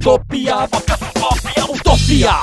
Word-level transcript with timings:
utopija, 0.00 0.56
fakat 0.72 1.00
utopija, 1.10 1.62
utopija. 1.76 2.36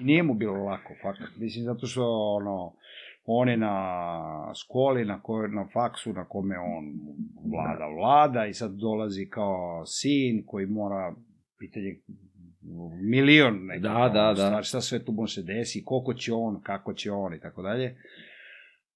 I 0.00 0.04
nije 0.04 0.22
mu 0.22 0.34
bilo 0.34 0.64
lako, 0.64 0.94
fakat. 1.02 1.28
Mislim, 1.36 1.64
zato 1.64 1.86
što, 1.86 2.04
ono, 2.40 2.72
on 3.24 3.48
je 3.48 3.56
na 3.56 3.74
školi, 4.64 5.04
na, 5.04 5.22
kojoj, 5.22 5.48
na 5.48 5.68
faksu 5.72 6.12
na 6.12 6.24
kome 6.24 6.58
on 6.58 6.84
vlada, 7.52 7.86
vlada 7.96 8.46
i 8.46 8.54
sad 8.54 8.72
dolazi 8.72 9.28
kao 9.30 9.86
sin 9.86 10.44
koji 10.46 10.66
mora, 10.66 11.14
pitanje, 11.58 12.00
milion 13.10 13.66
nekako, 13.66 13.98
Da, 13.98 14.08
da, 14.08 14.32
da. 14.32 14.46
Stvar, 14.46 14.64
šta 14.64 14.80
sve 14.80 15.04
tu 15.04 15.12
može 15.12 15.34
se 15.34 15.42
desi, 15.42 15.84
koliko 15.84 16.14
će 16.14 16.32
on, 16.32 16.60
kako 16.62 16.94
će 16.94 17.12
on 17.12 17.34
i 17.34 17.40
tako 17.40 17.62
dalje. 17.62 17.96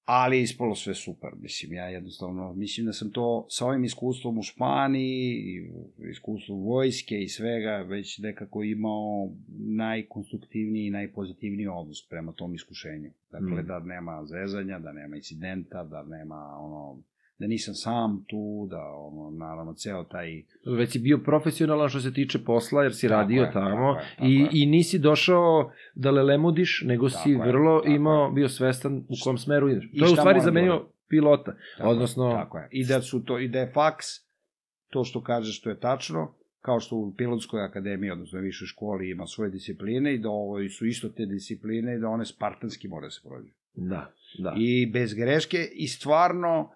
Ali 0.04 0.36
je 0.36 0.42
ispalo 0.42 0.74
sve 0.74 0.94
super, 0.94 1.30
mislim, 1.40 1.72
ja 1.72 1.88
jednostavno, 1.88 2.52
mislim 2.54 2.86
da 2.86 2.92
sam 2.92 3.10
to 3.10 3.46
sa 3.50 3.66
ovim 3.66 3.84
iskustvom 3.84 4.38
u 4.38 4.42
Španiji, 4.42 5.42
iskustvom 6.10 6.62
vojske 6.62 7.22
i 7.22 7.28
svega, 7.28 7.76
već 7.76 8.18
nekako 8.18 8.62
imao 8.62 9.30
najkonstruktivniji 9.58 10.86
i 10.86 10.90
najpozitivniji 10.90 11.66
odnos 11.66 12.08
prema 12.08 12.32
tom 12.32 12.54
iskušenju. 12.54 13.10
Dakle, 13.30 13.62
Mm. 13.62 13.66
da 13.66 13.78
nema 13.78 14.24
zezanja, 14.26 14.78
da 14.78 14.92
nema 14.92 15.16
incidenta, 15.16 15.84
da 15.84 16.02
nema, 16.02 16.56
ono, 16.58 17.02
da 17.38 17.46
nisam 17.46 17.74
sam 17.74 18.24
tu, 18.28 18.36
da, 18.70 18.80
ono, 18.80 19.30
naravno, 19.38 19.74
ceo 19.74 20.04
taj 20.04 20.42
Već 20.68 20.90
si 20.90 20.98
bio 20.98 21.18
profesionalan 21.18 21.88
što 21.88 22.00
se 22.00 22.12
tiče 22.12 22.38
posla, 22.40 22.82
jer 22.82 22.94
si 22.94 23.08
Tako 23.08 23.20
radio 23.20 23.42
je, 23.42 23.52
tamo 23.52 23.70
tako 23.70 24.00
je, 24.00 24.06
tako 24.16 24.26
i, 24.26 24.34
je. 24.34 24.48
i 24.52 24.66
nisi 24.66 24.98
došao 24.98 25.70
da 25.94 26.10
lelemudiš, 26.10 26.82
nego 26.82 27.08
si 27.08 27.14
Tako 27.16 27.28
je, 27.28 27.38
vrlo 27.38 27.78
tako 27.78 27.90
imao, 27.90 28.26
je. 28.26 28.32
bio 28.32 28.48
svestan 28.48 28.96
u 28.98 29.14
kom 29.24 29.38
smeru 29.38 29.68
ideš. 29.70 29.88
I 29.92 29.98
To 29.98 30.04
je 30.04 30.12
u 30.12 30.16
stvari 30.16 30.38
da 30.38 30.44
zamenio 30.44 30.72
uradim? 30.72 30.88
pilota. 31.08 31.54
Tako, 31.78 31.90
Odnosno- 31.90 32.32
Tako 32.32 32.58
je. 32.58 32.68
I 32.70 32.86
da 32.86 33.00
su 33.02 33.24
to, 33.24 33.38
i 33.38 33.48
da 33.48 33.58
je 33.58 33.70
faks, 33.72 34.06
to 34.88 35.04
što 35.04 35.22
kažeš 35.22 35.58
što 35.58 35.70
je 35.70 35.80
tačno, 35.80 36.34
kao 36.60 36.80
što 36.80 36.96
u 36.96 37.14
pilotskoj 37.14 37.62
akademiji, 37.62 38.10
odnosno 38.10 38.40
višoj 38.40 38.66
školi 38.66 39.10
ima 39.10 39.26
svoje 39.26 39.50
discipline 39.50 40.14
i 40.14 40.18
da 40.18 40.28
ovo 40.28 40.68
su 40.68 40.86
isto 40.86 41.08
te 41.08 41.26
discipline 41.26 41.94
i 41.94 42.00
da 42.00 42.08
one 42.08 42.24
spartanski 42.24 42.88
moraju 42.88 43.06
da 43.06 43.10
se 43.10 43.20
prođu. 43.24 43.48
Da, 43.74 44.12
da. 44.38 44.54
I 44.58 44.86
bez 44.86 45.14
greške 45.14 45.58
i 45.74 45.88
stvarno 45.88 46.70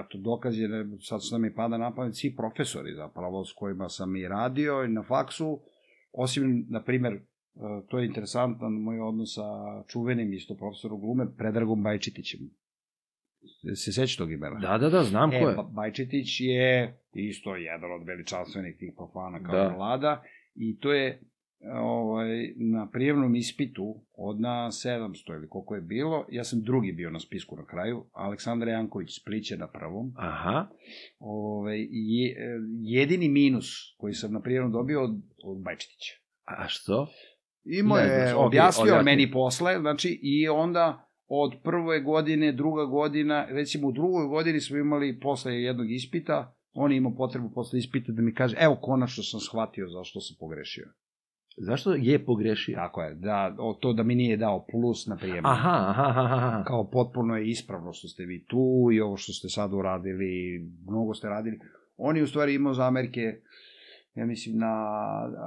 eto, 0.00 0.18
dokaz 0.18 0.58
je, 0.58 0.68
da 0.68 0.84
sad 1.00 1.20
što 1.22 1.38
mi 1.38 1.54
pada 1.54 1.78
na 1.78 1.94
pamet, 1.94 2.16
svi 2.16 2.36
profesori 2.36 2.94
zapravo 2.94 3.44
s 3.44 3.52
kojima 3.52 3.88
sam 3.88 4.16
i 4.16 4.28
radio 4.28 4.84
i 4.84 4.88
na 4.88 5.02
faksu, 5.02 5.60
osim, 6.12 6.66
na 6.68 6.82
primer, 6.82 7.14
uh, 7.14 7.20
to 7.88 7.98
je 7.98 8.06
interesantan 8.06 8.72
moj 8.72 9.00
odnos 9.00 9.34
sa 9.34 9.42
čuvenim 9.88 10.32
isto 10.32 10.54
profesorom 10.54 11.00
glume, 11.00 11.26
Predragom 11.36 11.82
Bajčitićem. 11.82 12.40
Se 13.74 13.92
seća 13.92 14.18
tog 14.18 14.32
imena? 14.32 14.60
Da, 14.60 14.78
da, 14.78 14.90
da, 14.90 15.02
znam 15.02 15.30
ko 15.30 15.36
E, 15.36 15.40
je. 15.40 15.54
Ba- 15.56 15.70
Bajčetić 15.72 16.40
je 16.40 16.98
isto 17.12 17.56
jedan 17.56 17.92
od 17.92 18.06
veličanstvenih 18.06 18.76
tih 18.78 18.92
profana 18.96 19.42
kao 19.42 19.54
da. 19.54 19.74
vlada 19.76 20.22
i 20.54 20.78
to 20.78 20.92
je 20.92 21.20
ovaj, 21.72 22.52
na 22.56 22.88
prijemnom 22.92 23.36
ispitu 23.36 23.94
od 24.16 24.40
na 24.40 24.68
700 24.70 25.34
ili 25.36 25.48
koliko 25.48 25.74
je 25.74 25.80
bilo, 25.80 26.26
ja 26.30 26.44
sam 26.44 26.62
drugi 26.62 26.92
bio 26.92 27.10
na 27.10 27.20
spisku 27.20 27.56
na 27.56 27.66
kraju, 27.66 28.04
Aleksandar 28.12 28.68
Janković 28.68 29.20
spliće 29.20 29.56
na 29.56 29.68
prvom. 29.68 30.12
Aha, 30.16 30.66
Ovaj, 31.18 31.86
je, 31.90 32.36
jedini 32.80 33.28
minus 33.28 33.66
koji 33.96 34.14
sam 34.14 34.32
na 34.32 34.40
prijemnom 34.40 34.72
dobio 34.72 35.04
od, 35.04 35.10
od 35.44 35.62
Bajčetića. 35.62 36.12
a 36.44 36.68
što? 36.68 37.06
Imao 37.64 37.98
je, 37.98 38.34
okej, 38.34 38.46
objasnio 38.46 38.84
objasni. 38.84 39.04
meni 39.04 39.30
posle, 39.30 39.78
znači, 39.80 40.18
i 40.22 40.48
onda 40.48 41.08
od 41.26 41.52
prve 41.62 42.00
godine, 42.00 42.52
druga 42.52 42.84
godina, 42.84 43.46
recimo 43.50 43.88
u 43.88 43.92
drugoj 43.92 44.26
godini 44.26 44.60
smo 44.60 44.76
imali 44.76 45.20
posle 45.20 45.54
jednog 45.54 45.92
ispita, 45.92 46.56
on 46.72 46.92
je 46.92 46.96
imao 46.96 47.14
potrebu 47.16 47.50
posle 47.54 47.78
ispita 47.78 48.12
da 48.12 48.22
mi 48.22 48.34
kaže, 48.34 48.56
evo, 48.60 48.78
konačno 48.80 49.22
sam 49.22 49.40
shvatio 49.40 49.88
zašto 49.88 50.20
sam 50.20 50.36
pogrešio. 50.40 50.88
Zašto 51.56 51.94
je 51.94 52.24
pogrešio? 52.24 52.74
Tako 52.74 53.02
je, 53.02 53.14
da, 53.14 53.56
o, 53.58 53.74
to 53.74 53.92
da 53.92 54.02
mi 54.02 54.14
nije 54.14 54.36
dao 54.36 54.66
plus 54.70 55.06
na 55.06 55.16
prijemu. 55.16 55.48
Aha, 55.48 55.86
aha, 55.88 56.08
aha, 56.08 56.36
aha. 56.36 56.64
Kao 56.66 56.90
potpuno 56.90 57.36
je 57.36 57.48
ispravno 57.48 57.92
što 57.92 58.08
ste 58.08 58.24
vi 58.24 58.44
tu 58.44 58.88
i 58.92 59.00
ovo 59.00 59.16
što 59.16 59.32
ste 59.32 59.48
sad 59.48 59.72
uradili, 59.72 60.60
mnogo 60.86 61.14
ste 61.14 61.28
radili. 61.28 61.60
On 61.96 62.16
je 62.16 62.22
u 62.22 62.26
stvari 62.26 62.54
imao 62.54 62.74
zamerke, 62.74 63.40
ja 64.14 64.26
mislim, 64.26 64.58
na, 64.58 64.74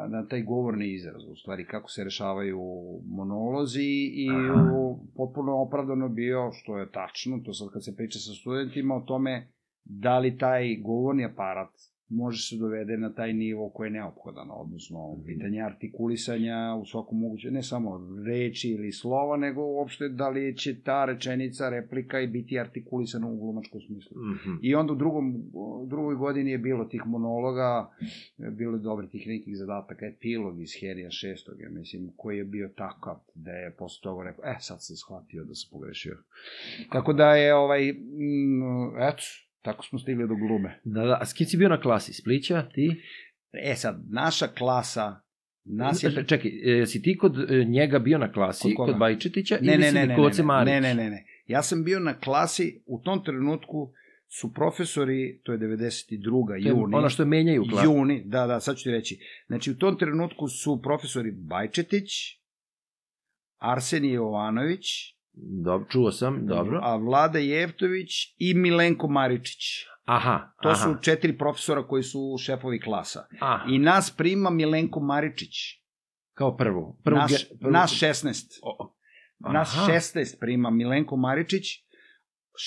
na 0.09 0.27
taj 0.27 0.43
govorni 0.43 0.93
izraz, 0.93 1.23
u 1.31 1.35
stvari 1.35 1.65
kako 1.65 1.89
se 1.89 2.03
rešavaju 2.03 2.61
monolozi 3.05 4.11
i 4.13 4.29
Aha. 4.29 4.71
u, 4.73 4.99
potpuno 5.15 5.61
opravdano 5.61 6.09
bio, 6.09 6.51
što 6.51 6.77
je 6.77 6.91
tačno, 6.91 7.39
to 7.45 7.53
sad 7.53 7.67
kad 7.73 7.85
se 7.85 7.95
priča 7.95 8.19
sa 8.19 8.33
studentima 8.33 8.95
o 8.95 9.01
tome 9.01 9.47
da 9.83 10.19
li 10.19 10.37
taj 10.37 10.77
govorni 10.81 11.25
aparat 11.25 11.69
može 12.09 12.49
se 12.49 12.55
dovede 12.57 12.97
na 12.97 13.13
taj 13.13 13.33
nivo 13.33 13.69
koji 13.69 13.87
je 13.87 13.91
neophodan, 13.91 14.47
odnosno 14.51 15.17
pitanje 15.25 15.61
artikulisanja 15.61 16.77
u 16.81 16.85
svakom 16.85 17.19
moguće, 17.19 17.51
ne 17.51 17.63
samo 17.63 18.01
reči 18.25 18.69
ili 18.69 18.91
slova, 18.91 19.37
nego 19.37 19.61
uopšte 19.61 20.09
da 20.09 20.29
li 20.29 20.57
će 20.57 20.81
ta 20.81 21.05
rečenica, 21.05 21.69
replika 21.69 22.19
i 22.19 22.27
biti 22.27 22.59
artikulisana 22.59 23.27
u 23.27 23.37
glumačkom 23.37 23.81
smislu. 23.81 24.17
Mhm. 24.21 24.55
I 24.61 24.75
onda 24.75 24.93
u 24.93 24.95
drugom, 24.95 25.43
drugoj 25.87 26.15
godini 26.15 26.51
je 26.51 26.57
bilo 26.57 26.85
tih 26.85 27.01
monologa, 27.05 27.89
bilo 28.37 28.75
je 28.75 28.81
dobro 28.81 29.07
tih 29.07 29.27
nekih 29.27 29.57
zadataka, 29.57 30.05
epilog 30.05 30.61
iz 30.61 30.71
Herija 30.79 31.11
šestog, 31.11 31.61
ja 31.61 31.69
mislim, 31.69 32.11
koji 32.17 32.37
je 32.37 32.45
bio 32.45 32.69
takav 32.77 33.15
da 33.35 33.51
je 33.51 33.75
posle 33.77 34.03
toga 34.03 34.23
rekao, 34.23 34.45
e, 34.45 34.55
sad 34.59 34.77
sam 34.79 34.95
shvatio 34.95 35.43
da 35.43 35.53
sam 35.53 35.69
pogrešio. 35.71 36.17
Tako 36.91 37.13
da 37.13 37.35
je, 37.35 37.55
ovaj, 37.55 37.91
mm, 37.91 38.97
eto, 38.99 39.23
tako 39.67 39.85
smo 39.85 39.99
stigli 39.99 40.27
do 40.27 40.35
glume. 40.35 40.79
Da, 40.83 41.05
da, 41.05 41.17
a 41.21 41.25
s 41.25 41.33
kim 41.33 41.47
si 41.47 41.57
bio 41.57 41.69
na 41.69 41.81
klasi? 41.81 42.13
Splića, 42.13 42.69
ti? 42.73 43.01
E 43.51 43.75
sad, 43.75 44.03
naša 44.09 44.47
klasa, 44.47 45.21
nas 45.65 46.03
je... 46.03 46.25
Čekaj, 46.27 46.51
e, 46.81 46.85
si 46.85 47.01
ti 47.01 47.17
kod 47.17 47.51
e, 47.51 47.65
njega 47.65 47.99
bio 47.99 48.17
na 48.17 48.31
klasi, 48.31 48.73
Kod 48.75 48.85
kod? 48.85 48.97
Bajčetića, 48.97 49.57
Ne, 49.61 49.73
ili 49.73 49.81
ne, 49.81 49.89
si 49.89 49.95
ne, 49.95 50.05
ne, 50.05 50.15
kod 50.15 50.33
ne, 50.39 50.65
ne, 50.65 50.81
ne, 50.81 50.95
ne, 50.95 51.09
ne. 51.09 51.25
Ja 51.47 51.63
sam 51.63 51.83
bio 51.83 51.99
na 51.99 52.19
klasi, 52.19 52.83
u 52.85 53.01
tom 53.01 53.23
trenutku 53.23 53.91
su 54.39 54.53
profesori, 54.53 55.41
to 55.43 55.51
je 55.51 55.59
92. 55.59 56.47
To 56.47 56.53
je 56.53 56.61
juni. 56.61 56.95
Ono 56.95 57.09
što 57.09 57.25
menjaju 57.25 57.65
klasu. 57.69 57.85
Juni, 57.85 58.23
da, 58.25 58.47
da, 58.47 58.59
sad 58.59 58.77
ću 58.77 58.83
ti 58.83 58.91
reći. 58.91 59.19
Znači, 59.47 59.71
u 59.71 59.77
tom 59.77 59.97
trenutku 59.97 60.47
su 60.47 60.81
profesori 60.81 61.31
Bajčetić, 61.31 62.11
Arsenij 63.57 64.13
Jovanović, 64.13 64.85
Dobro, 65.63 65.87
čuo 65.89 66.11
sam, 66.11 66.45
dobro. 66.45 66.79
a 66.83 66.95
Vlada 66.97 67.39
Jevtović 67.39 68.09
i 68.37 68.53
Milenko 68.53 69.07
Maričić. 69.07 69.85
Aha, 70.05 70.51
To 70.61 70.69
aha, 70.69 70.75
su 70.77 71.01
četiri 71.01 71.37
profesora 71.37 71.83
koji 71.83 72.03
su 72.03 72.19
šefovi 72.39 72.79
klasa. 72.79 73.25
aha. 73.39 73.65
I 73.69 73.79
nas 73.79 74.11
prima 74.11 74.49
Milenko 74.49 74.99
Maričić. 74.99 75.55
Kao 76.33 76.57
prvo. 76.57 76.97
prvo 77.03 77.19
Naš, 77.19 77.31
ge- 77.31 77.59
prvo- 77.59 77.71
naš 77.71 77.91
16. 77.93 78.59
O. 78.61 78.93
Nas 79.39 79.75
Aha. 79.75 79.91
16 79.91 80.39
prima 80.39 80.69
Milenko 80.69 81.15
Maričić, 81.17 81.63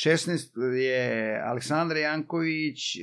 16 0.05 0.51
je 0.75 1.01
Aleksandar 1.43 1.97
Janković, 1.97 2.97
e, 2.97 3.01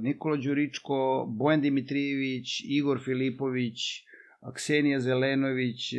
Nikola 0.00 0.36
Đuričko, 0.36 0.96
Bojan 1.28 1.60
Dimitrijević, 1.60 2.48
Igor 2.66 3.00
Filipović, 3.00 3.78
Ksenija 4.54 5.00
Zelenović, 5.00 5.92
e, 5.92 5.98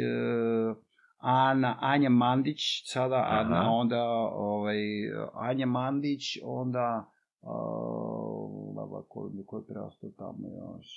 Ana, 1.25 1.78
Anja 1.81 2.09
Mandić, 2.09 2.59
sada 2.85 3.16
Aha. 3.16 3.39
Ana, 3.39 3.72
onda 3.72 4.03
ovaj, 4.34 4.78
Anja 5.34 5.66
Mandić, 5.66 6.38
onda 6.44 7.06
uh, 7.41 7.50
ko, 9.09 9.31
ko 9.45 9.57
je 9.57 9.63
preostao 9.67 10.09
tamo 10.17 10.47
još? 10.47 10.88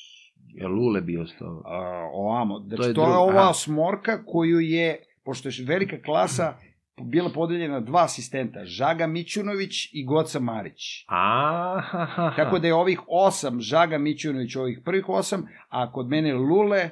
Je 0.48 0.68
Lule 0.68 1.00
bio 1.00 1.22
ostao. 1.22 1.62
A, 1.64 2.08
ovamo. 2.12 2.58
Znači, 2.58 2.82
To 2.82 2.88
je 2.88 2.94
to 2.94 3.08
je 3.08 3.16
ova 3.16 3.42
aha. 3.42 3.52
smorka 3.52 4.24
koju 4.24 4.60
je, 4.60 5.02
pošto 5.24 5.48
je 5.48 5.64
velika 5.66 6.02
klasa, 6.02 6.54
bila 7.02 7.30
podeljena 7.34 7.74
na 7.74 7.80
dva 7.80 8.04
asistenta, 8.04 8.64
Žaga 8.64 9.06
Mićunović 9.06 9.90
i 9.92 10.04
Goca 10.04 10.40
Marić. 10.40 11.04
Aha. 11.08 12.32
Tako 12.36 12.58
da 12.58 12.66
je 12.66 12.74
ovih 12.74 13.00
osam, 13.08 13.60
Žaga 13.60 13.98
Mićunović 13.98 14.56
ovih 14.56 14.80
prvih 14.84 15.08
osam, 15.08 15.46
a 15.68 15.92
kod 15.92 16.08
mene 16.08 16.34
Lule, 16.34 16.90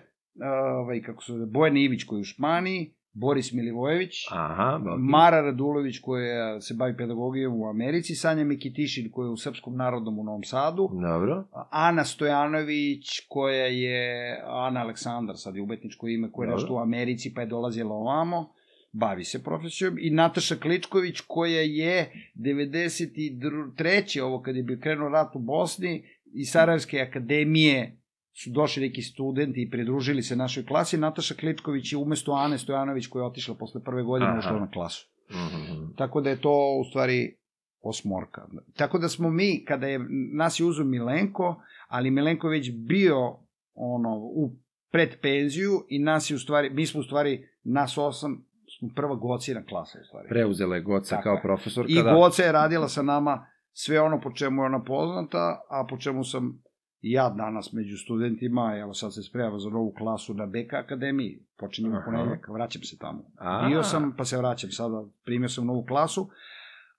ovaj, 0.81 1.03
kako 1.03 1.23
se 1.23 1.33
zove, 1.33 1.47
Bojan 1.47 1.77
Ivić 1.77 2.05
koji 2.05 2.19
je 2.19 2.21
u 2.21 2.25
Španiji, 2.25 2.95
Boris 3.15 3.53
Milivojević, 3.53 4.13
Aha. 4.31 4.81
Mara 4.99 5.41
Radulović 5.41 5.99
koja 5.99 6.61
se 6.61 6.75
bavi 6.75 6.97
pedagogijom 6.97 7.61
u 7.61 7.69
Americi, 7.69 8.15
Sanja 8.15 8.45
Mikitišin 8.45 9.11
koja 9.13 9.27
je 9.27 9.31
u 9.31 9.37
Srpskom 9.37 9.77
narodnom 9.77 10.19
u 10.19 10.25
Novom 10.25 10.45
Sadu, 10.45 10.89
Dobro. 10.93 11.45
Ana 11.71 12.05
Stojanović, 12.05 13.21
koja 13.29 13.67
je 13.67 14.41
Ana 14.47 14.81
Aleksandar, 14.81 15.37
sad 15.39 15.57
je 15.57 15.63
ubetničko 15.63 16.09
ime, 16.09 16.33
koja 16.33 16.45
je 16.45 16.51
Dobro. 16.51 16.63
nešto 16.63 16.75
u 16.75 16.79
Americi, 16.79 17.35
pa 17.35 17.41
je 17.41 17.47
dolazila 17.47 17.95
ovamo, 17.95 18.53
bavi 18.93 19.25
se 19.25 19.43
profesijom, 19.45 19.97
i 20.01 20.11
Nataša 20.11 20.57
Kličković, 20.57 21.21
koja 21.21 21.61
je 21.61 22.13
93. 22.37 24.23
ovo 24.23 24.43
kad 24.43 24.57
je 24.57 24.63
bio 24.63 24.79
krenuo 24.83 25.09
rat 25.09 25.37
u 25.37 25.39
Bosni, 25.39 26.05
iz 26.33 26.51
Sarajevske 26.51 27.01
akademije 27.01 27.97
su 28.43 28.51
došli 28.51 28.83
neki 28.83 29.03
studenti 29.03 29.63
i 29.63 29.71
pridružili 29.71 30.23
se 30.23 30.37
našoj 30.37 30.67
klasi. 30.67 30.97
Nataša 30.99 31.35
Kličković 31.35 31.93
je 31.93 31.99
umesto 31.99 32.33
Ane 32.33 32.59
Stojanović, 32.59 33.07
koja 33.07 33.23
je 33.23 33.27
otišla 33.27 33.55
posle 33.55 33.83
prve 33.85 34.03
godine, 34.03 34.31
Aha. 34.31 34.39
ušla 34.39 34.61
na 34.61 34.71
klasu. 34.71 35.09
Mhm. 35.31 35.93
Tako 35.97 36.21
da 36.21 36.31
je 36.31 36.41
to, 36.41 36.79
u 36.81 36.85
stvari, 36.85 37.37
osmorka. 37.81 38.47
Tako 38.77 38.99
da 38.99 39.09
smo 39.09 39.31
mi, 39.31 39.65
kada 39.65 39.87
je, 39.87 40.01
nas 40.37 40.61
je 40.61 40.67
uzu 40.67 40.85
Milenko, 40.85 41.63
ali 41.89 42.11
Milenko 42.11 42.49
već 42.49 42.73
bio 42.73 43.39
ono, 43.75 44.17
u 44.17 44.51
pred 44.91 45.21
penziju 45.23 45.85
i 45.89 45.99
nas 45.99 46.31
je 46.31 46.37
u 46.37 46.39
stvari, 46.39 46.71
mi 46.71 46.87
smo 46.87 47.01
u 47.01 47.05
stvari, 47.05 47.49
nas 47.63 47.99
osam, 47.99 48.47
smo 48.79 48.89
prva 48.97 49.15
gocina 49.15 49.65
klasa 49.65 49.99
u 50.03 50.05
stvari. 50.05 50.29
Preuzela 50.29 50.77
je 50.77 50.83
Goca 50.83 51.17
Tako 51.17 51.23
kao 51.23 51.35
je. 51.35 51.43
profesorka. 51.43 51.93
I 51.93 52.03
da. 52.03 52.13
Goca 52.13 52.43
je 52.43 52.53
radila 52.53 52.89
sa 52.89 53.03
nama 53.03 53.47
sve 53.73 54.01
ono 54.01 54.21
po 54.21 54.33
čemu 54.33 54.63
je 54.63 54.67
ona 54.67 54.85
poznata, 54.85 55.61
a 55.71 55.87
po 55.91 55.97
čemu 55.97 56.25
sam 56.25 56.63
ja 57.11 57.31
danas 57.31 57.73
među 57.73 57.97
studentima, 57.97 58.77
evo 58.79 58.95
sad 58.95 59.15
se 59.15 59.23
spremam 59.23 59.61
za 59.61 59.71
novu 59.71 59.93
klasu 59.99 60.35
na 60.35 60.47
BK 60.47 60.73
akademiji, 60.73 61.39
počinjem 61.59 61.93
u 61.93 61.97
Aha. 61.97 62.05
ponedjeljak, 62.05 62.49
vraćam 62.49 62.83
se 62.83 62.99
tamo. 62.99 63.25
A. 63.37 63.69
Bio 63.69 63.83
sam, 63.83 64.15
pa 64.17 64.25
se 64.25 64.39
vraćam 64.39 64.71
sada, 64.71 65.05
primio 65.25 65.49
sam 65.49 65.67
novu 65.67 65.85
klasu, 65.85 66.29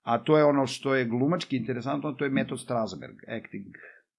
a 0.02 0.18
to 0.18 0.38
je 0.38 0.44
ono 0.44 0.66
što 0.66 0.94
je 0.94 1.04
glumački 1.04 1.56
interesantno, 1.56 2.12
to 2.12 2.24
je 2.24 2.30
metod 2.30 2.60
Strasberg, 2.60 3.16
acting. 3.28 3.74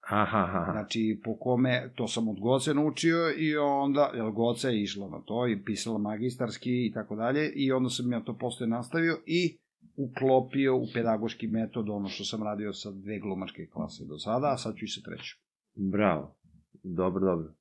Aha, 0.09 0.37
aha. 0.37 0.71
Znači, 0.71 1.21
po 1.23 1.37
kome, 1.39 1.91
to 1.95 2.07
sam 2.07 2.27
od 2.27 2.39
Goce 2.39 2.73
naučio 2.73 3.33
i 3.37 3.57
onda, 3.57 4.11
jer 4.13 4.31
Goca 4.31 4.69
je 4.69 4.81
išla 4.83 5.09
na 5.09 5.21
to 5.25 5.47
i 5.47 5.63
pisala 5.63 5.97
magistarski 5.97 6.87
i 6.87 6.91
tako 6.93 7.15
dalje, 7.15 7.51
i 7.55 7.71
onda 7.71 7.89
sam 7.89 8.11
ja 8.11 8.19
to 8.19 8.37
posle 8.37 8.67
nastavio 8.67 9.17
i 9.25 9.57
uklopio 9.95 10.75
u 10.75 10.85
pedagoški 10.93 11.47
metod 11.47 11.89
ono 11.89 12.09
što 12.09 12.23
sam 12.23 12.43
radio 12.43 12.73
sa 12.73 12.91
dve 12.91 13.19
glumačke 13.19 13.65
klase 13.73 14.05
do 14.05 14.17
sada, 14.17 14.51
a 14.53 14.57
sad 14.57 14.75
ću 14.75 14.85
i 14.85 14.87
sa 14.87 15.01
treću. 15.01 15.46
Bravo. 15.77 16.35
Dobro, 16.83 17.25
dobro. 17.25 17.53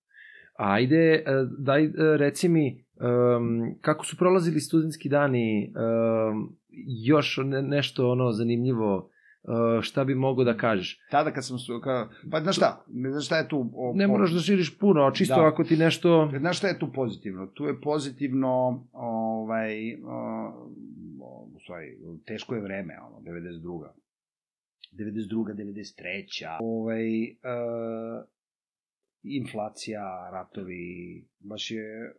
Ajde, 0.54 0.96
e, 1.14 1.22
daj, 1.58 1.84
e, 1.84 1.90
reci 2.16 2.48
mi, 2.48 2.84
um, 2.94 3.74
kako 3.80 4.04
su 4.06 4.16
prolazili 4.16 4.60
studentski 4.60 5.08
dani, 5.08 5.72
um, 6.30 6.56
još 7.04 7.40
ne, 7.44 7.62
nešto 7.62 8.10
ono 8.10 8.32
zanimljivo, 8.32 8.96
uh, 9.42 9.82
šta 9.82 10.04
bi 10.04 10.14
mogo 10.14 10.44
da 10.44 10.56
kažeš? 10.56 11.00
Tada 11.10 11.30
kad 11.30 11.46
sam, 11.46 11.56
ka, 11.82 12.08
pa 12.30 12.40
znaš 12.40 12.56
šta, 12.56 12.84
znaš 13.10 13.26
šta 13.26 13.36
je 13.36 13.48
tu? 13.48 13.70
O, 13.74 13.92
Ne 13.96 14.04
o- 14.04 14.08
moraš 14.08 14.30
da 14.32 14.40
širiš 14.40 14.78
puno, 14.78 15.02
a 15.02 15.12
čisto 15.12 15.34
Da. 15.34 15.46
ako 15.46 15.64
ti 15.64 15.76
nešto... 15.76 16.30
Znaš 16.38 16.58
šta 16.58 16.68
je 16.68 16.78
tu 16.78 16.92
pozitivno? 16.92 17.46
Tu 17.46 17.64
je 17.64 17.80
pozitivno, 17.80 18.84
ovaj, 18.92 19.94
o, 20.04 20.70
u 21.56 21.60
stvari, 21.60 21.98
teško 22.26 22.54
je 22.54 22.60
vreme, 22.60 22.94
ono, 23.06 23.20
92. 23.20 23.86
92. 24.92 25.54
93. 25.54 26.58
Ovaj, 26.60 27.24
e, 27.24 27.34
inflacija, 29.22 30.30
ratovi, 30.32 31.24
baš 31.38 31.70
je 31.70 32.14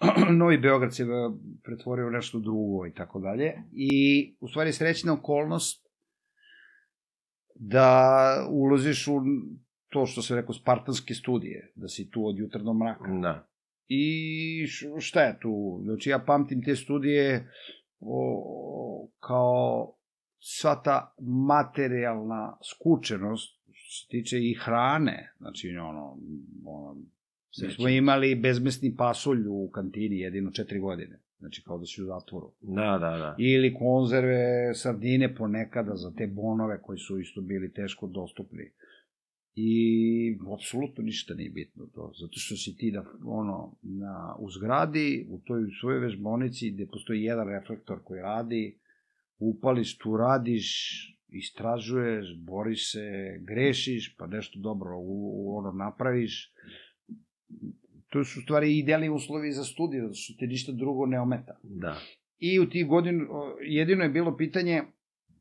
Novi 0.40 0.58
Beograd 0.58 0.94
se 0.94 1.04
pretvorio 1.64 2.06
u 2.06 2.10
nešto 2.10 2.38
drugo 2.38 2.86
i 2.86 2.94
tako 2.94 3.20
dalje. 3.20 3.52
I 3.72 4.34
u 4.40 4.48
stvari 4.48 4.72
srećna 4.72 5.12
okolnost 5.12 5.86
da 7.54 8.48
uloziš 8.50 9.08
u 9.08 9.20
to 9.88 10.06
što 10.06 10.22
se 10.22 10.34
rekao 10.34 10.54
spartanske 10.54 11.14
studije, 11.14 11.72
da 11.74 11.88
si 11.88 12.10
tu 12.10 12.26
od 12.26 12.38
jutra 12.38 12.62
do 12.62 12.74
mraka. 12.74 13.12
Da. 13.22 13.48
I 13.88 14.66
šta 14.98 15.22
je 15.22 15.38
tu? 15.40 15.80
Znači 15.84 16.10
ja 16.10 16.18
pamtim 16.26 16.62
te 16.64 16.76
studije 16.76 17.48
o, 18.00 19.08
kao 19.20 19.95
sva 20.48 20.82
ta 20.84 21.14
materijalna 21.20 22.58
skučenost 22.72 23.56
što 23.72 23.90
se 24.02 24.08
tiče 24.08 24.36
i 24.38 24.54
hrane, 24.54 25.32
znači 25.38 25.68
ono, 25.68 26.18
ono 26.64 26.94
mi 27.62 27.70
smo 27.70 27.88
imali 27.88 28.34
bezmesni 28.34 28.94
pasulj 28.96 29.46
u 29.48 29.70
kantini 29.70 30.18
jedino 30.18 30.50
četiri 30.50 30.78
godine, 30.78 31.20
znači 31.38 31.62
kao 31.64 31.78
da 31.78 31.86
si 31.86 32.02
u 32.02 32.06
zatvoru. 32.06 32.52
Da, 32.60 32.98
da, 33.00 33.16
da. 33.16 33.34
Ili 33.38 33.74
konzerve, 33.74 34.74
sardine 34.74 35.34
ponekada 35.34 35.96
za 35.96 36.12
te 36.18 36.26
bonove 36.26 36.82
koji 36.82 36.98
su 36.98 37.18
isto 37.18 37.40
bili 37.40 37.72
teško 37.72 38.06
dostupni. 38.06 38.72
I 39.54 40.38
apsolutno 40.54 41.04
ništa 41.04 41.34
nije 41.34 41.50
bitno 41.50 41.86
to, 41.94 42.12
zato 42.20 42.32
što 42.36 42.56
si 42.56 42.76
ti 42.76 42.90
da, 42.90 43.04
ono, 43.24 43.76
na, 43.82 44.36
u 44.38 44.50
zgradi, 44.50 45.26
u 45.30 45.40
toj 45.44 45.60
svojoj 45.80 46.00
vežbonici 46.00 46.70
gde 46.70 46.86
postoji 46.86 47.22
jedan 47.22 47.48
reflektor 47.48 47.98
koji 48.04 48.20
radi, 48.20 48.78
upališ, 49.38 49.98
tu 49.98 50.16
radiš, 50.16 50.68
istražuješ, 51.28 52.26
boriš 52.38 52.92
se, 52.92 53.38
grešiš, 53.40 54.16
pa 54.18 54.26
nešto 54.26 54.58
dobro 54.58 54.98
u, 54.98 55.32
u 55.34 55.56
ono 55.56 55.72
napraviš. 55.72 56.52
To 58.08 58.24
su 58.24 58.40
stvari 58.40 58.78
idealni 58.78 59.08
uslovi 59.08 59.52
za 59.52 59.64
studije, 59.64 60.02
zato 60.02 60.14
što 60.14 60.34
te 60.38 60.46
ništa 60.46 60.72
drugo 60.72 61.06
ne 61.06 61.20
ometa. 61.20 61.58
Da. 61.62 61.96
I 62.38 62.60
u 62.60 62.68
tih 62.68 62.86
godinu, 62.86 63.26
jedino 63.60 64.02
je 64.02 64.10
bilo 64.10 64.36
pitanje 64.36 64.82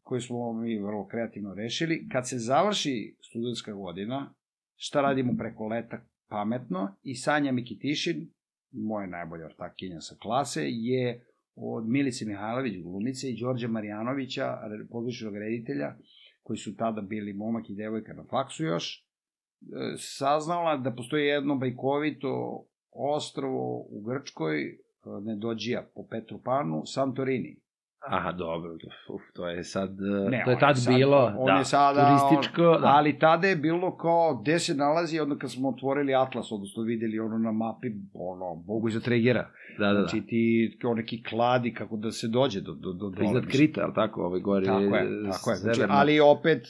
koje 0.03 0.21
smo 0.21 0.53
mi 0.53 0.80
vrlo 0.80 1.07
kreativno 1.07 1.53
rešili, 1.53 2.07
kad 2.12 2.30
se 2.30 2.38
završi 2.38 3.15
studentska 3.21 3.74
godina, 3.74 4.33
šta 4.75 5.01
radimo 5.01 5.33
preko 5.38 5.68
leta 5.68 6.06
pametno 6.27 6.95
i 7.03 7.15
Sanja 7.15 7.51
Mikitišin, 7.51 8.30
moja 8.71 9.07
najbolja 9.07 9.45
ortakinja 9.45 10.01
sa 10.01 10.15
klase, 10.21 10.62
je 10.68 11.25
od 11.56 11.88
Milice 11.88 12.25
Mihajlović, 12.25 12.84
glumice, 12.84 13.30
i 13.30 13.40
Đorđa 13.40 13.68
Marjanovića, 13.68 14.60
re- 14.63 14.88
pozvišnog 14.90 15.38
reditelja, 15.38 15.96
koji 16.44 16.57
su 16.57 16.75
tada 16.75 17.02
bili 17.02 17.34
momak 17.34 17.69
i 17.69 17.75
devojka 17.75 18.13
na 18.13 18.24
faksu 18.30 18.63
još, 18.63 19.00
e, 19.00 19.96
saznala 19.98 20.78
da 20.78 20.96
postoji 20.96 21.25
jedno 21.25 21.56
bajkovito 21.56 22.66
ostrovo 22.92 23.86
u 23.90 24.02
Grčkoj, 24.02 24.63
e, 24.63 24.78
Nedođija 25.22 25.90
po 25.96 26.07
Petru 26.10 26.42
Panu, 26.44 26.81
Santorini. 26.86 27.64
Aha, 28.07 28.31
dobro. 28.31 28.72
Uf, 29.10 29.22
to 29.34 29.48
je 29.48 29.63
sad... 29.63 29.90
e, 29.92 30.30
Ne, 30.30 30.42
to 30.46 30.52
je 30.52 30.60
tad 30.60 30.78
sad- 30.78 30.96
bilo, 30.96 31.34
on 31.38 31.46
da, 31.46 31.54
je 31.54 31.66
sada, 31.66 32.07
turističko, 32.07 32.63
on, 32.63 32.81
da. 32.81 32.88
ali 32.88 33.19
tada 33.19 33.48
je 33.48 33.56
bilo 33.56 33.98
kao 33.98 34.36
gde 34.36 34.60
se 34.60 34.75
nalazi, 34.75 35.19
onda 35.19 35.36
kad 35.36 35.52
smo 35.52 35.69
otvorili 35.69 36.16
Atlas, 36.16 36.52
odnosno 36.52 36.84
videli 36.84 37.19
ono 37.19 37.38
na 37.38 37.52
mapi, 37.54 37.88
ono, 38.13 38.56
Bogu 38.57 38.88
iza 38.90 39.00
Tregera. 39.00 39.50
Da, 39.80 39.86
da, 39.86 39.94
da. 39.94 40.00
Znači 40.00 40.22
ti 40.22 40.44
kao 40.81 40.94
neki 40.94 41.24
kladi 41.24 41.74
kako 41.74 41.98
da 41.98 42.12
se 42.12 42.28
dođe 42.28 42.62
do, 42.62 42.74
do, 42.74 42.94
do 42.94 43.10
To 43.10 43.22
je 43.22 43.25
iznad 43.25 43.44
dole. 43.44 43.52
Krita, 43.52 43.81
ali 43.84 43.94
tako, 43.94 44.22
ove 44.24 44.40
gore... 44.40 44.66
Tako 44.66 44.81
je, 44.96 45.30
tako 45.31 45.50
je. 45.52 45.56
Znači, 45.56 45.81
ali 45.90 46.19
opet 46.19 46.63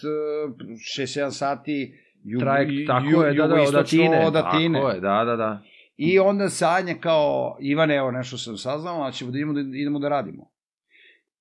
6-7 0.97 1.31
sati 1.31 1.93
ju, 2.23 2.39
Trajekt, 2.39 2.71
ju- 2.71 2.87
tako 2.87 3.05
ju- 3.05 3.21
je, 3.21 3.33
da, 3.33 3.47
da, 3.47 3.55
od 3.61 3.75
Atine. 3.75 4.25
od 4.27 4.35
Atine. 4.35 4.79
Tako 4.79 4.89
je, 4.89 4.99
da, 4.99 5.23
da, 5.25 5.35
da. 5.35 5.61
I 5.97 6.19
onda 6.19 6.49
Sanja 6.49 6.95
kao, 6.99 7.57
Ivane, 7.61 7.95
evo 7.95 8.11
nešto 8.11 8.37
sam 8.37 8.57
saznao, 8.57 9.03
a 9.03 9.11
ćemo 9.11 9.31
da 9.31 9.37
idemo 9.37 9.53
da, 9.53 9.59
idemo 9.59 9.99
da 9.99 10.09
radimo. 10.09 10.49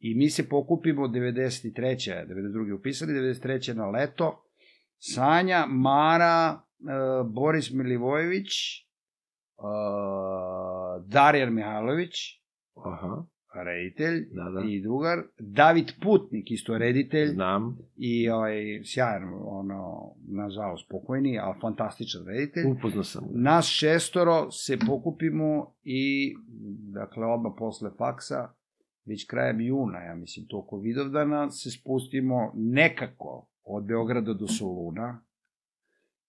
I 0.05 0.15
mi 0.15 0.31
se 0.31 0.49
pokupimo 0.49 1.09
93. 1.09 1.73
92. 2.29 2.75
upisali, 2.75 3.13
93. 3.13 3.75
na 3.75 3.87
leto. 3.87 4.45
Sanja, 4.99 5.67
Mara, 5.67 6.61
e, 6.81 6.93
Boris 7.25 7.71
Milivojević, 7.73 8.49
e, 8.79 8.85
Darjan 11.07 11.55
Mihajlović, 11.55 12.13
Aha, 12.85 13.25
reditelj 13.65 14.29
Da, 14.33 14.51
da. 14.51 14.67
i 14.69 14.83
drugar, 14.83 15.19
David 15.39 15.93
Putnik, 16.03 16.51
isto 16.51 16.79
reditelj, 16.79 17.27
znam. 17.29 17.79
i 17.97 18.31
ovaj, 18.31 18.55
sjajan, 18.85 19.23
ono, 19.45 20.11
nažalost 20.29 20.89
pokojni, 20.91 21.39
ali 21.39 21.55
fantastičan 21.61 22.27
reditelj. 22.27 22.65
Upoznao 22.67 23.05
sam. 23.05 23.25
ga. 23.25 23.31
Nas 23.41 23.67
šestoro 23.67 24.51
se 24.51 24.79
pokupimo 24.87 25.75
i, 25.83 26.35
dakle, 26.93 27.27
odmah 27.27 27.53
posle 27.59 27.91
faksa, 27.99 28.49
već 29.07 29.27
krajem 29.27 29.61
juna, 29.61 29.99
ja 29.99 30.15
mislim, 30.15 30.47
toko 30.47 30.79
Vidovdana, 30.79 31.51
se 31.51 31.71
spustimo 31.71 32.53
nekako 32.55 33.47
od 33.65 33.85
Beograda 33.85 34.33
do 34.33 34.49
Soluna 34.49 35.21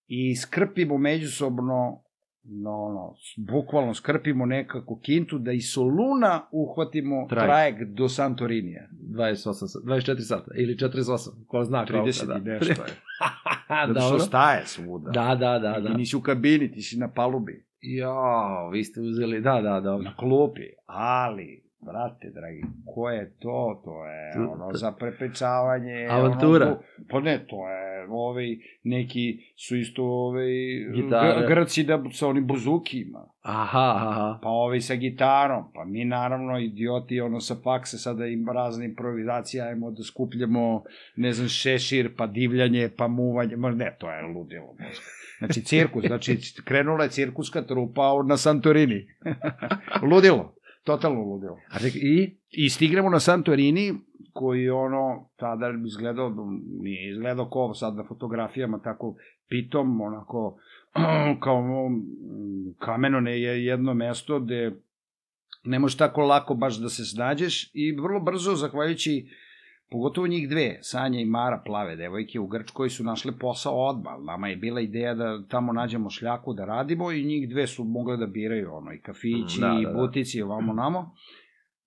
i 0.06 0.36
skrpimo 0.36 0.98
međusobno, 0.98 2.02
no, 2.44 2.70
ono, 2.70 3.14
bukvalno 3.36 3.94
skrpimo 3.94 4.46
nekako 4.46 4.98
kintu 5.02 5.38
da 5.38 5.52
iz 5.52 5.64
Soluna 5.72 6.48
uhvatimo 6.52 7.26
Trajekt. 7.28 7.46
trajekt 7.46 7.96
do 7.96 8.08
Santorinija. 8.08 8.88
28, 8.92 9.52
sa- 9.52 9.78
24 9.80 10.20
sata 10.20 10.50
ili 10.56 10.76
48, 10.76 11.30
ko 11.46 11.64
zna 11.64 11.86
koliko, 11.86 12.04
30 12.06 12.26
da. 12.26 12.36
i 12.36 12.40
nešto 12.40 12.82
je. 12.82 12.92
Zato 13.94 14.00
što 14.00 14.18
staje 14.18 14.66
svuda. 14.66 15.10
Da, 15.10 15.34
da, 15.34 15.58
da, 15.58 15.80
da. 15.80 15.96
Nisi 15.96 16.16
u 16.16 16.20
kabini, 16.20 16.72
ti 16.72 16.82
si 16.82 16.98
na 16.98 17.08
palubi. 17.08 17.66
Jo, 17.80 18.14
vi 18.72 18.84
ste 18.84 19.00
uzeli, 19.00 19.40
da, 19.40 19.60
da, 19.60 19.80
dobro. 19.80 20.04
na 20.04 20.16
klupi, 20.16 20.62
ali, 20.86 21.65
brate, 21.80 22.30
dragi, 22.34 22.62
ko 22.94 23.10
je 23.10 23.32
to? 23.38 23.80
To 23.84 24.06
je 24.06 24.48
ono 24.48 24.72
za 24.72 24.92
prepričavanje. 24.92 26.06
Avantura. 26.10 26.66
Ono, 26.66 26.80
pa 27.10 27.20
ne, 27.20 27.46
to 27.48 27.68
je, 27.68 28.06
ovi, 28.10 28.60
neki 28.82 29.38
su 29.56 29.76
isto, 29.76 30.32
Gitara. 30.94 31.40
gr 31.40 31.54
Grci 31.54 31.84
da, 31.84 32.02
sa 32.12 32.28
onim 32.28 32.46
buzukima, 32.46 33.28
Aha, 33.42 33.92
aha. 33.96 34.38
pa 34.42 34.48
ovi 34.48 34.80
sa 34.80 34.94
gitarom, 34.94 35.64
pa 35.74 35.84
mi 35.84 36.04
naravno, 36.04 36.58
idioti, 36.58 37.20
ono 37.20 37.40
sa 37.40 37.54
fakse, 37.64 37.98
sada 37.98 38.26
im 38.26 38.48
razne 38.48 38.84
improvizacije, 38.84 39.62
ajmo 39.62 39.90
da 39.90 40.02
skupljamo, 40.02 40.82
ne 41.16 41.32
znam, 41.32 41.48
šešir, 41.48 42.14
pa 42.16 42.26
divljanje, 42.26 42.90
pa 42.96 43.08
muvanje, 43.08 43.56
ma 43.56 43.70
ne, 43.70 43.96
to 43.98 44.10
je 44.10 44.22
ludilo, 44.22 44.66
mozga. 44.66 45.04
Znači, 45.38 45.64
cirkus, 45.64 46.04
znači, 46.06 46.38
krenula 46.64 47.04
je 47.04 47.10
cirkuska 47.10 47.62
trupa 47.62 48.22
na 48.26 48.36
Santorini. 48.36 49.06
Ludilo. 50.10 50.55
Totalno 50.86 51.20
ludilo. 51.20 51.58
A 51.70 51.78
čekaj, 51.78 52.00
i? 52.00 52.36
I 52.50 52.70
stignemo 52.70 53.10
na 53.10 53.20
Santorini, 53.20 53.94
koji 54.32 54.70
ono, 54.70 55.28
tada 55.36 55.66
izgledao, 55.86 56.34
nije 56.80 57.10
izgledao 57.10 57.50
kao 57.50 57.74
sad 57.74 57.96
na 57.96 58.04
fotografijama, 58.08 58.78
tako 58.78 59.14
pitom, 59.48 60.00
onako, 60.00 60.58
kao 61.44 61.88
mm, 61.88 62.74
kameno 62.78 63.30
je 63.30 63.64
jedno 63.64 63.94
mesto 63.94 64.40
gde 64.40 64.72
ne 65.64 65.78
možeš 65.78 65.96
tako 65.96 66.20
lako 66.20 66.54
baš 66.54 66.80
da 66.80 66.88
se 66.88 67.04
snađeš 67.04 67.70
i 67.74 67.92
vrlo 67.92 68.20
brzo, 68.20 68.54
zahvaljujući 68.54 69.28
pogotovo 69.90 70.26
njih 70.26 70.48
dve, 70.48 70.78
Sanja 70.82 71.20
i 71.20 71.24
Mara, 71.24 71.62
plave 71.66 71.96
devojke 71.96 72.40
u 72.40 72.46
Grčkoj 72.46 72.90
su 72.90 73.04
našle 73.04 73.32
posao 73.38 73.86
odmah. 73.86 74.14
Nama 74.26 74.48
je 74.48 74.56
bila 74.56 74.80
ideja 74.80 75.14
da 75.14 75.42
tamo 75.48 75.72
nađemo 75.72 76.10
šljaku 76.10 76.54
da 76.54 76.64
radimo 76.64 77.12
i 77.12 77.24
njih 77.24 77.48
dve 77.48 77.66
su 77.66 77.84
mogle 77.84 78.16
da 78.16 78.26
biraju 78.26 78.74
ono, 78.74 78.92
i 78.92 79.00
kafići, 79.00 79.60
Da, 79.60 79.68
da, 79.68 79.80
i 79.80 79.84
da. 79.84 79.92
butici, 79.92 80.42
ovamo 80.42 80.72
namo. 80.72 81.14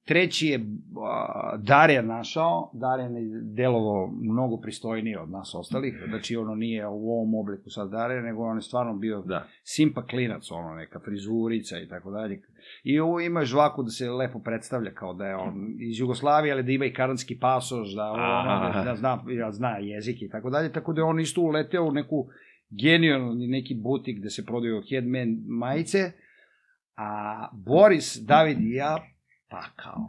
Treći 0.06 0.48
je 0.48 0.60
a, 1.08 1.58
Darija 1.58 2.02
našao, 2.02 2.72
Darija 2.74 3.08
je 3.08 3.42
delovo 3.56 4.12
mnogo 4.22 4.58
pristojnije 4.58 5.20
od 5.20 5.30
nas 5.30 5.56
ostalih, 5.56 6.04
znači 6.10 6.36
ono 6.36 6.56
nije 6.56 6.88
u 6.88 7.12
ovom 7.12 7.36
obliku 7.36 7.70
sad 7.70 7.90
Darija, 7.92 8.22
nego 8.22 8.44
on 8.44 8.58
je 8.58 8.62
stvarno 8.62 8.94
bio 8.98 9.22
Da. 9.22 9.48
simpa 9.64 10.06
klinac, 10.06 10.52
ono, 10.52 10.76
neka 10.76 11.00
frizurica 11.00 11.80
i 11.80 11.88
tako 11.88 12.12
dalje. 12.12 12.42
I 12.84 13.00
ovo 13.00 13.20
ima 13.20 13.46
žvaku 13.46 13.84
da 13.84 13.90
se 13.90 14.10
lepo 14.10 14.40
predstavlja 14.40 14.94
kao 14.94 15.14
da 15.14 15.26
je 15.26 15.36
on 15.36 15.76
iz 15.80 16.00
Jugoslavije, 16.00 16.54
ali 16.54 16.64
da 16.64 16.72
ima 16.72 16.86
i 16.86 16.94
karanski 16.94 17.40
pasoš, 17.40 17.96
da, 17.96 18.12
ono, 18.12 18.24
Aha. 18.24 18.72
da, 18.78 18.84
da 18.84 18.96
zna, 18.96 19.24
da 19.38 19.52
zna 19.52 19.78
jezik 19.78 20.22
i 20.22 20.30
tako 20.30 20.50
dalje, 20.50 20.72
tako 20.72 20.94
da 20.94 21.02
je 21.02 21.06
on 21.06 21.20
isto 21.20 21.42
uleteo 21.42 21.84
u 21.84 21.92
neku 21.92 22.28
genijalni 22.70 23.48
neki 23.48 23.76
butik 23.76 24.20
gde 24.20 24.30
se 24.30 24.46
prodaju 24.46 24.84
headman 24.90 25.38
majice, 25.48 26.12
a 26.96 27.50
Boris, 27.54 28.18
David 28.22 28.62
i 28.62 28.74
ja, 28.74 28.98
pa 29.50 29.62
kao, 29.76 30.08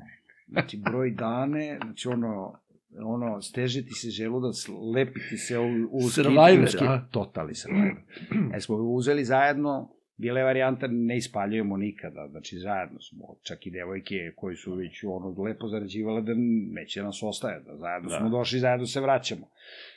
znači 0.49 0.77
broj 0.77 1.11
dane, 1.11 1.79
znači 1.83 2.09
ono, 2.09 2.61
ono, 3.05 3.43
stežiti 3.43 3.95
se 3.95 4.11
želudac, 4.11 4.69
lepiti 4.95 5.37
se 5.37 5.59
u, 5.59 5.89
u 5.91 6.01
Survivor, 6.09 6.69
skit, 6.69 6.81
u 6.81 6.85
skit, 6.85 7.11
totali 7.11 7.55
survivor. 7.55 7.97
E 8.55 8.61
smo 8.61 8.77
uzeli 8.77 9.25
zajedno, 9.25 9.91
bila 10.21 10.39
je 10.39 10.45
varijanta 10.45 10.87
ne 10.87 11.17
ispaljujemo 11.17 11.77
nikada, 11.77 12.29
znači 12.31 12.59
zajedno 12.59 13.01
smo, 13.01 13.37
čak 13.43 13.67
i 13.67 13.71
devojke 13.71 14.33
koji 14.37 14.57
su 14.57 14.75
već 14.75 15.05
ono 15.05 15.43
lepo 15.43 15.69
zarađivale 15.69 16.23
da 16.23 16.33
neće 16.73 17.03
nas 17.03 17.23
ostaje, 17.23 17.61
da 17.61 17.77
zajedno 17.77 18.09
Da. 18.11 18.19
smo 18.19 18.29
došli, 18.29 18.59
zajedno 18.59 18.87
se 18.87 19.01
vraćamo. 19.01 19.47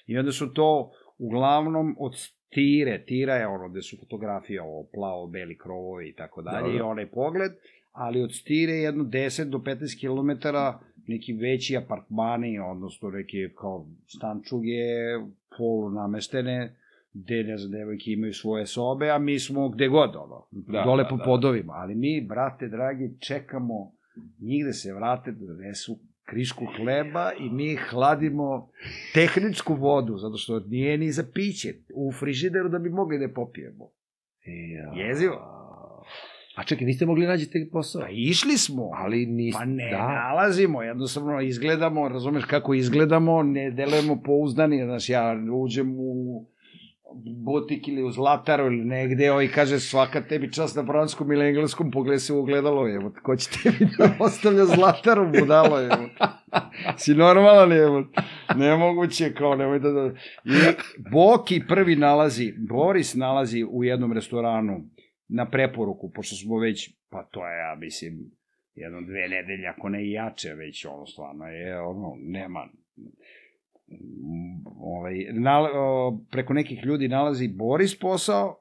I 0.08 0.18
onda 0.18 0.32
su 0.32 0.53
to 0.53 0.92
uglavnom 1.18 1.96
od 2.00 2.13
tire, 2.50 3.06
tira 3.06 3.36
je 3.36 3.48
ono 3.48 3.70
gde 3.70 3.82
su 3.82 3.98
fotografije 4.00 4.62
o 4.62 4.88
plavo, 4.94 5.27
beli 5.27 5.58
krovovi 5.58 6.10
i 6.10 6.15
tako 6.15 6.42
dalje, 6.42 6.62
Dobro. 6.62 6.77
i 6.77 6.82
onaj 6.82 7.12
pogled, 7.12 7.51
ali 7.92 8.22
od 8.22 8.34
stire 8.36 8.74
jedno 8.74 9.03
10 9.03 9.44
do 9.50 9.58
15 9.58 10.00
km 10.01 10.48
neki 11.08 11.34
veći 11.34 11.77
apartmani, 11.77 12.60
odnosno 12.60 13.10
neke 13.10 13.50
kao 13.62 13.88
stančuge 14.08 14.84
polu 15.58 15.89
nameštene, 15.89 16.75
gde, 17.13 17.43
ne 17.43 17.58
znam, 17.58 17.72
devojke 17.72 18.12
imaju 18.12 18.34
svoje 18.34 18.65
sobe, 18.65 19.10
a 19.10 19.17
mi 19.17 19.39
smo 19.39 19.70
gde 19.70 19.88
god, 19.88 20.15
ono, 20.15 20.48
Da, 20.51 20.84
dole 20.86 21.03
da, 21.03 21.10
po 21.10 21.17
da. 21.17 21.24
podovima. 21.24 21.74
Ali 21.74 21.96
mi, 21.96 22.25
brate, 22.29 22.67
dragi, 22.67 23.17
čekamo 23.20 23.91
njih 24.39 24.65
da 24.65 24.74
se 24.74 24.93
vrate, 24.93 25.32
da 25.32 25.46
donesu 25.46 26.00
krišku 26.25 26.65
hleba 26.65 27.32
i 27.39 27.50
mi 27.50 27.75
hladimo 27.75 28.70
tehničku 29.13 29.74
vodu, 29.75 30.17
zato 30.17 30.38
što 30.38 30.60
nije 30.60 30.98
ni 30.98 31.12
za 31.12 31.24
piće 31.34 31.74
u 31.96 32.12
frižideru 32.12 32.70
da 32.70 32.79
bi 32.79 32.89
mogli 32.89 33.17
da 33.17 33.24
je 33.24 33.34
popijemo. 33.34 33.89
Ja. 34.46 35.05
Jezivo. 35.08 35.36
A 36.55 36.63
čekaj, 36.63 36.86
niste 36.88 37.05
mogli 37.05 37.25
nađete 37.25 37.70
posao? 37.72 38.01
Pa 38.01 38.08
išli 38.12 38.58
smo, 38.58 38.89
Ali 38.93 39.25
niste... 39.25 39.60
Pa 39.60 39.65
ne, 39.65 39.89
da. 39.91 40.08
nalazimo, 40.08 40.84
jednostavno 40.84 41.41
izgledamo, 41.41 42.10
razumeš 42.10 42.46
kako 42.46 42.74
izgledamo, 42.74 43.43
ne 43.43 43.72
delujemo 43.72 44.22
pouzdani, 44.25 44.84
znaš, 44.84 45.10
ja 45.10 45.38
uđem 45.53 45.96
u 46.00 46.46
butik 47.46 47.88
ili 47.88 48.03
u 48.03 48.12
zlataru 48.12 48.65
ili 48.65 48.86
negde, 48.86 49.32
ovaj 49.32 49.48
kaže 49.48 49.79
svaka 49.79 50.22
tebi 50.22 50.51
čast 50.51 50.75
na 50.75 50.86
franskom 50.86 51.32
ili 51.32 51.48
engleskom, 51.48 51.91
pogled 51.91 52.22
se 52.22 52.34
u 52.34 52.39
ogledalo, 52.39 52.89
evo, 52.96 53.13
ko 53.24 53.36
će 53.36 53.50
tebi 53.50 53.91
da 53.98 54.15
ostavlja 54.20 54.65
zlataru, 54.65 55.32
budalo, 55.39 55.82
evo. 55.82 56.10
Si 56.98 57.13
normalan, 57.13 57.72
evo. 57.72 58.03
Nemoguće, 58.55 59.34
kao, 59.34 59.55
nemoj 59.55 59.79
da... 59.79 59.91
da... 59.91 60.05
I 60.46 60.58
Boki 61.12 61.62
prvi 61.67 61.96
nalazi, 61.96 62.53
Boris 62.70 63.15
nalazi 63.15 63.65
u 63.72 63.84
jednom 63.84 64.13
restoranu 64.13 64.89
na 65.27 65.50
preporuku, 65.50 66.12
pošto 66.15 66.36
smo 66.36 66.60
već, 66.60 66.89
pa 67.10 67.24
to 67.24 67.48
je, 67.48 67.58
ja 67.60 67.75
mislim, 67.75 68.13
jedno, 68.75 69.01
dve 69.01 69.27
nedelje, 69.27 69.67
ako 69.67 69.89
ne 69.89 70.05
i 70.05 70.12
jače, 70.12 70.53
već 70.53 70.86
ono 70.86 71.05
stvarno 71.05 71.46
je, 71.46 71.79
ono, 71.79 72.15
nema, 72.20 72.67
ovaj, 74.75 75.25
nal, 75.31 75.65
o, 75.73 76.19
preko 76.31 76.53
nekih 76.53 76.85
ljudi 76.85 77.07
nalazi 77.07 77.47
Boris 77.47 78.00
posao, 78.00 78.59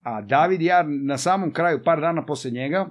a 0.00 0.20
David 0.20 0.62
i 0.62 0.64
ja 0.64 0.82
na 0.82 1.18
samom 1.18 1.52
kraju, 1.52 1.80
par 1.84 2.00
dana 2.00 2.26
posle 2.26 2.50
njega, 2.50 2.90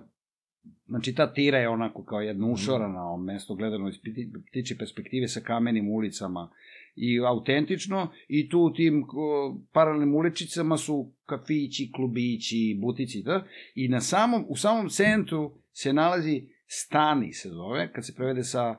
znači 0.87 1.15
ta 1.15 1.33
tira 1.33 1.57
je 1.57 1.69
onako 1.69 2.03
kao 2.03 2.21
jedno 2.21 2.51
ušorana 2.51 3.17
mesto 3.17 3.55
gledano 3.55 3.89
iz 3.89 3.95
pti- 3.95 4.31
ptiče 4.49 4.77
perspektive 4.77 5.27
sa 5.27 5.39
kamenim 5.39 5.89
ulicama 5.89 6.49
i 6.95 7.19
autentično 7.19 8.11
i 8.27 8.49
tu 8.49 8.59
u 8.59 8.73
tim 8.73 9.03
o, 9.03 9.57
paralelnim 9.73 10.15
uličicama 10.15 10.77
su 10.77 11.13
kafići, 11.25 11.91
klubići, 11.95 12.79
butici 12.81 13.23
da? 13.23 13.43
i 13.75 13.87
na 13.87 14.01
samom, 14.01 14.45
u 14.47 14.55
samom 14.55 14.89
centru 14.89 15.51
se 15.71 15.93
nalazi 15.93 16.47
Stani 16.71 17.33
se 17.33 17.49
zove, 17.49 17.91
kad 17.93 18.05
se 18.05 18.15
prevede 18.15 18.43
sa 18.43 18.75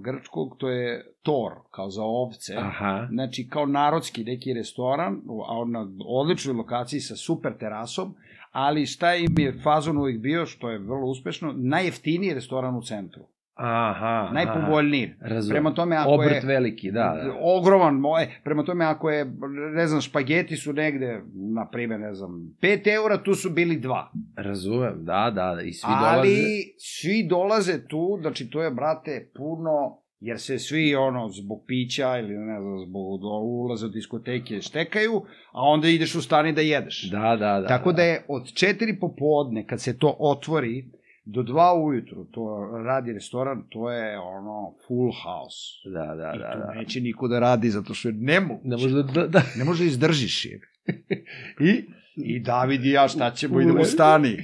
grčkog, 0.00 0.56
to 0.58 0.68
je 0.68 1.14
Tor, 1.22 1.52
kao 1.70 1.90
za 1.90 2.02
ovce. 2.02 2.54
Aha. 2.56 3.08
Znači, 3.10 3.48
kao 3.48 3.66
narodski 3.66 4.24
neki 4.24 4.52
restoran, 4.52 5.22
a 5.48 5.64
na 5.66 5.88
odličnoj 6.06 6.54
lokaciji 6.54 7.00
sa 7.00 7.16
super 7.16 7.52
terasom, 7.58 8.14
ali 8.52 8.86
šta 8.86 9.14
im 9.14 9.38
je 9.38 9.60
fazon 9.62 9.98
uvijek 9.98 10.20
bio, 10.20 10.46
što 10.46 10.70
je 10.70 10.78
vrlo 10.78 11.06
uspešno, 11.06 11.54
najjeftiniji 11.56 12.34
restoran 12.34 12.76
u 12.76 12.82
centru. 12.82 13.22
Aha. 13.54 14.30
Najpovoljniji. 14.32 15.14
Prema 15.50 15.74
tome, 15.74 15.96
ako 15.96 16.10
Obrt 16.10 16.34
je... 16.34 16.40
veliki, 16.44 16.90
da, 16.90 17.20
da. 17.24 17.34
Ogroman, 17.40 17.94
moje, 17.94 18.40
prema 18.44 18.64
tome, 18.64 18.84
ako 18.84 19.10
je, 19.10 19.32
ne 19.74 19.86
znam, 19.86 20.00
špageti 20.00 20.56
su 20.56 20.72
negde, 20.72 21.22
na 21.54 21.68
primjer, 21.68 22.00
ne 22.00 22.14
znam, 22.14 22.30
5 22.62 22.94
eura, 22.94 23.22
tu 23.22 23.34
su 23.34 23.50
bili 23.50 23.80
2. 23.80 24.06
Razumem, 24.36 25.04
da, 25.04 25.32
da. 25.34 25.62
I 25.64 25.72
svi 25.72 25.88
Ali 25.90 26.28
dolaze. 26.28 26.42
svi 26.78 27.26
dolaze 27.28 27.86
tu, 27.88 28.18
znači 28.20 28.50
to 28.50 28.62
je, 28.62 28.70
brate, 28.70 29.30
puno, 29.36 29.98
jer 30.20 30.40
se 30.40 30.58
svi, 30.58 30.94
ono, 30.94 31.28
zbog 31.28 31.64
pića 31.66 32.18
ili 32.18 32.34
ne 32.34 32.60
znam, 32.60 32.78
zbog 32.88 33.20
ulaza 33.44 33.86
u 33.86 33.88
diskoteke 33.88 34.60
štekaju, 34.60 35.22
a 35.52 35.62
onda 35.62 35.88
ideš 35.88 36.14
u 36.14 36.22
stani 36.22 36.52
da 36.52 36.60
jedeš. 36.60 37.10
Da, 37.10 37.36
da, 37.36 37.60
da. 37.60 37.66
Tako 37.66 37.92
da 37.92 37.96
da 37.96 38.02
je 38.02 38.24
od 38.28 38.42
4 38.42 39.00
popodne, 39.00 39.66
kad 39.66 39.80
se 39.80 39.98
to 39.98 40.16
otvori, 40.18 40.90
do 41.24 41.42
2 41.42 41.84
ujutru, 41.84 42.24
to 42.24 42.70
radi 42.84 43.12
restoran, 43.12 43.64
to 43.70 43.90
je 43.90 44.18
ono 44.18 44.74
full 44.86 45.12
house. 45.24 45.88
Da, 45.92 46.14
da, 46.14 46.32
I 46.36 46.38
da, 46.38 46.52
tu 46.52 46.58
da. 46.58 46.74
neće 46.74 47.00
niko 47.00 47.28
da 47.28 47.38
radi, 47.38 47.70
zato 47.70 47.94
što 47.94 48.08
je 48.08 48.14
nemoguće. 48.14 48.68
Ne 48.68 48.76
može 48.76 48.90
da, 48.90 49.02
da, 49.02 49.26
da. 49.26 49.42
Ne 49.58 49.64
može 49.64 49.84
da 49.84 49.88
izdržiš 49.88 50.44
je. 50.44 50.60
I? 51.70 51.84
I 52.16 52.40
David 52.40 52.84
i 52.84 52.90
ja 52.90 53.08
šta 53.08 53.30
ćemo, 53.30 53.60
idemo 53.60 53.80
u 53.80 53.84
stani. 53.84 54.36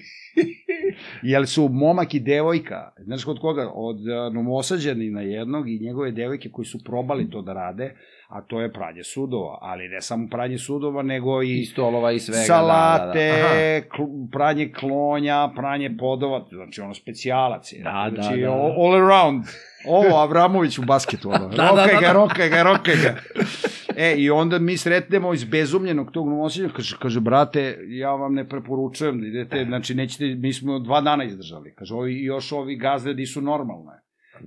Jel 1.22 1.44
su 1.44 1.68
momak 1.68 2.14
i 2.14 2.20
devojka, 2.20 2.92
znaš 2.98 3.24
kod 3.24 3.40
koga? 3.40 3.70
Od 3.74 3.96
novosađanina 4.32 5.20
jednog 5.20 5.68
i 5.70 5.78
njegove 5.78 6.10
devojke 6.10 6.48
koji 6.50 6.64
su 6.66 6.84
probali 6.84 7.30
to 7.30 7.42
da 7.42 7.52
rade, 7.52 7.94
a 8.28 8.40
to 8.40 8.60
je 8.60 8.72
pranje 8.72 9.04
sudova, 9.04 9.58
ali 9.60 9.88
ne 9.88 10.00
samo 10.00 10.28
pranje 10.30 10.58
sudova, 10.58 11.02
nego 11.02 11.42
i 11.42 11.60
I 11.60 11.64
stolova 11.64 12.12
i 12.12 12.18
svega. 12.18 12.42
salate, 12.42 13.32
Da, 13.32 13.48
da, 13.48 13.54
da. 13.54 13.88
Kl- 13.96 14.30
pranje 14.32 14.72
klonja, 14.72 15.50
pranje 15.56 15.96
podova, 15.98 16.44
znači 16.50 16.80
ono 16.80 16.94
specijalac 16.94 17.72
je. 17.72 17.82
Da, 17.82 18.10
da, 18.10 18.22
znači, 18.22 18.40
da. 18.40 18.50
all, 18.52 18.72
all 18.84 18.94
around. 18.94 19.44
Ovo, 19.86 20.16
Avramović 20.16 20.78
u 20.78 20.82
basketu, 20.82 21.28
ono. 21.28 21.48
Da, 21.48 21.56
da, 21.56 21.68
rokaj 21.70 21.94
da, 21.94 22.00
ga, 22.00 22.06
da. 22.06 22.12
rokaj 22.12 22.48
ga, 22.48 22.62
rokaj 22.62 22.94
ga. 22.96 23.14
E, 23.96 24.14
i 24.16 24.30
onda 24.30 24.58
mi 24.58 24.76
sretnemo 24.76 25.34
iz 25.34 25.44
bezumljenog 25.44 26.10
tog 26.10 26.28
novosilja, 26.28 26.68
kaže, 26.68 26.96
kaže, 27.02 27.20
brate, 27.20 27.78
ja 27.88 28.12
vam 28.14 28.34
ne 28.34 28.48
preporučujem 28.48 29.20
da 29.20 29.26
idete, 29.26 29.64
znači, 29.64 29.94
nećete, 29.94 30.24
mi 30.24 30.52
smo 30.52 30.78
dva 30.78 31.00
dana 31.00 31.24
izdržali. 31.24 31.74
Kaže, 31.74 31.94
ovi, 31.94 32.24
još 32.24 32.52
ovi 32.52 32.76
gazde 32.76 33.14
nisu 33.14 33.40
normalne. 33.40 33.92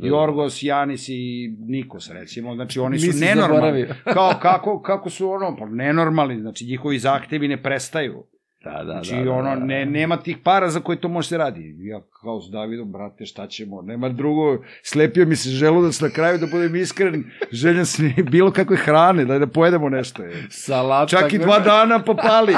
Jorgos, 0.01 0.63
Janis 0.63 1.09
i 1.09 1.55
Nikos, 1.59 2.09
recimo, 2.09 2.55
znači, 2.55 2.79
oni 2.79 3.00
su 3.00 3.07
Nisi 3.07 3.25
nenormalni. 3.25 3.55
zaboravio. 3.55 3.95
Kao, 4.03 4.33
kako, 4.41 4.81
kako 4.81 5.09
su 5.09 5.29
ono, 5.29 5.55
pa 5.59 5.65
nenormalni, 5.65 6.39
znači, 6.41 6.65
njihovi 6.65 7.00
zahtevi 7.00 7.47
ne 7.47 7.63
prestaju. 7.63 8.23
Da, 8.63 8.84
da, 8.84 8.84
Znači, 8.84 9.15
da, 9.15 9.24
da, 9.24 9.32
ono, 9.32 9.50
da, 9.50 9.55
da. 9.55 9.65
ne, 9.65 9.86
nema 9.86 10.17
tih 10.17 10.38
para 10.43 10.70
za 10.70 10.79
koje 10.79 11.01
to 11.01 11.08
može 11.08 11.27
se 11.27 11.38
radi. 11.38 11.75
Ja 11.79 12.01
kao 12.22 12.41
s 12.41 12.51
Davidom, 12.51 12.91
brate, 12.91 13.25
šta 13.25 13.48
ćemo? 13.48 13.82
Nema 13.82 14.10
drugo, 14.10 14.63
slepio 14.84 15.25
mi 15.25 15.36
se 15.36 15.50
želudac 15.50 16.01
na 16.01 16.10
kraju, 16.10 16.38
da 16.38 16.48
budem 16.51 16.75
iskren, 16.75 17.24
željan 17.62 17.86
sam 17.86 18.05
i 18.05 18.24
bilo 18.24 18.51
kakve 18.51 18.77
hrane, 18.77 19.25
da, 19.25 19.39
da 19.39 19.48
pojedemo 19.48 19.89
nešto. 19.89 20.24
Je. 20.24 20.48
Salata. 20.50 21.17
Čak 21.17 21.34
i 21.34 21.38
dva 21.38 21.60
dana 21.60 22.00
popali. 22.00 22.53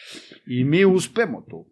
I 0.58 0.64
mi 0.64 0.84
uspemo 0.84 1.40
tu. 1.50 1.66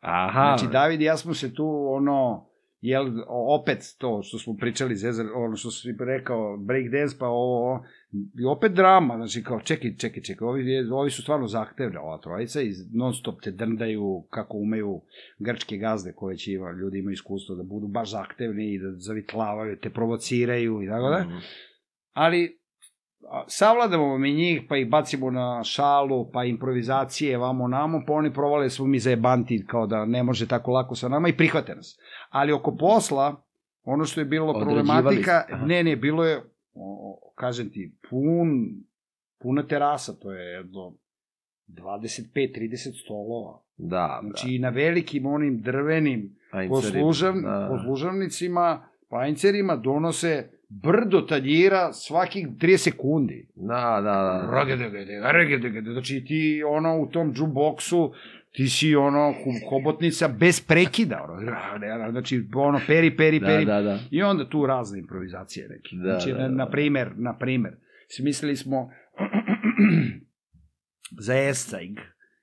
Aha. 0.00 0.56
Znači, 0.56 0.72
David 0.72 1.00
i 1.00 1.04
ja 1.04 1.16
smo 1.16 1.34
se 1.34 1.54
tu, 1.54 1.86
ono, 1.88 2.48
jel, 2.80 3.06
opet 3.28 3.78
to 3.98 4.22
što 4.22 4.38
smo 4.38 4.56
pričali, 4.56 4.96
Zezar, 4.96 5.26
ono 5.34 5.56
što 5.56 5.70
si 5.70 5.96
rekao, 5.98 6.56
break 6.56 6.90
dance, 6.90 7.16
pa 7.18 7.26
ovo, 7.26 7.84
i 8.40 8.44
opet 8.44 8.72
drama, 8.72 9.16
znači 9.16 9.42
kao, 9.42 9.60
čekaj, 9.60 9.94
čekaj, 9.96 10.22
čekaj, 10.22 10.48
ovi, 10.48 10.90
ovi 10.90 11.10
su 11.10 11.22
stvarno 11.22 11.46
zahtevne, 11.46 11.98
ova 11.98 12.18
trojica, 12.18 12.62
i 12.62 12.70
non 12.92 13.14
stop 13.14 13.40
te 13.42 13.50
drndaju 13.50 14.26
kako 14.30 14.56
umeju 14.56 15.00
grčke 15.38 15.76
gazde 15.76 16.12
koje 16.12 16.36
će 16.36 16.52
ima, 16.52 16.72
ljudi 16.72 16.98
imaju 16.98 17.12
iskustvo 17.12 17.54
da 17.54 17.62
budu 17.62 17.86
baš 17.86 18.10
zahtevni 18.10 18.74
i 18.74 18.78
da 18.78 18.92
zavitlavaju, 18.98 19.78
te 19.82 19.90
provociraju 19.90 20.82
i 20.82 20.88
tako 20.88 21.08
da, 21.08 21.26
ali 22.12 22.58
savladamo 23.46 24.18
mi 24.18 24.34
njih, 24.34 24.62
pa 24.68 24.76
ih 24.76 24.88
bacimo 24.88 25.30
na 25.30 25.64
šalu, 25.64 26.30
pa 26.32 26.44
improvizacije, 26.44 27.38
vamo 27.38 27.68
namo, 27.68 28.02
pa 28.06 28.12
oni 28.12 28.32
provale 28.32 28.70
smo 28.70 28.86
mi 28.86 28.98
zajebanti 28.98 29.64
kao 29.66 29.86
da 29.86 30.04
ne 30.04 30.22
može 30.22 30.48
tako 30.48 30.70
lako 30.70 30.94
sa 30.94 31.08
nama 31.08 31.28
i 31.28 31.36
prihvate 31.36 31.74
nas. 31.74 31.98
Ali 32.30 32.52
oko 32.52 32.76
posla, 32.76 33.42
ono 33.82 34.04
što 34.04 34.20
je 34.20 34.24
bilo 34.24 34.60
problematika, 34.60 35.42
ne, 35.66 35.84
ne, 35.84 35.96
bilo 35.96 36.24
je, 36.24 36.53
o, 36.74 37.10
o, 37.10 37.32
kažem 37.34 37.70
ti, 37.70 37.96
pun, 38.10 38.48
puna 39.42 39.66
terasa, 39.66 40.12
to 40.12 40.32
je 40.32 40.44
jedno 40.44 40.96
25-30 41.68 43.04
stolova. 43.04 43.60
Da, 43.76 44.20
Znači, 44.22 44.54
i 44.54 44.58
na 44.58 44.68
velikim 44.68 45.26
onim 45.26 45.60
drvenim 45.60 46.36
da. 46.52 46.68
poslužav, 46.68 47.34
da. 47.34 47.68
poslužavnicima, 47.70 48.88
panjcerima 49.08 49.76
donose 49.76 50.50
brdo 50.68 51.20
tanjira 51.20 51.92
svakih 51.92 52.48
30 52.48 52.76
sekundi. 52.76 53.48
Da, 53.54 54.00
da, 54.04 54.46
da. 54.46 54.48
Znači 55.92 56.24
ti 56.24 56.62
ono 56.66 57.00
u 57.00 57.06
tom 57.06 57.32
jukeboxu 57.36 58.12
ti 58.54 58.68
si 58.68 58.94
ono 58.96 59.34
hobotnica 59.70 60.28
bez 60.28 60.60
prekida. 60.66 61.26
Ono, 61.28 61.40
znači 62.10 62.48
ono 62.54 62.80
peri, 62.86 63.16
peri, 63.16 63.40
Da, 63.40 63.46
peri. 63.46 63.64
da, 63.64 63.82
da. 63.82 63.98
I 64.10 64.22
onda 64.22 64.48
tu 64.48 64.66
razne 64.66 64.98
improvizacije 64.98 65.68
neke. 65.68 65.96
Da, 65.96 66.10
znači, 66.10 66.32
da, 66.32 66.38
na, 66.38 66.48
da. 66.48 66.54
na 66.54 66.70
primer, 66.70 67.12
na 67.16 67.38
primer, 67.38 67.72
smislili 68.08 68.56
smo 68.56 68.90
za 71.26 71.34
escajg, 71.34 71.98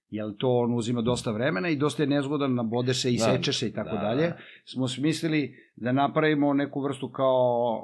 jer 0.10 0.26
to 0.38 0.50
on 0.50 0.74
uzima 0.74 1.02
dosta 1.02 1.32
vremena 1.32 1.70
i 1.70 1.76
dosta 1.76 2.04
je 2.04 2.10
nezgodan, 2.10 2.56
nabode 2.56 2.94
se 2.94 3.14
i 3.14 3.18
Da, 3.18 3.24
seče 3.24 3.54
se 3.54 3.68
i 3.68 3.74
tako 3.74 3.96
da, 3.96 4.02
dalje. 4.02 4.28
da. 4.28 4.38
Smo 4.66 4.88
smislili 4.88 5.56
da 5.76 5.92
napravimo 5.92 6.54
neku 6.54 6.82
vrstu 6.82 7.10
kao, 7.10 7.82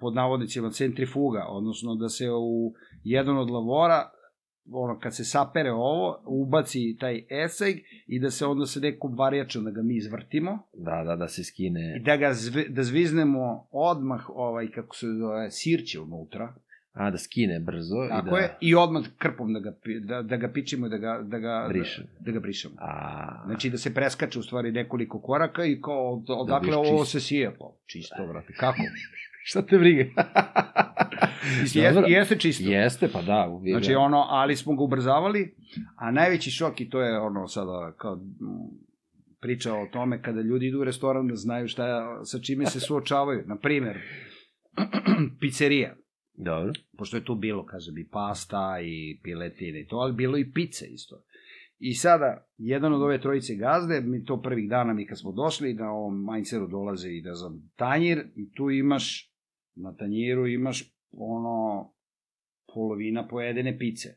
pod 0.00 0.14
navodnicima, 0.14 0.70
centrifuga, 0.70 1.46
odnosno 1.48 1.94
da 1.94 2.08
se 2.08 2.30
u 2.30 2.74
jedan 3.04 3.38
od 3.38 3.50
lavora 3.50 4.10
ono, 4.66 4.98
kad 4.98 5.16
se 5.16 5.24
sapere 5.24 5.72
ovo, 5.72 6.22
ubaci 6.26 6.96
taj 7.00 7.22
esajg 7.44 7.76
i 8.06 8.20
da 8.20 8.30
se 8.30 8.46
onda 8.46 8.66
sa 8.66 8.80
nekom 8.80 9.14
varijačom 9.14 9.64
da 9.64 9.70
ga 9.70 9.82
mi 9.82 9.96
izvrtimo 9.96 10.58
Da, 10.74 11.04
da, 11.04 11.16
da 11.16 11.28
se 11.28 11.44
skine. 11.44 11.96
i 11.96 12.02
da 12.02 12.16
ga 12.16 12.32
zve, 12.32 12.64
da 12.68 12.82
zviznemo 12.82 13.66
odmah 13.70 14.20
ovaj 14.28 14.68
kako 14.68 14.96
se 14.96 15.06
zove 15.08 15.50
sirće 15.50 16.00
unutra 16.00 16.54
A, 16.92 17.10
da 17.10 17.18
skine 17.18 17.60
brzo. 17.60 17.94
tako 18.08 18.28
i 18.28 18.30
da... 18.30 18.36
je 18.36 18.54
i 18.60 18.74
odmah 18.74 19.02
krpom 19.18 19.52
da 19.52 19.60
ga 19.60 19.72
da, 20.00 20.22
da 20.22 20.36
ga 20.36 20.48
pičimo 20.48 20.86
i 20.86 20.90
da 20.90 20.98
ga 20.98 21.20
da 21.22 21.38
ga 21.38 21.66
Brišemo. 21.68 22.06
da, 22.14 22.24
da 22.24 22.32
ga 22.32 22.40
brišemo 22.40 22.74
A, 22.78 23.42
znači 23.46 23.70
da 23.70 23.78
se 23.78 23.94
preskače 23.94 24.38
u 24.38 24.42
stvari 24.42 24.72
nekoliko 24.72 25.20
koraka 25.20 25.64
i 25.64 25.80
kao 25.80 26.12
od, 26.12 26.24
odakle 26.30 26.70
Dobiješ 26.70 26.90
ovo 26.90 27.04
se 27.04 27.20
sije 27.20 27.56
pa 27.58 27.64
čisto 27.86 28.26
brate 28.26 28.52
kako 28.52 28.82
šta 29.44 29.62
te 29.62 29.78
briga? 29.78 30.04
Jeste, 31.74 32.02
jeste 32.06 32.38
čisto 32.38 32.70
Jeste, 32.70 33.08
pa 33.12 33.22
da. 33.22 33.48
uvijek. 33.48 33.74
Znači 33.74 33.94
ono, 33.94 34.24
ali 34.28 34.56
smo 34.56 34.76
ga 34.76 34.82
ubrzavali, 34.82 35.54
a 35.96 36.10
najveći 36.10 36.50
šok 36.50 36.80
i 36.80 36.90
to 36.90 37.00
je 37.00 37.18
ono 37.18 37.48
sada 37.48 37.94
kao 37.98 38.20
priča 39.40 39.74
o 39.74 39.86
tome 39.92 40.22
kada 40.22 40.40
ljudi 40.40 40.66
idu 40.66 40.80
u 40.80 40.84
restoran 40.84 41.28
da 41.28 41.36
znaju 41.36 41.68
šta, 41.68 42.18
sa 42.24 42.38
čime 42.38 42.66
se 42.66 42.80
suočavaju. 42.80 43.42
Na 43.46 43.58
primer, 43.58 43.98
pizzerija. 45.40 45.96
Dobro. 46.34 46.72
Pošto 46.98 47.16
je 47.16 47.24
tu 47.24 47.34
bilo, 47.34 47.66
kažem, 47.66 47.98
i 47.98 48.08
pasta 48.08 48.78
i 48.82 49.20
piletine 49.22 49.80
i 49.80 49.86
to, 49.86 49.96
ali 49.96 50.12
bilo 50.12 50.38
i 50.38 50.52
pice 50.52 50.86
isto. 50.86 51.16
I 51.78 51.94
sada, 51.94 52.46
jedan 52.58 52.92
od 52.92 53.02
ove 53.02 53.20
trojice 53.20 53.54
gazde, 53.54 54.00
mi 54.00 54.24
to 54.24 54.42
prvih 54.42 54.68
dana 54.68 54.94
mi 54.94 55.06
kad 55.06 55.18
smo 55.18 55.32
došli, 55.32 55.74
na 55.74 55.90
ovom 55.92 56.24
Mainzeru 56.24 56.68
dolaze 56.68 57.08
i 57.08 57.22
da 57.22 57.34
znam, 57.34 57.72
tanjir 57.76 58.18
i 58.36 58.52
tu 58.52 58.70
imaš, 58.70 59.33
na 59.74 59.96
tanjiru 59.96 60.46
imaš 60.46 60.94
ono, 61.12 61.90
polovina 62.74 63.28
pojedene 63.28 63.78
pice. 63.78 64.08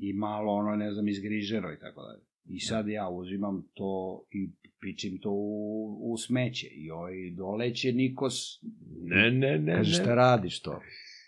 I 0.00 0.12
malo 0.12 0.52
ono, 0.52 0.76
ne 0.76 0.92
znam, 0.92 1.08
izgriženo 1.08 1.72
i 1.72 1.78
tako 1.78 2.02
dalje. 2.02 2.22
I 2.44 2.60
sad 2.60 2.88
ja 2.88 3.08
uzimam 3.08 3.68
to 3.74 4.24
i 4.30 4.50
pičim 4.80 5.18
to 5.20 5.30
u, 5.30 6.12
u 6.12 6.16
smeće. 6.16 6.66
I 6.66 6.90
ovaj 6.90 7.30
doleće 7.36 7.92
Nikos, 7.92 8.62
Ne, 9.02 9.30
ne, 9.30 9.58
ne. 9.58 9.76
Kaže, 9.76 10.02
šta 10.02 10.14
radiš 10.14 10.60
to? 10.62 10.80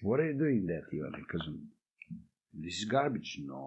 What 0.03 0.21
are 0.21 0.33
you 0.33 0.39
doing 0.39 0.65
that, 0.65 0.93
Ivane? 0.93 1.19
Kažem, 1.29 1.76
this 2.63 2.75
is 2.79 2.85
garbage. 2.91 3.39
No, 3.47 3.61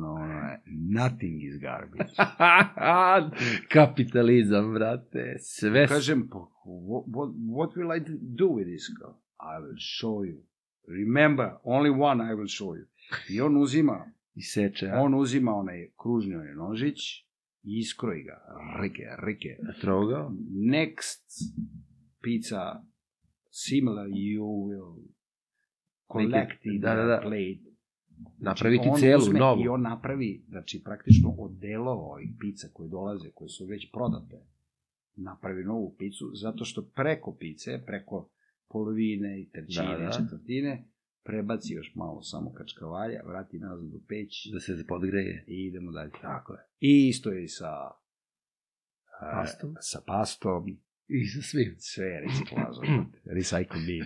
no, 0.00 0.18
no, 0.18 0.56
nothing 1.02 1.40
is 1.42 1.56
garbage. 1.60 2.14
Kapitalizam, 3.74 4.74
brate. 4.74 5.36
Sve 5.38 5.86
Kažem, 5.88 6.28
what, 6.64 7.04
what, 7.06 7.30
what 7.48 7.70
will 7.76 7.92
I 7.96 8.00
do 8.36 8.48
with 8.48 8.66
this? 8.66 8.88
Kao, 9.00 9.14
I 9.40 9.58
will 9.60 9.76
show 9.78 10.24
you. 10.24 10.42
Remember, 10.88 11.58
only 11.64 11.90
one 11.90 12.20
I 12.30 12.34
will 12.34 12.48
show 12.48 12.74
you. 12.76 12.86
I 13.30 13.40
on 13.40 13.56
uzima, 13.56 14.06
i 14.34 14.42
seče. 14.42 14.86
a? 14.86 15.00
on 15.00 15.14
uzima 15.14 15.52
onaj 15.54 15.88
kružni 16.02 16.34
onaj 16.34 16.54
nožić 16.54 16.98
i 17.62 17.78
iskroji 17.78 18.22
ga. 18.22 18.40
Rike, 18.82 19.02
rike. 19.26 19.56
Trogao? 19.80 20.32
Next 20.50 21.22
pizza 22.22 22.82
similar 23.50 24.06
you 24.06 24.42
will 24.44 24.94
collect 26.12 26.64
in 26.64 26.80
Da, 26.80 26.94
da, 26.94 27.04
da. 27.04 27.20
plate. 27.20 27.63
Napraviti 28.38 28.88
on 28.88 29.00
celu, 29.00 29.18
uzme 29.18 29.38
novu. 29.38 29.62
I 29.64 29.68
on 29.68 29.82
napravi, 29.82 30.44
znači, 30.48 30.82
praktično 30.84 31.34
od 31.38 31.52
delova 31.52 32.02
ovih 32.04 32.30
pica 32.40 32.68
koje 32.72 32.88
dolaze, 32.88 33.30
koje 33.30 33.48
su 33.48 33.66
već 33.66 33.90
prodate, 33.92 34.46
napravi 35.16 35.64
novu 35.64 35.94
picu, 35.98 36.30
zato 36.34 36.64
što 36.64 36.82
preko 36.84 37.36
pice, 37.36 37.82
preko 37.86 38.30
polovine 38.68 39.40
i 39.40 39.50
trećine, 39.50 39.98
Da, 39.98 40.04
da. 40.04 40.10
četvrtine, 40.12 40.88
prebaci 41.24 41.74
još 41.74 41.92
malo 41.94 42.22
samo 42.22 42.52
kačkavalja, 42.52 43.20
vrati 43.26 43.58
nazad 43.58 43.94
u 43.94 44.00
peć 44.08 44.52
Da 44.52 44.60
se 44.60 44.84
podgreje. 44.88 45.44
i 45.48 45.66
idemo 45.66 45.92
dalje. 45.92 46.10
Tako 46.22 46.52
je. 46.52 46.58
I 46.80 47.08
isto 47.08 47.30
je 47.30 47.44
i 47.44 47.48
sa 47.48 47.70
a, 49.20 49.30
Pastom? 49.32 49.74
sa 49.80 50.00
pastom, 50.06 50.68
I 51.08 51.24
sa 51.26 51.42
svim. 51.42 51.74
sve 51.78 52.06
je 52.06 52.20
reciklaža. 52.20 52.80
Recycle 53.36 53.86
bin. 53.86 54.04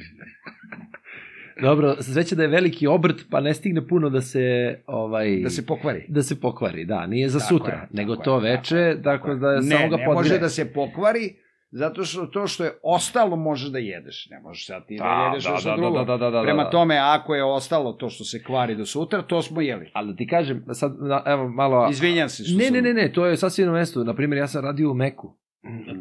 Dobro, 1.60 1.96
sveće 1.96 2.36
da 2.36 2.42
je 2.42 2.48
veliki 2.48 2.86
obrt, 2.86 3.16
pa 3.30 3.40
ne 3.40 3.54
stigne 3.54 3.88
puno 3.88 4.10
da 4.10 4.20
se 4.20 4.42
ovaj 4.86 5.36
Da 5.36 5.50
se 5.50 5.66
pokvari. 5.66 6.04
da 6.08 6.22
se 6.22 6.40
pokvari, 6.40 6.84
da, 6.84 7.06
nije 7.06 7.28
za 7.28 7.38
Tako 7.38 7.48
sutra, 7.48 7.74
je, 7.74 7.88
nego 7.92 8.16
to 8.16 8.34
je, 8.36 8.40
veče, 8.46 8.96
tako 9.04 9.34
da 9.34 9.50
ne, 9.52 9.62
samo 9.62 9.88
ga 9.88 9.96
ne 9.96 10.04
podgreje. 10.04 10.14
može 10.14 10.38
da 10.38 10.48
se 10.48 10.72
pokvari, 10.72 11.36
zato 11.70 12.04
što 12.04 12.26
to 12.26 12.46
što 12.46 12.64
je 12.64 12.72
ostalo 12.84 13.36
može 13.38 13.70
da 13.70 13.78
jedeš. 13.78 14.28
Ne 14.30 14.40
možeš 14.40 14.66
sad 14.66 14.86
ti 14.86 14.96
da, 14.98 15.04
Da, 15.04 15.24
jedeš 15.26 15.44
da, 15.44 15.52
nešto 15.52 15.68
da, 15.68 15.76
da, 15.76 15.80
drugo. 15.80 16.04
da, 16.04 16.16
da, 16.16 16.30
da, 16.30 16.42
Prema 16.42 16.64
da. 16.64 16.70
tome, 16.70 16.98
ako 16.98 17.34
je 17.34 17.44
ostalo 17.44 17.92
to 17.92 18.08
što 18.08 18.24
se 18.24 18.42
kvari 18.42 18.74
do 18.74 18.86
sutra, 18.86 19.22
to 19.22 19.42
smo 19.42 19.60
jeli. 19.60 19.90
Ali 19.92 20.08
da 20.08 20.16
ti 20.16 20.26
kažem, 20.26 20.64
sad, 20.72 20.96
na- 21.00 21.22
evo, 21.26 21.48
malo... 21.50 21.88
Izvinjam 21.90 22.28
se 22.28 22.44
što 22.44 22.58
Ne, 22.58 22.64
sam... 22.64 22.74
ne, 22.74 22.82
ne, 22.82 22.94
ne, 22.94 23.12
to 23.12 23.26
je 23.26 23.36
sasvim 23.36 23.66
na 23.66 23.72
mestu. 23.72 24.04
Naprimjer, 24.04 24.38
ja 24.38 24.46
sam 24.46 24.64
radio 24.64 24.90
u 24.90 24.94
Meku. 24.94 25.34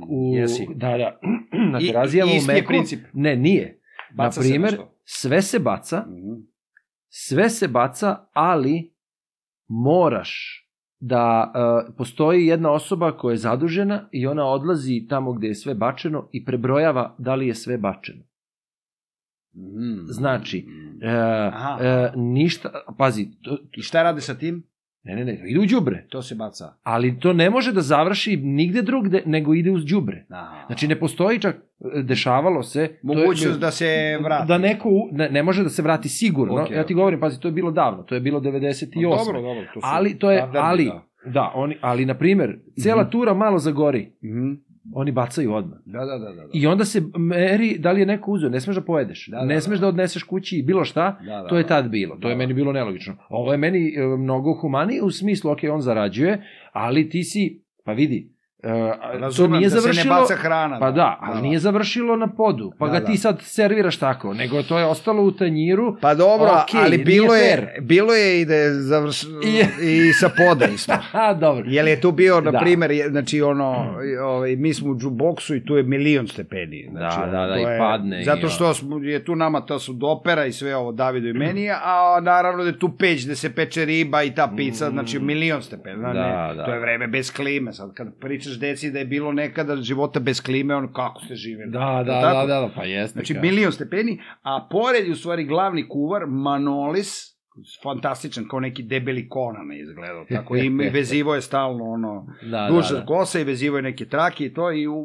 U, 0.09 0.35
Jesi. 0.35 0.67
Da, 0.69 0.97
da. 0.97 1.19
Na 1.71 1.79
I- 1.81 1.87
terazijama 1.87 2.31
u 2.31 2.35
isti 2.35 2.51
je 2.51 2.55
Meku. 2.55 2.67
princip. 2.67 2.99
Ne, 3.13 3.35
nije. 3.35 3.79
Baca 4.11 4.25
na 4.25 4.31
se 4.33 4.39
primer, 4.41 4.71
nešto. 4.71 4.96
Sve 5.09 5.41
se 5.41 5.59
baca, 5.59 6.05
Mhm. 6.07 6.33
sve 7.09 7.49
se 7.49 7.67
baca, 7.67 8.25
ali 8.33 8.93
moraš 9.67 10.63
da 10.99 11.53
uh, 11.87 11.95
postoji 11.97 12.45
jedna 12.45 12.71
osoba 12.71 13.17
koja 13.17 13.33
je 13.33 13.37
zadužena 13.37 14.09
i 14.11 14.27
ona 14.27 14.45
odlazi 14.45 15.05
tamo 15.09 15.33
gde 15.33 15.47
je 15.47 15.55
sve 15.55 15.75
bačeno 15.75 16.29
i 16.31 16.45
prebrojava 16.45 17.15
da 17.17 17.35
li 17.35 17.47
je 17.47 17.55
sve 17.55 17.77
bačeno. 17.77 18.23
Mhm. 19.55 20.05
Znači, 20.05 20.67
Aha. 21.53 21.77
e, 21.81 22.11
ništa, 22.15 22.69
pazi, 22.97 23.27
to, 23.41 23.57
I 23.77 23.81
šta 23.81 24.03
rade 24.03 24.21
sa 24.21 24.35
tim? 24.37 24.63
Ne, 25.07 25.15
ne, 25.15 25.25
ne, 25.25 25.41
ide 25.45 25.59
u 25.59 25.65
đubre. 25.67 26.05
To 26.09 26.21
se 26.21 26.35
baca. 26.35 26.73
Ali 26.83 27.19
to 27.19 27.33
ne 27.33 27.49
može 27.49 27.73
da 27.73 27.81
završi 27.81 28.37
nigde 28.37 28.81
drugde, 28.81 29.23
nego 29.25 29.53
ide 29.53 29.71
uz 29.71 29.85
đubre. 29.85 30.25
Aha. 30.31 30.63
Znači, 30.67 30.87
ne 30.87 30.95
postoji 30.97 31.39
čak, 31.39 31.55
e, 31.55 32.01
dešavalo 32.03 32.63
se... 32.63 32.79
to 32.79 33.13
je- 33.13 33.17
Mogućnost 33.17 33.59
da 33.59 33.71
se 33.71 33.87
vrati. 34.21 34.47
Da 34.47 34.57
neko, 34.57 34.89
ne, 35.11 35.29
ne 35.29 35.43
može 35.43 35.63
da 35.63 35.69
se 35.69 35.81
vrati 35.81 36.09
sigurno. 36.09 36.53
Ok, 36.55 36.71
ja 36.71 36.85
ti 36.85 36.93
ok. 36.93 36.97
govorim, 36.97 37.19
pazi, 37.19 37.39
to 37.39 37.47
je 37.47 37.51
bilo 37.51 37.71
davno, 37.71 38.03
to 38.03 38.15
je 38.15 38.21
bilo 38.21 38.39
98. 38.39 39.01
Dobro, 39.17 39.41
dobro. 39.41 39.63
To 39.63 39.81
su 39.81 39.87
ali 39.87 40.15
to 40.15 40.31
je, 40.31 40.45
ali, 40.53 40.85
da. 40.85 41.03
da, 41.25 41.51
oni, 41.55 41.77
ali, 41.81 42.05
na 42.05 42.13
primer, 42.13 42.59
cela 42.75 43.01
Mhm. 43.01 43.11
tura 43.11 43.33
malo 43.35 43.59
zagori, 43.59 44.11
Mhm. 44.23 44.53
Oni 44.93 45.11
bacaju 45.11 45.53
odmah. 45.53 45.79
Da, 45.85 45.99
da, 45.99 46.17
da, 46.17 46.25
da. 46.25 46.33
da. 46.33 46.49
I 46.53 46.67
onda 46.67 46.85
se 46.85 47.01
meri 47.15 47.77
da 47.79 47.91
li 47.91 47.99
je 47.99 48.05
neko 48.05 48.31
uzeo, 48.31 48.49
ne 48.49 48.61
smeš 48.61 48.75
da 48.75 48.81
pojedeš, 48.81 49.27
Da, 49.27 49.37
da, 49.37 49.45
ne 49.45 49.53
da. 49.55 49.61
smeš 49.61 49.79
da 49.79 49.87
odneseš 49.87 50.23
kući 50.23 50.63
bilo 50.67 50.83
šta, 50.83 51.19
Da, 51.25 51.41
da, 51.41 51.47
to 51.47 51.57
je 51.57 51.63
da. 51.63 51.67
tad 51.69 51.89
bilo, 51.89 52.15
to 52.15 52.19
Da, 52.21 52.27
je 52.27 52.33
da. 52.33 52.37
meni 52.37 52.53
bilo 52.53 52.73
nelogično. 52.73 53.15
Ovo 53.29 53.51
je 53.51 53.57
meni 53.57 53.93
e, 53.95 54.17
mnogo 54.17 54.53
humanije 54.53 55.01
u 55.03 55.11
smislu, 55.11 55.51
ok, 55.51 55.59
on 55.71 55.81
zarađuje, 55.81 56.41
ali 56.71 57.09
ti 57.09 57.23
si, 57.23 57.61
pa 57.83 57.91
vidi, 57.93 58.36
Uh, 58.67 58.73
to 59.03 59.17
Razumem 59.17 59.51
nije 59.51 59.65
da 59.65 59.69
se 59.71 59.81
završilo... 59.81 60.15
ne 60.15 60.21
baca 60.21 60.35
hrana. 60.35 60.79
Pa 60.79 60.91
da, 60.91 61.17
ali 61.21 61.41
nije 61.41 61.59
završilo 61.59 62.15
na 62.15 62.27
podu, 62.27 62.71
pa 62.79 62.85
Da, 62.85 62.93
ga 62.93 62.99
da. 62.99 63.05
ti 63.05 63.17
sad 63.17 63.41
serviraš 63.41 63.97
tako, 63.97 64.33
nego 64.33 64.63
to 64.63 64.79
je 64.79 64.85
ostalo 64.85 65.23
u 65.23 65.31
tanjiru. 65.31 65.97
Pa 66.01 66.13
dobro, 66.15 66.49
Okej, 66.63 66.81
ali 66.81 66.97
bilo 66.97 67.35
je, 67.35 67.47
fair. 67.47 67.81
bilo 67.81 68.13
je 68.13 68.41
i 68.41 68.45
da 68.45 68.55
je 68.55 68.73
završ... 68.73 69.23
i 69.83 70.13
sa 70.13 70.29
poda 70.29 70.65
isto. 70.67 70.91
Aha, 71.09 71.33
dobro. 71.33 71.63
Jel 71.67 71.87
je 71.87 72.01
tu 72.01 72.11
bio, 72.13 72.41
na 72.41 72.51
Da. 72.51 72.59
primer, 72.59 72.91
je- 72.91 73.09
znači 73.09 73.41
ono, 73.41 73.93
ovaj, 74.21 74.55
mi 74.55 74.73
smo 74.73 74.89
u 74.89 74.97
džuboksu 74.97 75.55
i 75.55 75.65
tu 75.65 75.75
je 75.75 75.83
milion 75.83 76.27
stepeni. 76.27 76.87
Znači, 76.91 77.17
Da, 77.19 77.25
da, 77.27 77.31
da, 77.39 77.53
to 77.53 77.59
i 77.59 77.63
je- 77.63 77.79
padne 77.79 78.23
Zato 78.23 78.49
što 78.49 78.73
smo, 78.73 78.97
je 78.97 79.25
tu 79.25 79.35
nama 79.35 79.61
to 79.61 79.79
su 79.79 79.93
dopera 79.93 80.45
i 80.45 80.51
sve 80.51 80.75
ovo 80.75 80.91
Davidu 80.91 81.27
i 81.27 81.33
meni, 81.35 81.69
a 81.71 82.19
naravno 82.21 82.63
da 82.63 82.69
je 82.69 82.79
tu 82.79 82.89
peć 82.89 83.25
gde 83.25 83.35
se 83.35 83.49
peče 83.51 83.85
riba 83.85 84.23
i 84.23 84.31
ta 84.31 84.49
pizza, 84.49 84.89
znači 84.89 85.19
milion 85.19 85.61
stepeni. 85.61 85.97
Da, 85.97 86.07
Mm. 86.07 86.13
Da, 86.13 86.47
ne, 86.47 86.55
da. 86.55 86.65
To 86.65 86.73
je 86.73 86.79
vreme 86.79 87.07
bez 87.07 87.33
klime. 87.33 87.73
Sad 87.73 87.93
kad 87.93 88.07
pričaš 88.15 88.56
deci 88.59 88.91
da 88.91 88.99
je 88.99 89.05
bilo 89.05 89.31
nekada 89.31 89.75
života 89.75 90.19
bez 90.19 90.41
klime, 90.41 90.75
on 90.75 90.93
kako 90.93 91.21
ste 91.25 91.35
živeli? 91.35 91.71
Da, 91.71 92.03
da, 92.05 92.21
tako? 92.21 92.47
da, 92.47 92.59
da, 92.59 92.69
pa 92.75 92.83
jeste. 92.83 93.13
Znači, 93.13 93.33
kao. 93.33 93.41
milion 93.41 93.71
stepeni, 93.71 94.21
a 94.41 94.67
pored 94.71 95.05
je 95.05 95.11
u 95.11 95.15
stvari 95.15 95.43
glavni 95.43 95.89
kuvar, 95.89 96.25
Manolis, 96.27 97.37
fantastičan, 97.83 98.47
kao 98.47 98.59
neki 98.59 98.83
debeli 98.83 99.29
kona 99.29 99.63
me 99.63 99.79
izgledao, 99.79 100.25
tako 100.29 100.57
i 100.57 100.69
vezivo 100.99 101.35
je 101.35 101.41
stalno 101.41 101.83
ono, 101.83 102.27
da, 102.51 102.67
duže 102.71 102.93
da, 102.93 102.99
da. 102.99 103.05
kosa 103.05 103.39
i 103.39 103.43
vezivo 103.43 103.77
je 103.77 103.81
neke 103.81 104.05
trake 104.05 104.45
i 104.45 104.53
to 104.53 104.71
i 104.71 104.87
u, 104.87 104.95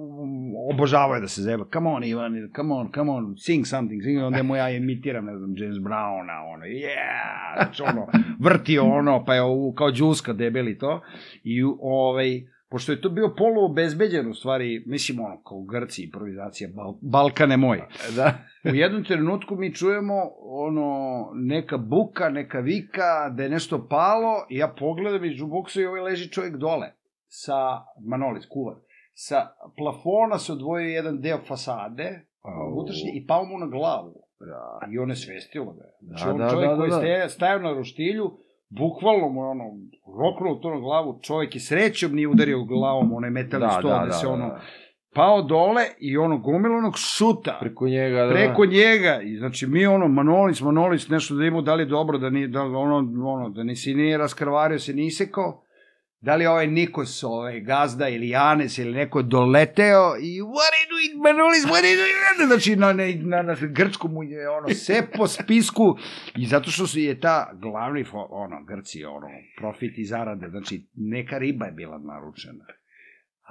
obožavao 0.73 1.15
je 1.15 1.21
da 1.21 1.29
se 1.29 1.43
zeba. 1.43 1.65
Come 1.73 1.91
on, 1.91 2.05
Ivan, 2.05 2.33
come 2.57 2.75
on, 2.75 2.93
come 2.95 3.11
on, 3.11 3.35
sing 3.39 3.67
something, 3.67 4.03
sing, 4.03 4.23
onda 4.23 4.43
mu 4.43 4.57
ja 4.57 4.71
imitiram, 4.71 5.25
ne 5.25 5.39
znam, 5.39 5.55
James 5.57 5.77
Browna, 5.77 6.55
ono, 6.55 6.65
yeah, 6.65 7.57
znači 7.57 7.83
ono, 7.83 8.07
vrti 8.41 8.79
ono, 8.79 9.25
pa 9.25 9.35
je 9.35 9.43
ovo, 9.43 9.73
kao 9.73 9.93
džuska 9.93 10.33
debeli 10.33 10.79
to, 10.79 11.01
i 11.45 11.63
ovaj, 11.81 12.43
pošto 12.73 12.93
je 12.93 13.01
to 13.01 13.09
bio 13.09 13.35
polu 13.39 13.65
obezbeđen 13.65 14.31
u 14.31 14.35
stvari, 14.35 14.83
mislim 14.87 15.21
ono, 15.21 15.43
kao 15.43 15.63
Grci, 15.63 16.05
improvizacija, 16.05 16.71
Bal 16.75 16.95
Balkane 17.01 17.57
moj. 17.57 17.83
Da. 18.17 18.39
U 18.65 18.75
jednom 18.75 19.05
trenutku 19.05 19.57
mi 19.57 19.75
čujemo 19.75 20.15
ono, 20.41 21.31
neka 21.35 21.77
buka, 21.77 22.29
neka 22.29 22.59
vika, 22.59 23.29
da 23.37 23.43
je 23.43 23.49
nešto 23.49 23.87
palo 23.89 24.47
i 24.51 24.57
ja 24.57 24.75
pogledam 24.79 25.25
iz 25.25 25.33
džuboksa 25.33 25.81
i 25.81 25.87
ovaj 25.87 26.01
leži 26.01 26.31
čovjek 26.31 26.57
dole 26.57 26.93
sa, 27.29 27.59
Manolis, 28.09 28.47
kuvar, 28.47 28.77
sa 29.15 29.37
plafona 29.77 30.39
se 30.39 30.53
odvojio 30.53 30.89
jedan 30.89 31.21
deo 31.21 31.39
fasade, 31.49 32.27
Au. 32.43 32.73
unutrašnje, 32.73 33.11
i 33.15 33.27
pao 33.27 33.45
mu 33.45 33.59
na 33.59 33.67
glavu. 33.67 34.23
I 34.93 34.99
on 34.99 35.11
je 35.11 35.17
svestilo 35.17 35.73
ga. 35.73 35.85
Znači, 36.01 36.25
Da, 36.25 36.31
on 36.31 36.39
da, 36.39 36.51
čovjek 36.51 36.71
da, 36.71 36.75
da, 36.75 36.81
koji 36.81 36.91
da. 36.91 36.97
ste, 36.97 37.29
stajao 37.29 37.59
na 37.59 37.73
roštilju, 37.73 38.31
bukvalno 38.79 39.29
mu 39.29 39.43
je 39.43 39.49
ono, 39.49 39.65
roknulo 40.23 40.55
to 40.55 40.71
na 40.71 40.81
glavu, 40.81 41.19
čovjek 41.23 41.55
je 41.55 41.61
srećom 41.61 42.15
nije 42.15 42.29
udario 42.29 42.65
glavom, 42.65 43.13
onaj 43.13 43.31
metalni 43.31 43.67
Da, 43.67 43.73
stol, 43.79 43.91
da, 43.91 44.07
da, 44.07 44.13
se 44.13 44.27
da, 44.27 44.33
ono, 44.33 44.47
da. 44.47 44.61
pao 45.15 45.43
dole 45.43 45.83
i 46.01 46.17
ono 46.17 46.39
gomilanog 46.39 46.95
šuta 46.97 47.57
Preko 47.61 47.89
njega, 47.89 48.25
da. 48.25 48.33
preko 48.33 48.67
njega 48.67 49.21
i 49.23 49.37
znači 49.37 49.67
mi 49.67 49.87
ono 49.87 50.09
Manolis 50.09 50.61
Manolis 50.61 51.09
nešto 51.09 51.35
da 51.35 51.45
imamo 51.45 51.63
da 51.63 51.75
li 51.75 51.83
je 51.83 51.87
dobro 51.87 52.19
da 52.19 52.31
ni 52.31 52.49
da 52.49 52.63
ono 52.63 52.97
ono 53.25 53.49
da 53.49 53.63
ni 53.65 53.77
se 53.77 53.91
nije 53.91 54.19
raskrvario 54.19 54.79
se 54.79 54.93
ni 54.93 55.07
isekao 55.07 55.63
da 56.21 56.37
li 56.37 56.47
ovaj 56.47 56.67
Nikos 56.67 57.23
ovaj 57.25 57.61
gazda 57.61 58.09
ili 58.09 58.29
Janes 58.29 58.79
ili 58.79 58.93
neko 58.93 59.23
doleteo 59.23 60.17
i 60.21 60.43
what 60.43 60.82
Manolis 61.25 61.65
what 61.65 61.85
you 61.85 61.97
doing 61.97 62.49
znači 62.49 62.77
na, 62.77 62.93
na, 62.93 63.05
na, 63.23 63.43
na 63.43 63.55
grčkom 63.61 64.13
mu 64.13 64.23
je 64.23 64.51
ono 64.51 64.69
sve 64.69 65.07
po 65.17 65.27
spisku 65.27 65.97
i 66.37 66.47
zato 66.47 66.71
što 66.71 66.87
su 66.87 66.99
je 67.01 67.21
ta 67.21 67.51
glavni 67.55 68.05
ono 68.31 68.65
Grci 68.65 69.05
ono 69.05 69.29
profit 69.59 69.99
i 69.99 70.05
zarade 70.05 70.49
znači 70.49 70.87
neka 70.95 71.39
riba 71.39 71.67
je 71.67 71.73
bila 71.73 71.99
naručena 71.99 72.65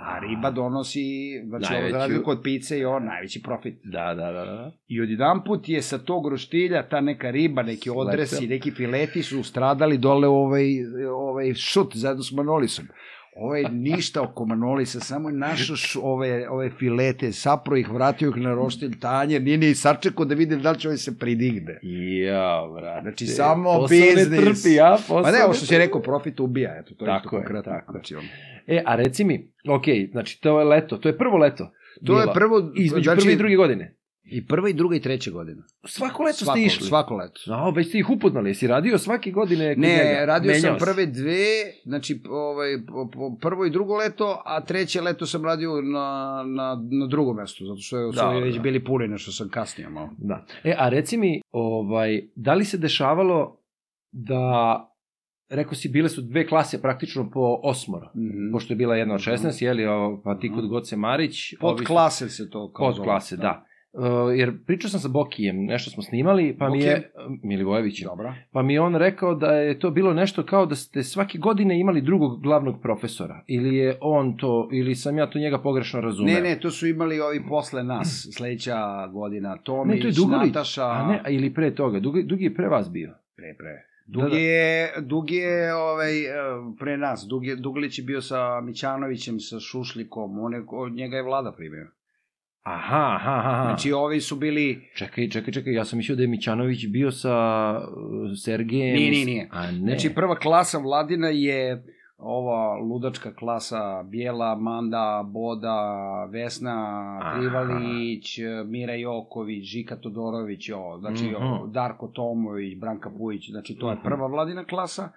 a 0.01 0.19
riba 0.19 0.51
donosi, 0.51 1.03
znači 1.47 1.65
ovo 1.65 1.73
za 1.73 1.73
Najveću. 1.73 1.97
razliku 1.97 2.31
od 2.31 2.39
pice 2.43 2.79
i 2.79 2.85
on 2.85 3.05
najveći 3.05 3.41
profit. 3.41 3.79
Da, 3.83 4.13
da, 4.13 4.31
da, 4.31 4.45
da. 4.45 4.71
I 4.87 5.01
odjedan 5.01 5.43
put 5.43 5.69
je 5.69 5.81
sa 5.81 5.97
tog 5.97 6.27
roštilja 6.27 6.89
ta 6.89 7.01
neka 7.01 7.31
riba, 7.31 7.63
neki 7.63 7.89
odresi, 7.89 8.47
neki 8.47 8.71
fileti 8.71 9.23
su 9.23 9.43
stradali 9.43 9.97
dole 9.97 10.27
u 10.27 10.33
ovaj, 10.33 10.65
ovaj 11.15 11.53
šut 11.53 11.95
zajedno 11.95 12.23
s 12.23 12.31
Manolisom. 12.31 12.85
Ovaj 13.35 13.63
ništa 13.71 14.21
oko 14.21 14.45
Manolisa, 14.45 14.99
samo 14.99 15.29
je 15.29 15.35
našao 15.35 16.01
ove, 16.01 16.49
ove 16.49 16.69
filete, 16.69 17.31
sapro 17.31 17.77
ih, 17.77 17.89
vratio 17.89 18.29
ih 18.29 18.35
na 18.35 18.53
roštilj 18.53 18.99
tanjer, 18.99 19.41
nije 19.41 19.57
ni 19.57 19.75
sačekao 19.75 20.25
da 20.25 20.35
vidi 20.35 20.55
da 20.55 20.71
li 20.71 20.79
će 20.79 20.87
ovaj 20.87 20.97
se 20.97 21.17
pridigne. 21.19 21.79
Ja, 22.23 22.67
brate. 22.75 23.01
Znači, 23.01 23.27
samo 23.27 23.73
Posao 23.79 23.97
ne 23.97 24.15
biznis. 24.15 24.63
trpi, 24.63 24.75
ja, 24.75 24.97
posao 25.07 25.23
Pa 25.23 25.31
ne, 25.31 25.43
ovo 25.43 25.53
što 25.53 25.63
ne 25.63 25.67
si 25.67 25.77
rekao, 25.77 26.01
profit 26.01 26.39
ubija, 26.39 26.77
eto, 26.79 26.95
to 26.95 27.05
je 27.05 27.09
Tako 27.09 27.35
je, 27.35 27.43
konkretno. 27.43 27.71
tako 27.71 27.91
je. 27.91 27.99
Znači, 27.99 28.15
ono. 28.15 28.27
E, 28.67 28.83
a 28.85 28.95
reci 28.95 29.23
mi, 29.23 29.51
ok, 29.69 29.83
znači 30.11 30.41
to 30.41 30.59
je 30.59 30.65
leto, 30.65 30.97
to 30.97 31.09
je 31.09 31.17
prvo 31.17 31.37
leto. 31.37 31.71
To 32.05 32.19
je 32.19 32.23
bilo. 32.23 32.33
prvo, 32.33 32.71
Između 32.75 33.03
znači, 33.03 33.21
prve 33.21 33.33
i 33.33 33.37
druge 33.37 33.55
godine. 33.55 33.95
I 34.23 34.47
prva 34.47 34.69
i 34.69 34.73
druga 34.73 34.95
i 34.95 34.99
treća 34.99 35.31
godina. 35.31 35.63
Svako 35.85 36.23
leto 36.23 36.37
svako, 36.37 36.57
ste 36.57 36.65
išli. 36.65 36.87
Svako 36.87 37.15
leto. 37.15 37.41
No, 37.47 37.71
već 37.71 37.87
ste 37.87 37.99
ih 37.99 38.09
upoznali, 38.09 38.49
jesi 38.49 38.67
radio 38.67 38.97
svake 38.97 39.31
godine 39.31 39.75
Ne, 39.75 39.87
njega? 39.87 40.25
radio 40.25 40.53
sam 40.53 40.61
Menjao 40.61 40.79
si? 40.79 40.85
prve 40.85 41.05
dve, 41.05 41.45
znači 41.85 42.21
ovaj, 42.29 42.69
prvo 43.41 43.65
i 43.65 43.69
drugo 43.69 43.97
leto, 43.97 44.41
a 44.45 44.61
treće 44.61 45.01
leto 45.01 45.25
sam 45.25 45.45
radio 45.45 45.81
na, 45.81 46.43
na, 46.45 46.77
na 46.91 47.07
drugo 47.07 47.33
mesto, 47.33 47.65
zato 47.65 47.81
što 47.81 48.11
su 48.11 48.15
Da, 48.15 48.21
da, 48.25 48.39
već 48.39 48.55
da. 48.55 48.61
bili 48.61 48.83
puni, 48.83 49.07
nešto 49.07 49.31
sam 49.31 49.49
kasnije 49.49 49.89
malo. 49.89 50.09
Da. 50.17 50.45
E, 50.63 50.75
a 50.77 50.89
reci 50.89 51.17
mi, 51.17 51.41
ovaj, 51.51 52.21
da 52.35 52.53
li 52.53 52.65
se 52.65 52.77
dešavalo 52.77 53.57
da, 54.11 54.87
rekao 55.49 55.73
si, 55.73 55.89
bile 55.89 56.09
su 56.09 56.21
dve 56.21 56.47
klase 56.47 56.81
praktično 56.81 57.29
po 57.29 57.59
osmora, 57.63 58.11
Mm 58.15 58.51
pošto 58.51 58.73
je 58.73 58.77
bila 58.77 58.95
jedna 58.95 59.13
od 59.13 59.21
16, 59.21 59.63
jeli, 59.63 59.85
o, 59.85 60.21
pa 60.23 60.39
ti 60.39 60.51
kod 60.55 60.67
Goce 60.67 60.95
Marić. 60.95 61.53
Pod 61.59 61.71
ovi 61.71 61.85
klase 61.85 62.29
se 62.29 62.49
to 62.49 62.71
kao 62.73 62.91
Pod 62.91 63.03
klase, 63.03 63.37
da. 63.37 63.65
Uh, 63.93 64.03
jer 64.35 64.65
pričao 64.65 64.89
sam 64.89 64.99
sa 64.99 65.07
Bokijem, 65.07 65.65
nešto 65.65 65.91
smo 65.91 66.03
snimali, 66.03 66.55
pa 66.59 66.69
mi 66.69 66.79
je, 66.79 67.11
Bokijem? 67.15 67.39
Milivojevićem, 67.43 68.07
Dobra. 68.07 68.35
pa 68.51 68.61
mi 68.61 68.73
je 68.73 68.81
on 68.81 68.95
rekao 68.95 69.35
da 69.35 69.51
je 69.51 69.79
to 69.79 69.91
bilo 69.91 70.13
nešto 70.13 70.45
kao 70.45 70.65
da 70.65 70.75
ste 70.75 71.03
svake 71.03 71.37
godine 71.37 71.79
imali 71.79 72.01
drugog 72.01 72.41
glavnog 72.41 72.81
profesora, 72.81 73.43
ili 73.47 73.75
je 73.75 73.97
on 74.01 74.37
to, 74.37 74.69
ili 74.71 74.95
sam 74.95 75.17
ja 75.17 75.29
to 75.29 75.39
njega 75.39 75.61
pogrešno 75.61 76.01
razumeo. 76.01 76.33
Ne, 76.33 76.41
ne, 76.41 76.59
to 76.59 76.71
su 76.71 76.87
imali 76.87 77.19
ovi 77.19 77.43
posle 77.49 77.83
nas, 77.83 78.27
sledeća 78.33 79.07
godina, 79.07 79.57
Tomić, 79.57 79.95
ne, 79.95 80.01
to 80.01 80.07
je 80.07 80.13
Dugović, 80.13 80.53
Nataša, 80.53 80.85
a 80.85 81.07
ne, 81.07 81.35
ili 81.35 81.53
pre 81.53 81.75
toga, 81.75 81.99
Dugi, 81.99 82.23
Dugi 82.23 82.43
je 82.43 82.53
pre 82.53 82.67
vas 82.67 82.91
bio. 82.91 83.13
pre, 83.35 83.55
pre. 83.57 83.91
Da, 84.05 84.21
Dugi 84.21 84.35
da. 84.35 84.41
je, 84.41 84.93
Dugi 85.01 85.35
je 85.35 85.75
ovaj, 85.75 86.21
eh, 86.21 86.31
pre 86.79 86.97
nas, 86.97 87.25
Dugi, 87.29 87.55
Duglić 87.55 87.99
je 87.99 88.03
bio 88.03 88.21
sa 88.21 88.61
Mićanovićem, 88.61 89.39
sa 89.39 89.59
Šušlikom, 89.59 90.39
on 90.39 90.53
je, 90.53 90.63
njega 90.95 91.17
je 91.17 91.23
vlada 91.23 91.51
primio. 91.51 91.87
Aha, 92.63 93.15
aha, 93.15 93.31
aha. 93.35 93.63
Znači, 93.63 93.91
ovi 93.93 94.21
su 94.21 94.35
bili, 94.35 94.89
Čekaj, 94.95 95.29
čekaj, 95.29 95.53
čekaj, 95.53 95.73
ja 95.73 95.85
sam 95.85 95.97
mislio 95.97 96.15
da 96.15 96.21
je 96.21 96.27
Mićanović 96.27 96.87
bio 96.87 97.11
sa 97.11 97.35
uh, 97.77 97.83
Sergejem. 98.35 98.95
Nije, 98.95 99.11
nije, 99.11 99.25
nije. 99.25 99.47
A 99.51 99.61
ne. 99.63 99.77
Znači, 99.77 100.09
prva 100.09 100.35
klasa 100.35 100.77
Vladina 100.77 101.27
je 101.27 101.83
ova 102.17 102.77
ludačka 102.77 103.33
klasa 103.33 103.77
Bijela, 104.03 104.55
Manda, 104.55 105.23
Boda, 105.25 105.79
Vesna. 106.25 106.75
Trivalić, 107.33 108.39
Mira 108.65 108.95
Joković, 108.95 109.63
Žika 109.65 109.95
Todorović, 109.95 110.69
o, 110.69 110.97
znači 110.99 111.23
Mhm. 111.25 111.35
o, 111.35 111.67
Darko 111.67 112.07
Tomović, 112.07 112.77
Branka 112.77 113.09
Pujić, 113.09 113.49
znači 113.49 113.75
to 113.75 113.89
je 113.89 113.95
Mhm. 113.95 114.03
prva 114.03 114.27
Vladina 114.27 114.63
klasa 114.63 115.09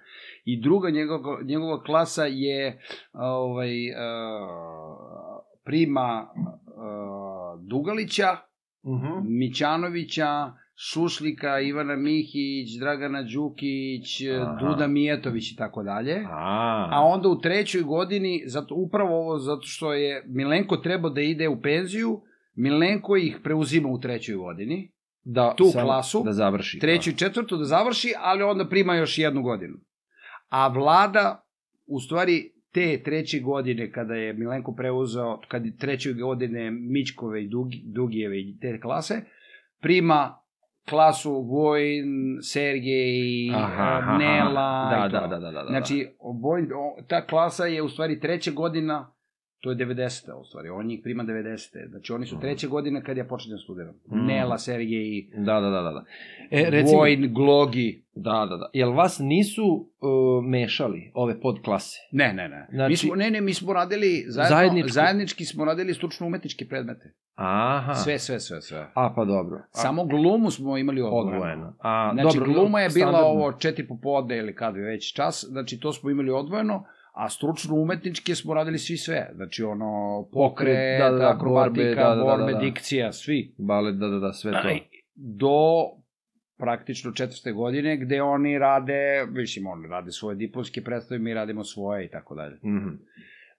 i 0.45 0.61
druga 0.61 0.89
njegova, 0.89 1.41
njegova 1.43 1.83
klasa 1.83 2.23
je 2.23 2.79
ovaj, 3.13 3.89
uh, 3.89 3.95
prima 7.55 7.63
uh, 7.63 7.69
Dugalića, 7.69 8.27
Uh-huh. 8.83 9.21
Mićanovića, 9.23 10.51
Šušlika, 10.77 11.59
Ivana 11.59 11.95
Mihić, 11.95 12.79
Dragana 12.79 13.23
Đukić, 13.23 14.21
Aha. 14.41 14.57
Duda 14.61 14.87
Mijetović 14.87 15.51
i 15.51 15.55
tako 15.55 15.83
dalje. 15.83 16.25
A, 16.29 16.89
A 16.91 17.01
onda 17.03 17.29
u 17.29 17.41
trećoj 17.41 17.81
godini, 17.81 18.43
zato, 18.45 18.75
upravo 18.75 19.19
ovo 19.19 19.39
zato 19.39 19.61
što 19.63 19.93
je 19.93 20.23
Milenko 20.27 20.77
trebao 20.77 21.09
da 21.09 21.21
ide 21.21 21.47
u 21.49 21.61
penziju, 21.61 22.21
Milenko 22.55 23.17
ih 23.17 23.39
preuzima 23.43 23.89
u 23.89 23.99
trećoj 23.99 24.35
godini, 24.35 24.91
da, 25.23 25.53
tu 25.57 25.65
samo 25.65 25.85
klasu, 25.85 26.21
Da 26.25 26.33
završi. 26.33 26.79
treću 26.79 27.09
i 27.09 27.17
četvrtu 27.17 27.57
da 27.57 27.63
završi, 27.65 28.13
ali 28.19 28.43
onda 28.43 28.69
prima 28.69 28.95
još 28.95 29.17
jednu 29.17 29.41
godinu. 29.41 29.77
A 30.49 30.67
vlada, 30.67 31.47
u 31.87 31.99
stvari, 31.99 32.54
te 32.75 33.01
treće 33.03 33.39
godine, 33.39 33.91
kada 33.91 34.13
je 34.13 34.33
Milenko 34.33 34.73
preuzeo, 34.75 35.39
kad 35.47 35.65
je 35.65 35.77
treće 35.77 36.13
godine 36.13 36.71
Mićkove 36.71 37.43
i 37.43 37.47
Dugi, 37.47 37.81
Dugijeve 37.85 38.39
i 38.39 38.57
te 38.61 38.79
klase, 38.79 39.21
prima 39.81 40.37
klasu 40.89 41.31
Vojn, 41.31 42.37
Sergej, 42.41 43.49
Aha, 43.55 43.97
aha, 43.97 44.17
Nela 44.17 44.89
da, 44.89 45.07
i 45.07 45.11
to. 45.11 45.19
da, 45.19 45.27
da, 45.27 45.39
da, 45.39 45.51
da, 45.51 45.63
da. 45.63 45.67
Znači, 45.69 46.07
Vojn, 46.41 46.67
ta 47.07 47.25
klasa 47.25 47.65
je 47.65 47.81
u 47.81 47.89
stvari 47.89 48.19
treća 48.19 48.51
godina 48.51 49.14
To 49.65 49.71
je 49.71 49.77
90. 49.77 50.01
u 50.33 50.45
stvari, 50.45 50.69
on 50.69 50.85
njih 50.85 50.99
prima 51.03 51.23
90. 51.23 51.55
Znači 51.89 52.13
oni 52.13 52.25
su 52.25 52.35
Mhm. 52.35 52.41
treće 52.41 52.67
godine 52.67 53.03
kad 53.03 53.17
ja 53.17 53.25
počinjem 53.25 53.57
studiram. 53.59 53.93
Mhm. 54.07 54.25
Nela, 54.25 54.57
Sergej, 54.57 55.27
Da, 55.35 55.53
da, 55.55 55.69
da, 55.69 55.81
da. 55.81 55.91
da. 55.91 56.03
E, 56.51 56.69
recimo, 56.69 56.97
Vojn, 56.97 57.33
Glogi. 57.33 58.05
da, 58.15 58.47
da, 58.49 58.57
da. 58.57 58.69
Jel 58.73 58.91
vas 58.91 59.19
nisu 59.21 59.63
uh, 59.65 60.09
mešali 60.45 61.11
ove 61.13 61.39
podklase? 61.41 61.97
Ne, 62.11 62.33
ne, 62.33 62.49
ne. 62.49 62.67
Znači- 62.71 62.89
mi 62.89 62.97
smo, 62.97 63.15
ne, 63.15 63.31
ne, 63.31 63.41
mi 63.41 63.53
smo 63.53 63.73
radili 63.73 64.25
zajedno, 64.27 64.55
Zajedničko? 64.57 64.89
zajednički 64.89 65.45
smo 65.45 65.65
radili 65.65 65.93
stručno-umetničke 65.93 66.69
predmete. 66.69 67.13
Aha. 67.35 67.93
Sve, 67.95 68.19
sve, 68.19 68.39
sve, 68.39 68.61
sve. 68.61 68.87
A, 68.93 69.13
pa 69.15 69.25
dobro. 69.25 69.57
A, 69.57 69.63
Samo 69.73 70.05
glumu 70.05 70.51
smo 70.51 70.77
imali 70.77 71.01
odvojeno. 71.01 71.31
odvojeno. 71.31 71.75
A, 71.79 72.11
Znači, 72.13 72.37
dobro, 72.37 72.53
gluma 72.53 72.79
je 72.79 72.89
bila 72.89 73.07
standardno. 73.07 73.27
ovo 73.29 73.51
četiri 73.53 73.87
popodne 73.87 74.37
ili 74.37 74.55
kad 74.55 74.75
je 74.75 74.81
već 74.83 75.15
čas, 75.15 75.45
znači 75.47 75.79
to 75.79 75.93
smo 75.93 76.09
imali 76.09 76.31
odvojeno, 76.31 76.83
a 77.15 77.29
stručno 77.29 77.75
umetničke 77.75 78.35
smo 78.35 78.53
radili 78.53 78.77
svi 78.77 78.97
sve. 78.97 79.31
Znači 79.35 79.63
ono, 79.63 80.23
pokret, 80.33 80.99
da, 80.99 81.09
da, 81.09 81.17
da, 81.17 81.29
akrobatika, 81.29 81.83
borbe, 81.83 81.95
da, 81.95 82.09
da, 82.09 82.15
da, 82.15 82.23
borbe, 82.23 82.53
da. 82.53 82.59
dikcija, 82.59 83.11
svi. 83.11 83.53
Balet, 83.57 83.95
da, 83.95 84.07
da, 84.07 84.19
da, 84.19 84.33
sve 84.33 84.51
to. 84.51 84.69
Do 85.15 85.85
praktično 86.57 87.11
četvrte 87.11 87.51
godine, 87.51 87.97
gde 87.97 88.21
oni 88.21 88.59
rade, 88.59 89.25
mislim, 89.29 89.67
oni 89.67 89.87
rade 89.87 90.11
svoje 90.11 90.35
diplomske 90.35 90.83
predstave, 90.83 91.19
mi 91.19 91.33
radimo 91.33 91.63
svoje 91.63 92.05
i 92.05 92.09
tako 92.09 92.35
dalje. 92.35 92.55
Mhm. 92.55 92.89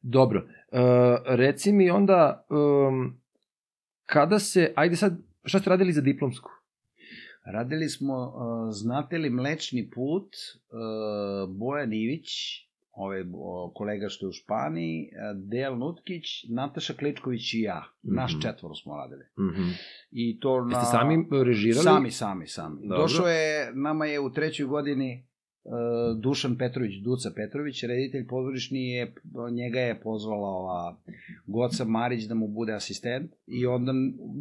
Dobro. 0.03 0.39
Uh, 0.39 0.81
reci 1.27 1.73
mi 1.73 1.91
onda, 1.91 2.47
um, 2.51 3.21
kada 4.07 4.39
se, 4.39 4.73
ajde 4.77 4.97
sad, 4.97 5.19
šta 5.45 5.59
ste 5.59 5.71
radili 5.71 5.93
za 5.93 6.01
diplomsku? 6.01 6.51
Radili 7.53 7.89
smo, 7.89 8.15
uh, 8.15 8.69
znate 8.71 9.19
li, 9.19 9.31
Mlečni 9.31 9.91
put, 9.91 10.29
uh, 10.35 11.57
Bojan 11.57 11.93
Ivić, 11.93 12.29
ovaj 12.97 13.21
o, 13.35 13.73
kolega 13.75 14.09
što 14.09 14.27
je 14.27 14.29
u 14.29 14.33
Španiji, 14.33 15.11
uh, 15.13 15.49
Del 15.51 15.79
Nutkić, 15.79 16.25
Nataša 16.51 16.95
Kličković 16.95 17.55
i 17.55 17.61
ja. 17.61 17.85
Naš 18.03 18.33
Mhm. 18.33 18.41
četvoro 18.41 18.75
smo 18.75 18.97
radili. 18.97 19.25
Mhm. 19.51 19.69
I 20.11 20.41
to 20.41 20.65
na... 20.65 20.79
Jeste 20.79 20.91
sami 20.91 21.27
režirali? 21.45 21.85
Sami, 21.85 22.11
sami, 22.11 22.47
sami. 22.47 22.77
Dobro. 22.83 22.99
Došao 22.99 23.27
je, 23.27 23.73
nama 23.75 24.07
je 24.07 24.21
u 24.21 24.33
trećoj 24.33 24.67
godini 24.67 25.27
uh, 25.65 25.73
Dušan 26.21 26.59
Petrović, 26.59 26.95
Duca 27.05 27.31
Petrović, 27.37 27.83
reditelj 27.83 28.27
pozorišni 28.27 28.89
je, 28.91 29.15
njega 29.53 29.81
je 29.81 30.01
pozvala 30.01 30.49
ova 30.49 30.97
Goca 31.47 31.85
Marić 31.85 32.25
da 32.25 32.35
mu 32.35 32.49
bude 32.49 32.73
asistent 32.73 33.33
i 33.47 33.67
onda 33.67 33.93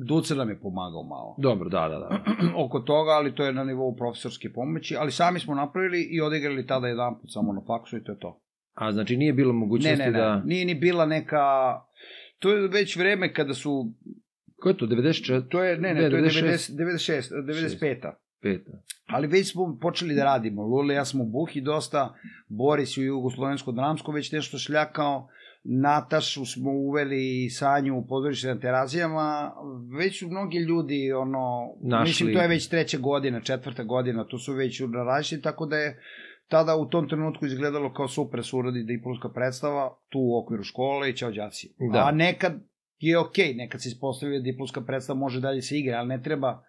Duca 0.06 0.36
nam 0.36 0.50
je 0.50 0.60
pomagao 0.60 1.04
malo 1.04 1.36
Dobro, 1.38 1.70
da, 1.70 1.88
da, 1.90 2.00
da. 2.00 2.24
oko 2.66 2.80
toga, 2.80 3.12
ali 3.12 3.36
to 3.36 3.46
je 3.46 3.54
na 3.54 3.64
nivou 3.64 3.96
profesorske 3.96 4.54
pomoći, 4.54 4.96
ali 4.96 5.12
sami 5.12 5.40
smo 5.40 5.56
napravili 5.56 6.02
i 6.02 6.22
odigrali 6.22 6.68
tada 6.68 6.88
jedan 6.88 7.20
put 7.22 7.32
samo 7.34 7.54
na 7.54 7.62
faksu 7.68 7.98
i 7.98 8.04
to 8.04 8.12
je 8.12 8.20
to. 8.20 8.42
A 8.76 8.92
znači 8.92 9.18
nije 9.18 9.34
bilo 9.34 9.54
Ne, 9.54 9.60
mogućnosti 9.60 9.98
ne, 9.98 10.12
ne, 10.12 10.20
da... 10.20 10.42
nije 10.46 10.66
ni 10.66 10.76
bila 10.76 11.06
neka... 11.06 11.46
To 12.40 12.52
je 12.52 12.68
već 12.68 12.96
vreme 12.96 13.34
kada 13.34 13.54
su... 13.54 13.94
Ko 14.56 14.70
je 14.70 14.78
to, 14.78 14.86
94? 14.86 15.50
To 15.50 15.64
je, 15.64 15.78
ne, 15.78 15.94
ne, 15.94 16.10
to 16.10 16.16
je 16.16 16.24
96. 16.24 16.72
90, 16.72 16.74
96, 16.76 17.34
95. 17.80 18.12
Peta. 18.42 18.72
Ali 19.06 19.28
već 19.28 19.52
smo 19.52 19.78
počeli 19.82 20.16
da 20.16 20.24
radimo. 20.24 20.64
Lule, 20.64 20.96
ja 20.96 21.06
smo 21.06 21.24
Buhi 21.26 21.62
dosta, 21.62 22.16
Boris 22.48 22.98
u 22.98 23.04
Jugoslovensko 23.04 23.72
dramsko 23.72 24.12
već 24.12 24.32
nešto 24.32 24.58
šljakao, 24.58 25.28
Natašu 25.68 26.46
smo 26.46 26.72
uveli 26.72 27.46
i 27.46 27.50
Sanju 27.50 27.98
u 27.98 28.08
pozorište 28.08 28.48
na 28.48 28.60
terazijama, 28.60 29.54
već 30.00 30.20
su 30.20 30.28
mnogi 30.28 30.58
ljudi, 30.58 31.12
ono, 31.14 31.74
Našli. 31.82 32.10
mislim, 32.10 32.34
to 32.34 32.42
je 32.42 32.48
već 32.48 32.68
treća 32.68 32.98
godina, 32.98 33.42
četvrta 33.42 33.84
godina, 33.84 34.24
to 34.24 34.38
su 34.38 34.54
već 34.54 34.82
različiti, 35.08 35.42
tako 35.42 35.66
da 35.66 35.78
je 35.78 36.00
tada 36.48 36.76
u 36.76 36.86
tom 36.86 37.10
trenutku 37.10 37.46
izgledalo 37.46 37.94
kao 37.94 38.08
super 38.08 38.46
se 38.46 38.56
uradi 38.56 38.84
diplomska 38.84 39.30
predstava 39.30 39.98
tu 40.10 40.20
u 40.20 40.38
okviru 40.38 40.64
škole 40.64 41.10
i 41.10 41.14
ćao 41.14 41.32
đaci. 41.32 41.74
Da. 41.94 42.00
A 42.00 42.12
nekad 42.12 42.54
je 43.00 43.20
okej, 43.20 43.54
nekad 43.54 43.82
se 43.82 43.90
ispostavlja 43.90 44.38
da 44.38 44.44
diplomska 44.44 44.82
predstava 44.82 45.20
može 45.20 45.40
dalje 45.42 45.62
se 45.62 45.80
igra, 45.80 45.98
ali 45.98 46.08
ne 46.08 46.22
treba 46.22 46.64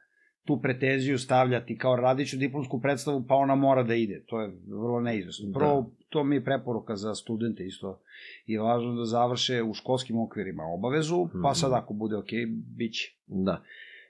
tu 0.45 0.61
pretenziju 0.63 1.19
stavljati 1.19 1.79
kao 1.79 1.97
radiću 1.97 2.37
diplomsku 2.37 2.81
predstavu, 2.81 3.25
pa 3.29 3.35
ona 3.35 3.55
mora 3.55 3.83
da 3.83 3.95
ide. 3.95 4.25
To 4.27 4.41
je 4.41 4.49
vrlo 4.69 5.01
neizvesno. 5.01 5.47
Da. 5.47 5.59
Prvo, 5.59 5.91
to 6.09 6.25
mi 6.25 6.37
je 6.37 6.45
preporuka 6.45 6.97
za 6.97 7.15
studente 7.15 7.67
isto. 7.67 8.01
Je 8.47 8.61
važno 8.61 8.95
da 8.95 9.05
završe 9.05 9.63
u 9.63 9.75
školskim 9.75 10.19
okvirima 10.19 10.63
obavezu, 10.65 11.29
pa 11.33 11.49
Mhm. 11.51 11.55
sad 11.55 11.73
ako 11.73 11.95
bude 11.95 12.17
okej, 12.17 12.47
bit 12.77 12.93
će. 12.95 13.13
Da. 13.27 13.63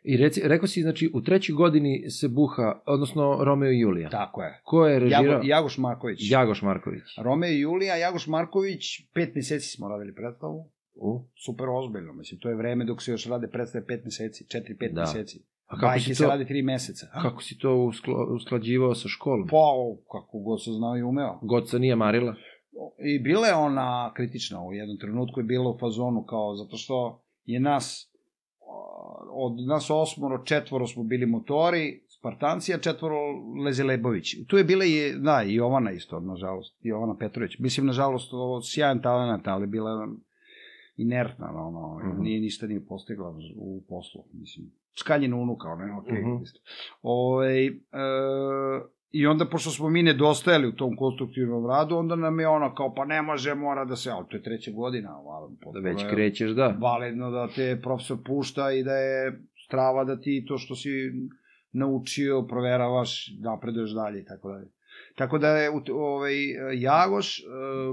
I 0.09 0.17
reci, 0.17 0.41
rekao 0.45 0.69
si, 0.69 0.83
znači, 0.83 1.11
u 1.15 1.21
trećoj 1.23 1.55
godini 1.55 2.11
se 2.11 2.29
buha, 2.29 2.81
odnosno 2.87 3.39
Romeo 3.45 3.71
i 3.71 3.79
Julija. 3.81 4.09
Tako 4.09 4.43
je. 4.43 4.61
Ko 4.65 4.87
je 4.87 4.99
režirao? 4.99 5.25
Jago, 5.25 5.47
Jagoš 5.47 5.79
Marković. 5.79 6.19
Jagoš 6.31 6.63
Marković. 6.63 7.03
Romeo 7.23 7.51
i 7.51 7.61
Julija, 7.61 7.97
Jagoš 7.97 8.27
Marković, 8.27 8.83
pet 9.15 9.35
meseci 9.35 9.69
smo 9.69 9.89
radili 9.89 10.15
predstavu. 10.15 10.71
U? 10.95 11.25
Super 11.47 11.67
ozbiljno, 11.69 12.13
mislim, 12.13 12.41
to 12.41 12.49
je 12.49 12.55
vreme 12.55 12.85
dok 12.85 13.03
se 13.03 13.11
još 13.11 13.27
rade 13.27 13.49
predstave 13.49 13.87
pet 13.87 14.05
meseci, 14.05 14.49
četiri, 14.49 14.77
pet 14.77 14.93
Da. 14.93 15.01
meseci. 15.01 15.43
A 15.67 15.75
kako 15.75 15.87
Bajke 15.87 16.05
si 16.05 16.15
se 16.15 16.23
to, 16.23 16.29
radi 16.29 16.47
tri 16.47 16.63
meseca. 16.63 17.07
A? 17.13 17.23
kako 17.23 17.43
si 17.43 17.59
to 17.59 17.77
uskla, 17.77 18.25
usklađivao 18.35 18.95
sa 18.95 19.09
školom? 19.09 19.49
Pa, 19.49 19.57
kako 20.13 20.39
god 20.39 20.65
se 20.65 20.71
znao 20.71 20.97
i 20.97 21.03
umeo. 21.03 21.39
Goca 21.43 21.79
nije 21.79 21.97
marila? 21.97 22.35
I 22.99 23.19
bila 23.19 23.47
je 23.47 23.55
ona 23.55 24.13
kritična 24.17 24.63
u 24.63 24.73
jednom 24.73 24.99
trenutku 24.99 25.41
je 25.41 25.45
bila 25.45 25.71
u 25.71 25.79
fazonu 25.79 26.25
kao 26.25 26.57
zato 26.57 26.77
što 26.77 27.23
je 27.45 27.61
nas 27.61 28.16
od 29.31 29.67
nas 29.67 29.91
osmoro 29.91 30.45
četvoro 30.45 30.87
smo 30.87 31.03
bili 31.05 31.27
motori 31.27 32.03
Spartanci, 32.09 32.75
a 32.75 32.79
četvoro 32.79 33.17
Leze 33.65 33.85
Lebović. 33.85 34.47
Tu 34.47 34.57
je 34.59 34.65
bila 34.65 34.85
i, 34.85 35.13
da, 35.19 35.43
i 35.47 35.55
Jovana 35.55 35.91
isto, 35.93 36.21
nažalost, 36.21 36.79
Jovana 36.81 37.17
Petrović. 37.17 37.59
Mislim, 37.59 37.87
nažalost, 37.87 38.33
ovo 38.33 38.63
sjajan 38.63 39.03
talent, 39.03 39.49
ali 39.49 39.67
bila 39.67 39.91
je 39.91 40.09
inertna, 40.97 41.67
ono, 41.67 41.99
Mhm. 41.99 42.23
nije 42.23 42.41
ništa 42.41 42.67
nije 42.67 42.87
postigla 42.87 43.35
u 43.57 43.83
poslu, 43.89 44.25
mislim. 44.33 44.67
Skanjena 44.99 45.37
unuka, 45.37 45.69
je 45.69 45.95
okej. 45.97 46.23
Okay, 46.23 46.59
Ove, 47.03 47.67
e, 47.67 47.71
I 49.11 49.27
onda, 49.27 49.47
pošto 49.47 49.71
smo 49.71 49.89
mi 49.89 50.03
nedostajali 50.03 50.69
u 50.69 50.77
tom 50.77 50.97
konstruktivnom 50.97 51.67
radu, 51.67 51.97
onda 51.97 52.17
nam 52.17 52.41
je 52.41 52.49
ono 52.49 52.75
kao, 52.75 52.95
pa 52.95 53.05
ne 53.05 53.23
može, 53.23 53.55
mora 53.55 53.85
da 53.85 53.97
se, 53.97 54.11
ali 54.11 54.27
to 54.31 54.37
je 54.37 54.43
treća 54.43 54.71
godina, 54.71 55.11
ali 55.17 55.53
Da 55.53 55.65
potpuno 55.65 55.85
već 55.85 56.03
je 56.03 56.11
krećeš, 56.11 56.51
da. 56.51 56.77
validno 56.81 57.31
da 57.31 57.49
te 57.49 57.81
profesor 57.83 58.19
pušta 58.27 58.73
i 58.73 58.83
da 58.83 58.95
je 58.95 59.41
strava 59.67 60.05
da 60.05 60.21
ti 60.21 60.45
to 60.49 60.59
što 60.59 60.75
si 60.75 60.91
naučio, 61.73 62.43
proveravaš, 62.43 63.31
napreduješ 63.41 63.91
dalje 63.91 64.21
i 64.21 64.25
tako 64.25 64.49
dalje. 64.49 64.69
Tako 65.15 65.39
da 65.39 65.49
je 65.49 65.71
ovaj, 65.93 66.35
Jagoš, 66.75 67.41
e, 67.41 67.43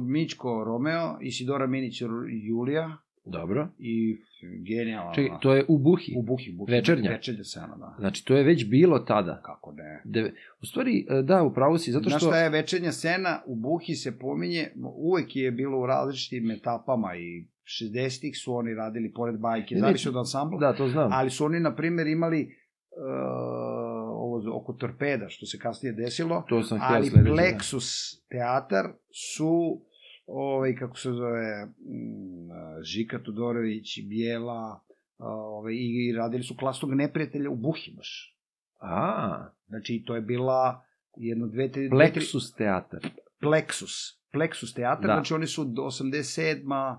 Mićko 0.02 0.64
Romeo, 0.64 1.18
Isidora 1.22 1.68
Minić 1.68 2.02
Julija 2.48 2.98
Dobro. 3.26 3.68
i 3.78 4.18
genijalno. 4.60 5.14
Čekaj, 5.16 5.38
to 5.42 5.54
je 5.54 5.66
u 5.68 5.78
Buhi. 5.78 6.14
U 6.18 6.22
Buhi, 6.22 6.52
Buhi. 6.52 6.72
Večernja? 6.72 7.12
Večernja 7.12 7.44
scena, 7.44 7.76
da. 7.80 7.96
Znači, 8.00 8.26
to 8.26 8.36
je 8.36 8.44
već 8.44 8.70
bilo 8.70 9.00
tada. 9.00 9.42
Kako 9.42 9.72
ne. 9.72 10.02
Deve... 10.06 10.32
U 10.62 10.66
stvari, 10.66 11.06
e, 11.10 11.22
da, 11.22 11.44
upravo 11.44 11.78
si, 11.78 11.92
zato 11.92 12.10
Znaš 12.10 12.22
što... 12.22 12.30
šta 12.30 12.40
je 12.40 12.50
večernja 12.50 12.92
scena? 12.92 13.42
U 13.46 13.56
Buhi 13.56 13.96
se 13.96 14.20
pominje, 14.20 14.72
uvek 14.96 15.36
je 15.36 15.52
bilo 15.52 15.80
u 15.80 15.86
različitim 15.86 16.52
etapama 16.52 17.16
i 17.16 17.46
60-ih 17.64 18.38
su 18.38 18.56
oni 18.56 18.74
radili 18.74 19.14
pored 19.14 19.40
bajke, 19.40 19.76
zavisi 19.80 20.10
od 20.10 20.16
ansambla. 20.18 20.60
Da, 20.60 20.78
to 20.78 20.88
znam. 20.90 21.10
ali 21.14 21.30
su 21.30 21.46
oni, 21.46 21.60
na 21.60 21.76
primjer, 21.76 22.08
imali 22.08 22.42
uh, 22.44 23.94
ovo 24.12 24.58
oko 24.58 24.74
torpeda, 24.74 25.30
što 25.30 25.46
se 25.46 25.60
kasnije 25.60 25.94
desilo, 25.94 26.46
To 26.50 26.64
sam 26.64 26.80
ali 26.82 27.08
sledeće. 27.08 27.30
da. 27.30 27.36
Plexus 27.36 28.18
teatar 28.30 28.86
su, 29.12 29.82
ovaj, 30.26 30.76
kako 30.76 30.98
se 30.98 31.12
zove, 31.12 31.66
mm, 31.66 32.84
Žika 32.84 33.20
Todorović, 33.20 34.00
Bijela, 34.10 34.80
ovaj, 35.18 35.74
i 35.74 36.14
radili 36.18 36.44
su 36.44 36.56
klasnog 36.58 36.94
neprijatelja 36.94 37.50
u 37.50 37.56
Buhi 37.56 37.94
baš. 37.98 38.38
A, 38.82 39.50
Znači, 39.74 40.04
to 40.08 40.16
je 40.16 40.22
bila 40.22 40.86
jedno, 41.16 41.48
dve, 41.48 41.72
tri... 41.72 41.90
Plexus 41.90 42.58
teatar. 42.58 43.00
Plexus. 43.42 44.18
Plexus 44.34 44.76
teatar, 44.76 45.08
Da. 45.08 45.14
znači 45.14 45.34
oni 45.34 45.48
su 45.48 45.66
do 45.66 45.82
87 45.82 46.98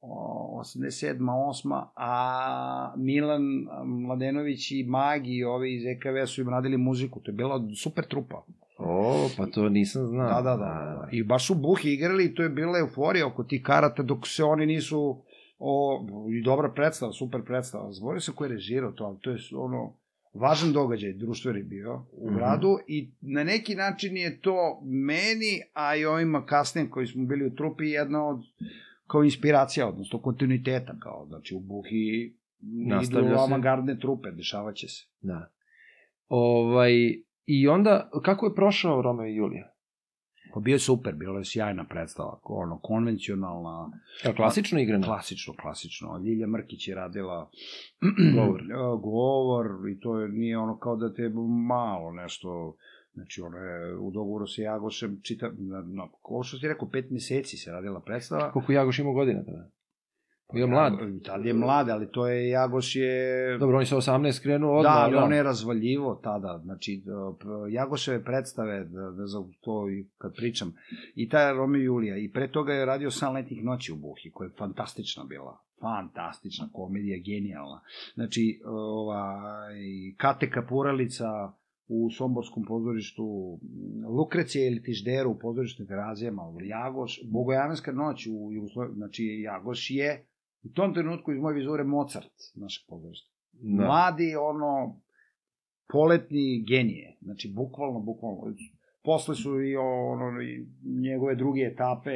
o, 0.00 0.60
87 0.64 1.18
8 1.18 1.86
a 1.96 2.94
Milan 2.96 3.42
Mladenović 3.84 4.70
i 4.70 4.84
Magi 4.88 5.36
i 5.36 5.44
ovi 5.44 5.74
iz 5.74 5.82
EKV 5.86 6.26
su 6.26 6.40
im 6.40 6.48
radili 6.48 6.76
muziku, 6.76 7.20
to 7.20 7.30
je 7.30 7.34
bila 7.34 7.68
super 7.82 8.04
trupa. 8.04 8.44
O, 8.78 9.28
pa 9.36 9.46
to 9.46 9.68
nisam 9.68 10.06
znao. 10.06 10.28
Da, 10.28 10.42
da, 10.42 10.56
da. 10.56 11.08
I 11.12 11.22
baš 11.22 11.46
su 11.46 11.54
Buhi 11.54 11.92
igrali 11.92 12.24
i 12.24 12.34
to 12.34 12.42
je 12.42 12.48
bila 12.48 12.78
euforija 12.78 13.26
oko 13.26 13.44
tih 13.44 13.62
karata 13.62 14.02
dok 14.02 14.26
se 14.26 14.44
oni 14.44 14.66
nisu 14.66 15.22
o, 15.58 16.04
i 16.32 16.42
dobra 16.42 16.72
predstava, 16.72 17.12
super 17.12 17.42
predstava. 17.42 17.92
Zborio 17.92 18.20
se 18.20 18.32
ko 18.32 18.44
je 18.44 18.50
režirao 18.50 18.92
to, 18.92 19.04
ali 19.04 19.18
to 19.20 19.30
je 19.30 19.36
ono 19.56 19.96
važan 20.34 20.72
događaj, 20.72 21.12
društveni 21.12 21.62
bio 21.62 22.06
u 22.12 22.26
Mhm. 22.26 22.36
gradu 22.36 22.78
i 22.88 23.10
na 23.20 23.44
neki 23.44 23.74
način 23.74 24.16
je 24.16 24.40
to 24.40 24.80
meni, 24.84 25.62
a 25.72 25.96
i 25.96 26.04
ovima 26.04 26.46
kasnije 26.46 26.90
koji 26.90 27.06
smo 27.06 27.24
bili 27.26 27.46
u 27.46 27.54
trupi, 27.54 27.84
jedna 27.84 28.28
od 28.28 28.40
kao 29.06 29.24
inspiracija, 29.24 29.88
odnosno 29.88 30.18
kontinuiteta, 30.18 30.94
kao, 31.00 31.26
znači 31.28 31.54
u 31.54 31.60
Buhi 31.60 32.34
Nastavlja 32.64 33.26
idu 33.28 33.38
avangardne 33.38 33.98
trupe, 33.98 34.30
dešavaće 34.30 34.88
se. 34.88 35.06
Da. 35.20 35.50
Ovaj, 36.28 36.92
I 37.46 37.68
onda, 37.68 38.10
kako 38.24 38.46
je 38.46 38.54
prošao 38.54 39.02
Romeo 39.02 39.26
i 39.26 39.34
Julija? 39.36 39.68
Pa 40.54 40.60
bio 40.60 40.72
je 40.72 40.78
super, 40.78 41.14
bila 41.14 41.38
je 41.38 41.44
sjajna 41.44 41.84
predstava, 41.84 42.38
ono, 42.42 42.78
konvencionalna, 42.78 43.90
Evo, 44.24 44.34
klasično 44.36 44.80
igrano. 44.80 45.04
klasično, 45.06 45.54
klasično. 45.62 46.18
Ljilja 46.24 46.46
Mrkić 46.46 46.88
je 46.88 46.94
radila 46.94 47.50
Govor. 48.36 48.60
e, 48.60 48.74
govor 49.02 49.66
i 49.90 50.00
to 50.00 50.20
je, 50.20 50.28
nije 50.28 50.58
ono 50.58 50.78
kao 50.78 50.96
da 50.96 51.14
te 51.14 51.28
malo 51.68 52.10
nešto, 52.12 52.76
znači 53.14 53.42
ono 53.42 53.58
je 53.58 53.96
u 53.96 54.10
dogovoru 54.10 54.46
sa 54.46 54.62
Jagošem, 54.62 55.20
čita, 55.22 55.50
na, 55.58 55.80
na, 55.86 56.08
ko 56.22 56.42
što 56.42 56.58
ti 56.58 56.68
rekao, 56.68 56.88
pet 56.88 57.10
meseci 57.10 57.56
se 57.56 57.72
radila 57.72 58.00
predstava. 58.00 58.52
Koliko 58.52 58.72
Jagoš 58.72 58.98
ima 58.98 59.12
godina 59.12 59.44
tada? 59.44 59.70
Bio 60.54 60.66
mlad. 60.66 60.92
Tad 61.24 61.44
je 61.44 61.54
mlad, 61.54 61.88
ali 61.88 62.10
to 62.10 62.28
je, 62.28 62.48
Jagoš 62.48 62.96
je... 62.96 63.58
Dobro, 63.58 63.76
on 63.76 63.82
je 63.82 63.86
sa 63.86 63.96
18 63.96 64.42
krenuo 64.42 64.78
odmah. 64.78 64.94
Da, 64.94 65.00
ali 65.00 65.16
on 65.16 65.32
je 65.32 65.42
razvaljivo 65.42 66.20
tada, 66.24 66.60
znači, 66.64 67.02
Jagoševe 67.70 68.24
predstave, 68.24 68.84
da, 68.84 69.10
da 69.10 69.26
za 69.26 69.38
to 69.60 69.86
kad 70.18 70.34
pričam, 70.34 70.74
i 71.14 71.28
ta 71.28 71.52
Romeo 71.52 71.80
i 71.80 71.84
Julija, 71.84 72.16
i 72.16 72.32
pre 72.32 72.50
toga 72.52 72.72
je 72.72 72.86
radio 72.86 73.10
San 73.10 73.34
letnih 73.34 73.64
noći 73.64 73.92
u 73.92 73.96
Buhi, 73.96 74.30
koja 74.32 74.46
je 74.46 74.54
fantastična 74.58 75.24
bila, 75.24 75.58
fantastična 75.80 76.68
komedija, 76.72 77.18
genijalna. 77.26 77.80
Znači, 78.14 78.60
ovaj, 78.64 79.74
Kate 80.16 80.50
Kapuralica 80.50 81.52
u 81.88 82.10
Somborskom 82.10 82.64
pozorištu, 82.64 83.58
Lukrecija 84.18 84.66
ili 84.66 84.82
Tižderu 84.82 85.30
u 85.30 85.38
pozorištu 85.38 85.86
Terazijama, 85.86 86.42
Jagoš, 86.64 87.20
Bogojamenska 87.32 87.92
noć 87.92 88.26
u 88.26 88.52
Jugoslaviji, 88.52 88.94
znači 88.96 89.40
Jagoš 89.44 89.90
je 89.90 90.26
u 90.62 90.68
tom 90.68 90.94
trenutku 90.94 91.32
iz 91.32 91.38
moje 91.38 91.54
vizure 91.54 91.84
Mozart 91.84 92.32
našeg 92.54 92.86
pozorišta 92.88 93.32
Da. 93.52 93.84
mladi, 93.84 94.36
ono, 94.36 95.00
poletni 95.92 96.64
genije. 96.68 97.16
Znači, 97.20 97.52
bukvalno, 97.54 98.00
bukvalno. 98.00 98.54
Posle 99.04 99.34
su 99.34 99.62
i, 99.62 99.76
ono, 99.76 100.42
i 100.42 100.66
njegove 101.00 101.34
druge 101.34 101.60
etape, 101.60 102.10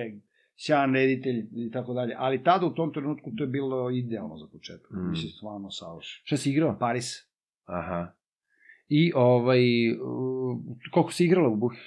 sjajan 0.56 0.94
reditelj 0.94 1.46
i 1.66 1.70
tako 1.70 1.94
dalje. 1.94 2.14
Ali 2.18 2.42
tada 2.44 2.66
u 2.66 2.74
tom 2.74 2.92
trenutku 2.92 3.30
to 3.38 3.44
je 3.44 3.48
bilo 3.48 3.90
idealno 3.90 4.36
za 4.36 4.46
početak. 4.52 4.90
Mm. 4.90 5.10
Mislim, 5.10 5.30
stvarno 5.30 5.70
savršen. 5.70 6.22
Šta 6.24 6.36
si 6.36 6.50
igrao? 6.50 6.76
Paris. 6.78 7.06
Aha. 7.64 8.12
I 8.88 9.12
ovaj, 9.14 9.90
uh, 9.92 10.58
koliko 10.92 11.12
si 11.12 11.24
igrala 11.24 11.48
u 11.48 11.56
Buhi? 11.56 11.78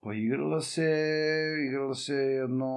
Pa 0.00 0.14
igrala 0.14 0.60
se, 0.60 0.90
igrala 1.68 1.94
se 1.94 2.14
jedno 2.14 2.68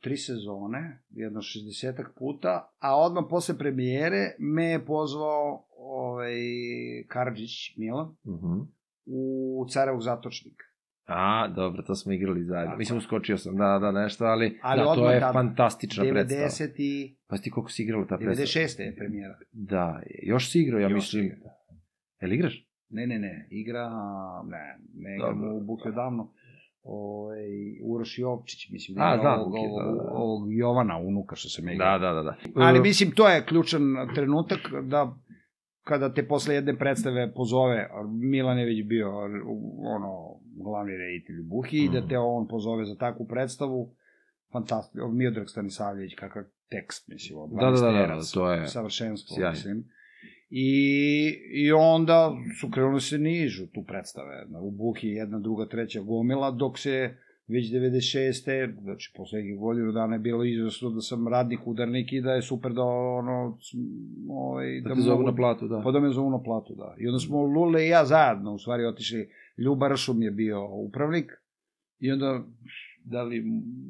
tri 0.00 0.16
sezone, 0.16 1.02
jedno 1.10 1.40
60 1.40 2.04
puta, 2.18 2.72
a 2.78 2.96
odmah 2.96 3.24
posle 3.30 3.58
premijere 3.58 4.34
me 4.38 4.64
je 4.64 4.84
pozvao 4.84 5.66
ovaj, 5.76 6.34
Karadžić 7.08 7.76
Milan 7.76 8.06
Uh 8.06 8.40
-huh. 8.40 8.66
u 9.06 9.66
Carevog 9.70 10.02
zatočnika. 10.02 10.64
A, 11.06 11.48
dobro, 11.48 11.82
to 11.82 11.94
smo 11.94 12.12
igrali 12.12 12.44
zajedno. 12.44 12.70
Tako 12.70 12.78
Mislim, 12.78 12.98
uskočio 12.98 13.38
sam, 13.38 13.56
da, 13.56 13.78
da, 13.78 13.92
nešto, 13.92 14.24
ali, 14.24 14.58
Ali 14.62 14.80
da, 14.80 14.94
to 14.94 15.10
je 15.10 15.20
tada, 15.20 15.32
fantastična 15.32 16.04
predstava. 16.04 16.48
90 16.48 16.72
i 16.78 17.16
Pa 17.26 17.36
ti 17.36 17.50
koliko 17.50 17.70
si 17.70 17.82
igrala 17.82 18.06
ta 18.06 18.16
predstava? 18.16 18.66
96. 18.66 18.80
je 18.80 18.96
premijera. 18.96 19.38
Da, 19.52 20.02
još 20.22 20.50
si 20.50 20.60
igrao, 20.60 20.80
ja 20.80 20.88
Još 20.88 20.94
mislim. 20.94 21.24
igram. 21.24 21.40
Jel 22.20 22.32
igraš? 22.32 22.68
Ne, 22.88 23.06
ne, 23.06 23.18
ne, 23.18 23.48
igra, 23.50 23.90
ne, 24.44 24.78
ne 24.94 25.16
igram 25.16 25.56
u 25.56 25.60
Buke 25.60 25.90
davno. 25.90 26.32
Ovaj, 26.82 27.38
Uroš 27.84 28.18
Jovčić, 28.18 28.70
mislim, 28.70 28.98
A, 28.98 29.14
igra 29.14 29.20
znam, 29.20 29.40
ovog, 29.40 29.52
da, 29.52 29.60
ovog, 29.60 29.96
da, 29.96 30.02
da. 30.02 30.10
ovog 30.12 30.52
Jovana, 30.52 30.98
unuka 30.98 31.36
što 31.36 31.48
se 31.48 31.62
me 31.62 31.74
igra. 31.74 31.98
Da, 31.98 32.08
da, 32.08 32.14
da. 32.14 32.22
da. 32.22 32.36
Ali 32.56 32.80
mislim, 32.80 33.10
to 33.10 33.28
je 33.28 33.44
ključan 33.44 33.82
trenutak 34.14 34.58
da 34.82 35.14
kada 35.82 36.14
te 36.14 36.28
posle 36.28 36.54
jedne 36.54 36.76
predstave 36.76 37.32
pozove, 37.32 37.88
Milan 38.22 38.58
je 38.58 38.64
već 38.66 38.86
bio 38.86 39.18
ono, 39.86 40.28
glavni 40.56 40.92
reditelj 40.92 41.40
u 41.40 41.44
Buhi, 41.44 41.88
da 41.88 41.98
Mhm. 41.98 42.08
te 42.08 42.18
on 42.18 42.48
pozove 42.48 42.84
za 42.84 42.96
takvu 42.96 43.26
predstavu, 43.26 43.90
fantastično, 44.52 45.08
Miodrag 45.08 45.48
Stanisavljević, 45.48 46.14
kakav 46.14 46.42
tekst, 46.68 47.08
mislim, 47.08 47.38
od 47.38 47.50
Da, 47.50 47.56
da, 47.56 47.70
da, 47.72 47.80
da, 47.82 47.92
Terac, 47.98 48.30
to 48.30 48.52
je 48.52 48.66
savršenstvo, 48.66 49.34
sjajno. 49.34 49.50
mislim. 49.50 49.84
I, 50.50 51.28
I 51.52 51.72
onda 51.72 52.32
su 52.60 52.70
krenuli 52.70 53.00
se 53.00 53.18
nižu 53.18 53.66
tu 53.66 53.84
predstave. 53.84 54.46
Na- 54.48 54.60
U 54.60 54.70
Buhi 54.70 55.08
jedna, 55.08 55.38
druga, 55.38 55.66
treća 55.66 56.00
gomila, 56.00 56.50
dok 56.50 56.78
se 56.78 57.14
već 57.48 57.72
96. 57.72 58.82
znači 58.82 59.12
poslednjih 59.16 59.58
godinu 59.58 59.92
dana 59.92 60.14
je 60.14 60.18
bilo 60.18 60.44
izvesno 60.44 60.90
da 60.90 61.00
sam 61.00 61.28
radnik, 61.28 61.60
udarnik 61.66 62.12
i 62.12 62.20
da 62.20 62.32
je 62.32 62.42
super 62.42 62.72
da 62.72 62.82
ono, 62.82 63.58
ovaj, 64.30 64.80
Da 64.80 64.94
te 64.94 65.00
zovu 65.00 65.22
na 65.22 65.34
platu, 65.34 65.68
da. 65.68 65.80
Pa 65.84 65.90
da 65.90 66.00
me 66.00 66.10
zovu 66.10 66.30
na 66.30 66.42
platu, 66.42 66.74
da. 66.74 66.94
I 66.98 67.06
onda 67.06 67.18
smo 67.18 67.42
Lule 67.42 67.84
i 67.86 67.88
ja 67.88 68.04
zajedno, 68.04 68.54
u 68.54 68.58
stvari, 68.58 68.84
otišli. 68.84 69.28
Ljuba 69.58 69.88
Ršum 69.88 70.22
je 70.22 70.30
bio 70.30 70.68
upravnik 70.68 71.32
i 71.98 72.12
onda 72.12 72.44
da 73.10 73.22
li, 73.22 73.42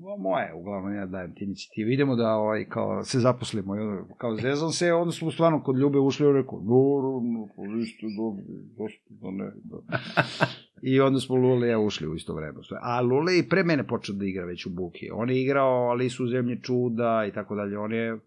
mo- 0.02 0.18
moje, 0.18 0.54
uglavnom 0.54 0.94
ja 0.94 1.06
dajem 1.06 1.34
ti 1.34 1.44
inicijative, 1.44 1.94
idemo 1.94 2.16
da 2.16 2.34
ovaj, 2.34 2.64
kao, 2.64 3.04
se 3.04 3.18
zaposlimo, 3.18 3.74
kao 4.18 4.36
zezam 4.36 4.70
se, 4.70 4.92
onda 4.92 5.12
smo 5.12 5.30
stvarno 5.30 5.62
kod 5.62 5.78
Ljube 5.78 5.98
ušli 5.98 6.26
i 6.26 6.32
rekao, 6.32 6.58
naravno, 6.58 7.48
pa 7.56 7.62
vi 7.62 7.86
ste 7.86 8.06
dobri, 8.16 8.44
gospodo, 8.76 9.30
ne, 9.30 9.52
da. 9.64 9.98
I 10.82 11.00
onda 11.00 11.20
smo 11.20 11.36
Lule 11.36 11.66
i 11.66 11.70
ja 11.70 11.78
ušli 11.78 12.08
u 12.08 12.14
isto 12.14 12.34
vreme. 12.34 12.58
A 12.80 13.00
Lule 13.00 13.38
i 13.38 13.48
pre 13.48 13.64
mene 13.64 13.86
počeo 13.86 14.14
da 14.14 14.24
igra 14.24 14.44
već 14.44 14.66
u 14.66 14.70
Buki. 14.70 15.10
On 15.12 15.30
je 15.30 15.42
igrao 15.42 15.90
Alisu 15.90 16.24
u 16.24 16.28
zemlji 16.28 16.62
čuda 16.62 17.26
i 17.28 17.32
tako 17.32 17.54
dalje. 17.54 17.78
On 17.78 17.92
je, 17.92 18.18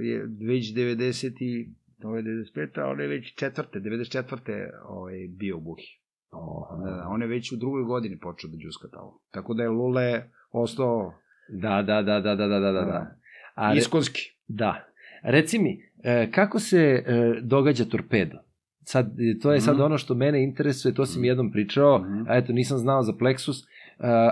je 0.00 0.26
već 0.40 0.74
90 0.74 1.42
i 1.42 1.68
ovo 2.04 2.16
je 2.16 2.22
95. 2.22 2.80
a 2.80 2.88
on 2.88 3.00
je 3.00 3.06
već 3.06 3.34
četvrte, 3.34 3.80
94. 3.80 4.70
Ovaj, 4.88 5.28
bio 5.28 5.56
u 5.56 5.60
Buhi. 5.60 6.05
Oha. 6.30 6.76
Da, 6.76 6.90
da, 6.90 7.06
on 7.08 7.22
je 7.22 7.28
već 7.28 7.52
u 7.52 7.56
drugoj 7.56 7.82
godini 7.84 8.18
počeo 8.18 8.50
da 8.50 8.56
džuska 8.56 8.88
tamo. 8.88 9.18
Tako 9.30 9.54
da 9.54 9.62
je 9.62 9.68
Lule 9.68 10.22
ostao 10.52 11.12
Da, 11.50 11.82
da, 11.82 12.02
da, 12.02 12.20
da, 12.20 12.34
da, 12.36 12.46
da, 12.48 12.60
da, 12.60 12.72
da. 12.72 13.16
A, 13.54 13.72
re, 13.72 13.78
iskonski. 13.78 14.20
da. 14.48 14.84
Reci 15.22 15.58
mi, 15.58 15.80
e, 16.02 16.30
kako 16.30 16.58
se 16.58 16.78
e, 16.78 17.04
događa 17.42 17.84
torpedo? 17.84 18.38
Sad, 18.82 19.06
e, 19.20 19.38
to 19.38 19.52
je 19.52 19.60
sad 19.60 19.74
Mhm. 19.74 19.82
ono 19.82 19.98
što 19.98 20.14
mene 20.14 20.44
interesuje, 20.44 20.94
to 20.94 21.06
si 21.06 21.20
mi 21.20 21.26
jednom 21.26 21.52
pričao, 21.52 21.98
Mhm. 21.98 22.22
a 22.28 22.36
eto, 22.36 22.52
nisam 22.52 22.78
znao 22.78 23.02
za 23.02 23.12
Plexus, 23.12 23.66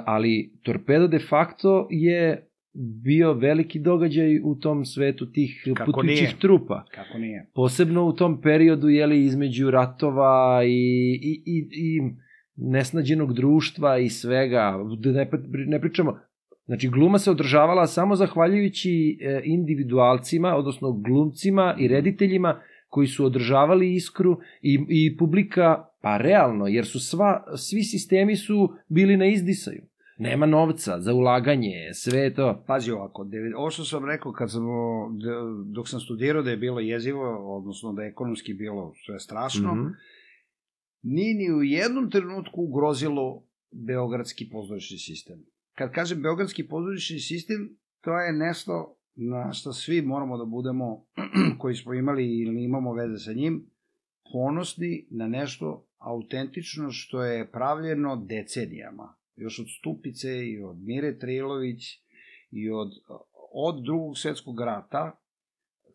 ali 0.04 0.52
torpedo 0.62 1.06
de 1.08 1.18
facto 1.20 1.86
je 1.90 2.46
bio 2.74 3.32
veliki 3.32 3.78
događaj 3.78 4.38
u 4.44 4.54
tom 4.54 4.84
svetu 4.84 5.32
tih 5.32 5.62
Kako 5.76 5.92
putujućih 5.92 6.22
nije? 6.22 6.38
trupa. 6.38 6.84
Kako 6.94 7.18
nije? 7.18 7.50
Posebno 7.54 8.04
u 8.04 8.12
tom 8.12 8.40
periodu, 8.40 8.88
jeli, 8.88 9.24
između 9.24 9.70
ratova 9.70 10.64
i, 10.64 10.68
i, 11.22 11.42
i, 11.46 11.68
i 11.72 12.00
nesnađenog 12.56 13.34
društva 13.34 13.98
i 13.98 14.08
svega, 14.08 14.78
da 14.98 15.12
ne, 15.12 15.30
ne 15.66 15.80
pričamo, 15.80 16.18
znači 16.66 16.88
gluma 16.88 17.18
se 17.18 17.30
održavala 17.30 17.86
samo 17.86 18.16
zahvaljujući 18.16 19.18
e, 19.20 19.40
individualcima, 19.44 20.56
odnosno 20.56 20.92
glumcima 20.92 21.76
i 21.78 21.88
rediteljima 21.88 22.60
koji 22.88 23.06
su 23.06 23.24
održavali 23.24 23.94
iskru 23.94 24.38
i, 24.62 24.78
i 24.88 25.16
publika, 25.16 25.84
pa 26.02 26.16
realno, 26.16 26.66
jer 26.66 26.86
su 26.86 27.00
sva, 27.00 27.44
svi 27.56 27.82
sistemi 27.82 28.36
su 28.36 28.74
bili 28.88 29.16
na 29.16 29.26
izdisaju. 29.26 29.82
Nema 30.18 30.46
novca 30.46 31.00
za 31.00 31.14
ulaganje, 31.14 31.90
sve 31.94 32.18
je 32.18 32.34
to. 32.34 32.64
Pazi 32.66 32.90
ovako, 32.90 33.26
ovo 33.56 33.70
što 33.70 33.84
sam 33.84 34.04
rekao 34.04 34.32
kad 34.32 34.50
sam, 34.50 34.62
dok 35.74 35.88
sam 35.88 36.00
studirao 36.00 36.42
da 36.42 36.50
je 36.50 36.56
bilo 36.56 36.80
jezivo, 36.80 37.56
odnosno 37.56 37.92
da 37.92 38.02
je 38.02 38.08
ekonomski 38.08 38.54
bilo 38.54 38.92
sve 39.06 39.20
strašno, 39.20 39.74
Mhm. 39.74 39.86
nije 41.02 41.34
ni 41.34 41.52
u 41.58 41.62
jednom 41.62 42.10
trenutku 42.10 42.62
ugrozilo 42.62 43.42
beogradski 43.70 44.48
pozorišni 44.52 44.98
sistem. 44.98 45.44
Kad 45.74 45.92
kažem 45.92 46.22
beogradski 46.22 46.68
pozorišni 46.68 47.18
sistem, 47.18 47.76
to 48.00 48.18
je 48.18 48.32
nešto 48.32 48.96
na 49.14 49.52
što 49.52 49.72
svi 49.72 50.02
moramo 50.02 50.38
da 50.38 50.44
budemo, 50.44 51.04
koji 51.60 51.74
smo 51.74 51.94
imali 51.94 52.40
ili 52.40 52.64
imamo 52.64 52.92
veze 52.92 53.18
sa 53.18 53.32
njim, 53.32 53.66
ponosni 54.32 55.06
na 55.10 55.28
nešto 55.28 55.86
autentično 55.98 56.90
što 56.90 57.24
je 57.24 57.50
pravljeno 57.50 58.16
decenijama. 58.16 59.14
Još 59.36 59.58
od 59.58 59.66
Stupice 59.78 60.46
i 60.46 60.62
od 60.62 60.76
Mire 60.78 61.18
Trilović 61.18 61.82
i 62.50 62.70
od, 62.70 62.88
od 63.52 63.84
drugog 63.84 64.18
svetskog 64.18 64.60
rata 64.60 65.20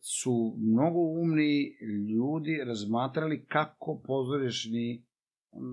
su 0.01 0.55
mnogo 0.57 0.99
umni 0.99 1.77
ljudi 2.09 2.61
razmatrali 2.65 3.45
kako 3.45 4.01
pozorišni 4.05 5.05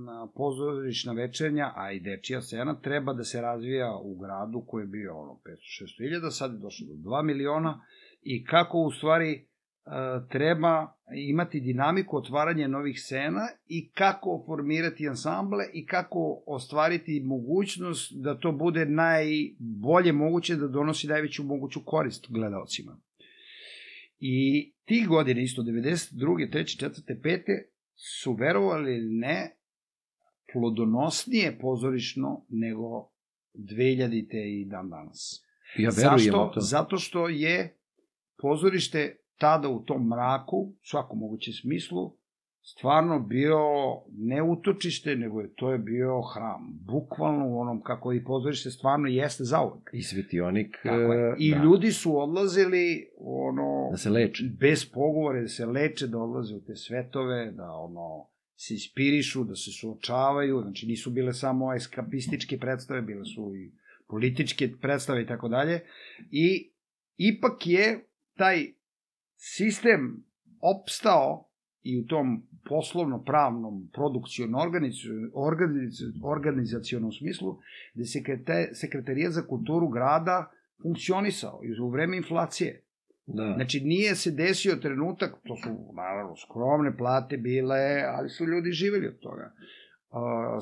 na 0.07 0.29
pozorišna 0.35 1.13
večernja, 1.13 1.73
a 1.77 1.93
i 1.93 2.01
dečija 2.01 2.41
scena 2.43 2.81
treba 2.81 3.13
da 3.13 3.25
se 3.25 3.41
razvija 3.41 3.97
u 4.03 4.17
gradu 4.17 4.65
koji 4.67 4.83
je 4.83 4.87
bio 4.87 5.19
ono 5.19 5.33
500-600 5.33 6.09
hiljada, 6.09 6.31
sad 6.31 6.53
je 6.53 6.59
došlo 6.59 6.87
do 6.87 7.11
2 7.11 7.25
miliona 7.25 7.81
i 8.23 8.45
kako 8.45 8.79
u 8.79 8.93
stvari 8.93 9.49
treba 10.29 10.93
imati 11.15 11.61
dinamiku 11.61 12.17
otvaranja 12.17 12.69
novih 12.69 13.01
scena 13.01 13.49
i 13.67 13.91
kako 13.91 14.43
formirati 14.47 15.09
ansamble 15.09 15.65
i 15.73 15.87
kako 15.87 16.43
ostvariti 16.47 17.23
mogućnost 17.25 18.13
da 18.15 18.39
to 18.39 18.53
bude 18.53 18.87
najbolje 18.87 20.13
moguće 20.13 20.57
da 20.57 20.69
donosi 20.69 21.07
najveću 21.07 21.45
moguću 21.45 21.81
korist 21.85 22.27
gledalcima. 22.29 23.01
I 24.19 24.73
tih 24.85 25.09
godina, 25.09 25.41
isto 25.41 25.63
92. 25.63 26.15
3. 26.15 26.85
4. 26.85 27.21
5. 27.23 27.63
su 27.95 28.33
verovali 28.33 28.97
ili 28.97 29.15
ne, 29.15 29.57
plodonosnije 30.53 31.59
pozorišno 31.59 32.47
nego 32.49 33.11
2000-te 33.55 34.61
i 34.61 34.65
dan 34.65 34.91
danas. 34.91 35.43
Ja 35.79 35.91
verujem 35.97 36.19
Zašto? 36.19 36.51
to. 36.55 36.61
Zato 36.61 36.99
što 36.99 37.29
je 37.29 37.77
pozorište 38.37 39.17
tada 39.39 39.69
u 39.69 39.85
tom 39.85 40.09
mraku, 40.09 40.57
u 40.57 40.75
svakom 40.83 41.19
mogućem 41.19 41.53
smislu, 41.53 42.17
stvarno 42.63 43.21
bio 43.21 43.59
ne 44.13 44.43
utočište, 44.43 45.17
nego 45.17 45.41
je 45.41 45.55
to 45.55 45.73
je 45.73 45.79
bio 45.79 46.23
hram. 46.23 46.79
Bukvalno 46.81 47.49
u 47.49 47.59
onom 47.61 47.83
kako 47.83 48.13
i 48.13 48.25
pozorište 48.25 48.71
stvarno 48.71 49.09
jeste 49.09 49.45
zauvek. 49.45 49.91
I 49.93 50.03
svetionik. 50.03 50.77
Je. 50.85 50.93
e, 50.93 51.35
I 51.39 51.51
da, 51.51 51.63
ljudi 51.63 51.93
su 51.93 52.19
odlazili 52.19 53.09
ono 53.19 53.89
Da 53.91 53.97
se 53.97 54.11
leče. 54.11 54.45
bez 54.61 54.91
pogovore, 54.91 55.41
da 55.41 55.49
se 55.49 55.67
leče, 55.67 56.07
da 56.07 56.19
odlaze 56.19 56.55
u 56.55 56.61
te 56.61 56.77
svetove, 56.77 57.51
da 57.53 57.71
ono 57.71 58.27
se 58.57 58.75
inspirišu, 58.75 59.45
da 59.45 59.55
se 59.55 59.71
suočavaju, 59.81 60.61
znači 60.63 60.87
nisu 60.87 61.11
bile 61.11 61.33
samo 61.33 61.75
eskapističke 61.75 62.59
predstave, 62.59 63.03
bile 63.03 63.25
su 63.25 63.53
i 63.57 63.73
političke 64.09 64.71
predstave 64.81 65.23
i 65.23 65.27
tako 65.27 65.49
dalje. 65.49 65.81
I 66.31 66.73
ipak 67.17 67.67
je 67.67 68.07
taj 68.37 68.76
sistem 69.37 70.25
opstao 70.61 71.49
i 71.83 72.01
u 72.01 72.07
tom 72.07 72.47
poslovno-pravnom, 72.69 73.91
produkcijno 73.93 74.59
organizacijonom 76.25 77.13
smislu, 77.13 77.59
gde 77.95 78.05
se 78.05 78.13
sekrete, 78.13 78.71
sekretarija 78.75 79.31
za 79.31 79.43
kulturu 79.43 79.89
grada 79.89 80.51
funkcionisao 80.83 81.61
i 81.65 81.81
u 81.81 81.91
vreme 81.91 82.17
inflacije. 82.17 82.83
Da. 83.27 83.53
Znači, 83.57 83.81
nije 83.81 84.15
se 84.15 84.31
desio 84.31 84.77
trenutak, 84.77 85.35
to 85.45 85.57
su, 85.57 85.69
naravno, 85.97 86.37
skromne 86.37 86.97
plate 86.97 87.37
bile, 87.37 88.03
ali 88.17 88.29
su 88.29 88.45
ljudi 88.45 88.71
živeli 88.71 89.07
od 89.09 89.19
toga. 89.19 89.53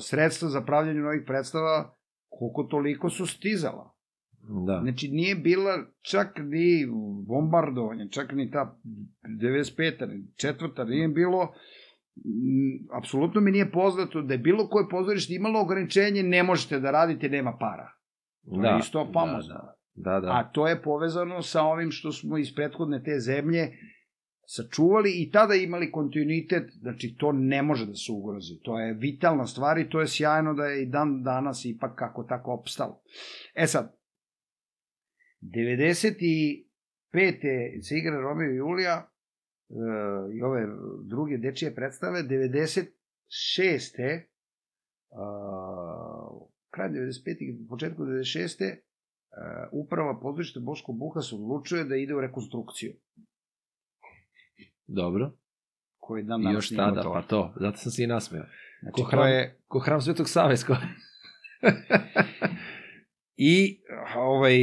Sredstva 0.01 0.49
za 0.49 0.61
pravljanje 0.61 0.99
novih 0.99 1.23
predstava, 1.25 1.97
koliko 2.29 2.63
toliko 2.63 3.09
su 3.09 3.25
stizala. 3.25 3.94
Da. 4.65 4.79
Znači, 4.83 5.09
nije 5.11 5.35
bila 5.35 5.85
čak 6.01 6.27
ni 6.37 6.85
bombardovanje, 7.27 8.07
čak 8.11 8.31
ni 8.31 8.51
ta 8.51 8.77
95. 9.41 10.07
ni 10.07 10.27
četvrta, 10.35 10.83
nije 10.83 11.07
bilo, 11.07 11.41
m, 11.41 12.87
apsolutno 12.97 13.41
mi 13.41 13.51
nije 13.51 13.71
poznato 13.71 14.21
da 14.21 14.33
je 14.33 14.37
bilo 14.37 14.67
koje 14.67 14.89
pozorište 14.89 15.33
imalo 15.33 15.61
ograničenje, 15.61 16.23
ne 16.23 16.43
možete 16.43 16.79
da 16.79 16.91
radite, 16.91 17.29
nema 17.29 17.57
para. 17.59 17.89
To 18.55 18.65
je 18.65 18.79
isto 18.79 19.11
famozno. 19.13 19.55
Da, 19.95 20.11
da. 20.11 20.19
da. 20.19 20.27
A 20.27 20.51
to 20.51 20.67
je 20.67 20.81
povezano 20.81 21.41
sa 21.41 21.61
ovim 21.63 21.91
što 21.91 22.11
smo 22.11 22.37
iz 22.37 22.55
prethodne 22.55 23.03
te 23.03 23.19
zemlje 23.19 23.71
sačuvali 24.47 25.11
i 25.15 25.31
tada 25.31 25.53
imali 25.55 25.91
kontinuitet, 25.91 26.69
znači 26.71 27.15
to 27.19 27.31
ne 27.31 27.61
može 27.61 27.85
da 27.85 27.93
se 27.93 28.11
ugrozi. 28.11 28.59
To 28.63 28.79
je 28.79 28.93
vitalna 28.93 29.45
stvar 29.45 29.77
i 29.77 29.89
to 29.89 29.99
je 29.99 30.07
sjajno 30.07 30.53
da 30.53 30.65
je 30.65 30.83
i 30.83 30.85
dan 30.85 31.23
danas 31.23 31.65
ipak 31.65 31.95
kako 31.95 32.23
tako 32.23 32.53
opstalo. 32.53 33.01
E 33.55 33.67
sad, 33.67 33.95
95. 35.51 36.65
se 37.81 37.97
igra 37.97 38.21
Romeo 38.21 38.51
i 38.51 38.55
Julija 38.55 39.11
i 40.33 40.41
ove 40.41 40.65
druge 41.03 41.37
dečije 41.37 41.75
predstave, 41.75 42.19
96. 42.23 44.21
Uh, 45.09 46.47
kraj 46.69 46.89
95. 46.89 47.67
početku 47.69 48.03
96. 48.03 48.71
Uh, 48.71 48.77
uprava 49.71 50.19
pozorišta 50.19 50.59
Boško 50.59 50.91
Buha 50.91 51.21
se 51.21 51.35
odlučuje 51.35 51.83
da 51.83 51.95
ide 51.95 52.15
u 52.15 52.21
rekonstrukciju. 52.21 52.93
Dobro. 54.87 55.31
Koji 55.97 56.23
dan 56.23 56.41
danas 56.41 56.55
još 56.57 56.69
tada, 56.69 56.95
gotova. 56.95 57.21
pa 57.21 57.27
to. 57.27 57.53
Zato 57.59 57.77
sam 57.77 57.91
se 57.91 58.03
i 58.03 58.07
nasmeo. 58.07 58.43
Znači, 58.81 58.93
ko 58.93 59.01
to 59.01 59.07
hram- 59.17 59.29
je, 59.29 59.59
Ko 59.67 59.79
hram 59.79 60.01
Svetog 60.01 60.29
Save. 60.29 60.55
I 63.37 63.81
ovaj, 64.17 64.57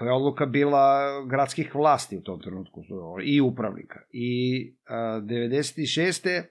je 0.00 0.12
odluka 0.12 0.46
bila 0.46 1.10
gradskih 1.26 1.74
vlasti 1.74 2.16
u 2.16 2.22
tom 2.22 2.40
trenutku 2.40 2.82
i 3.24 3.40
upravnika. 3.40 4.00
I 4.10 4.74
a, 4.88 5.20
96. 5.24 6.42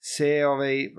se 0.00 0.46
ovaj, 0.46 0.90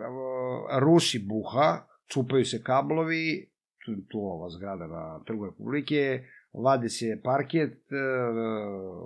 ruši 0.80 1.26
buha, 1.28 1.88
čupaju 2.07 2.45
se 2.45 2.63
kablovi, 2.63 3.49
tu, 3.86 3.91
tu 4.11 4.20
ova 4.20 4.49
zgrada 4.49 4.88
na 4.88 5.24
Trgu 5.26 5.45
Republike, 5.45 6.24
vade 6.53 6.89
se 6.89 7.22
parket, 7.24 7.74
e, 7.74 7.95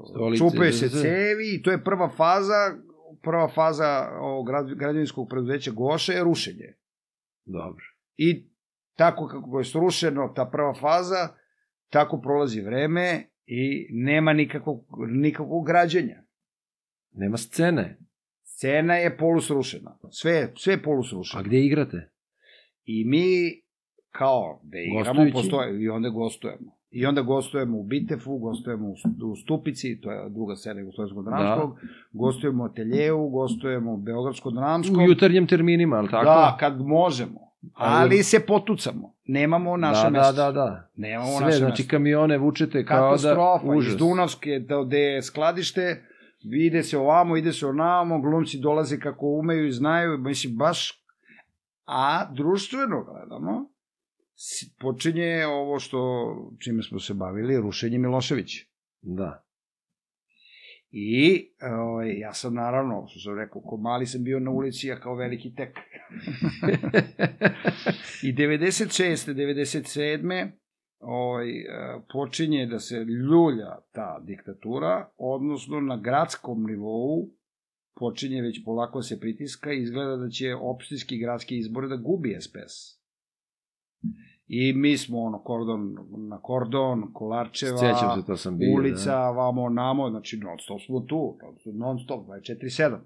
Stolice, 0.10 0.44
čupaju 0.44 0.74
se 0.74 0.90
sve. 0.90 1.02
cevi 1.02 1.56
i 1.56 1.62
to 1.62 1.72
je 1.72 1.84
prva 1.84 2.10
faza, 2.10 2.78
prva 3.22 3.48
faza 3.48 4.10
ovog 4.20 4.48
građevinskog 4.78 5.28
preduzeća 5.30 5.72
Goša 5.72 6.14
je 6.14 6.24
rušenje. 6.24 6.74
Dobro. 7.46 7.86
I 8.18 8.53
tako 8.96 9.28
kako 9.28 9.60
je 9.60 9.66
srušeno 9.66 10.34
ta 10.36 10.46
prva 10.46 10.74
faza, 10.74 11.30
tako 11.90 12.22
prolazi 12.22 12.62
vreme 12.62 13.24
i 13.46 13.88
nema 13.92 14.34
nikakvog, 14.34 14.86
nikakvog 15.10 15.68
građenja. 15.68 16.24
Nema 17.12 17.38
scene. 17.38 17.98
Scena 18.44 18.96
je 18.96 19.18
polusrušena. 19.18 19.98
Sve, 20.12 20.52
sve 20.58 20.74
je 20.74 20.84
polusrušeno. 20.84 21.40
A 21.40 21.44
gde 21.44 21.60
igrate? 21.60 22.10
I 22.86 23.06
mi 23.06 23.26
kao 24.12 24.60
da 24.64 24.78
igramo, 24.78 25.04
Gostujući? 25.06 25.34
postoje, 25.34 25.82
i 25.84 25.90
onda 25.90 26.10
gostujemo. 26.10 26.78
I 26.90 27.06
onda 27.06 27.22
gostujemo 27.22 27.78
u 27.78 27.84
Bitefu, 27.84 28.38
gostujemo 28.38 28.88
u, 28.88 28.94
u 29.32 29.36
Stupici, 29.36 30.02
to 30.02 30.12
je 30.12 30.30
druga 30.30 30.56
scena 30.56 30.80
Jugoslovenskog 30.80 31.26
dramskog, 31.26 31.80
gostujemo 32.12 32.64
u 32.64 32.66
Ateljevu, 32.66 33.30
gostujemo 33.30 33.94
u 33.94 33.98
Beogradskog 33.98 34.54
dramskom. 34.54 34.98
U 34.98 35.08
jutarnjim 35.08 35.48
terminima, 35.48 35.96
ali 35.96 36.10
tako? 36.10 36.26
Da, 36.26 36.58
kad 36.60 36.82
možemo. 36.82 37.40
Ali- 37.74 38.02
Ali 38.04 38.24
se 38.24 38.40
potucamo. 38.40 39.14
Nemamo 39.26 39.78
naše 39.78 40.04
da, 40.04 40.10
mesto. 40.10 40.34
da, 40.34 40.46
da, 40.46 40.52
da. 40.52 40.90
Nemamo 40.96 41.38
Sve, 41.38 41.46
naše 41.46 41.58
znači 41.58 41.82
mesto. 41.82 41.92
kamione 41.92 42.38
vučete 42.38 42.86
kao 42.86 42.98
da... 42.98 43.18
Katastrofa. 43.18 43.76
Iz 43.88 43.98
Dunavske, 43.98 44.60
da, 44.60 44.84
gde 44.84 44.98
je 44.98 45.22
skladište, 45.22 46.04
ide 46.66 46.84
se 46.84 46.98
ovamo, 46.98 47.38
ide 47.38 47.54
se 47.54 47.66
onamo, 47.68 48.22
glumci 48.22 48.58
dolaze 48.60 49.00
kako 49.00 49.26
umeju 49.28 49.68
i 49.68 49.72
znaju, 49.72 50.18
mislim, 50.18 50.56
baš... 50.58 51.00
A 51.86 52.34
društveno 52.34 53.04
gledano, 53.04 53.70
počinje 54.80 55.46
ovo 55.46 55.80
što, 55.80 56.00
čime 56.60 56.84
smo 56.84 57.00
se 57.00 57.14
bavili, 57.14 57.58
rušenje 57.62 57.98
Miloševića. 57.98 58.66
Da. 59.02 59.44
I 60.96 61.50
ovaj, 61.62 62.20
ja 62.20 62.34
sam 62.34 62.54
naravno, 62.54 63.08
što 63.08 63.20
sam 63.20 63.38
rekao, 63.38 63.62
ko 63.62 63.78
mali 63.78 64.06
sam 64.06 64.24
bio 64.24 64.40
na 64.40 64.52
ulici, 64.52 64.92
a 64.92 65.00
kao 65.00 65.16
veliki 65.16 65.56
tek. 65.56 65.78
I 68.28 68.34
96. 68.34 69.34
97. 69.34 70.52
Ovaj, 71.00 71.50
e, 71.50 71.66
počinje 72.14 72.66
da 72.66 72.80
se 72.80 72.96
ljulja 72.96 73.78
ta 73.92 74.20
diktatura, 74.20 75.10
odnosno 75.18 75.80
na 75.80 75.98
gradskom 75.98 76.64
nivou 76.64 77.30
počinje 77.96 78.42
već 78.42 78.64
polako 78.66 79.02
se 79.02 79.20
pritiska 79.20 79.74
i 79.74 79.82
izgleda 79.82 80.16
da 80.16 80.30
će 80.30 80.56
opštinski 80.56 81.18
gradski 81.18 81.58
izbor 81.58 81.88
da 81.88 81.96
gubi 81.96 82.38
SPS. 82.40 83.04
I 84.56 84.74
mi 84.74 84.98
smo 84.98 85.20
ono 85.22 85.40
kordon 85.44 85.96
na 86.30 86.42
kordon, 86.42 87.14
Kolarčeva, 87.14 87.78
Sjećam 87.78 88.22
se, 88.22 88.26
to 88.28 88.38
sam 88.38 88.58
bio. 88.58 88.74
ulica, 88.74 89.12
Da. 89.12 89.30
vamo, 89.30 89.70
namo, 89.70 90.10
znači 90.10 90.38
non 90.38 90.58
stop 90.60 90.82
smo 90.86 91.00
tu, 91.00 91.38
non 91.74 92.00
stop, 92.00 92.28
24-7. 92.28 93.00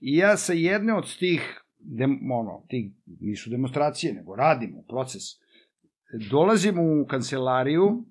I 0.00 0.16
ja 0.16 0.36
sa 0.36 0.52
jedne 0.52 0.94
od 0.94 1.18
tih, 1.18 1.62
dem, 1.78 2.30
ono, 2.32 2.64
tih, 2.68 2.92
nisu 3.20 3.50
demonstracije, 3.50 4.14
nego 4.14 4.36
radimo, 4.36 4.82
proces, 4.88 5.22
dolazimo 6.30 6.82
u 6.82 7.06
kancelariju, 7.06 8.04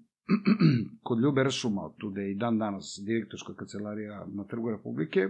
kod 1.08 1.20
Ljube 1.20 1.44
Ršuma, 1.44 1.94
tu 1.98 2.10
gde 2.10 2.22
je 2.22 2.32
i 2.32 2.36
dan 2.36 2.60
danas 2.60 3.00
direktorska 3.06 3.54
kancelarija 3.56 4.26
na 4.34 4.44
Trgu 4.48 4.70
Republike, 4.70 5.30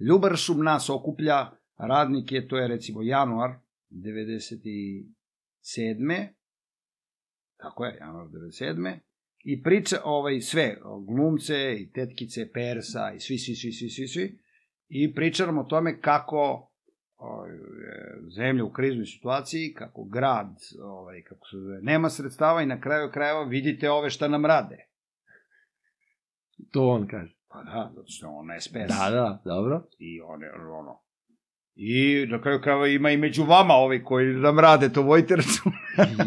Ljuba 0.00 0.28
Ršum 0.28 0.64
nas 0.64 0.90
okuplja, 0.90 1.50
radnike, 1.78 2.46
to 2.48 2.56
je 2.58 2.68
recimo 2.68 3.02
januar 3.02 3.50
97. 5.62 6.28
Tako 7.56 7.84
je, 7.84 7.96
januar 8.00 8.26
97. 8.26 8.98
I 9.44 9.62
priča 9.62 9.96
ovaj 10.04 10.40
sve, 10.40 10.76
glumce 11.06 11.76
i 11.80 11.92
tetkice, 11.92 12.52
Persa 12.52 13.12
i 13.16 13.20
svi, 13.20 13.38
svi, 13.38 13.54
svi, 13.54 13.72
svi, 13.72 13.88
svi, 13.88 14.08
svi. 14.08 14.38
I 14.88 15.14
priča 15.14 15.46
nam 15.46 15.58
o 15.58 15.64
tome 15.64 16.00
kako 16.00 16.72
ovaj, 17.16 17.50
je 17.50 18.22
zemlja 18.36 18.64
u 18.64 18.72
kriznoj 18.72 19.06
situaciji, 19.06 19.74
kako 19.74 20.04
grad, 20.04 20.56
ovaj, 20.82 21.22
kako 21.22 21.48
se 21.48 21.56
zove, 21.56 21.78
nema 21.82 22.10
sredstava 22.10 22.62
i 22.62 22.66
na 22.66 22.80
kraju 22.80 23.10
krajeva 23.12 23.44
vidite 23.44 23.90
ove 23.90 24.10
šta 24.10 24.28
nam 24.28 24.46
rade. 24.46 24.86
To 26.70 26.88
on 26.88 27.06
kaže. 27.06 27.36
Pa 27.48 27.62
da, 27.62 27.90
zato 27.94 28.06
što 28.08 28.26
je 28.26 28.30
on 28.30 28.48
SPS. 28.60 28.72
Da, 28.72 29.10
da, 29.10 29.42
dobro. 29.44 29.82
I 29.98 30.20
one, 30.20 30.50
ono, 30.52 31.02
I 31.74 32.26
na 32.30 32.42
kraju 32.42 32.60
krajeva 32.60 32.88
ima 32.88 33.10
i 33.10 33.16
među 33.16 33.44
vama 33.44 33.74
ovi 33.74 34.04
koji 34.04 34.26
nam 34.26 34.58
rade, 34.58 34.92
to 34.92 35.02
vojte 35.02 35.36
računa. 35.36 35.76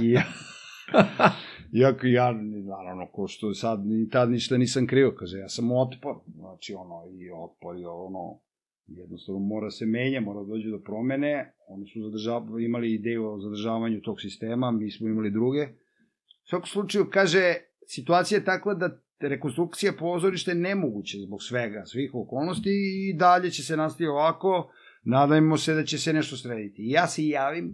ja. 0.01 0.23
Iako 1.79 2.07
ja, 2.07 2.31
naravno, 2.67 3.07
ko 3.11 3.27
što 3.27 3.53
sad 3.53 3.85
ni 3.85 4.09
tad 4.09 4.31
ništa 4.31 4.57
nisam 4.57 4.87
krio, 4.87 5.15
kaže, 5.19 5.37
ja 5.37 5.49
sam 5.49 5.71
otpor, 5.71 6.15
znači, 6.35 6.73
ono, 6.73 7.03
i 7.19 7.29
otpor, 7.31 7.79
i 7.79 7.85
ono, 7.85 8.39
Jednostavno 8.87 9.39
mora 9.39 9.71
se 9.71 9.85
menja, 9.85 10.21
mora 10.21 10.39
da 10.39 10.45
dođe 10.45 10.69
do 10.69 10.79
promene. 10.79 11.53
Oni 11.67 11.85
su 11.87 12.59
imali 12.59 12.93
ideju 12.93 13.27
o 13.27 13.39
zadržavanju 13.39 14.01
tog 14.01 14.21
sistema, 14.21 14.71
mi 14.71 14.91
smo 14.91 15.07
imali 15.07 15.31
druge. 15.31 15.63
U 16.43 16.47
svakom 16.49 16.67
slučaju, 16.67 17.09
kaže, 17.11 17.55
situacija 17.87 18.37
je 18.37 18.45
takva 18.45 18.73
da 18.73 18.89
rekonstrukcija 19.19 19.93
pozorišta 19.99 20.51
je 20.51 20.55
nemoguća 20.55 21.17
zbog 21.17 21.43
svega, 21.43 21.85
svih 21.85 22.15
okolnosti 22.15 22.69
i 23.09 23.13
dalje 23.13 23.51
će 23.51 23.63
se 23.63 23.77
nastaviti 23.77 24.07
ovako, 24.07 24.69
nadajmo 25.05 25.57
se 25.57 25.73
da 25.73 25.83
će 25.83 25.97
se 25.97 26.13
nešto 26.13 26.37
srediti. 26.37 26.81
I 26.81 26.89
ja 26.89 27.07
se 27.07 27.27
javim 27.27 27.73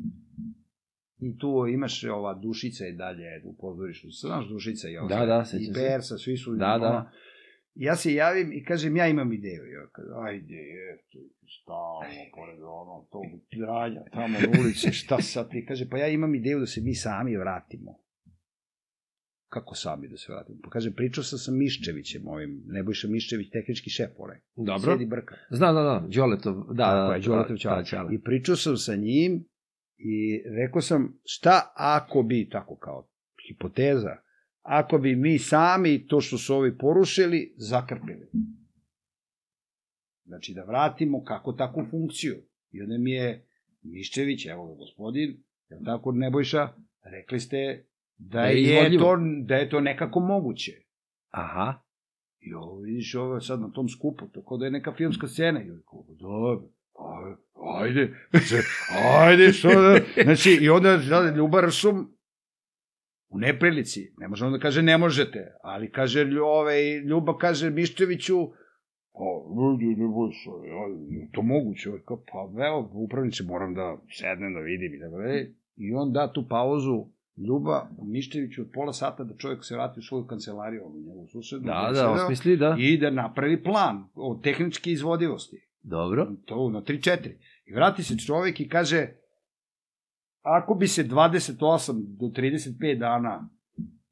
i 1.20 1.38
tu 1.38 1.68
imaš 1.74 2.04
ova 2.04 2.34
Dušica 2.34 2.88
i 2.88 2.94
dalje 2.94 3.42
u 3.46 3.58
pozorištu, 3.58 4.08
znaš 4.10 4.48
Dušica 4.50 4.90
i 4.90 4.98
ova, 4.98 5.08
Da, 5.08 5.26
da, 5.26 5.46
i. 5.60 5.72
Bersa, 5.74 6.18
svi 6.18 6.38
su, 6.38 6.56
Da, 6.56 6.78
da. 6.78 7.12
ja 7.76 7.96
se 7.96 8.14
javim 8.14 8.54
i 8.54 8.64
kažem, 8.64 8.98
ja 8.98 9.08
imam 9.08 9.34
ideju. 9.34 9.64
Ja 9.66 9.88
kažem, 9.92 10.14
ajde, 10.24 10.56
je, 10.56 11.00
stalno, 11.62 12.24
pored 12.36 12.60
ono, 12.62 13.08
tog 13.12 13.26
dranja, 13.60 14.02
tamo 14.14 14.40
na 14.40 14.62
ulici, 14.62 14.92
šta 14.92 15.22
sad 15.22 15.50
ti? 15.52 15.66
Kaže, 15.68 15.90
pa 15.90 15.98
ja 15.98 16.08
imam 16.08 16.36
ideju 16.36 16.60
da 16.60 16.66
se 16.66 16.82
mi 16.82 16.96
sami 16.96 17.38
vratimo. 17.38 18.00
Kako 19.52 19.76
sami 19.76 20.08
da 20.08 20.18
se 20.18 20.34
vratimo? 20.34 20.60
Pa 20.64 20.70
kaže, 20.70 20.92
pričao 20.92 21.24
sam 21.24 21.40
sa 21.40 21.52
Miščevićem, 21.52 22.28
ovim, 22.28 22.64
Nebojša 22.68 23.08
Miščević, 23.08 23.50
tehnički 23.52 23.90
šef, 23.90 24.12
onaj. 24.18 24.38
Dobro. 24.56 24.94
Sedi 24.94 25.06
brka. 25.06 25.36
Znam, 25.50 25.76
da, 25.76 25.82
da, 25.82 26.08
Đoletov, 26.08 26.56
da, 26.56 26.74
da, 26.74 26.84
Tako 26.84 27.10
da, 27.10 27.16
je, 27.16 27.22
Đoletov 27.22 27.58
da. 28.08 28.14
I 28.14 28.22
pričao 28.22 28.56
sam 28.56 28.78
sa 28.78 28.96
njim 28.96 29.44
i 29.98 30.44
rekao 30.46 30.82
sam, 30.82 31.20
šta 31.26 31.74
ako 31.76 32.24
bi, 32.24 32.50
tako 32.52 32.78
kao 32.78 33.10
hipoteza, 33.48 34.16
ako 34.62 34.98
bi 34.98 35.16
mi 35.16 35.40
sami 35.40 36.08
to 36.08 36.22
što 36.22 36.38
su 36.38 36.56
ovi 36.56 36.78
porušili, 36.78 37.54
zakrpili. 37.58 38.30
Znači 40.26 40.54
da 40.54 40.64
vratimo 40.64 41.24
kako 41.24 41.54
takvu 41.54 41.86
funkciju. 41.92 42.36
I 42.72 42.82
onda 42.82 42.98
mi 42.98 43.12
je 43.12 43.46
Miščević, 43.82 44.46
evo 44.46 44.68
ga 44.68 44.74
gospodin, 44.74 45.44
je 45.70 45.84
tako 45.86 46.12
Nebojša, 46.12 46.70
rekli 47.04 47.40
ste 47.40 47.86
da 48.24 48.40
Da 48.40 48.44
je 48.44 48.62
izvodljivo. 48.62 49.04
to, 49.06 49.18
da 49.42 49.56
je 49.56 49.70
to 49.70 49.80
nekako 49.82 50.20
moguće. 50.20 50.72
Aha. 51.30 51.74
I 52.40 52.54
ovo, 52.54 52.80
vidiš, 52.80 53.16
ovo 53.16 53.42
sad 53.42 53.62
na 53.62 53.70
tom 53.70 53.90
skupu, 53.90 54.28
tako 54.28 54.58
da 54.58 54.66
je 54.66 54.72
neka 54.72 54.94
filmska 54.94 55.28
scena. 55.28 55.64
I 55.64 55.72
ovo, 55.72 55.80
kao, 55.82 56.06
dobro, 56.12 56.64
aj- 56.96 57.36
ajde, 57.82 58.14
ajde, 59.18 59.54
što 59.54 59.70
da... 59.72 60.00
Znači, 60.24 60.58
i 60.62 60.70
onda 60.70 60.98
da, 61.00 61.32
Ljuba 61.32 61.62
Rsum 61.62 62.12
u 63.30 63.38
neprilici, 63.38 64.14
ne 64.18 64.28
može 64.28 64.46
on 64.46 64.52
da 64.52 64.60
kaže 64.60 64.82
ne 64.82 64.98
možete, 64.98 65.54
ali 65.64 65.92
kaže 65.92 66.24
Lju- 66.24 66.44
ovaj, 66.44 66.98
Ljuba 66.98 67.38
kaže 67.38 67.70
Miščeviću, 67.70 68.48
pa, 69.14 69.26
ljudi, 69.58 69.86
ne 69.86 70.08
boj 70.08 70.30
se, 70.34 70.50
je 71.12 71.30
to 71.32 71.42
moguće, 71.42 71.90
ovaj, 71.90 72.02
kao, 72.02 72.18
pa, 72.18 72.66
evo, 72.66 72.90
upravniče, 72.94 73.44
moram 73.44 73.74
da 73.74 73.98
sednem 74.10 74.54
da 74.54 74.60
vidim 74.60 74.96
i 74.96 75.00
tako 75.00 75.18
dalje. 75.18 75.54
I 75.76 75.94
on 75.94 76.12
da 76.12 76.34
tu 76.34 76.48
pauzu, 76.50 77.06
Ljuba 77.38 77.90
Miščeviću 78.04 78.62
od 78.62 78.68
pola 78.74 78.94
sata 78.94 79.24
da 79.24 79.38
čovjek 79.38 79.66
se 79.66 79.76
vrati 79.76 80.00
u 80.00 80.04
svoju 80.04 80.26
kancelariju, 80.26 80.86
ono, 80.86 81.00
njegovu 81.00 81.28
susednu. 81.28 81.66
Da, 81.66 81.88
da, 81.90 81.96
sedeo, 81.96 82.12
osmisli, 82.12 82.58
da. 82.58 82.76
i 82.80 82.98
da 82.98 83.10
napravi 83.10 83.64
plan 83.64 84.04
o 84.16 84.40
tehničke 84.44 84.92
izvodivosti. 84.92 85.68
Dobro. 85.84 86.32
To 86.46 86.70
na 86.70 86.82
3-4. 86.82 87.32
I 87.66 87.74
vrati 87.74 88.04
se 88.04 88.18
čovek 88.18 88.60
i 88.60 88.70
kaže, 88.70 89.08
ako 90.42 90.74
bi 90.74 90.88
se 90.88 91.04
28 91.04 92.18
do 92.20 92.26
35 92.26 93.00
dana 93.00 93.50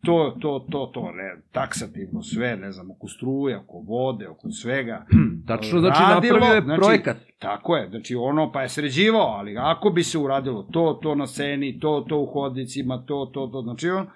to, 0.06 0.38
to, 0.42 0.66
to, 0.72 0.86
to, 0.94 1.12
ne, 1.12 1.42
taksativno 1.52 2.24
sve, 2.24 2.56
ne 2.56 2.72
znam, 2.72 2.92
oko 2.92 3.08
struje, 3.08 3.58
oko 3.58 3.80
vode, 3.88 4.28
oko 4.28 4.52
svega, 4.52 5.06
Tačno, 5.48 5.80
znači 5.80 6.02
Radilo, 6.02 6.34
napravio 6.34 6.56
je 6.56 6.62
znači- 6.62 6.80
projekat. 6.82 7.18
Tako 7.40 7.76
je, 7.76 7.90
znači 7.90 8.16
ono 8.16 8.52
pa 8.52 8.62
je 8.62 8.70
sređivao, 8.70 9.28
ali 9.28 9.58
ako 9.58 9.90
bi 9.90 10.04
se 10.04 10.18
uradilo 10.18 10.64
to, 10.72 11.00
to 11.04 11.16
na 11.16 11.28
sceni, 11.28 11.80
to, 11.80 12.06
to 12.10 12.20
u 12.20 12.26
hodnicima, 12.26 13.04
to, 13.08 13.32
to, 13.34 13.48
to, 13.48 13.62
znači 13.62 13.90
on, 13.90 14.08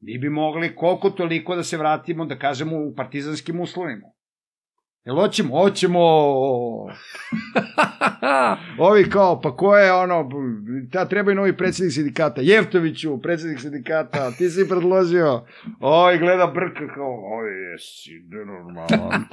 mi 0.00 0.18
bi 0.18 0.28
mogli 0.28 0.76
koliko 0.76 1.10
toliko 1.10 1.56
da 1.56 1.62
se 1.62 1.76
vratimo, 1.76 2.24
da 2.24 2.38
kažemo, 2.38 2.76
u 2.76 2.94
partizanskim 2.94 3.60
uslovima. 3.60 4.06
Jel 5.04 5.16
hoćemo? 5.16 5.58
Hoćemo! 5.62 5.98
Ovi 8.88 9.10
kao, 9.10 9.40
pa 9.40 9.56
ko 9.56 9.76
je 9.76 9.92
ono, 9.92 10.30
ta 10.92 11.08
treba 11.08 11.32
i 11.32 11.34
novi 11.34 11.56
predsednik 11.56 11.92
sindikata, 11.92 12.40
Jeftoviću, 12.40 13.18
predsednik 13.22 13.60
sindikata, 13.60 14.30
ti 14.30 14.50
si 14.50 14.68
predložio, 14.68 15.44
oj, 15.80 16.18
gleda 16.18 16.46
brka 16.46 16.94
kao, 16.94 17.38
oj, 17.38 17.70
jesi, 17.70 18.10
nenormalan. 18.28 19.24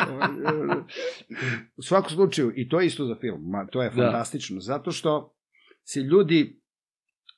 U 1.79 1.81
svakom 1.81 2.09
slučaju, 2.09 2.51
i 2.55 2.69
to 2.69 2.79
je 2.79 2.87
isto 2.87 3.05
za 3.05 3.15
film, 3.15 3.49
ma, 3.49 3.67
to 3.67 3.81
je 3.81 3.89
Da. 3.89 3.95
fantastično, 3.95 4.59
zato 4.59 4.91
što 4.91 5.33
se 5.83 5.99
ljudi 5.99 6.61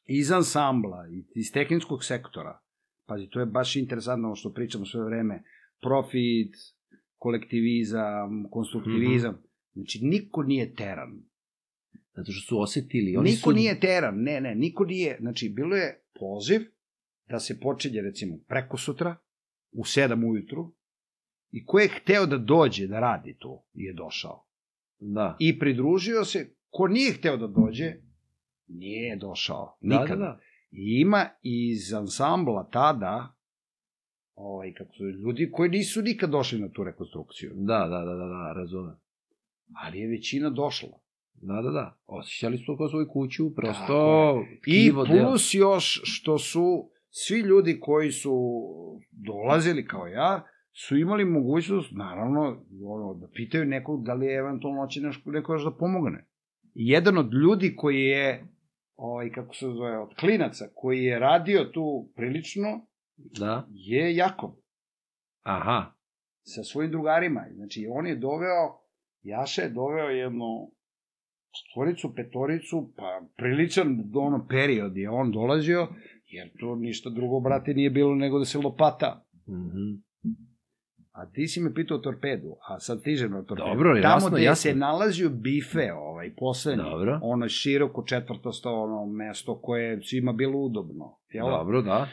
iz 0.06 0.32
ansambla, 0.32 0.98
iz 1.36 1.52
tehničkog 1.54 2.04
sektora, 2.04 2.60
pazi, 3.08 3.30
to 3.30 3.40
je 3.40 3.46
baš 3.46 3.76
interesantno 3.76 4.36
što 4.36 4.54
pričamo 4.54 4.86
sve 4.86 5.04
vreme, 5.04 5.44
profit, 5.82 6.56
kolektivizam, 7.22 8.48
konstruktivizam, 8.52 9.32
Mhm. 9.34 9.42
znači 9.74 10.00
niko 10.02 10.44
nije 10.44 10.76
teran. 10.76 11.22
Zato 12.16 12.32
što 12.32 12.48
su 12.48 12.62
osetili. 12.62 13.18
Oni 13.18 13.30
Niko 13.30 13.50
su... 13.50 13.56
nije 13.56 13.80
teran, 13.80 14.16
ne, 14.18 14.42
ne, 14.42 14.56
niko 14.56 14.86
nije, 14.86 15.18
znači 15.20 15.50
bilo 15.50 15.76
je 15.76 16.04
poziv 16.20 16.62
da 17.30 17.40
se 17.40 17.60
počinje 17.60 18.02
recimo 18.02 18.38
preko 18.48 18.78
sutra, 18.78 19.16
u 19.72 19.84
7 19.84 20.30
ujutru, 20.32 20.74
i 21.52 21.66
ko 21.66 21.80
je 21.80 21.88
hteo 21.90 22.26
da 22.26 22.38
dođe 22.38 22.88
da 22.88 23.00
radi 23.00 23.36
to, 23.40 23.66
je 23.74 23.94
došao. 23.94 24.46
Da. 25.00 25.36
I 25.40 25.60
pridružio 25.60 26.26
se, 26.26 26.56
ko 26.70 26.88
nije 26.88 27.14
hteo 27.14 27.38
da 27.38 27.48
dođe, 27.48 27.94
nije 28.68 29.16
došao. 29.16 29.78
Da, 29.82 30.00
Nikada. 30.02 30.16
da, 30.16 30.26
da. 30.26 30.40
I 30.72 31.00
ima 31.02 31.30
iz 31.42 31.94
ansambla 31.94 32.70
tada, 32.72 33.36
ovaj, 34.36 34.74
kako 34.74 34.94
su, 34.94 35.04
ljudi 35.04 35.52
koji 35.52 35.70
nisu 35.70 36.02
nikad 36.02 36.30
došli 36.30 36.60
na 36.60 36.70
tu 36.70 36.84
rekonstrukciju, 36.84 37.52
Da, 37.56 37.80
da, 37.80 38.00
da, 38.00 38.16
da, 38.16 38.26
da, 38.26 38.54
razumem. 38.56 38.96
ali 39.84 40.00
je 40.00 40.08
većina 40.08 40.50
došla. 40.50 40.90
Da, 41.34 41.62
da, 41.62 41.70
da. 41.70 41.98
Osjećali 42.08 42.58
su 42.58 42.66
to 42.66 42.78
kao 42.78 42.90
svoju 42.90 43.08
kuću, 43.10 43.56
prosto 43.56 44.44
I 44.52 44.62
tkivo 44.62 45.06
deo. 45.06 45.28
plus 45.28 45.54
još 45.54 46.02
što 46.04 46.38
su 46.38 46.90
svi 47.10 47.40
ljudi 47.40 47.80
koji 47.80 48.12
su 48.12 48.34
dolazili 49.12 49.86
kao 49.86 50.08
ja, 50.08 50.44
su 50.74 50.98
imali 50.98 51.26
mogućnost, 51.26 51.92
naravno, 51.92 52.66
ono, 52.86 53.14
da 53.14 53.28
pitaju 53.34 53.66
nekog 53.66 54.04
da 54.06 54.14
li 54.14 54.26
je 54.26 54.38
eventualno 54.38 54.88
će 54.88 55.02
nešto, 55.02 55.32
neko 55.32 55.54
još 55.54 55.64
da 55.64 55.72
pomogne. 55.72 56.26
Jedan 56.74 57.18
od 57.18 57.34
ljudi 57.34 57.76
koji 57.76 58.02
je, 58.04 58.48
ovaj, 58.96 59.32
kako 59.32 59.56
se 59.56 59.66
zove, 59.66 60.00
od 60.00 60.16
klinaca, 60.20 60.66
koji 60.76 61.04
je 61.04 61.20
radio 61.20 61.66
tu 61.74 62.12
prilično, 62.16 62.88
Da. 63.18 63.68
je 63.72 64.16
Jakob 64.16 64.52
Aha. 65.44 65.94
sa 66.44 66.64
svojim 66.64 66.92
drugarima. 66.92 67.46
Znači, 67.56 67.88
on 67.92 68.08
je 68.08 68.16
doveo, 68.16 68.82
Jaša 69.22 69.62
je 69.62 69.70
doveo 69.70 70.10
jednu 70.10 70.72
stvoricu, 71.70 72.16
petoricu, 72.16 72.94
pa 72.98 73.22
priličan 73.38 74.04
ono 74.16 74.48
period 74.50 74.98
je 74.98 75.10
on 75.10 75.32
dolazio, 75.32 75.88
jer 76.28 76.50
to 76.60 76.76
ništa 76.76 77.10
drugo, 77.10 77.40
brate, 77.40 77.74
nije 77.74 77.90
bilo 77.90 78.16
nego 78.16 78.40
da 78.40 78.46
se 78.46 78.58
lopata. 78.58 79.26
Mhm. 79.50 80.02
A 81.12 81.32
ti 81.32 81.48
si 81.48 81.60
me 81.62 81.74
pitao 81.74 81.98
o 81.98 82.00
torpedu, 82.00 82.56
a 82.70 82.80
sad 82.80 83.00
stižem 83.00 83.32
na 83.32 83.44
torpedu. 83.44 83.68
Dobro, 83.70 84.02
Tamo 84.02 84.14
jasno, 84.14 84.30
gde 84.30 84.44
jasno. 84.44 84.72
se 84.72 84.76
nalazio 84.76 85.30
bife, 85.30 85.94
ovaj, 85.94 86.36
poslednji, 86.36 86.84
Dobro. 86.84 87.20
ono 87.24 87.48
široko 87.50 88.04
četvrtosto 88.04 88.82
ono 88.82 89.06
mesto 89.06 89.62
koje 89.62 89.84
je 89.84 90.02
svima 90.02 90.34
bilo 90.34 90.60
udobno. 90.60 91.18
Jel? 91.30 91.46
Dobro, 91.46 91.82
da. 91.82 92.08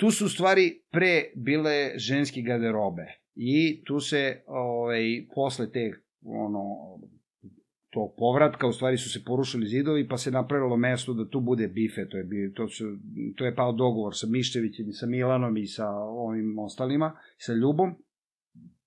Tu 0.00 0.10
su 0.10 0.28
stvari 0.28 0.82
pre 0.90 1.32
bile 1.34 1.92
ženske 1.96 2.42
garderobe 2.42 3.06
i 3.34 3.84
tu 3.84 4.00
se 4.00 4.42
ovaj 4.46 5.26
posle 5.34 5.72
te 5.72 5.92
ono 6.24 6.62
tog 7.90 8.14
povratka 8.18 8.66
u 8.66 8.72
stvari 8.72 8.96
su 8.96 9.10
se 9.10 9.24
porušili 9.24 9.66
zidovi 9.66 10.08
pa 10.08 10.16
se 10.16 10.30
napravilo 10.30 10.76
mesto 10.76 11.14
da 11.14 11.28
tu 11.28 11.40
bude 11.40 11.68
bife. 11.68 12.08
To 12.08 12.16
je 12.16 12.52
to 12.54 12.68
su 12.68 12.84
to 13.36 13.44
je 13.44 13.54
pao 13.54 13.72
dogovor 13.72 14.12
sa 14.16 14.26
Miščevićem 14.26 14.88
i 14.88 14.92
sa 14.92 15.06
Milanom 15.06 15.56
i 15.56 15.66
sa 15.66 15.88
ovim 15.96 16.58
ostalima 16.58 17.16
sa 17.36 17.52
Ljubom. 17.52 17.94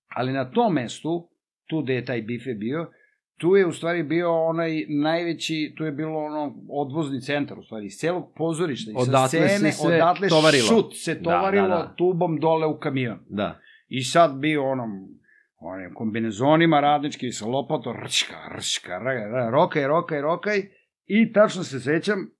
Ali 0.06 0.32
na 0.32 0.50
tom 0.50 0.74
mestu 0.74 1.28
tu 1.66 1.82
gde 1.82 1.94
je 1.94 2.04
taj 2.04 2.22
bife 2.22 2.54
bio 2.54 2.90
tu 3.36 3.56
je 3.56 3.66
u 3.66 3.72
stvari 3.72 4.02
bio 4.02 4.44
onaj 4.44 4.70
najveći, 4.88 5.74
tu 5.76 5.84
je 5.84 5.92
bilo 5.92 6.18
ono 6.18 6.54
odvozni 6.70 7.20
centar 7.20 7.58
u 7.58 7.62
stvari, 7.62 7.86
iz 7.86 7.92
celog 7.92 8.32
pozorišta, 8.36 8.90
i 8.90 8.94
sa 8.94 9.00
Odatle 9.00 9.28
se 9.40 9.48
scene, 9.48 9.72
sve 9.72 9.94
odatle 9.96 10.28
tovarilo. 10.28 10.62
šut 10.64 10.94
se 10.94 11.14
Da, 11.14 11.22
tovarilo 11.22 11.68
da, 11.68 11.74
da. 11.74 11.94
tubom 11.96 12.40
dole 12.40 12.66
u 12.66 12.78
kamion. 12.78 13.18
Da. 13.28 13.58
I 13.88 14.02
sad 14.02 14.36
bio 14.36 14.70
onom, 14.70 14.90
onim 15.58 15.94
kombinezonima 15.94 16.80
radnički 16.80 17.32
sa 17.32 17.46
lopatom, 17.46 17.96
rčka, 18.04 18.36
rčka, 18.58 18.92
ra- 18.92 19.50
rokaj, 19.50 19.86
rokaj, 19.86 20.20
rokaj, 20.20 20.62
i 21.06 21.32
tačno 21.32 21.62
se 21.62 21.80
sećam, 21.80 22.30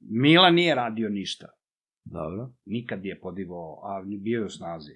Mila 0.00 0.50
nije 0.50 0.74
radio 0.74 1.08
ništa. 1.08 1.46
Dobro. 2.04 2.50
Nikad 2.64 3.04
je 3.04 3.20
podigao, 3.20 3.80
a 3.84 4.02
bio 4.18 4.38
je 4.38 4.44
u 4.44 4.50
snazi. 4.50 4.92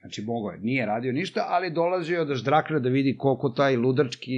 Znači, 0.00 0.22
mogo 0.22 0.50
je, 0.50 0.58
nije 0.60 0.86
radio 0.86 1.12
ništa, 1.12 1.46
ali 1.48 1.70
dolazio 1.70 2.18
je 2.18 2.24
da 2.24 2.34
ždrakne 2.34 2.80
da 2.80 2.88
vidi 2.88 3.16
koliko 3.16 3.48
taj 3.48 3.76
ludački 3.76 4.32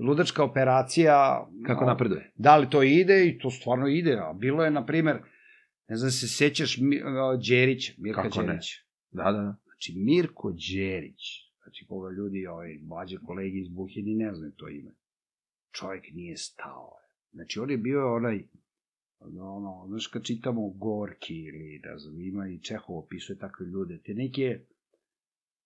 ludačka 0.00 0.44
operacija... 0.44 1.46
Kako 1.66 1.84
a, 1.84 1.86
napreduje? 1.86 2.32
Da 2.36 2.56
li 2.56 2.70
to 2.70 2.82
ide 2.82 3.26
i 3.26 3.38
to 3.38 3.50
stvarno 3.50 3.88
ide, 3.88 4.12
a 4.12 4.32
bilo 4.32 4.64
je, 4.64 4.70
na 4.70 4.86
primer, 4.86 5.16
ne 5.88 5.96
znam 5.96 6.10
se 6.10 6.28
sećaš 6.28 6.78
Đerića, 7.48 7.92
Mirka 7.98 8.22
Kako 8.22 8.42
ne? 8.42 8.46
Đerića. 8.46 8.82
Da, 9.10 9.22
da, 9.22 9.30
da. 9.32 9.56
Znači, 9.64 9.94
Mirko 9.96 10.52
Đerić, 10.52 11.22
znači 11.62 11.86
koga 11.88 12.10
ljudi, 12.10 12.46
ovaj, 12.46 12.78
mlađe 12.82 13.16
kolegi 13.26 13.60
iz 13.60 13.68
Buhini 13.68 14.14
ne 14.14 14.34
znaju 14.34 14.52
to 14.52 14.68
ime. 14.68 14.90
Čovjek 15.72 16.04
nije 16.12 16.36
stao. 16.36 16.92
Znači, 17.32 17.60
on 17.60 17.70
je 17.70 17.76
bio 17.76 18.14
onaj, 18.14 18.44
ono, 19.20 19.84
znaš 19.88 20.06
kad 20.06 20.24
čitamo 20.24 20.68
Gorki 20.68 21.34
ili, 21.34 21.80
ne 21.84 21.98
znam, 21.98 22.20
ima 22.20 22.48
i 22.48 22.58
Čehov 22.58 22.98
opisuje 22.98 23.38
takve 23.38 23.66
ljude, 23.66 23.98
te 23.98 24.14
neke, 24.14 24.60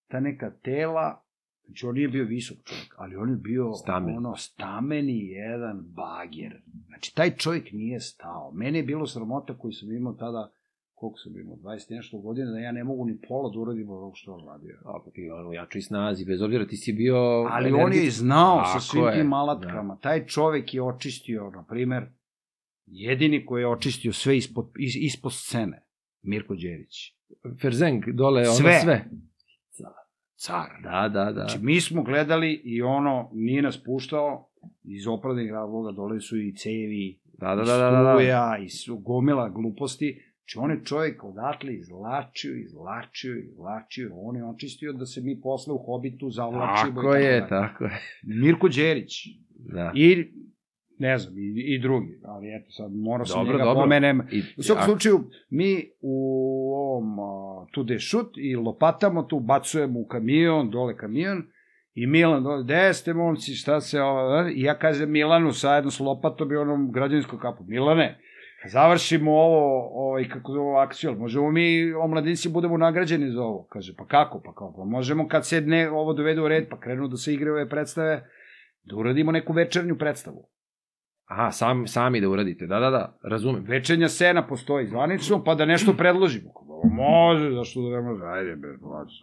ta 0.08 0.20
neka 0.20 0.50
tela, 0.50 1.24
znači 1.66 1.86
on 1.86 1.94
nije 1.94 2.08
bio 2.08 2.24
visok 2.24 2.56
čovjek, 2.64 2.94
ali 2.96 3.16
on 3.16 3.30
je 3.30 3.36
bio 3.36 3.72
Stamen. 3.72 4.16
ono, 4.16 4.36
stameni 4.36 5.26
jedan 5.26 5.84
bager. 5.86 6.62
Znači, 6.86 7.14
taj 7.14 7.36
čovjek 7.36 7.72
nije 7.72 8.00
stao. 8.00 8.52
Mene 8.54 8.78
je 8.78 8.82
bilo 8.82 9.06
sramota 9.06 9.58
koji 9.58 9.72
sam 9.72 9.92
imao 9.92 10.12
tada, 10.12 10.52
koliko 10.94 11.18
sam 11.18 11.40
imao, 11.40 11.56
20 11.56 11.90
nešto 11.90 12.18
godina, 12.18 12.50
da 12.50 12.58
ja 12.58 12.72
ne 12.72 12.84
mogu 12.84 13.04
ni 13.04 13.18
pola 13.28 13.50
da 13.50 13.58
uradim 13.58 13.90
ono 13.90 14.12
što 14.14 14.32
on 14.32 14.46
radio. 14.46 14.78
A, 14.84 15.00
pa 15.04 15.10
ti 15.10 15.30
ono, 15.30 15.48
u 15.48 15.54
jačoj 15.54 15.82
snazi, 15.82 16.24
bez 16.24 16.42
obzira 16.42 16.66
ti 16.66 16.76
si 16.76 16.92
bio... 16.92 17.16
Ali 17.50 17.72
on 17.72 17.92
je 17.92 18.10
znao 18.10 18.64
sa 18.64 18.72
Tako 18.72 18.80
svim 18.80 19.04
je, 19.04 19.12
tim 19.12 19.32
alatkama. 19.32 19.98
Taj 20.02 20.26
čovek 20.26 20.74
je 20.74 20.82
očistio, 20.82 21.50
na 21.50 21.64
primer, 21.64 22.06
jedini 22.86 23.46
koji 23.46 23.62
je 23.62 23.68
očistio 23.68 24.12
sve 24.12 24.36
ispod, 24.36 24.70
is, 24.78 24.94
ispod 24.96 25.32
scene. 25.32 25.82
Mirko 26.22 26.54
Đerić. 26.54 27.14
Ferzeng, 27.60 28.04
dole, 28.06 28.40
ono 28.40 28.54
Sve. 28.54 29.04
Car. 30.34 30.68
Da, 30.82 31.08
da, 31.08 31.24
da. 31.24 31.32
Znači, 31.32 31.58
mi 31.62 31.80
smo 31.80 32.02
gledali 32.02 32.62
i 32.64 32.82
ono, 32.82 33.30
nije 33.32 33.62
nas 33.62 33.84
puštao, 33.84 34.48
iz 34.84 35.06
opravdanih 35.06 35.52
razloga 35.52 35.92
dole 35.92 36.20
su 36.20 36.36
i 36.38 36.54
cevi, 36.54 37.18
Da, 37.38 37.54
da, 37.54 37.62
i 37.62 37.66
da, 37.66 37.76
da, 37.76 37.90
da, 37.90 38.02
da. 38.02 38.12
struja, 38.12 38.58
i 38.64 38.68
su 38.68 38.96
gomila 38.98 39.48
gluposti. 39.48 40.22
Znači, 40.38 40.58
on 40.58 40.70
je 40.70 40.84
čovjek 40.84 41.24
odatle 41.24 41.74
izlačio, 41.74 42.56
izlačio, 42.56 43.36
izlačio, 43.38 44.10
on 44.14 44.36
je 44.36 44.44
očistio 44.44 44.92
da 44.92 45.06
se 45.06 45.20
mi 45.20 45.40
posle 45.40 45.74
u 45.74 45.78
Hobitu 45.78 46.30
zavlačimo. 46.30 46.94
Tako 46.94 47.14
je, 47.14 47.48
tako 47.48 47.84
je. 47.84 48.00
Mirko 48.22 48.68
Đerić. 48.68 49.12
Da. 49.58 49.92
I, 49.94 50.32
ne 51.02 51.18
znam, 51.18 51.38
i, 51.38 51.74
i 51.74 51.78
drugi, 51.78 52.20
ali 52.24 52.46
eto 52.56 52.70
sad 52.70 52.92
morao 52.92 53.26
sam 53.26 53.40
Dobro, 53.40 53.52
njega 53.52 53.64
dobro. 53.64 53.82
pomenem. 53.82 54.22
I, 54.32 54.42
U 54.56 54.62
svakom 54.62 54.84
slučaju, 54.84 55.20
mi 55.50 55.90
u 56.00 56.16
ovom 56.74 57.18
uh, 57.18 57.68
tu 57.72 57.82
de 57.82 57.98
šut 57.98 58.30
i 58.36 58.56
lopatamo 58.56 59.22
tu, 59.22 59.40
bacujemo 59.40 60.00
u 60.00 60.06
kamion, 60.06 60.70
dole 60.70 60.96
kamion, 60.96 61.42
i 61.94 62.06
Milan 62.06 62.42
dole, 62.42 62.62
gde 62.64 62.94
ste 62.94 63.14
momci, 63.14 63.54
šta 63.54 63.80
se 63.80 64.02
ovo, 64.02 64.48
i 64.48 64.62
ja 64.62 64.78
kažem 64.78 65.10
Milanu 65.10 65.50
zajedno 65.50 65.90
s 65.90 66.00
lopatom 66.00 66.52
i 66.52 66.56
onom 66.56 66.92
građanskom 66.92 67.38
kapom, 67.38 67.66
Milane, 67.68 68.18
završimo 68.68 69.32
ovo, 69.32 69.90
ovaj, 69.94 70.28
kako 70.28 70.52
zove 70.52 70.64
ovo 70.64 70.78
akciju, 70.78 71.10
jel 71.10 71.18
možemo 71.18 71.50
mi, 71.50 71.92
omladinci, 71.92 72.48
budemo 72.48 72.76
nagrađeni 72.76 73.30
za 73.30 73.42
ovo. 73.42 73.66
Kaže, 73.70 73.94
pa 73.98 74.06
kako, 74.06 74.42
pa 74.44 74.54
kao, 74.54 74.74
pa 74.76 74.84
možemo 74.84 75.28
kad 75.28 75.46
se 75.46 75.60
ne, 75.60 75.90
ovo 75.90 76.12
dovede 76.12 76.40
u 76.40 76.48
red, 76.48 76.68
pa 76.70 76.80
krenu 76.80 77.08
da 77.08 77.16
se 77.16 77.34
igre 77.34 77.50
ove 77.50 77.68
predstave, 77.68 78.30
da 78.84 78.96
uradimo 78.96 79.32
neku 79.32 79.52
večernju 79.52 79.98
predstavu. 79.98 80.48
Aha, 81.32 81.50
sam, 81.50 81.86
sami 81.86 82.20
da 82.20 82.28
uradite, 82.28 82.66
da, 82.66 82.80
da, 82.80 82.90
da, 82.90 83.18
razumem. 83.22 83.64
Večernja 83.68 84.08
scena 84.08 84.46
postoji 84.46 84.86
zvanično, 84.86 85.44
pa 85.44 85.54
da 85.54 85.64
nešto 85.66 85.92
predložimo. 85.92 86.52
Kao, 86.52 86.82
"Pa 86.82 86.88
Može, 86.88 87.50
zašto 87.50 87.82
da 87.82 87.96
ne 87.96 88.02
može? 88.02 88.24
Ajde, 88.24 88.56
be, 88.56 88.68
znači, 88.80 89.14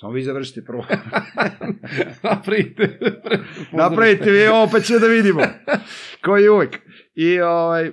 samo, 0.00 0.12
vi 0.12 0.22
završite 0.22 0.64
prvo. 0.64 0.84
Napravite. 2.30 2.98
Napravite 3.72 4.30
vi 4.30 4.48
ovo, 4.48 4.68
pa 4.72 4.80
će 4.80 4.98
da 4.98 5.06
vidimo. 5.06 5.40
Kao 6.20 6.38
i 6.38 6.48
uvek. 6.48 6.78
I, 7.14 7.40
ovaj, 7.40 7.92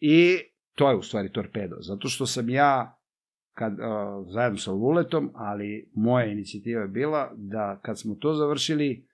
I 0.00 0.38
to 0.74 0.90
je 0.90 0.96
u 0.96 1.02
stvari 1.02 1.32
torpedo, 1.32 1.76
zato 1.80 2.08
što 2.08 2.26
sam 2.26 2.48
ja 2.48 2.96
kad, 3.54 3.72
uh, 3.72 3.78
zajedno 4.32 4.58
sa 4.58 4.72
Luletom, 4.72 5.30
ali 5.34 5.90
moja 5.94 6.26
inicijativa 6.26 6.82
je 6.82 6.88
bila 6.88 7.30
da 7.36 7.80
kad 7.82 8.00
smo 8.00 8.14
to 8.14 8.34
završili, 8.34 9.06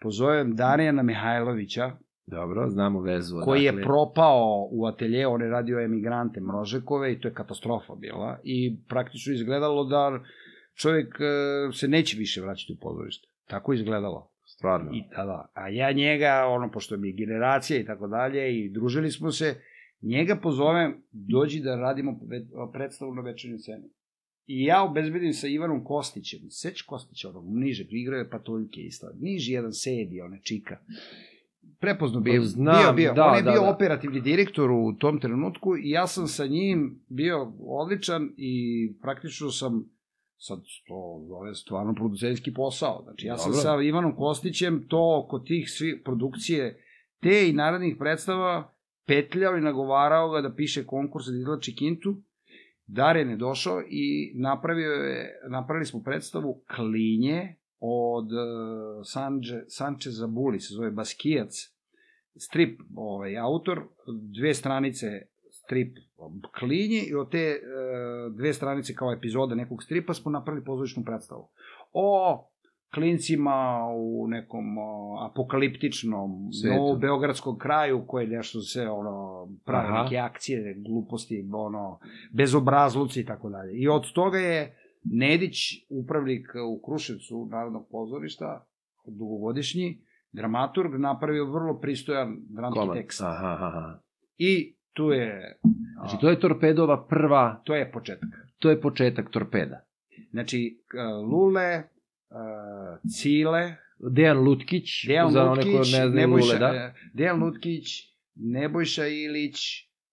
pozovem 0.00 0.56
Darijana 0.56 1.02
Mihajlovića, 1.02 1.92
Dobro, 2.26 2.70
znamo 2.70 3.00
vezu. 3.00 3.36
koji 3.44 3.62
je 3.62 3.70
odakle. 3.70 3.84
propao 3.84 4.68
u 4.70 4.86
atelje, 4.86 5.26
on 5.26 5.42
je 5.42 5.48
radio 5.48 5.80
emigrante 5.80 6.40
Mrožekove 6.40 7.12
i 7.12 7.20
to 7.20 7.28
je 7.28 7.34
katastrofa 7.34 7.94
bila. 7.94 8.40
I 8.44 8.76
praktično 8.88 9.34
izgledalo 9.34 9.84
da 9.84 10.20
čovjek 10.74 11.14
e, 11.20 11.72
se 11.72 11.88
neće 11.88 12.18
više 12.18 12.40
vraćati 12.40 12.72
u 12.72 12.76
pozorište. 12.80 13.28
Tako 13.46 13.72
je 13.72 13.76
izgledalo. 13.76 14.30
Stvarno. 14.46 14.90
I 14.92 15.02
da, 15.16 15.24
da. 15.24 15.50
A 15.54 15.68
ja 15.68 15.92
njega, 15.92 16.46
ono, 16.48 16.70
pošto 16.70 16.96
mi 16.96 17.08
je 17.08 17.14
generacija 17.14 17.80
i 17.80 17.84
tako 17.84 18.06
dalje, 18.08 18.58
i 18.58 18.70
družili 18.70 19.10
smo 19.10 19.30
se, 19.30 19.54
njega 20.02 20.36
pozovem, 20.42 21.02
dođi 21.12 21.60
da 21.60 21.76
radimo 21.76 22.20
predstavu 22.72 23.14
na 23.14 23.22
večernjoj 23.22 23.58
sceni. 23.58 23.88
I 24.46 24.64
ja 24.64 24.82
obezbedim 24.82 25.32
sa 25.32 25.46
Ivanom 25.46 25.84
Kostićem, 25.84 26.40
seć 26.50 26.82
Kostića, 26.82 27.28
onog 27.28 27.44
niže, 27.56 27.86
igrao 27.90 28.18
je 28.18 28.30
patuljke 28.30 28.80
isto, 28.80 29.06
niži 29.20 29.52
jedan 29.52 29.72
sedi, 29.72 30.20
one 30.20 30.40
čika. 30.42 30.78
Prepozno 31.80 32.20
bio, 32.20 32.42
Znam, 32.42 32.74
bio, 32.74 32.92
bio. 32.92 33.12
da, 33.12 33.24
On 33.24 33.36
je 33.36 33.42
da, 33.42 33.50
bio 33.50 33.60
da. 33.60 33.70
operativni 33.70 34.20
direktor 34.20 34.70
u 34.70 34.92
tom 34.98 35.20
trenutku 35.20 35.76
i 35.76 35.90
ja 35.90 36.06
sam 36.06 36.26
sa 36.26 36.46
njim 36.46 37.04
bio 37.08 37.52
odličan 37.60 38.30
i 38.36 38.92
praktično 39.02 39.50
sam 39.50 39.84
sad 40.36 40.58
to 40.86 41.24
zove 41.28 41.54
stvarno 41.54 41.94
producentski 41.94 42.54
posao. 42.54 43.02
Znači 43.02 43.26
ja 43.26 43.36
sam 43.36 43.52
Dobro. 43.52 43.62
sa 43.62 43.82
Ivanom 43.82 44.16
Kostićem 44.16 44.86
to 44.88 45.22
oko 45.24 45.38
tih 45.38 45.70
svi 45.70 46.02
produkcije 46.02 46.84
te 47.20 47.48
i 47.48 47.52
narodnih 47.52 47.96
predstava 47.98 48.72
petljao 49.06 49.56
i 49.56 49.60
nagovarao 49.60 50.30
ga 50.30 50.40
da 50.40 50.54
piše 50.54 50.86
konkurs 50.86 51.26
da 51.26 51.36
izlači 51.36 51.76
kintu. 51.76 52.16
Darjen 52.86 53.30
je 53.30 53.36
došao 53.36 53.82
i 53.90 54.32
napravio 54.36 54.90
je, 54.90 55.40
napravili 55.50 55.86
smo 55.86 56.02
predstavu 56.02 56.62
Klinje 56.76 57.56
od 57.80 58.24
uh, 58.24 59.02
Sanče, 59.04 59.64
Sanče 59.68 60.10
Zabuli, 60.10 60.60
se 60.60 60.74
zove 60.74 60.90
Baskijac, 60.90 61.52
strip 62.36 62.80
ovaj, 62.96 63.38
autor, 63.38 63.82
dve 64.40 64.54
stranice 64.54 65.06
strip 65.50 65.98
Klinje 66.58 67.02
i 67.10 67.14
od 67.14 67.30
te 67.30 67.60
uh, 67.60 68.36
dve 68.36 68.52
stranice 68.52 68.94
kao 68.94 69.12
epizoda 69.12 69.54
nekog 69.54 69.82
stripa 69.82 70.14
smo 70.14 70.30
napravili 70.30 70.64
pozorišnu 70.64 71.04
predstavu. 71.04 71.48
O 71.92 72.44
klincima 72.94 73.88
u 73.96 74.26
nekom 74.28 74.78
o, 74.78 75.18
apokaliptičnom 75.30 76.30
novo 76.68 76.96
beogradskom 76.96 77.58
kraju 77.58 78.04
koji 78.06 78.26
nešto 78.26 78.60
se 78.60 78.88
ono 78.88 79.48
prave 79.64 79.88
Aha. 79.88 80.02
neke 80.02 80.16
akcije, 80.16 80.74
gluposti, 80.88 81.48
ono 81.52 81.98
bezobrazluci 82.32 83.20
i 83.20 83.24
tako 83.24 83.50
dalje. 83.50 83.72
I 83.74 83.88
od 83.88 84.12
toga 84.12 84.38
je 84.38 84.76
Nedić, 85.04 85.56
upravnik 85.88 86.48
u 86.66 86.82
Kruševcu 86.82 87.46
Narodnog 87.46 87.88
pozorišta, 87.90 88.66
dugogodišnji, 89.08 89.98
dramaturg, 90.32 90.94
napravio 90.94 91.44
vrlo 91.44 91.80
pristojan 91.80 92.36
dramski 92.40 92.78
Komad. 92.80 92.96
tekst. 92.96 93.20
Aha, 93.20 93.56
aha. 93.60 93.98
I 94.38 94.74
tu 94.92 95.10
je, 95.10 95.58
Znači, 95.92 96.16
to 96.20 96.30
je 96.30 96.40
torpedova 96.40 97.06
prva, 97.06 97.62
to 97.64 97.74
je 97.74 97.92
početak. 97.92 98.28
to 98.58 98.70
je 98.70 98.80
početak 98.80 99.30
torpeda. 99.30 99.84
Znači, 100.30 100.80
k- 100.86 100.96
Lule, 101.22 101.82
uh, 102.30 102.36
Cile, 103.10 103.74
Dejan 104.00 104.38
Lutkić, 104.38 105.06
Dejan 105.06 105.30
za 105.30 105.44
one 105.44 105.62
koji 105.62 105.74
Lutkić, 105.74 105.92
ne 105.92 105.98
znaju 105.98 106.10
Nebojša, 106.10 106.46
Lule, 106.46 106.58
da? 106.58 106.74
e, 106.74 106.94
Dejan 107.14 107.40
Lutkić, 107.40 107.86
Nebojša 108.34 109.06
Ilić, 109.06 109.56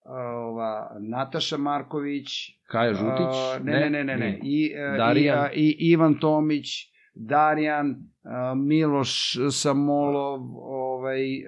ova, 0.04 0.96
Nataša 1.00 1.56
Marković, 1.56 2.28
Kaja 2.66 2.94
Žutić? 2.94 3.36
a, 3.54 3.58
ne, 3.62 3.72
ne, 3.80 3.90
ne, 3.90 4.04
ne, 4.04 4.16
ne, 4.16 4.40
i, 4.42 4.72
e, 4.76 4.96
Darijan. 4.96 5.38
i, 5.38 5.40
a, 5.40 5.52
i 5.52 5.76
Ivan 5.78 6.14
Tomić, 6.14 6.66
Darijan, 7.14 7.96
a, 8.24 8.54
Miloš 8.54 9.36
Samolov, 9.50 10.40
ovaj, 10.56 11.36
e, 11.36 11.42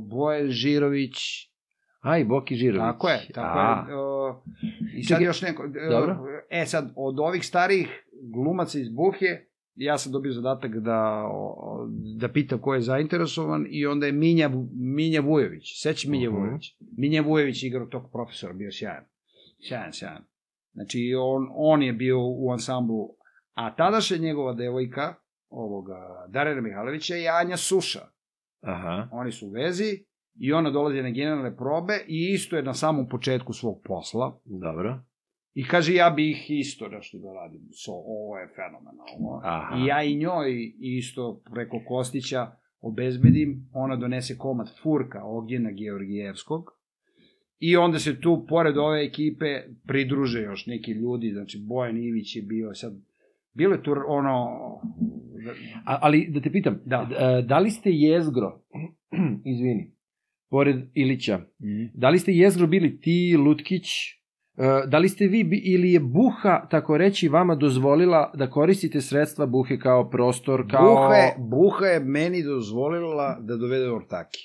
Bojan 0.00 0.48
Žirović, 0.48 1.16
A, 2.00 2.18
i 2.18 2.24
Boki 2.24 2.56
Žirović. 2.56 2.80
Tako 2.92 3.08
je, 3.08 3.20
tako 3.34 3.58
A, 3.58 3.86
je. 3.88 3.96
O, 3.96 4.42
I 4.96 5.02
sad 5.04 5.08
Čekaj, 5.16 5.26
još 5.26 5.42
neko. 5.42 5.64
e, 5.64 5.88
dobro. 5.90 6.16
E 6.50 6.66
sad, 6.66 6.92
od 6.96 7.20
ovih 7.20 7.46
starijih 7.46 8.04
glumaca 8.34 8.78
iz 8.78 8.88
Buhe, 8.88 9.46
ja 9.76 9.98
sam 9.98 10.12
dobio 10.12 10.32
zadatak 10.32 10.76
da, 10.78 11.24
da 12.18 12.28
pitam 12.28 12.58
ko 12.58 12.74
je 12.74 12.80
zainteresovan 12.80 13.66
i 13.70 13.86
onda 13.86 14.06
je 14.06 14.12
Minja, 14.12 14.50
Minja 14.72 15.20
Vujović. 15.20 15.82
Seći 15.82 16.10
Minja 16.10 16.30
Mhm. 16.30 16.38
Vujović. 16.38 16.76
Minja 16.96 17.22
Vujović 17.22 17.62
igrao 17.62 17.86
tog 17.86 18.10
profesora, 18.12 18.52
bio 18.52 18.72
sjajan. 18.72 19.04
Sjajan, 19.68 19.92
sjajan. 19.92 20.24
Znači, 20.72 21.14
on, 21.18 21.48
on 21.54 21.82
je 21.82 21.92
bio 21.92 22.16
u 22.20 22.50
ansamblu, 22.52 23.08
a 23.52 23.74
tadašnja 23.76 24.16
njegova 24.16 24.52
devojka, 24.52 25.14
ovoga, 25.48 26.26
Darena 26.28 26.60
Mihajlovića 26.60 27.14
je 27.14 27.28
Anja 27.40 27.56
Suša 27.56 28.00
Aha. 28.60 29.08
oni 29.12 29.32
su 29.32 29.46
u 29.46 29.50
vezi 29.50 30.04
i 30.40 30.52
ona 30.52 30.70
dolazi 30.70 31.02
na 31.02 31.10
generalne 31.10 31.56
probe 31.56 31.94
i 32.08 32.32
isto 32.34 32.56
je 32.56 32.62
na 32.62 32.74
samom 32.74 33.08
početku 33.08 33.52
svog 33.52 33.80
posla 33.84 34.40
Dobro. 34.44 35.00
I 35.54 35.64
kaže 35.64 35.94
ja 35.94 36.10
bih 36.10 36.46
isto 36.50 36.88
nešto 36.88 37.18
da 37.18 37.32
radim, 37.32 37.60
so, 37.72 37.92
ovo 37.92 38.38
je 38.38 38.48
fenomenalno. 38.48 39.40
Aha. 39.42 39.76
I 39.76 39.86
ja 39.86 40.02
i 40.02 40.16
njoj 40.16 40.72
isto 40.78 41.42
preko 41.52 41.80
Kostića 41.88 42.46
obezbedim, 42.80 43.68
ona 43.72 43.96
donese 43.96 44.38
komad 44.38 44.68
Furka 44.82 45.24
Ognjena 45.24 45.70
Georgijevskog, 45.72 46.70
I 47.60 47.76
onda 47.76 47.98
se 47.98 48.20
tu, 48.20 48.46
pored 48.48 48.76
ove 48.78 49.04
ekipe, 49.04 49.46
pridruže 49.86 50.40
još 50.42 50.66
neki 50.66 50.92
ljudi, 50.92 51.30
znači 51.32 51.58
Bojan 51.58 51.96
Ivić 51.98 52.36
je 52.36 52.42
bio 52.42 52.74
sad, 52.74 52.92
bilo 53.54 53.72
je 53.74 53.82
tu 53.82 53.94
ono... 54.08 54.48
A, 55.86 55.98
ali 56.02 56.28
da 56.30 56.40
te 56.40 56.50
pitam, 56.52 56.80
Da. 56.84 57.08
da, 57.10 57.42
da 57.42 57.58
li 57.58 57.70
ste 57.70 57.90
jezgro, 57.90 58.60
izvini, 59.52 59.92
pored 60.50 60.76
Ilića, 60.94 61.38
Mhm. 61.38 61.84
da 61.94 62.08
li 62.10 62.18
ste 62.18 62.32
jezgro 62.32 62.66
bili 62.66 63.00
ti, 63.00 63.36
Lutkić, 63.38 63.84
e, 63.84 64.23
da 64.86 64.98
li 64.98 65.08
ste 65.08 65.26
vi 65.26 65.40
ili 65.64 65.92
je 65.92 66.00
Buha, 66.00 66.66
tako 66.68 66.96
reći, 66.96 67.28
vama 67.28 67.54
dozvolila 67.56 68.32
da 68.34 68.50
koristite 68.50 69.00
sredstva 69.00 69.46
Buhe 69.46 69.78
kao 69.78 70.10
prostor, 70.10 70.70
kao... 70.70 70.90
Buha, 70.90 71.14
je, 71.14 71.34
Buha 71.40 71.86
je 71.86 72.00
meni 72.00 72.42
dozvolila 72.42 73.38
da 73.40 73.56
dovede 73.56 73.90
ortaki. 73.90 74.38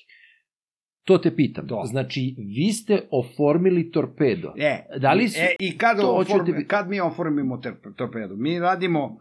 To 1.03 1.17
te 1.17 1.35
pitam. 1.35 1.67
To. 1.67 1.83
Znači, 1.85 2.35
vi 2.37 2.71
ste 2.71 3.01
oformili 3.11 3.91
torpedo. 3.91 4.53
E, 4.57 4.77
Da 4.97 5.13
li 5.13 5.27
su- 5.27 5.39
e, 5.39 5.55
I 5.59 5.77
kad, 5.77 5.99
oformi, 5.99 6.25
hoćete 6.33 6.51
bi- 6.53 6.65
kad 6.65 6.89
mi 6.89 6.99
oformimo 6.99 7.61
torpedu? 7.95 8.35
Mi 8.37 8.59
radimo, 8.59 9.17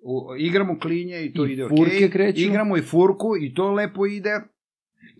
u, 0.00 0.14
igramo 0.38 0.78
klinje 0.78 1.24
i 1.24 1.32
to 1.32 1.46
I 1.46 1.52
ide 1.52 1.62
furke 1.68 1.82
okej. 1.96 2.10
kreću. 2.10 2.40
Igramo 2.40 2.76
i 2.76 2.82
furku 2.82 3.36
i 3.40 3.54
to 3.54 3.70
lepo 3.70 4.06
ide. 4.06 4.30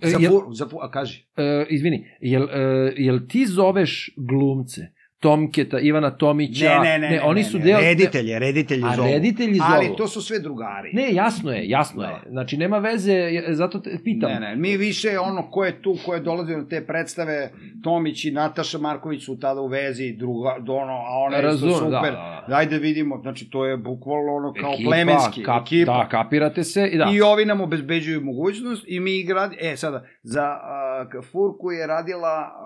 E, 0.03 0.09
Za, 0.09 0.19
jel- 0.19 0.31
fur, 0.31 0.43
za 0.51 0.69
a 0.81 0.91
kaži. 0.91 1.27
E, 1.37 1.67
izvini, 1.71 2.07
jel, 2.21 2.43
e, 2.45 2.59
jel 2.97 3.19
ti 3.29 3.47
zoveš 3.47 4.15
glumce? 4.19 4.81
Tomketa, 5.25 5.79
Ivana 5.81 6.11
Tomića? 6.13 6.65
Ne, 6.75 6.91
ne, 6.91 6.99
ne, 7.01 7.11
ne, 7.11 7.23
oni 7.23 7.41
ne, 7.41 7.45
su 7.45 7.59
ne, 7.59 7.65
deo... 7.65 7.81
reditelje, 7.81 8.39
reditelji 8.39 8.83
A 8.85 8.97
zovu. 8.97 9.09
reditelji 9.09 9.61
Ali 9.65 9.87
zovu. 9.87 9.97
to 9.97 10.09
su 10.09 10.23
sve 10.23 10.39
drugari. 10.41 10.91
Ne, 10.93 11.13
jasno 11.13 11.53
je, 11.53 11.69
jasno 11.69 12.03
Da. 12.03 12.09
je. 12.09 12.17
Znači, 12.29 12.57
nema 12.57 12.79
veze, 12.79 13.15
zato 13.51 13.79
te 13.81 13.99
pitam. 14.05 14.31
Ne, 14.31 14.41
ne, 14.41 14.57
mi 14.57 14.77
više 14.77 15.19
ono 15.21 15.51
ko 15.51 15.65
je 15.65 15.83
tu, 15.83 15.97
ko 16.07 16.15
je 16.15 16.21
dolazio 16.21 16.59
na 16.59 16.67
te 16.67 16.81
predstave, 16.83 17.51
Tomić 17.83 18.25
i 18.25 18.31
Nataša 18.33 18.79
Marković 18.79 19.25
su 19.25 19.39
tada 19.39 19.61
u 19.61 19.67
vezi, 19.69 20.13
druga, 20.13 20.49
ono, 20.61 20.93
a 20.95 21.19
ona 21.19 21.37
je 21.37 21.41
isto 21.45 21.49
Razumem, 21.67 21.75
super. 21.77 21.91
da, 21.91 22.09
Da, 22.11 22.45
da. 22.49 22.57
Ajde 22.57 22.79
vidimo, 22.79 23.19
znači 23.19 23.51
to 23.51 23.67
je 23.67 23.77
bukvalno 23.79 24.35
ono 24.35 24.53
kao 24.55 24.73
Ekipa, 24.73 24.89
plemenski, 24.89 25.43
kap, 25.43 25.63
ekipa. 25.63 25.93
Da, 25.95 26.09
kapirate 26.11 26.65
se 26.65 26.87
i 26.87 26.99
da. 26.99 27.11
I 27.13 27.21
ovi 27.23 27.45
nam 27.45 27.61
obezbeđuju 27.61 28.21
mogućnost 28.23 28.85
i 28.89 29.01
mi 29.01 29.23
grad... 29.23 29.53
E, 29.61 29.77
sada, 29.77 30.05
za 30.23 30.43
a, 30.43 30.81
k- 31.05 31.25
Furku 31.25 31.71
je 31.71 31.87
radila, 31.87 32.29
a, 32.29 32.64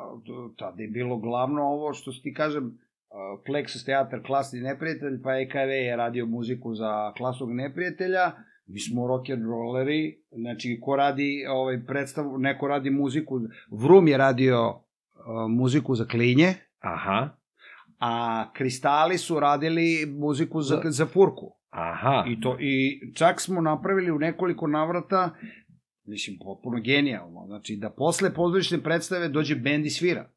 tada 0.59 0.83
je 0.83 0.89
bilo 0.89 1.17
glavno 1.19 1.63
ovo 1.63 1.93
što 1.93 2.13
ti 2.13 2.35
kažem, 2.35 2.79
Plexus 3.47 3.87
teatar 3.87 4.23
Klasni 4.23 4.61
neprijatelj, 4.61 5.23
pa 5.23 5.35
EKV 5.35 5.57
je 5.71 5.97
radio 5.97 6.27
muziku 6.27 6.75
za 6.75 7.13
Klasnog 7.13 7.53
neprijatelja, 7.53 8.33
mi 8.67 8.81
smo 8.81 9.07
rock 9.07 9.31
and 9.31 9.43
rolleri, 9.43 10.19
znači 10.33 10.79
ko 10.83 10.97
radi 10.97 11.45
ovaj 11.49 11.87
predstavu, 11.87 12.39
neko 12.39 12.69
radi 12.69 12.91
muziku, 12.91 13.41
Vrum 13.73 14.09
je 14.09 14.17
radio 14.19 14.59
a, 14.59 14.81
muziku 15.49 15.95
za 15.95 16.05
klinje, 16.05 16.55
Aha, 16.81 17.29
a 17.99 18.13
Kristali 18.53 19.19
su 19.19 19.41
radili 19.41 19.87
muziku 20.09 20.63
za, 20.63 20.77
Za- 20.77 20.91
za 20.91 21.07
Furku. 21.07 21.53
aha. 21.71 22.25
I, 22.29 22.41
to, 22.41 22.57
I 22.61 23.01
čak 23.15 23.41
smo 23.41 23.61
napravili 23.61 24.11
u 24.11 24.19
nekoliko 24.19 24.67
navrata, 24.67 25.31
mislim, 26.09 26.39
potpuno 26.39 26.81
genijalno, 26.81 27.47
znači 27.47 27.77
da 27.77 27.91
posle 27.91 28.35
pozorišne 28.35 28.83
predstave 28.83 29.29
dođe 29.29 29.55
bend 29.55 29.87
i 29.87 29.91
svira. 29.91 30.31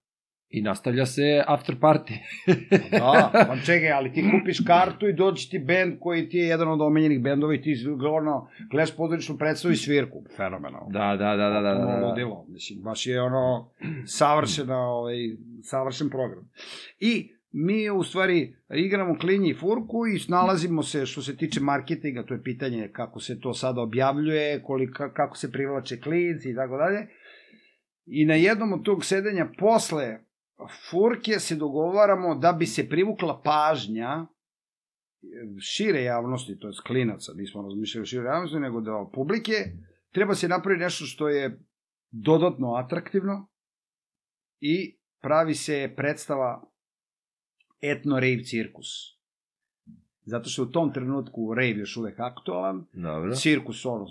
I 0.50 0.62
nastavlja 0.62 1.06
se 1.06 1.44
after 1.48 1.76
party. 1.76 2.14
Da, 2.92 3.46
pa 3.48 3.56
čekaj, 3.66 3.92
ali 3.92 4.14
ti 4.14 4.24
kupiš 4.32 4.60
kartu 4.68 5.08
i 5.08 5.14
dođe 5.14 5.50
ti 5.50 5.60
bend 5.60 6.00
koji 6.00 6.30
ti 6.30 6.38
je 6.38 6.48
jedan 6.48 6.68
od 6.68 6.82
omenjenih 6.82 7.22
bendova 7.22 7.54
i 7.56 7.62
ti 7.62 7.76
ono, 8.12 8.50
gledaš 8.72 8.96
pozorišnu 8.96 9.38
predstavu 9.38 9.72
i 9.72 9.76
svirku. 9.76 10.24
Fenomenalno. 10.38 10.90
Da, 10.90 11.16
da, 11.20 11.36
da, 11.36 11.50
da, 11.50 11.62
da. 11.62 11.74
da, 11.74 12.00
da. 12.00 12.08
ludilo, 12.08 12.46
mislim, 12.50 12.82
baš 12.82 13.08
je 13.08 13.22
ono 13.22 13.72
savršena, 14.06 14.78
ovaj, 14.78 15.16
savršen 15.64 16.10
program. 16.10 16.50
I 17.00 17.30
mi 17.52 17.90
u 17.90 18.04
stvari 18.04 18.56
igramo 18.76 19.18
klinji 19.20 19.50
i 19.50 19.58
furku 19.60 20.08
i 20.16 20.20
snalazimo 20.20 20.84
se 20.84 21.06
što 21.06 21.22
se 21.22 21.38
tiče 21.38 21.60
marketinga, 21.60 22.24
to 22.24 22.34
je 22.34 22.44
pitanje 22.44 22.90
kako 22.94 23.20
se 23.20 23.40
to 23.40 23.54
sada 23.54 23.82
objavljuje, 23.82 24.64
kolika, 24.64 25.14
kako 25.14 25.38
se 25.38 25.52
privlače 25.52 26.00
klinci 26.00 26.50
i 26.50 26.56
tako 26.56 26.78
dalje. 26.78 27.08
I 28.06 28.26
na 28.26 28.36
jednom 28.36 28.74
od 28.74 28.84
tog 28.84 29.06
sedenja 29.06 29.52
posle 29.58 30.20
furke 30.90 31.40
se 31.40 31.56
dogovaramo 31.56 32.36
da 32.36 32.54
bi 32.54 32.66
se 32.66 32.90
privukla 32.90 33.42
pažnja 33.46 34.28
šire 35.60 36.04
javnosti, 36.04 36.60
to 36.60 36.68
je 36.68 36.74
klinaca, 36.88 37.32
nismo 37.36 37.62
razmišljali 37.62 38.06
šire 38.06 38.26
javnosti, 38.26 38.60
nego 38.60 38.82
da 38.82 39.10
publike, 39.14 39.54
treba 40.12 40.36
se 40.36 40.48
napraviti 40.48 40.84
nešto 40.84 41.06
što 41.06 41.30
je 41.30 41.60
dodatno 42.12 42.74
atraktivno 42.74 43.48
i 44.60 44.98
pravi 45.22 45.56
se 45.56 45.94
predstava 45.96 46.71
etno 47.82 48.20
rave 48.20 48.44
cirkus. 48.44 48.88
Zato 50.26 50.50
što 50.50 50.64
u 50.64 50.66
tom 50.66 50.94
trenutku 50.94 51.54
rave 51.54 51.70
još 51.70 51.98
uvek 51.98 52.20
aktualan, 52.20 52.86
Dobro. 52.94 53.36
cirkus 53.36 53.86
ono, 53.86 54.06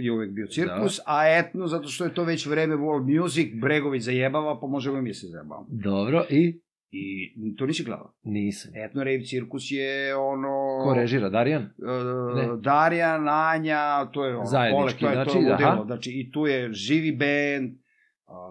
je 0.00 0.12
uvek 0.12 0.30
bio 0.30 0.46
cirkus, 0.46 1.00
a 1.06 1.38
etno 1.38 1.66
zato 1.66 1.88
što 1.88 2.04
je 2.04 2.14
to 2.14 2.24
već 2.24 2.46
vreme 2.46 2.74
world 2.76 3.22
music, 3.22 3.48
Bregović 3.60 4.02
zajebava, 4.02 4.60
pa 4.60 4.66
možemo 4.66 4.98
i 4.98 5.02
mi 5.02 5.14
se 5.14 5.26
zajebavamo. 5.26 5.66
Dobro, 5.70 6.24
i 6.30 6.60
I 6.96 7.56
to 7.56 7.66
nisi 7.66 7.84
gledao. 7.84 8.12
nisam. 8.22 8.72
Etno 8.74 9.04
rave 9.04 9.24
cirkus 9.24 9.70
je 9.70 10.16
ono... 10.16 10.80
Ko 10.84 10.94
režira, 10.94 11.28
Darjan? 11.28 11.62
E, 11.62 11.68
Ne. 12.36 12.56
Darjan, 12.60 13.28
Anja, 13.28 14.10
to 14.12 14.24
je 14.24 14.36
ono, 14.36 14.44
Zajednički, 14.46 15.00
to 15.00 15.08
je 15.08 15.14
znači, 15.14 15.32
to. 15.32 15.84
Znači, 15.86 16.10
i 16.10 16.32
tu 16.32 16.46
je 16.46 16.72
živi 16.72 17.12
bend, 17.12 17.70
a, 17.70 17.83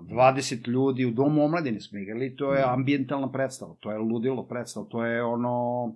20 0.01 0.67
ljudi 0.67 1.05
u 1.05 1.11
domu 1.11 1.43
omladine 1.43 1.79
smo 1.79 1.99
igrali, 1.99 2.35
to 2.35 2.47
Mhm. 2.47 2.55
je 2.55 2.63
ambijentalna 2.67 3.31
predstava, 3.31 3.75
to 3.79 3.91
je 3.91 3.97
ludilo 3.99 4.47
predstava, 4.47 4.85
to 4.85 5.05
je 5.05 5.23
ono 5.23 5.95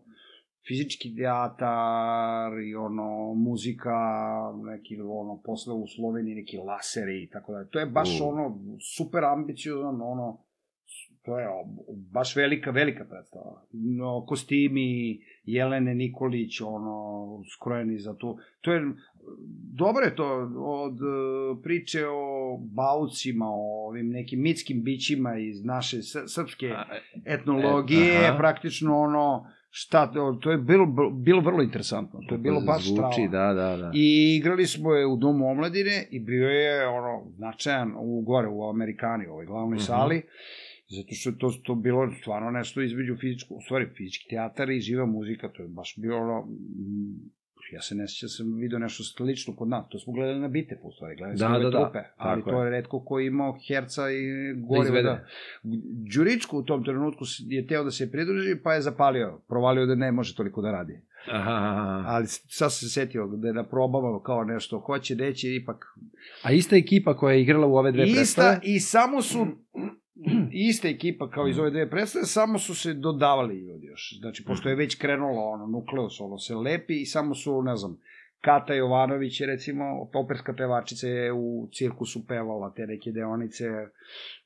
fizički 0.67 1.15
teatar 1.15 2.59
i 2.61 2.75
ono 2.75 3.33
muzika, 3.33 3.91
neki 4.65 5.01
ono 5.01 5.41
posle 5.45 5.73
u 5.73 5.87
Sloveniji 5.87 6.35
neki 6.35 6.57
laseri 6.57 7.23
i 7.23 7.29
tako 7.29 7.53
dalje. 7.53 7.69
To 7.69 7.79
je 7.79 7.85
baš 7.85 8.21
U. 8.21 8.25
ono 8.25 8.59
super 8.95 9.23
ambiciozan, 9.25 10.01
ono 10.01 10.37
to 11.21 11.39
je 11.39 11.47
baš 12.11 12.35
velika, 12.35 12.71
velika 12.71 13.05
predstava. 13.05 13.61
No, 13.71 14.25
kostimi, 14.25 15.19
Jelene 15.43 15.95
Nikolić, 15.95 16.61
ono, 16.61 17.17
skrojeni 17.49 17.99
za 17.99 18.15
tu. 18.15 18.37
To 18.61 18.73
je, 18.73 18.81
dobro 19.73 20.05
je 20.05 20.15
to 20.15 20.27
od 20.57 20.93
e, 20.93 21.05
priče 21.63 22.05
o 22.07 22.23
baucima, 22.67 23.45
o 23.47 23.87
ovim 23.87 24.09
nekim 24.09 24.41
mitskim 24.41 24.83
bićima 24.83 25.37
iz 25.37 25.63
naše 25.65 25.97
srpske 26.27 26.67
A, 26.67 26.83
etnologije, 27.27 28.13
E, 28.13 28.27
aha. 28.27 28.37
praktično 28.37 28.97
ono, 28.97 29.45
šta, 29.69 30.11
to, 30.11 30.33
to 30.33 30.51
je 30.51 30.57
bilo, 30.57 30.85
bilo 31.13 31.41
vrlo 31.41 31.63
interesantno. 31.63 32.19
To 32.29 32.35
je 32.35 32.39
bilo 32.39 32.61
baš 32.61 32.83
Zvuči, 32.83 33.01
strava. 33.27 33.53
da, 33.53 33.69
da, 33.69 33.77
da. 33.77 33.91
I 33.93 34.07
igrali 34.37 34.65
smo 34.65 34.93
je 34.93 35.05
u 35.05 35.17
Domu 35.17 35.47
omladine 35.47 36.07
i 36.11 36.19
bio 36.21 36.47
je 36.49 36.87
ono 36.87 37.23
značajan 37.29 37.93
u 37.97 38.21
gore 38.21 38.47
u 38.47 38.63
Amerikani, 38.65 39.27
u 39.27 39.31
ovoj 39.31 39.45
glavnoj 39.45 39.75
Mhm. 39.75 39.83
sali. 39.83 40.21
Zato 40.89 41.07
što 41.11 41.31
to, 41.31 41.51
to 41.63 41.75
bilo 41.75 42.11
stvarno 42.11 42.51
nešto 42.51 42.81
između 42.81 43.15
fizičko, 43.15 43.53
u 43.53 43.61
stvari 43.61 43.85
fizički 43.87 44.29
teatar 44.29 44.69
i 44.69 44.79
živa 44.79 45.05
muzika, 45.07 45.49
to 45.49 45.61
je 45.63 45.69
baš 45.69 45.93
bilo 45.97 46.17
ono, 46.17 46.47
ja 47.71 47.81
se 47.81 47.95
ne 47.95 48.07
sjećam, 48.07 48.29
sam 48.29 48.53
vidio 48.55 48.79
nešto 48.79 49.03
slično 49.03 49.55
kod 49.55 49.67
nas, 49.67 49.85
to 49.89 49.99
smo 49.99 50.13
gledali 50.13 50.39
na 50.39 50.47
Bitefu, 50.47 50.87
u 50.87 50.91
stvari, 50.91 51.15
gledali 51.15 51.37
Da, 51.39 51.47
da, 51.49 51.69
da, 51.69 51.83
trupe, 51.83 51.99
ali 52.17 52.43
to 52.43 52.63
je. 52.63 52.69
redko 52.69 52.99
ko 52.99 53.19
je 53.19 53.27
imao 53.27 53.57
herca 53.67 54.11
i 54.11 54.53
Da 54.53 54.59
gorivo 54.67 55.01
da, 55.01 55.25
Đuričko 56.13 56.57
u 56.57 56.63
tom 56.63 56.83
trenutku 56.83 57.25
je 57.39 57.67
teo 57.67 57.83
da 57.83 57.91
se 57.91 58.11
pridruži, 58.11 58.55
pa 58.63 58.73
je 58.73 58.81
zapalio, 58.81 59.41
provalio 59.47 59.85
da 59.85 59.95
ne 59.95 60.11
može 60.11 60.35
toliko 60.35 60.61
da 60.61 60.71
radi. 60.71 61.01
Aha, 61.31 61.51
aha. 61.51 62.03
Ali 62.07 62.27
sad 62.27 62.71
sam 62.71 62.87
se 62.87 62.89
setio 62.89 63.27
da 63.27 63.47
je 63.47 63.53
na 63.53 63.63
probama 63.63 64.21
kao 64.23 64.43
nešto 64.43 64.79
hoće, 64.79 65.15
neće, 65.15 65.55
ipak 65.55 65.85
A 66.43 66.51
ista 66.51 66.75
ekipa 66.75 67.17
koja 67.17 67.33
je 67.33 67.41
igrala 67.41 67.67
u 67.67 67.75
ove 67.75 67.91
dve 67.91 68.03
Ista, 68.03 68.15
predstave? 68.15 68.59
i 68.63 68.79
samo 68.79 69.21
su 69.21 69.47
ista 70.69 70.87
ekipa 70.87 71.29
kao 71.29 71.47
iz 71.47 71.59
ove 71.59 71.69
dve 71.69 71.89
predstave, 71.89 72.25
samo 72.25 72.59
su 72.59 72.75
se 72.75 72.93
dodavali 72.93 73.55
ljudi 73.59 73.85
još. 73.87 74.19
Znači, 74.19 74.43
pošto 74.45 74.69
je 74.69 74.75
već 74.75 74.95
krenulo 74.95 75.41
ono, 75.41 75.67
nukleus, 75.67 76.21
ono 76.21 76.37
se 76.37 76.55
lepi 76.55 77.01
i 77.01 77.05
samo 77.05 77.35
su, 77.35 77.61
ne 77.61 77.75
znam, 77.75 77.97
Kata 78.41 78.73
Jovanović 78.73 79.41
recimo, 79.41 79.85
operska 80.13 80.53
pevačica 80.53 81.07
je 81.07 81.33
u 81.33 81.69
cirkusu 81.73 82.27
pevala 82.27 82.73
te 82.75 82.87
neke 82.87 83.11
deonice, 83.11 83.65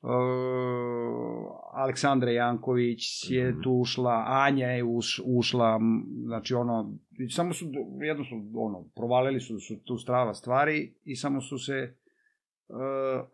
uh, 0.02 0.10
Aleksandra 1.72 2.30
Janković 2.30 3.30
je 3.30 3.50
Mhm. 3.50 3.60
tu 3.62 3.70
ušla, 3.70 4.24
Anja 4.26 4.66
je 4.66 4.84
uš, 4.84 5.20
ušla, 5.24 5.80
znači 6.24 6.54
ono, 6.54 6.94
samo 7.30 7.52
su, 7.52 7.66
jednostavno, 8.00 8.44
ono, 8.54 8.84
provalili 8.96 9.40
su, 9.40 9.58
su 9.60 9.84
tu 9.84 9.98
strava 9.98 10.34
stvari 10.34 10.92
i 11.04 11.16
samo 11.16 11.40
su 11.40 11.58
se 11.58 11.94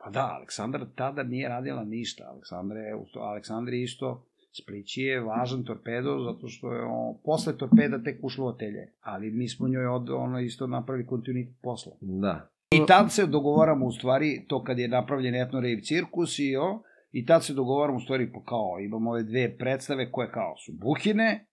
pa 0.04 0.10
da, 0.10 0.34
Aleksandar 0.36 0.84
tada 0.94 1.22
nije 1.22 1.48
radila 1.48 1.84
ništa. 1.84 2.24
Aleksandra 2.32 2.78
je, 2.78 2.94
Aleksandar 3.20 3.74
je 3.74 3.82
isto, 3.82 4.24
Splići 4.52 5.02
je 5.02 5.20
važan 5.20 5.64
torpedo, 5.64 6.18
zato 6.18 6.48
što 6.48 6.72
je 6.72 6.82
on, 6.82 7.16
posle 7.24 7.56
torpeda 7.58 8.02
tek 8.02 8.24
ušlo 8.24 8.46
u 8.46 8.48
atelje. 8.48 8.92
Ali 9.00 9.30
mi 9.30 9.48
smo 9.48 9.68
njoj 9.68 9.86
od, 9.86 10.10
ono 10.10 10.40
isto 10.40 10.66
napravili 10.66 11.06
kontinuitet 11.06 11.54
posla. 11.62 11.92
Da. 12.00 12.50
I 12.70 12.86
tad 12.86 13.12
se 13.12 13.26
dogovaramo 13.26 13.86
u 13.86 13.92
stvari, 13.92 14.44
to 14.48 14.64
kad 14.64 14.78
je 14.78 14.88
napravljen 14.88 15.34
etno 15.34 15.60
rave 15.60 15.82
cirkus 15.82 16.38
i 16.38 16.56
o, 16.56 16.82
i 17.10 17.26
tad 17.26 17.44
se 17.44 17.54
dogovaramo 17.54 17.96
u 17.96 18.00
stvari 18.00 18.32
pa 18.32 18.42
kao, 18.44 18.76
imamo 18.80 19.10
ove 19.10 19.22
dve 19.22 19.58
predstave 19.58 20.12
koje 20.12 20.30
kao 20.32 20.56
su 20.56 20.72
Buhine, 20.72 21.46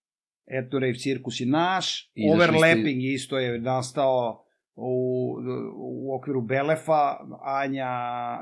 etno 0.46 0.80
rave 0.80 0.94
cirkus 0.94 1.42
je 1.42 1.48
naš, 1.48 2.12
I 2.14 2.26
izašli 2.26 2.44
ste- 2.44 2.56
overlapping 2.56 3.04
isto 3.04 3.40
je 3.40 3.60
nastao 3.60 4.45
u, 4.76 5.36
u 5.76 6.16
okviru 6.16 6.42
Belefa, 6.42 7.18
Anja, 7.42 7.90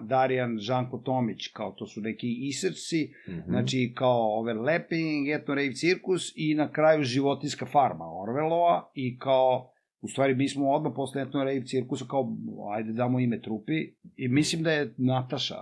Darijan, 0.01 0.57
Žanko 0.59 0.97
Tomić, 0.97 1.47
kao 1.47 1.71
to 1.71 1.87
su 1.87 2.01
neki 2.01 2.27
isrci, 2.47 3.13
Mhm. 3.29 3.49
Znači, 3.51 3.93
kao 3.95 4.39
overlapping, 4.39 5.29
etno 5.29 5.55
rave 5.55 5.73
cirkus 5.73 6.33
i 6.35 6.55
na 6.55 6.71
kraju 6.71 7.03
životinska 7.03 7.65
farma 7.65 8.05
Orvelova 8.21 8.91
i 8.93 9.17
kao, 9.17 9.69
u 10.01 10.07
stvari 10.07 10.35
mi 10.35 10.49
smo 10.49 10.69
odmah 10.69 10.93
posle 10.95 11.21
etno 11.21 11.43
rave 11.43 11.65
cirkusa 11.65 12.05
kao, 12.09 12.35
ajde 12.73 12.91
damo 12.93 13.19
ime 13.19 13.41
trupi 13.41 13.93
i 14.15 14.27
mislim 14.27 14.63
da 14.63 14.71
je 14.71 14.93
Nataša 14.97 15.55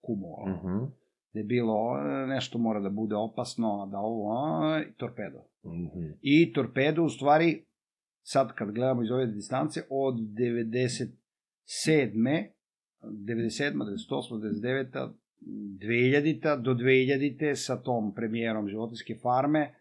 kumovala. 0.00 0.56
Mhm. 0.56 0.84
Da 1.32 1.40
je 1.40 1.44
bilo 1.44 1.98
e, 1.98 2.26
nešto 2.26 2.58
mora 2.58 2.80
da 2.80 2.90
bude 2.90 3.16
opasno, 3.16 3.88
da 3.92 3.98
ovo, 3.98 4.32
a, 4.32 4.82
i 4.82 4.92
torpedo. 4.92 5.38
Mhm. 5.64 6.12
I 6.20 6.52
torpedo 6.52 7.04
u 7.04 7.08
stvari, 7.08 7.64
sad 8.22 8.54
kad 8.54 8.72
gledamo 8.72 9.02
iz 9.02 9.10
ove 9.10 9.26
distance, 9.26 9.82
od 9.90 10.14
97. 10.14 11.12
97. 13.02 13.74
98. 14.10 14.40
99. 14.62 15.12
2000. 15.40 16.62
do 16.62 16.74
2000. 16.74 17.54
sa 17.54 17.82
tom 17.82 18.14
premijerom 18.14 18.68
životinske 18.68 19.14
farme, 19.22 19.74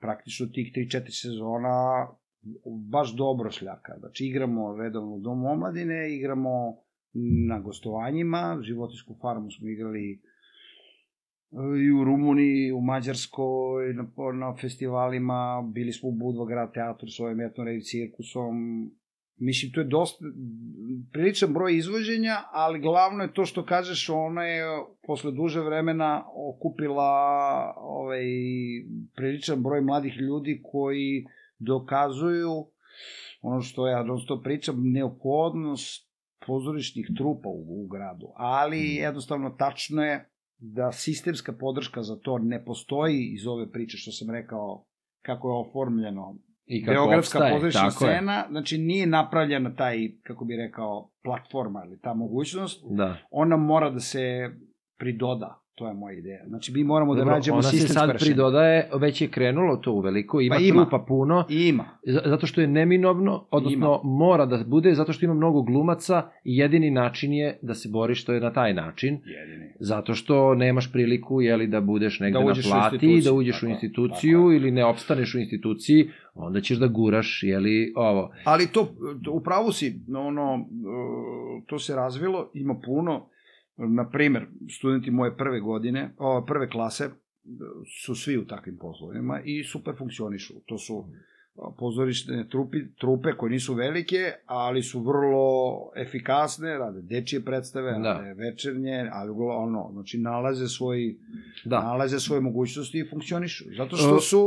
praktično 0.00 0.46
tih 0.46 0.72
3-4 0.76 1.22
sezona 1.22 2.08
baš 2.90 3.16
dobro 3.16 3.50
šljaka. 3.50 3.92
Znači 3.98 4.24
igramo 4.24 4.76
redovno 4.76 5.14
u 5.14 5.20
Domu 5.20 5.46
omladine, 5.48 6.14
igramo 6.14 6.76
na 7.48 7.60
gostovanjima, 7.60 8.58
životinsku 8.62 9.16
farmu 9.20 9.50
smo 9.50 9.68
igrali 9.68 10.22
i 11.52 11.90
u 11.92 12.04
Rumuniji, 12.04 12.72
u 12.72 12.80
Mađarskoj, 12.80 13.94
na, 13.94 14.06
na 14.32 14.56
festivalima, 14.60 15.70
bili 15.74 15.92
smo 15.92 16.08
u 16.08 16.12
Budva 16.12 16.46
grad 16.46 16.74
teatru 16.74 17.08
s 17.08 17.20
ovim 17.20 17.40
etno 17.40 17.64
rave 17.64 17.80
cirkusom. 17.80 18.54
Mislim, 19.36 19.72
to 19.72 19.80
je 19.80 19.86
dosta, 19.86 20.24
priličan 21.12 21.52
broj 21.52 21.76
izvođenja, 21.76 22.36
ali 22.52 22.80
glavno 22.80 23.22
je 23.22 23.32
to 23.32 23.44
što 23.44 23.64
kažeš, 23.64 24.08
ona 24.08 24.44
je 24.44 24.64
posle 25.06 25.32
duže 25.32 25.60
vremena 25.60 26.24
okupila 26.34 27.74
ovaj, 27.76 28.22
priličan 29.16 29.62
broj 29.62 29.80
mladih 29.80 30.16
ljudi 30.16 30.60
koji 30.72 31.24
dokazuju 31.58 32.66
ono 33.42 33.60
što 33.60 33.86
ja 33.86 34.02
dosta 34.02 34.40
pričam, 34.44 34.92
neophodnost 34.92 36.10
pozorišnih 36.46 37.10
trupa 37.16 37.48
u, 37.48 37.84
u 37.84 37.86
gradu. 37.86 38.32
Ali 38.36 38.94
jednostavno 38.94 39.50
tačno 39.50 40.04
je 40.04 40.30
da 40.60 40.92
sistemska 40.92 41.52
podrška 41.52 42.02
za 42.02 42.16
to 42.16 42.38
ne 42.38 42.64
postoji 42.64 43.30
iz 43.34 43.46
ove 43.46 43.70
priče 43.70 43.96
što 43.96 44.12
sam 44.12 44.30
rekao 44.30 44.84
kako 45.22 45.48
je 45.48 45.68
oformljeno 45.68 46.36
I 46.66 46.84
kako 46.84 46.94
Beogradska 46.94 47.38
pozorišna 47.52 47.80
tako 47.90 48.04
je. 48.04 48.10
scena, 48.10 48.46
znači 48.50 48.78
nije 48.78 49.06
napravljena 49.06 49.74
taj, 49.74 49.96
kako 50.22 50.44
bi 50.44 50.56
rekao, 50.56 51.10
platforma 51.24 51.82
ili 51.86 52.00
ta 52.00 52.14
mogućnost, 52.14 52.84
Da. 52.90 53.16
ona 53.30 53.56
mora 53.56 53.90
da 53.90 54.00
se 54.00 54.50
pridoda, 54.98 55.62
to 55.80 55.88
je 55.88 55.94
moja 55.94 56.14
ideja. 56.14 56.42
Znači 56.46 56.72
mi 56.72 56.84
moramo 56.84 57.14
da 57.14 57.18
Dobro, 57.18 57.34
nađemo 57.34 57.54
ona 57.54 57.62
se 57.62 57.70
sistemsko 57.70 57.94
sad 57.94 58.10
rešenje. 58.10 58.28
pridodaje, 58.28 58.88
već 58.94 59.20
je 59.20 59.28
krenulo 59.28 59.76
to 59.76 59.92
u 59.92 60.00
veliko, 60.00 60.40
ima, 60.40 60.54
Pa 60.54 60.60
ima. 60.62 60.82
trupa 60.82 61.04
puno, 61.08 61.44
ima. 61.48 61.84
Zato 62.24 62.46
što 62.46 62.60
je 62.60 62.66
neminovno, 62.68 63.46
odnosno 63.50 63.78
Ima. 64.02 64.16
mora 64.16 64.46
da 64.46 64.64
bude, 64.66 64.94
zato 64.94 65.12
što 65.12 65.24
ima 65.24 65.34
mnogo 65.34 65.62
glumaca 65.62 66.22
i 66.44 66.56
jedini 66.56 66.90
način 66.92 67.32
je 67.32 67.58
da 67.62 67.74
se 67.74 67.88
boriš 67.88 68.24
to 68.24 68.32
je 68.32 68.40
na 68.40 68.52
taj 68.52 68.74
način, 68.74 69.14
Jedini. 69.14 69.72
zato 69.80 70.14
što 70.14 70.54
nemaš 70.54 70.92
priliku 70.92 71.40
jeli, 71.40 71.66
da 71.66 71.80
budeš 71.82 72.20
negde 72.20 72.38
Da 72.38 72.44
na 72.44 72.54
plati, 72.62 73.22
da 73.24 73.32
uđeš 73.32 73.54
tako 73.54 73.66
u 73.66 73.70
instituciju 73.70 74.38
tako 74.38 74.52
ili 74.52 74.70
ne 74.70 74.84
opstaneš 74.84 75.34
u 75.34 75.38
instituciji, 75.38 76.08
onda 76.34 76.60
ćeš 76.60 76.78
da 76.78 76.86
guraš, 76.88 77.40
jeli, 77.42 77.92
ovo. 77.96 78.30
Ali 78.44 78.66
to, 78.66 78.88
to 79.24 79.32
u 79.32 79.40
pravu 79.40 79.72
si, 79.72 80.00
ono, 80.16 80.54
e, 80.54 81.66
to 81.66 81.78
se 81.78 81.94
razvilo, 81.94 82.50
ima 82.54 82.74
puno, 82.84 83.26
na 83.80 84.10
primer, 84.10 84.46
studenti 84.70 85.10
moje 85.10 85.36
prve 85.36 85.60
godine, 85.60 86.10
o, 86.18 86.44
prve 86.44 86.68
klase, 86.68 87.04
e, 87.04 87.10
su 87.96 88.14
svi 88.14 88.38
u 88.38 88.46
takvim 88.46 88.76
poslovima 88.76 89.40
i 89.44 89.64
super 89.64 89.94
funkcionišu. 89.98 90.54
To 90.66 90.78
su 90.78 91.04
pozorišne 91.70 92.48
trupi, 92.48 92.78
trupe 92.94 93.32
koje 93.32 93.50
nisu 93.50 93.74
velike, 93.74 94.16
ali 94.46 94.82
su 94.82 95.00
vrlo 95.00 95.52
efikasne, 95.96 96.78
rade 96.78 97.02
dečije 97.02 97.44
predstave, 97.44 97.92
Da. 97.92 98.12
rade 98.12 98.34
večernje, 98.34 99.08
ali 99.12 99.30
ono, 99.30 99.90
znači 99.92 100.18
nalaze 100.18 100.68
svoj, 100.68 101.16
Da. 101.64 101.80
nalaze 101.80 102.20
svoje 102.20 102.40
mogućnosti 102.40 102.98
i 102.98 103.08
funkcionišu. 103.10 103.64
Zato 103.76 103.96
što 103.96 104.16
E, 104.16 104.20
su 104.20 104.44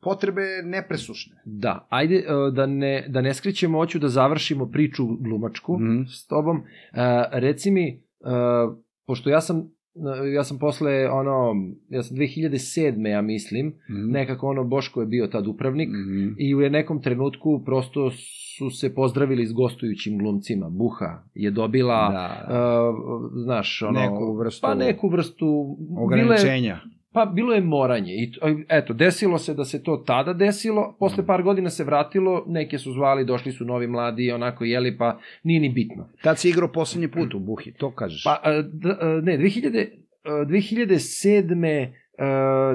potrebe 0.00 0.40
nepresušne. 0.64 1.36
Da, 1.44 1.86
ajde 1.90 2.14
e, 2.16 2.22
da 2.52 2.66
ne, 2.66 3.06
da 3.08 3.20
ne 3.20 3.34
skrećemo, 3.34 3.78
hoću 3.78 3.98
da 3.98 4.08
završimo 4.08 4.66
priču 4.66 5.06
glumačku 5.08 5.78
Mhm. 5.80 6.02
s 6.04 6.26
tobom. 6.26 6.56
E, 6.56 6.62
reci 7.32 7.70
mi, 7.70 8.02
e, 8.20 8.26
pošto 9.06 9.30
ja 9.30 9.40
sam 9.40 9.70
ja 10.28 10.44
sam 10.44 10.58
posle 10.58 11.10
ono, 11.10 11.54
ja 11.88 12.02
sam 12.02 12.16
2007. 12.16 12.60
ja 13.06 13.22
mislim, 13.22 13.66
Mhm. 13.66 14.10
nekako 14.10 14.48
ono 14.48 14.64
Boško 14.64 15.00
je 15.00 15.06
bio 15.06 15.26
tad 15.26 15.46
upravnik 15.46 15.88
Mhm. 15.90 16.28
i 16.38 16.54
u 16.56 16.60
nekom 16.60 17.02
trenutku 17.02 17.62
prosto 17.64 18.10
su 18.50 18.70
se 18.70 18.94
pozdravili 18.94 19.46
s 19.46 19.52
gostujućim 19.52 20.18
glumcima. 20.18 20.68
Buha 20.68 21.22
je 21.34 21.50
dobila, 21.50 22.08
Da, 22.10 22.54
e, 22.54 22.56
znaš, 23.36 23.82
ono, 23.82 24.00
Neku 24.00 24.34
vrstu- 24.34 24.60
pa 24.62 24.74
neku 24.76 25.08
vrstu 25.08 25.76
bile, 25.80 26.02
ograničenja. 26.02 26.80
Pa 27.12 27.26
bilo 27.26 27.54
je 27.54 27.60
moranje 27.60 28.12
i 28.14 28.32
to- 28.32 28.40
eto, 28.68 28.92
desilo 28.94 29.38
se 29.38 29.54
da 29.54 29.64
se 29.64 29.82
to 29.82 29.96
tada 29.96 30.32
desilo, 30.34 30.82
Mm. 30.82 30.94
posle 30.98 31.26
par 31.26 31.42
godina 31.42 31.70
se 31.70 31.84
vratilo, 31.84 32.44
neke 32.48 32.78
su 32.78 32.92
zvali, 32.92 33.24
došli 33.24 33.52
su 33.52 33.64
novi 33.64 33.86
mladi, 33.86 34.32
onako 34.32 34.64
jeli, 34.64 34.98
pa 34.98 35.18
nije 35.42 35.60
ni 35.60 35.68
bitno. 35.68 36.08
Tad 36.22 36.38
si 36.38 36.48
igrao 36.48 36.68
poslednji 36.68 37.08
put 37.08 37.34
u 37.34 37.40
Buhi, 37.40 37.72
to 37.72 37.90
kažeš. 37.90 38.24
Pa, 38.24 38.40
ne, 39.22 39.38
2000, 39.38 39.86
a, 40.24 40.44
2007. 40.44 41.92
a, 42.18 42.26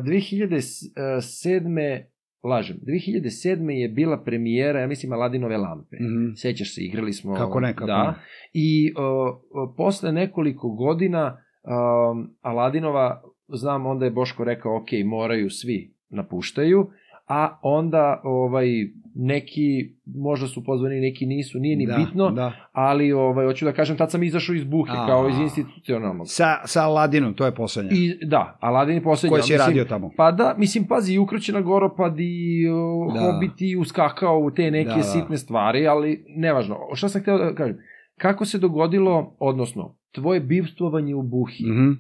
2007. 0.04 2.04
lažem, 2.44 2.78
2007. 2.82 3.70
je 3.72 3.90
bila 3.90 4.24
premijera, 4.24 4.80
ja 4.80 4.88
mislim, 4.88 5.14
Aladinove 5.14 5.58
lampe. 5.58 5.96
Mhm. 6.02 6.34
Sećaš 6.36 6.76
se, 6.76 6.82
igrali 6.82 7.14
smo... 7.14 7.36
Kako 7.36 7.60
ne, 7.60 7.74
kako 7.74 7.86
da, 7.88 8.04
ne. 8.04 8.14
I 8.54 8.94
o, 8.98 9.42
posle 9.78 10.12
nekoliko 10.12 10.70
godina 10.70 11.38
um, 11.64 12.30
Aladinova, 12.42 13.22
znam, 13.50 13.86
onda 13.86 14.06
je 14.06 14.12
Boško 14.12 14.44
rekao, 14.44 14.78
ok, 14.78 14.88
moraju 15.06 15.50
svi 15.50 15.92
napuštaju, 16.10 16.88
a 17.28 17.60
onda 17.62 18.22
ovaj 18.24 18.68
neki 19.16 19.90
možda 20.08 20.48
su 20.48 20.64
pozvani, 20.64 21.00
neki 21.00 21.26
nisu, 21.26 21.60
nije 21.60 21.76
ni 21.76 21.86
da, 21.88 21.96
bitno, 21.96 22.30
Da. 22.30 22.52
ali 22.72 23.12
ovaj 23.12 23.46
hoću 23.46 23.66
da 23.66 23.72
kažem 23.72 23.98
tad 23.98 24.12
sam 24.12 24.24
izašao 24.24 24.56
iz 24.56 24.64
buhe 24.64 24.92
A. 24.92 25.08
kao 25.08 25.30
iz 25.30 25.38
institucionalnog. 25.40 26.26
Sa, 26.30 26.58
sa 26.66 26.84
Aladinom, 26.84 27.34
to 27.34 27.46
je 27.46 27.56
poslednja. 27.56 27.92
I 27.94 28.26
da, 28.26 28.58
Aladin 28.60 28.96
je 28.96 29.04
poslednji. 29.04 29.32
Koji 29.32 29.44
si 29.44 29.54
mislim, 29.54 29.68
radio 29.68 29.86
tamo. 29.86 30.12
Pa 30.18 30.32
da, 30.32 30.56
mislim, 30.58 30.88
pazi, 30.88 31.14
i 31.14 31.20
ukroćena 31.20 31.62
goropad 31.62 32.16
i 32.20 32.66
uh, 32.68 33.14
Da. 33.14 33.20
Hobbit 33.22 33.52
i 33.60 33.78
uskakao 33.78 34.40
u 34.40 34.52
te 34.52 34.72
neke 34.72 34.90
Da, 34.90 34.96
da. 34.96 35.02
sitne 35.04 35.38
stvari, 35.38 35.88
ali 35.88 36.26
nevažno. 36.30 36.78
Šta 36.94 37.10
sam 37.10 37.22
hteo 37.22 37.38
da 37.38 37.56
kažem? 37.56 37.78
Kako 38.18 38.46
se 38.46 38.58
dogodilo, 38.58 39.36
odnosno, 39.40 39.96
tvoje 40.12 40.40
bivstvovanje 40.40 41.16
u 41.16 41.22
Buhi, 41.24 41.64
Mhm. 41.66 41.92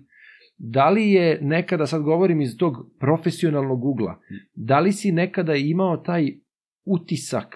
Da 0.58 0.90
li 0.90 1.12
je 1.12 1.40
nekada, 1.42 1.86
sad 1.86 2.02
govorim 2.02 2.42
iz 2.42 2.58
tog 2.58 2.90
profesionalnog 3.00 3.86
ugla, 3.86 4.20
da 4.56 4.80
li 4.80 4.92
si 4.92 5.12
nekada 5.12 5.56
imao 5.56 5.98
taj 5.98 6.32
utisak 6.86 7.56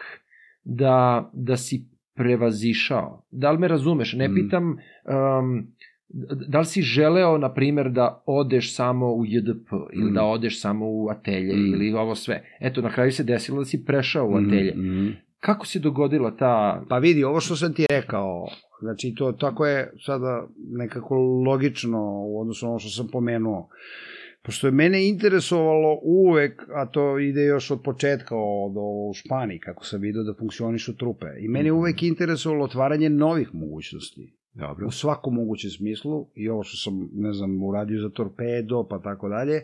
da, 0.64 1.30
da 1.34 1.58
si 1.58 1.86
prevazišao? 2.16 3.26
Da 3.32 3.52
li 3.52 3.58
me 3.58 3.68
razumeš? 3.68 4.14
Ne 4.14 4.28
Mm. 4.28 4.36
pitam, 4.36 4.70
um, 4.70 5.68
da 6.48 6.60
li 6.60 6.66
si 6.66 6.82
želeo, 6.82 7.38
na 7.38 7.54
primjer, 7.54 7.90
da 7.90 8.24
odeš 8.26 8.76
samo 8.76 9.14
u 9.14 9.26
JDP 9.26 9.68
ili 9.94 10.12
Mm. 10.12 10.14
da 10.14 10.24
odeš 10.24 10.62
samo 10.62 10.86
u 10.88 11.10
atelje 11.10 11.54
Mm. 11.56 11.74
ili 11.74 11.94
ovo 11.94 12.16
sve? 12.16 12.44
Eto, 12.60 12.82
na 12.82 12.90
kraju 12.90 13.12
se 13.12 13.24
desilo 13.24 13.60
da 13.60 13.66
si 13.66 13.86
prešao 13.86 14.28
u 14.28 14.36
atelje. 14.36 14.74
Mhm. 14.76 15.10
Kako 15.40 15.66
se 15.66 15.80
dogodila 15.80 16.36
ta... 16.38 16.84
Pa 16.90 16.98
vidi, 16.98 17.24
ovo 17.24 17.40
što 17.40 17.56
sam 17.56 17.74
ti 17.74 17.86
rekao, 17.90 18.48
znači 18.82 19.14
to 19.18 19.32
tako 19.32 19.66
je 19.66 19.94
sada 20.06 20.48
nekako 20.72 21.16
logično 21.48 22.00
u 22.26 22.42
odnosu 22.42 22.66
na 22.66 22.70
ono 22.70 22.80
što 22.80 22.90
sam 22.90 23.08
pomenuo. 23.12 23.70
Pošto 24.44 24.68
je 24.68 24.72
mene 24.72 25.10
interesovalo 25.10 26.00
uvek, 26.04 26.62
a 26.76 26.86
to 26.86 27.20
ide 27.20 27.42
još 27.42 27.72
od 27.72 27.82
početka 27.84 28.36
od 28.36 28.78
ovo 28.78 29.10
u 29.10 29.14
Španiji, 29.14 29.60
kako 29.60 29.86
sam 29.86 30.02
vidio 30.02 30.24
da 30.24 30.34
funkcionišu 30.40 30.98
trupe. 30.98 31.26
I 31.40 31.48
mene 31.48 31.66
je 31.66 31.74
uvek 31.74 32.04
interesovalo 32.04 32.66
otvaranje 32.66 33.10
novih 33.10 33.50
mogućnosti. 33.54 34.40
Dobro. 34.54 34.88
u 34.88 34.92
svakom 34.92 35.36
mogućem 35.36 35.72
smislu 35.72 36.28
i 36.36 36.50
ovo 36.50 36.64
što 36.64 36.78
sam, 36.78 37.10
ne 37.14 37.34
znam, 37.34 37.64
uradio 37.64 38.02
za 38.02 38.10
torpedo, 38.10 38.88
pa 38.90 39.00
tako 39.00 39.30
dalje, 39.30 39.62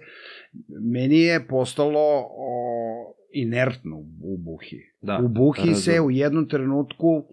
meni 0.94 1.20
je 1.20 1.48
postalo 1.48 2.28
o, 2.30 3.15
inertno 3.36 3.98
u 4.22 4.38
Buhi. 4.38 4.82
Da, 5.02 5.20
u 5.24 5.28
Buhi 5.28 5.60
razumem. 5.60 5.76
se 5.76 6.02
u 6.02 6.12
jednom 6.12 6.50
trenutku 6.50 7.24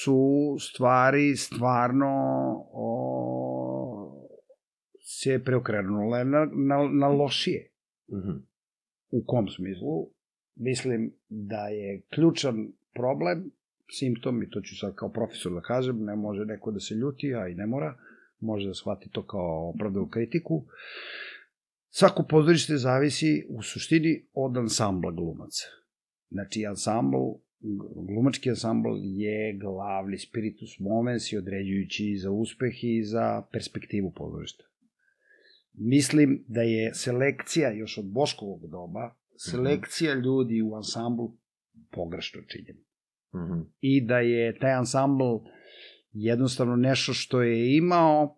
su 0.00 0.56
stvari 0.60 1.36
stvarno 1.36 2.06
o, 2.72 4.26
se 5.00 5.42
preokrenule 5.44 6.24
na, 6.24 6.48
na, 6.54 6.88
na 6.92 7.08
lošije. 7.08 7.70
Mhm. 8.12 8.36
U 9.10 9.24
kom 9.26 9.48
smislu? 9.48 10.10
Mislim 10.56 11.14
da 11.28 11.68
je 11.68 12.02
ključan 12.14 12.72
problem, 12.94 13.50
simptom, 13.90 14.42
i 14.42 14.50
to 14.50 14.60
ću 14.60 14.78
sad 14.78 14.94
kao 14.94 15.12
profesor 15.12 15.52
da 15.52 15.60
kažem, 15.60 16.04
ne 16.04 16.16
može 16.16 16.44
neko 16.44 16.70
da 16.70 16.80
se 16.80 16.94
ljuti, 16.94 17.34
a 17.34 17.48
i 17.48 17.54
ne 17.54 17.66
mora, 17.66 17.96
može 18.40 18.68
da 18.68 18.74
shvati 18.74 19.10
to 19.12 19.26
kao 19.26 19.70
opravdavu 19.74 20.06
kritiku. 20.08 20.64
Svako 21.98 22.22
pozorište 22.22 22.76
zavisi 22.76 23.46
u 23.48 23.62
suštini 23.62 24.26
od 24.32 24.56
ansambla 24.56 25.10
glumaca. 25.10 25.66
Znači, 26.30 26.66
ansambl, 26.66 27.16
glumački 28.08 28.50
ansambl 28.50 28.88
je 29.02 29.58
glavni 29.58 30.18
spiritus 30.18 30.78
movens 30.78 31.32
i 31.32 31.36
određujući 31.36 32.16
za 32.22 32.30
uspeh 32.30 32.84
i 32.84 33.02
za 33.02 33.42
perspektivu 33.52 34.12
pozorišta. 34.12 34.64
Mislim 35.72 36.44
da 36.48 36.62
je 36.62 36.94
selekcija 36.94 37.72
još 37.72 37.98
od 37.98 38.04
Boškovog 38.04 38.70
doba, 38.70 39.14
selekcija 39.36 40.14
ljudi 40.14 40.62
u 40.62 40.74
ansamblu 40.74 41.36
pogrešno 41.90 42.42
činjena. 42.42 42.80
Mhm. 43.34 43.60
I 43.80 44.06
da 44.06 44.18
je 44.18 44.58
taj 44.58 44.72
ansambl 44.72 45.36
jednostavno 46.12 46.76
nešto 46.76 47.12
što 47.12 47.42
je 47.42 47.76
imao 47.76 48.35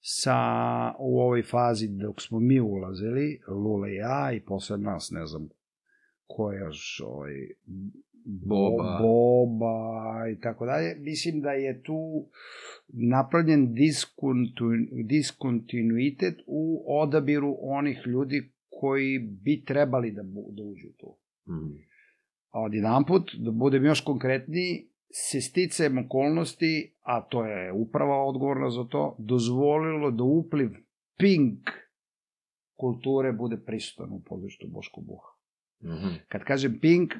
sa 0.00 0.38
u 0.98 1.20
ovoj 1.20 1.42
fazi 1.42 1.88
dok 1.88 2.20
smo 2.20 2.40
mi 2.40 2.60
ulazili, 2.60 3.40
Lula 3.48 3.88
i 3.88 3.94
ja 3.94 4.32
i 4.32 4.40
posle 4.40 4.78
nas, 4.78 5.10
ne 5.10 5.26
znam 5.26 5.48
ko 6.26 6.52
je 6.52 6.60
još 6.60 7.02
ovaj, 7.04 7.32
Boba. 8.30 8.98
Boba 9.02 10.28
i 10.32 10.40
tako 10.40 10.66
dalje. 10.66 10.96
Mislim 10.98 11.40
da 11.40 11.50
je 11.50 11.82
tu 11.82 12.26
napravljen 12.88 13.74
diskontinuitet 15.08 16.34
u 16.46 16.84
odabiru 16.86 17.56
onih 17.60 18.02
ljudi 18.06 18.52
koji 18.68 19.18
bi 19.18 19.64
trebali 19.64 20.10
da, 20.10 20.22
bu, 20.22 20.48
da 20.50 20.62
uđu 20.62 20.88
u 20.88 20.92
to. 20.98 21.18
Mhm. 21.48 21.76
A 22.50 22.60
od 22.60 22.74
jedan 22.74 23.04
put, 23.04 23.30
da 23.38 23.50
budem 23.50 23.84
još 23.84 24.00
konkretniji, 24.00 24.88
se 25.10 25.40
sticajem 25.40 25.98
okolnosti, 25.98 26.94
a 27.02 27.20
to 27.20 27.44
je 27.44 27.72
uprava 27.72 28.24
odgovorna 28.24 28.70
za 28.70 28.84
to, 28.84 29.16
dozvolilo 29.18 30.10
da 30.10 30.24
upliv 30.24 30.70
pink 31.18 31.70
kulture 32.76 33.32
bude 33.32 33.56
prisutan 33.56 34.12
u 34.12 34.22
pozorištu 34.28 34.66
Boško 34.70 35.00
Buha. 35.00 35.28
Mhm. 35.84 36.14
Kad 36.28 36.44
kažem 36.44 36.78
pink, 36.80 37.14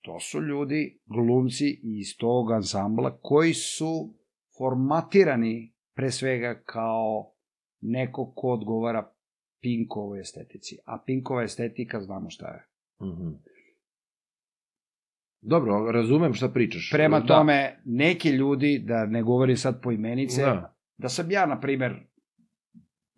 to 0.00 0.20
su 0.20 0.42
ljudi, 0.42 1.00
glumci 1.06 1.80
iz 1.82 2.16
tog 2.18 2.52
ansambla 2.52 3.18
koji 3.22 3.54
su 3.54 4.14
formatirani 4.58 5.74
pre 5.94 6.10
svega 6.10 6.62
kao 6.64 7.32
neko 7.80 8.32
ko 8.36 8.48
odgovara 8.48 9.12
Pinkovoj 9.60 10.20
estetici. 10.20 10.78
A 10.84 11.02
Pinkova 11.06 11.42
estetika 11.42 12.00
znamo 12.00 12.30
šta 12.30 12.46
je. 12.46 12.66
Mhm. 13.08 13.28
Dobro, 15.46 15.90
razumem 15.92 16.34
šta 16.34 16.48
pričaš. 16.48 16.90
Prema 16.92 17.20
Da. 17.20 17.26
tome, 17.26 17.80
neki 17.84 18.28
ljudi, 18.30 18.78
da 18.78 19.06
ne 19.06 19.22
govorim 19.22 19.56
sad 19.56 19.82
po 19.82 19.92
imenice, 19.92 20.42
Da. 20.42 20.76
da 20.96 21.08
sam 21.08 21.30
ja, 21.30 21.46
na 21.46 21.60
primer, 21.60 21.94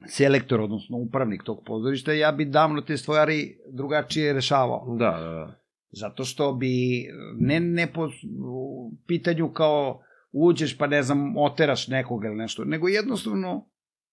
selektor, 0.07 0.61
odnosno 0.61 0.97
upravnik 0.99 1.43
tog 1.43 1.63
pozorišta, 1.67 2.13
ja 2.13 2.33
bi 2.33 2.45
davno 2.45 2.81
te 2.81 2.97
stvari 2.97 3.59
drugačije 3.69 4.33
rešavao. 4.33 4.97
Da, 4.97 5.11
da, 5.13 5.29
da. 5.29 5.61
Zato 5.91 6.25
što 6.25 6.53
bi, 6.53 7.05
ne, 7.35 7.61
ne 7.61 7.87
po 7.87 8.09
pitanju 9.07 9.49
kao 9.49 10.01
uđeš 10.33 10.79
pa 10.79 10.87
ne 10.87 11.03
znam, 11.03 11.37
oteraš 11.37 11.89
nekoga 11.89 12.29
ili 12.29 12.37
nešto, 12.37 12.65
nego 12.65 12.89
jednostavno 12.89 13.69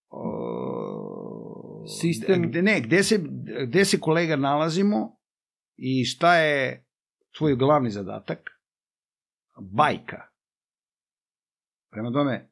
o, 0.10 1.86
Sistem- 2.02 2.48
Gde, 2.50 2.62
ne, 2.62 2.82
gde 2.82 3.04
se, 3.04 3.20
gde 3.64 3.86
se 3.86 4.00
kolega 4.00 4.36
nalazimo 4.36 5.18
i 5.78 6.06
šta 6.06 6.36
je 6.36 6.85
tvoj 7.38 7.56
glavni 7.56 7.90
zadatak? 7.90 8.40
Bajka. 9.60 10.22
Prema 11.92 12.12
tome, 12.12 12.50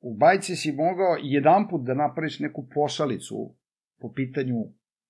u 0.00 0.16
bajci 0.16 0.56
si 0.56 0.72
mogao 0.72 1.16
jedan 1.22 1.68
put 1.68 1.86
da 1.86 1.94
napraviš 1.94 2.38
neku 2.38 2.68
pošalicu 2.74 3.54
po 4.00 4.12
pitanju 4.12 4.54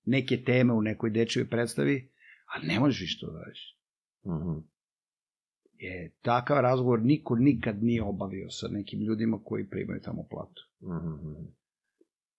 neke 0.04 0.42
teme 0.44 0.72
u 0.72 0.82
nekoj 0.82 1.10
dečjoj 1.10 1.48
predstavi, 1.50 2.12
a 2.54 2.66
ne 2.66 2.80
možeš 2.80 3.00
više 3.00 3.20
to 3.20 3.32
da 3.32 3.38
radiš. 3.38 3.78
Mhm. 4.26 4.58
Je, 5.76 6.12
takav 6.22 6.60
razgovor 6.60 7.02
niko 7.02 7.36
nikad 7.36 7.82
nije 7.82 8.02
obavio 8.02 8.50
sa 8.50 8.68
nekim 8.70 9.00
ljudima 9.00 9.40
koji 9.44 9.68
primaju 9.68 10.00
tamo 10.00 10.26
platu. 10.30 10.62
Mhm. 10.82 11.63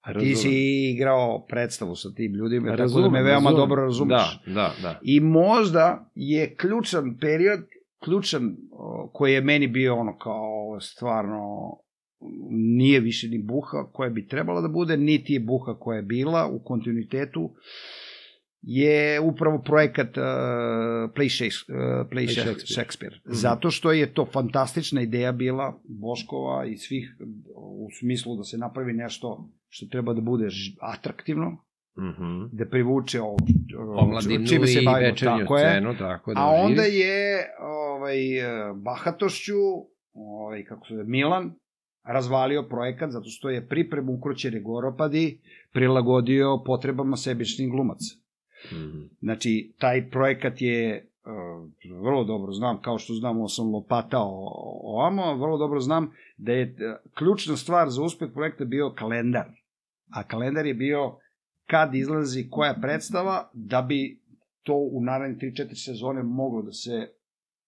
A 0.05 0.09
ti 0.09 0.13
Razumem. 0.13 0.35
si 0.35 0.51
igrao 0.91 1.45
predstavu 1.49 1.95
sa 1.95 2.09
tim 2.13 2.33
ljudima, 2.33 2.65
tako 2.65 2.77
da 2.77 2.83
Razumem, 2.83 3.11
me 3.11 3.23
veoma 3.23 3.49
razumem. 3.49 3.55
dobro 3.55 3.83
razumeš. 3.83 4.39
Da, 4.45 4.53
da, 4.53 4.73
da. 4.81 4.99
I 5.03 5.19
možda 5.19 6.11
je 6.15 6.55
ključan 6.55 7.17
period, 7.21 7.59
ključan, 8.03 8.55
koji 9.13 9.33
je 9.33 9.41
meni 9.41 9.67
bio 9.67 9.95
ono 9.95 10.17
kao 10.17 10.79
stvarno 10.81 11.77
nije 12.49 12.99
više 12.99 13.27
ni 13.27 13.43
buha 13.43 13.83
koja 13.93 14.09
bi 14.09 14.27
trebala 14.27 14.61
da 14.61 14.67
bude, 14.67 14.97
niti 14.97 15.33
je 15.33 15.39
buha 15.39 15.73
koja 15.79 15.95
je 15.95 16.01
bila 16.03 16.47
u 16.47 16.59
kontinuitetu, 16.59 17.51
je 18.61 19.19
upravo 19.19 19.61
projekat 19.61 20.17
uh, 20.17 20.23
Play, 21.15 21.29
Shakespeare, 21.29 21.81
uh, 22.01 22.07
Play, 22.07 22.25
Play 22.25 22.33
Shakespeare. 22.33 22.43
Shakespeare. 22.43 22.73
Shakespeare. 22.73 23.15
Mhm. 23.25 23.33
Zato 23.33 23.71
što 23.71 23.91
je 23.91 24.13
to 24.13 24.25
fantastična 24.25 25.01
ideja 25.01 25.31
bila 25.31 25.79
Boškova 25.83 26.65
i 26.65 26.77
svih 26.77 27.15
u 27.55 27.87
smislu 27.99 28.37
da 28.37 28.43
se 28.43 28.57
napravi 28.57 28.93
nešto 28.93 29.49
što 29.75 29.85
treba 29.85 30.13
da 30.13 30.21
bude 30.21 30.47
atraktivno, 30.81 31.57
Mhm. 31.97 32.43
da 32.51 32.65
privuče 32.65 33.21
ovo, 33.21 33.37
Omladinu 33.97 34.47
čime 34.47 34.67
se 34.67 34.81
i 34.81 34.85
bavimo, 34.85 35.09
večernju 35.09 35.39
tako 35.39 35.57
je. 35.57 35.65
scenu, 35.65 35.95
tako 35.97 36.33
da 36.33 36.39
A 36.39 36.45
onda 36.45 36.81
oživi. 36.81 36.97
je 36.97 37.45
ovaj, 37.61 38.17
bahatošću, 38.75 39.53
ovaj, 40.13 40.63
kako 40.63 40.87
se 40.87 40.93
zove, 40.93 41.05
Milan, 41.05 41.53
razvalio 42.05 42.63
projekat 42.63 43.11
zato 43.11 43.25
što 43.27 43.49
je 43.49 43.67
pripremu 43.67 44.13
ukroćene 44.13 44.59
goropadi 44.61 45.39
prilagodio 45.71 46.63
potrebama 46.65 47.17
sebičnih 47.17 47.69
glumaca. 47.69 48.15
Mhm. 48.71 49.01
Znači, 49.21 49.73
taj 49.79 50.09
projekat 50.09 50.61
je 50.61 51.09
uh, 51.25 52.01
vrlo 52.01 52.23
dobro 52.23 52.51
znam, 52.51 52.81
kao 52.81 52.97
što 52.97 53.13
znam, 53.13 53.47
sam 53.47 53.67
lopatao 53.67 54.29
ovamo, 54.83 55.35
vrlo 55.35 55.57
dobro 55.57 55.79
znam 55.79 56.11
da 56.37 56.51
je 56.51 56.63
eh, 56.63 56.75
ključna 57.13 57.55
stvar 57.55 57.89
za 57.89 58.01
uspeh 58.03 58.29
projekta 58.33 58.65
bio 58.65 58.93
kalendar. 58.93 59.45
A 60.09 60.23
kalendar 60.23 60.65
je 60.65 60.73
bio 60.73 61.17
kad 61.65 61.95
izlazi 61.95 62.47
koja 62.49 62.73
predstava, 62.81 63.49
da 63.53 63.81
bi 63.81 64.19
to 64.63 64.73
u 64.73 65.03
naredne 65.03 65.37
3-4 65.37 65.85
sezone 65.85 66.23
moglo 66.23 66.61
da 66.61 66.71
se 66.71 67.09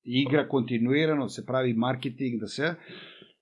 igra 0.04 0.48
kontinuirano, 0.48 1.24
da 1.24 1.30
se 1.30 1.46
pravi 1.46 1.74
marketing, 1.74 2.40
da 2.40 2.48
se 2.48 2.74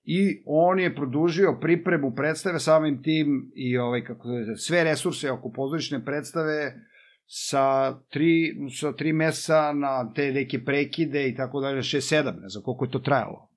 i 0.04 0.42
on 0.46 0.80
je 0.80 0.94
produžio 0.94 1.58
pripremu 1.60 2.14
predstave 2.14 2.58
samim 2.58 3.02
tim 3.02 3.52
i 3.54 3.78
ovaj 3.78 4.04
kako 4.04 4.28
se 4.28 4.56
sve 4.56 4.84
resurse 4.84 5.30
oko 5.30 5.52
pozorišne 5.52 6.04
predstave 6.04 6.74
sa 7.26 7.98
tri, 8.08 8.56
sa 8.80 8.92
tri 8.92 9.12
meseca 9.12 9.72
na 9.72 10.12
te 10.12 10.32
neke 10.32 10.64
prekide 10.64 11.28
i 11.28 11.34
tako 11.34 11.60
dalje, 11.60 11.78
6-7, 11.78 12.24
ne 12.42 12.48
znam 12.48 12.64
koliko 12.64 12.84
je 12.84 12.90
to 12.90 12.98
trajalo. 12.98 13.50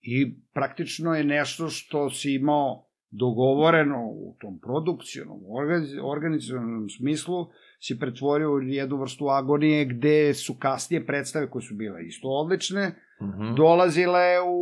I 0.00 0.40
praktično 0.52 1.14
je 1.14 1.24
nešto 1.24 1.68
što 1.68 2.10
si 2.10 2.34
imao 2.34 2.87
dogovoreno 3.10 4.04
u 4.04 4.36
tom 4.40 4.58
produkcijnom, 4.58 5.38
organiz- 5.40 6.00
organizacionom 6.04 6.88
smislu, 6.90 7.46
si 7.80 7.98
pretvorio 7.98 8.52
u 8.52 8.60
jednu 8.60 8.96
vrstu 8.96 9.28
agonije 9.28 9.84
gde 9.84 10.34
su 10.34 10.54
kasnije 10.54 11.06
predstave 11.06 11.50
koje 11.50 11.62
su 11.62 11.74
bile 11.74 12.06
isto 12.06 12.28
odlične, 12.28 12.94
Mhm. 13.22 13.54
dolazile 13.56 14.26
u 14.46 14.58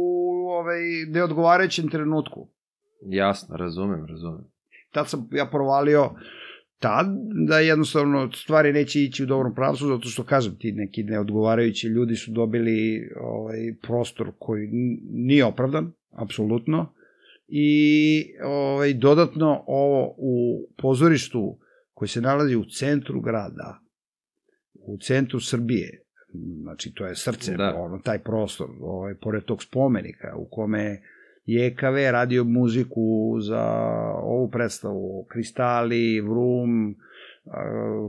ovaj, 0.50 0.78
neodgovarajućem 1.08 1.88
trenutku. 1.88 2.48
Jasno, 3.02 3.56
razumem, 3.56 4.06
razumem. 4.06 4.44
Tad 4.92 5.08
sam 5.08 5.28
ja 5.32 5.46
provalio 5.46 6.10
tad 6.78 7.06
da 7.48 7.58
jednostavno 7.58 8.32
stvari 8.32 8.72
neće 8.72 9.00
ići 9.00 9.22
u 9.22 9.26
dobrom 9.26 9.54
pravcu, 9.54 9.86
zato 9.86 10.08
što 10.08 10.24
kažem 10.24 10.56
ti 10.58 10.72
neki 10.72 11.02
neodgovarajući 11.02 11.88
ljudi 11.88 12.16
su 12.16 12.30
dobili 12.30 13.08
ovaj 13.20 13.58
prostor 13.82 14.32
koji 14.38 14.68
nije 15.02 15.44
opravdan, 15.44 15.92
apsolutno. 16.12 16.92
I 17.48 18.24
ovaj 18.44 18.94
dodatno 18.94 19.64
ovo 19.66 20.14
u 20.18 20.66
pozorištu 20.82 21.58
koji 21.94 22.08
se 22.08 22.20
nalazi 22.20 22.56
u 22.56 22.64
centru 22.64 23.20
grada, 23.20 23.80
u 24.74 24.98
centru 24.98 25.40
Srbije, 25.40 26.02
znači 26.62 26.94
to 26.94 27.06
je 27.06 27.16
srce, 27.16 27.56
Da. 27.56 27.74
ono, 27.76 27.98
taj 27.98 28.18
prostor, 28.18 28.68
ovaj, 28.80 29.14
pored 29.14 29.44
tog 29.44 29.62
spomenika 29.62 30.36
u 30.36 30.48
kome 30.50 31.02
je 31.44 31.66
EKV 31.66 32.10
radio 32.10 32.44
muziku 32.44 33.36
za 33.40 33.62
ovu 34.22 34.50
predstavu, 34.50 35.26
Kristali, 35.30 36.20
Vrum, 36.20 36.96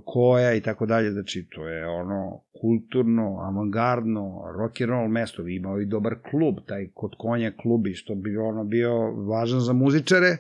koja 0.06 0.54
i 0.54 0.62
tako 0.62 0.86
dalje, 0.86 1.12
znači 1.12 1.48
to 1.56 1.68
je 1.68 1.88
ono 1.88 2.42
kulturno, 2.62 3.38
avangardno, 3.40 4.44
rock 4.60 4.82
and 4.82 4.90
roll 4.90 5.08
mesto, 5.08 5.48
imao 5.48 5.82
i 5.82 5.86
dobar 5.86 6.16
klub, 6.32 6.56
taj 6.68 6.90
kod 6.94 7.12
konja 7.18 7.52
klub, 7.62 7.82
što 7.94 8.16
bi 8.16 8.38
ono 8.38 8.64
bio 8.64 9.12
važan 9.12 9.60
za 9.60 9.74
muzičare, 9.74 10.38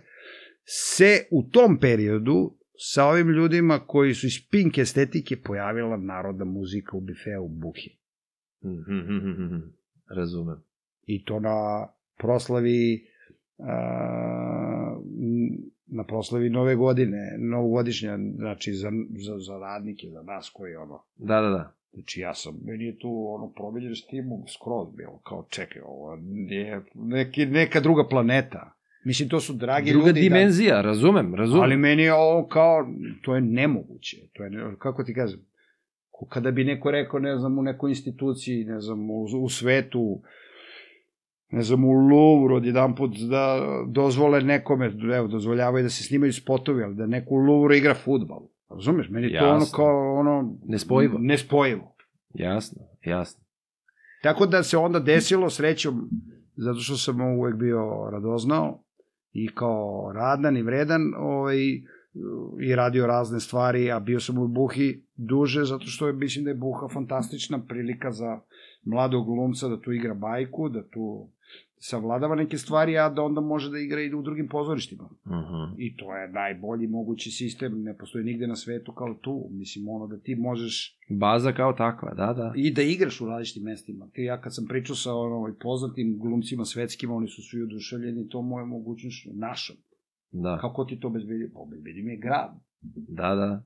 se 0.65 1.27
u 1.31 1.43
tom 1.43 1.79
periodu 1.79 2.57
sa 2.77 3.05
ovim 3.05 3.29
ljudima 3.29 3.79
koji 3.79 4.13
su 4.13 4.27
iz 4.27 4.49
pink 4.51 4.77
estetike 4.77 5.37
pojavila 5.41 5.97
narodna 5.97 6.45
muzika 6.45 6.97
u 6.97 7.01
bifeu 7.01 7.47
Buhi. 7.47 7.97
Razumem. 10.17 10.63
I 11.05 11.23
to 11.25 11.39
na 11.39 11.87
proslavi 12.17 13.07
a, 13.59 14.97
na 15.87 16.03
proslavi 16.03 16.49
nove 16.49 16.75
godine, 16.75 17.17
novogodišnja, 17.39 18.17
znači 18.35 18.73
za, 18.73 18.89
za, 19.17 19.37
za 19.37 19.57
radnike, 19.57 20.07
za 20.09 20.21
nas 20.21 20.49
koji 20.49 20.75
ono, 20.75 21.03
Da, 21.17 21.41
da, 21.41 21.49
da. 21.49 21.73
Znači 21.93 22.19
ja 22.19 22.33
sam, 22.33 22.59
meni 22.63 22.85
je 22.85 22.97
tu 22.97 23.25
ono 23.29 23.49
promijenjen 23.49 23.95
s 23.95 24.05
timom 24.05 24.41
skroz 24.49 24.87
bilo, 24.95 25.19
kao 25.19 25.45
čekaj, 25.49 25.81
ovo 25.81 26.15
nije 26.21 26.81
neki, 26.95 27.45
neka 27.45 27.79
druga 27.79 28.07
planeta. 28.07 28.73
Mislim, 29.05 29.29
to 29.29 29.39
su 29.39 29.53
dragi 29.53 29.91
Druga 29.91 30.07
ljudi. 30.07 30.21
dimenzija, 30.21 30.81
razumem, 30.81 31.31
Da, 31.31 31.37
razumem. 31.37 31.63
ali 31.63 31.77
meni 31.77 32.03
je 32.03 32.13
ovo 32.13 32.47
kao, 32.47 32.87
to 33.21 33.35
je 33.35 33.41
nemoguće. 33.41 34.17
To 34.33 34.43
je, 34.43 34.51
kako 34.79 35.03
ti 35.03 35.13
kažem, 35.13 35.39
kada 36.29 36.51
bi 36.51 36.63
neko 36.63 36.91
rekao, 36.91 37.19
ne 37.19 37.37
znam, 37.37 37.59
u 37.59 37.61
nekoj 37.61 37.91
instituciji, 37.91 38.65
ne 38.65 38.79
znam, 38.81 39.09
u, 39.09 39.23
u 39.41 39.49
svetu, 39.49 40.21
ne 41.49 41.61
znam, 41.61 41.85
u 41.85 41.91
Louvre 41.91 42.55
odjedan 42.55 42.95
put 42.95 43.17
da 43.29 43.59
dozvole 43.87 44.41
nekome, 44.41 44.91
evo, 45.15 45.27
dozvoljavaju 45.27 45.83
da 45.83 45.89
se 45.89 46.03
snimaju 46.03 46.33
spotovi, 46.33 46.83
ali 46.83 46.95
da 46.95 47.05
neko 47.05 47.35
u 47.35 47.37
Louvre 47.37 47.77
igra 47.77 47.93
futbal. 47.93 48.41
Razumeš? 48.69 49.09
Meni 49.09 49.27
je 49.27 49.39
to 49.39 49.45
ono 49.45 49.55
Jasno. 49.55 49.75
kao, 49.75 50.19
ono... 50.19 50.57
Nespojivo. 50.65 51.17
Nespojivo. 51.19 51.95
Jasno, 52.33 52.83
jasno. 53.05 53.43
Tako 54.23 54.45
da 54.45 54.63
se 54.63 54.77
onda 54.77 54.99
desilo 54.99 55.49
srećom, 55.49 56.09
zato 56.55 56.79
što 56.79 56.97
sam 56.97 57.21
uvek 57.21 57.55
bio 57.55 58.09
radoznao 58.11 58.83
i 59.33 59.47
kao 59.47 60.11
radan 60.15 60.57
i 60.57 60.61
vredan 60.61 61.01
ovaj, 61.17 61.57
i 62.61 62.75
radio 62.75 63.07
razne 63.07 63.39
stvari, 63.39 63.91
a 63.91 63.99
bio 63.99 64.19
sam 64.19 64.37
u 64.37 64.47
Buhi 64.47 65.03
duže, 65.15 65.63
zato 65.63 65.85
što 65.85 66.07
je, 66.07 66.13
mislim 66.13 66.45
da 66.45 66.51
je 66.51 66.55
Buha 66.55 66.87
fantastična 66.87 67.59
prilika 67.67 68.11
za 68.11 68.39
mladog 68.83 69.25
glumca 69.25 69.67
da 69.67 69.81
tu 69.81 69.91
igra 69.91 70.13
bajku, 70.13 70.69
da 70.69 70.87
tu 70.87 71.29
savladava 71.79 72.35
neke 72.35 72.57
stvari, 72.57 72.97
a 72.97 73.09
da 73.09 73.21
onda 73.21 73.41
može 73.41 73.71
da 73.71 73.79
igra 73.79 74.01
i 74.01 74.13
u 74.13 74.21
drugim 74.21 74.47
pozorištima. 74.47 75.03
Uh 75.03 75.31
-huh. 75.31 75.75
I 75.77 75.97
to 75.97 76.15
je 76.15 76.29
najbolji 76.29 76.87
mogući 76.87 77.31
sistem, 77.31 77.83
ne 77.83 77.97
postoji 77.97 78.25
nigde 78.25 78.47
na 78.47 78.55
svetu 78.55 78.93
kao 78.93 79.13
tu. 79.13 79.47
Mislim, 79.51 79.89
ono 79.89 80.07
da 80.07 80.19
ti 80.19 80.35
možeš 80.35 80.97
Baza 81.09 81.51
kao 81.51 81.73
takva, 81.73 82.13
da, 82.13 82.33
da. 82.33 82.53
i 82.55 82.73
da 82.73 82.81
igraš 82.81 83.21
u 83.21 83.25
različitim 83.25 83.63
mestima. 83.63 84.09
Ti 84.13 84.21
ja 84.21 84.41
kad 84.41 84.55
sam 84.55 84.65
pričao 84.65 84.95
sa 84.95 85.13
ono, 85.13 85.55
poznatim 85.61 86.19
glumcima 86.19 86.65
svetskim, 86.65 87.11
oni 87.11 87.27
su 87.27 87.41
svi 87.41 87.61
oduševljeni 87.61 88.29
to 88.29 88.41
moje 88.41 88.65
mogućnost 88.65 89.27
našom. 89.33 89.75
Da, 90.31 90.57
Kako 90.61 90.85
ti 90.85 90.99
to 90.99 91.07
obezbedi? 91.07 91.51
Pa 91.53 91.59
obezbedi 91.59 92.01
mi 92.03 92.11
je 92.11 92.17
grad. 92.17 92.51
da, 93.07 93.35
da. 93.35 93.63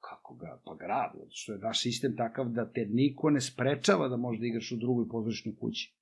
Kako 0.00 0.34
ga? 0.34 0.60
Pa 0.64 0.74
grad. 0.74 1.10
Što 1.30 1.52
je 1.52 1.58
naš 1.58 1.82
sistem 1.82 2.16
takav 2.16 2.48
da 2.48 2.70
te 2.70 2.86
niko 2.90 3.30
ne 3.30 3.40
sprečava 3.40 4.08
da 4.08 4.16
možda 4.16 4.46
igraš 4.46 4.72
u 4.72 4.76
drugoj 4.76 5.08
pozorišnoj 5.08 5.54
kući. 5.60 5.94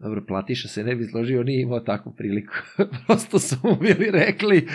Dobro, 0.00 0.24
Platiša 0.28 0.68
se 0.68 0.84
ne 0.84 0.94
bi 0.96 1.04
složio, 1.04 1.42
nije 1.42 1.62
imao 1.62 1.80
takvu 1.80 2.12
priliku. 2.12 2.54
Prosto 3.06 3.38
su 3.38 3.56
mu 3.62 3.76
bili 3.76 4.10
rekli, 4.10 4.68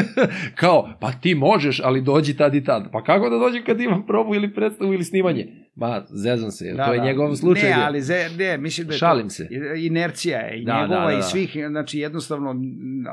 kao, 0.60 0.90
pa 1.00 1.12
ti 1.12 1.34
možeš, 1.34 1.80
ali 1.84 2.02
dođi 2.02 2.36
tad 2.36 2.54
i 2.54 2.64
tad. 2.64 2.90
Pa 2.92 3.04
kako 3.04 3.30
da 3.30 3.38
dođem 3.38 3.64
kad 3.64 3.80
imam 3.80 4.06
probu 4.06 4.34
ili 4.34 4.54
predstavu 4.54 4.92
ili 4.92 5.04
snimanje? 5.04 5.46
Ma, 5.74 6.02
zezam 6.08 6.50
se, 6.50 6.72
da, 6.72 6.86
to 6.86 6.92
je 6.92 7.00
njegov 7.00 7.34
slučaj. 7.34 7.70
Ne, 7.70 7.76
ali 7.84 8.02
ze, 8.02 8.28
ne, 8.38 8.58
mislim 8.58 8.86
da 8.86 8.92
je 8.92 8.98
Šalim 8.98 9.26
to, 9.26 9.30
se. 9.30 9.48
inercija 9.76 10.38
je 10.40 10.60
i 10.60 10.64
Da, 10.64 10.80
njegova 10.80 11.00
da, 11.00 11.06
da, 11.06 11.12
i 11.12 11.16
da. 11.16 11.22
svih, 11.22 11.56
znači 11.68 11.98
jednostavno... 11.98 12.52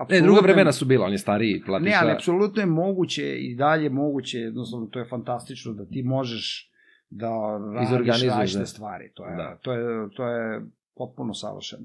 Ne, 0.10 0.22
druga 0.22 0.42
vremena 0.42 0.72
su 0.72 0.86
bila, 0.86 1.06
on 1.06 1.12
je 1.12 1.18
stariji, 1.18 1.62
Platiša. 1.66 1.90
Ne, 1.90 1.98
ali 2.02 2.12
apsolutno 2.12 2.62
je 2.62 2.66
moguće 2.66 3.36
i 3.40 3.56
dalje 3.56 3.90
moguće, 3.90 4.40
jednostavno 4.40 4.86
to 4.86 5.00
je 5.00 5.06
fantastično 5.06 5.74
da 5.74 5.86
ti 5.86 6.04
možeš 6.04 6.70
da 7.10 7.30
radiš 7.76 8.24
različite 8.24 8.60
da. 8.60 8.66
stvari. 8.66 9.12
To 9.14 9.26
je, 9.26 9.36
Da. 9.36 9.58
to 9.62 9.74
je, 9.74 10.10
to 10.16 10.28
je 10.28 10.62
potpuno 10.96 11.34
savršeno. 11.34 11.84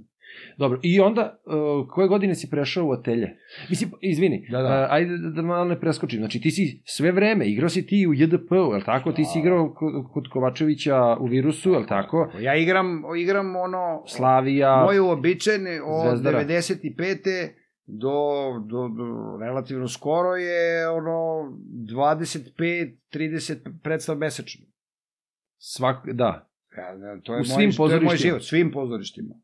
Dobro, 0.56 0.80
i 0.82 1.00
onda, 1.00 1.40
uh, 1.46 1.88
koje 1.88 2.08
godine 2.08 2.34
si 2.34 2.50
prešao 2.50 2.86
u 2.86 2.92
atelje? 2.92 3.36
Mislim, 3.70 3.90
izvini, 4.00 4.46
Da, 4.50 4.62
da. 4.62 4.68
Uh, 4.68 4.92
ajde 4.92 5.18
da, 5.18 5.30
da 5.30 5.42
malo 5.42 5.64
ne 5.64 5.80
preskočim. 5.80 6.18
Znači, 6.18 6.40
ti 6.40 6.50
si 6.50 6.82
sve 6.84 7.12
vreme, 7.12 7.46
igrao 7.46 7.68
si 7.68 7.86
ti 7.86 8.06
u 8.06 8.14
JDP-u, 8.14 8.54
je 8.54 8.76
li 8.76 8.84
tako? 8.84 9.12
Ti 9.12 9.24
si 9.24 9.38
Da. 9.38 9.40
igrao 9.40 9.74
kod, 10.12 10.28
Kovačevića 10.28 11.16
u 11.20 11.26
Virusu, 11.26 11.70
je 11.70 11.78
li 11.78 11.86
tako? 11.86 12.30
Ja 12.40 12.56
igram, 12.56 13.02
igram 13.18 13.56
ono... 13.56 14.02
Slavija, 14.06 14.82
Moje 14.84 15.00
uobičajene 15.00 15.82
od 15.82 16.08
Zvezdara. 16.08 16.44
95. 16.44 17.48
Do, 17.86 18.18
do, 18.66 18.88
do 18.88 19.38
relativno 19.40 19.88
skoro 19.88 20.36
je 20.36 20.88
ono 20.88 21.42
25-30 23.12 23.56
predstav 23.82 24.16
mesečno. 24.16 24.66
svak, 25.58 25.96
da. 26.12 26.47
To 27.22 27.34
je 27.34 27.40
U 27.40 27.44
moj, 27.44 27.44
svim 27.44 27.72
to 27.72 27.86
je 27.86 27.90
moj 27.90 27.98
pozorištima? 27.98 28.16
život, 28.16 28.42
svim 28.42 28.70
pozorištima. 28.72 29.34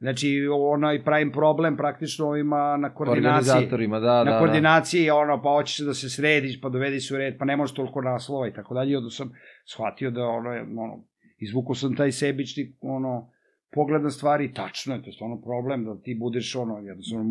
Znači, 0.00 0.46
onaj 0.50 1.04
pravim 1.04 1.32
problem 1.32 1.76
praktično 1.76 2.26
ovima 2.26 2.76
na 2.76 2.94
koordinaciji. 2.94 3.50
Organizatorima, 3.50 4.00
da, 4.00 4.24
na 4.24 4.30
da, 4.30 4.38
koordinaciji, 4.38 5.10
ono, 5.10 5.42
pa 5.42 5.50
hoćeš 5.50 5.78
da 5.78 5.94
se 5.94 6.10
središ, 6.10 6.60
pa 6.60 6.68
dovedi 6.68 7.00
se 7.00 7.14
u 7.14 7.18
red, 7.18 7.38
pa 7.38 7.44
ne 7.44 7.56
možeš 7.56 7.74
toliko 7.74 8.00
naslova 8.02 8.48
i 8.48 8.52
tako 8.52 8.74
dalje. 8.74 8.92
I 8.92 8.96
onda 8.96 9.10
sam 9.10 9.32
shvatio 9.64 10.10
da, 10.10 10.24
ono, 10.24 10.50
ono, 10.50 11.04
izvukao 11.38 11.74
sam 11.74 11.96
taj 11.96 12.12
sebični, 12.12 12.76
ono, 12.80 13.30
pogled 13.74 14.02
na 14.02 14.10
stvari, 14.10 14.52
tačno 14.52 14.94
je, 14.94 15.02
to 15.02 15.08
je 15.08 15.12
stvarno 15.12 15.40
problem 15.40 15.84
da 15.84 16.00
ti 16.02 16.16
budeš, 16.20 16.56
ono, 16.56 16.78
jednostavno, 16.78 17.24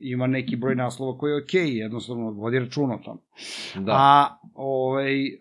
ima 0.00 0.26
neki 0.26 0.56
broj 0.56 0.74
naslova 0.74 1.18
koji 1.18 1.32
je 1.32 1.42
okej, 1.42 1.60
okay, 1.60 1.72
jednostavno, 1.72 2.30
vodi 2.30 2.58
račun 2.58 2.92
o 2.92 2.98
tom. 2.98 3.18
da. 3.74 3.80
da. 3.80 3.92
A, 3.92 4.38
ovaj, 4.54 5.26
e, 5.26 5.36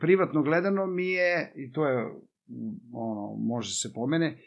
privatno 0.00 0.42
gledano 0.42 0.86
mi 0.86 1.06
je, 1.06 1.52
i 1.56 1.72
to 1.72 1.86
je, 1.86 2.04
ono, 2.92 3.36
može 3.36 3.74
se 3.74 3.92
pomene, 3.94 4.38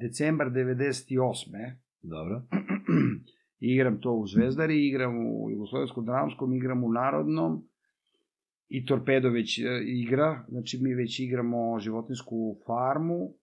decembar 0.00 0.46
98 0.50 1.76
Dobro. 2.02 2.42
igram 3.74 4.00
to 4.00 4.12
u 4.12 4.26
Zvezdari, 4.26 4.86
igram 4.88 5.26
u 5.26 5.50
Jugoslovenskom 5.50 6.04
dramskom, 6.04 6.54
igram 6.54 6.84
u 6.84 6.92
Narodnom 6.92 7.68
i 8.68 8.86
Torpedo 8.86 9.30
već 9.30 9.58
e, 9.58 9.62
igra, 9.84 10.44
znači 10.48 10.78
mi 10.82 10.94
već 10.94 11.20
igramo 11.20 11.78
životinsku 11.78 12.56
farmu 12.66 13.34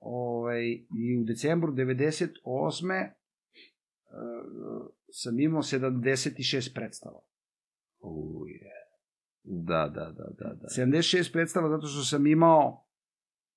ovaj, 0.00 0.64
i 0.98 1.18
u 1.20 1.24
decembru 1.24 1.72
98. 1.72 3.10
Uh, 4.10 4.86
sam 5.12 5.40
imao 5.40 5.62
76 5.62 6.74
predstava. 6.74 7.20
Uje. 8.00 8.67
Da, 9.50 9.90
da, 9.94 10.12
da, 10.16 10.24
da, 10.38 10.54
da. 10.54 10.82
76 10.82 11.32
predstava 11.32 11.68
zato 11.68 11.86
što 11.86 12.04
sam 12.04 12.26
imao 12.26 12.84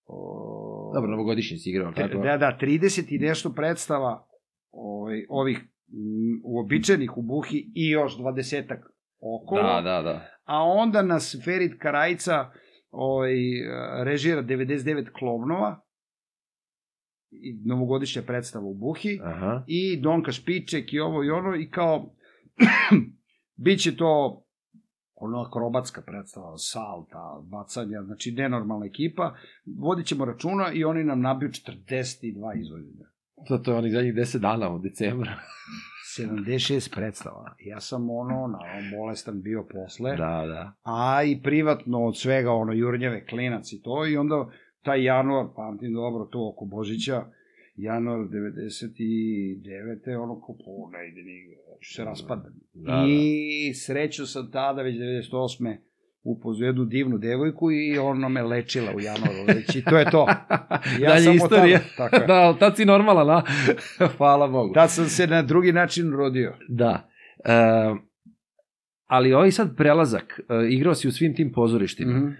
o, 0.06 0.92
Dobro, 0.94 1.12
novogodišnji 1.12 1.58
si 1.58 1.70
igrao, 1.70 1.92
tako? 1.92 2.18
Da, 2.18 2.38
da, 2.38 2.58
30 2.62 3.16
i 3.16 3.20
nešto 3.20 3.54
predstava 3.54 4.28
ovaj, 4.72 5.26
ovih 5.30 5.58
m, 5.58 6.42
uobičajenih 6.44 7.18
u 7.18 7.22
Buhi 7.22 7.72
i 7.76 7.90
još 7.90 8.18
20 8.18 8.78
okolo. 9.20 9.62
Da, 9.62 9.82
da, 9.82 10.02
da. 10.02 10.28
A 10.44 10.64
onda 10.64 11.02
nas 11.02 11.42
Ferit 11.46 11.82
Karajca 11.82 12.46
ovaj, 12.92 13.34
režira 14.04 14.44
99 14.44 15.10
klovnova 15.20 15.82
i 17.32 17.62
novogodišnja 17.66 18.22
predstava 18.22 18.66
u 18.66 18.74
Buhi 18.74 19.20
Aha. 19.24 19.64
i 19.68 20.02
Donka 20.02 20.32
Špiček 20.32 20.94
i 20.94 21.00
ovo 21.00 21.24
i 21.24 21.30
ono 21.30 21.56
i 21.56 21.70
kao 21.70 22.16
biće 23.66 23.96
to 23.96 24.44
ono 25.22 25.42
akrobatska 25.42 26.02
predstava, 26.02 26.58
salta, 26.58 27.42
bacanja, 27.44 28.04
znači 28.06 28.32
nenormalna 28.32 28.86
ekipa, 28.86 29.36
vodit 29.80 30.06
ćemo 30.06 30.26
računa 30.26 30.72
i 30.74 30.84
oni 30.84 31.04
nam 31.04 31.22
nabiju 31.22 31.50
42 31.50 32.60
izvođenja. 32.62 33.06
To, 33.48 33.58
to 33.58 33.72
je 33.72 33.78
onih 33.78 33.92
zadnjih 33.92 34.14
10 34.14 34.38
dana 34.38 34.70
u 34.70 34.80
decembru. 34.80 35.30
76 36.20 36.96
predstava. 36.96 37.56
Ja 37.66 37.80
sam 37.80 38.10
ono, 38.10 38.48
naravno, 38.48 38.98
bolestan 38.98 39.42
bio 39.42 39.68
posle, 39.74 40.16
Da, 40.16 40.46
da. 40.48 40.74
a 40.84 41.24
i 41.24 41.42
privatno 41.44 42.06
od 42.06 42.18
svega, 42.18 42.52
ono, 42.52 42.74
jurnjeve, 42.74 43.26
klinac 43.26 43.74
i 43.74 43.82
to, 43.82 44.06
i 44.08 44.18
onda 44.18 44.50
taj 44.84 45.04
januar, 45.04 45.46
pamtim 45.56 45.94
dobro, 45.94 46.26
to 46.26 46.50
oko 46.54 46.66
Božića, 46.66 47.26
januar 47.76 48.20
99. 48.20 48.32
ono 50.20 50.40
ko 50.42 50.54
po 50.66 50.90
ne 50.92 51.08
ide 51.08 51.22
nigde, 51.22 51.54
ja 51.54 51.78
ću 51.82 51.94
se 51.94 52.04
raspadam. 52.04 52.54
Da, 52.74 52.92
da. 52.92 53.06
I 53.08 53.74
sreću 53.74 54.26
sam 54.26 54.52
tada, 54.52 54.82
već 54.82 54.96
98. 54.96 55.78
upoznao 56.24 56.68
jednu 56.68 56.86
divnu 56.86 57.18
devojku 57.18 57.72
i 57.72 57.98
ona 57.98 58.30
me 58.30 58.44
lečila 58.44 58.92
u 58.96 59.00
januaru, 59.00 59.46
već 59.48 59.76
i 59.76 59.84
to 59.84 59.98
je 59.98 60.12
to. 60.12 60.28
Ja 61.02 61.10
Dalje 61.10 61.36
istorija. 61.36 61.80
tada- 61.80 61.98
tako 61.98 62.16
je. 62.16 62.28
da, 62.28 62.34
ali 62.34 62.60
tad 62.60 62.76
si 62.76 62.86
normalan, 62.86 63.30
a? 63.30 63.42
Hvala 64.18 64.48
Bogu. 64.48 64.74
Tad 64.74 64.92
sam 64.92 65.06
se 65.06 65.28
na 65.28 65.42
drugi 65.42 65.72
način 65.72 66.12
rodio. 66.12 66.54
Da. 66.70 67.10
E, 67.46 67.52
ali 69.06 69.34
ovaj 69.34 69.52
sad 69.52 69.76
prelazak, 69.78 70.40
uh, 70.40 70.72
igrao 70.72 70.96
si 70.96 71.08
u 71.08 71.12
svim 71.12 71.36
tim 71.36 71.52
pozorištima. 71.52 72.18
Mhm. 72.18 72.26
Uh, 72.26 72.34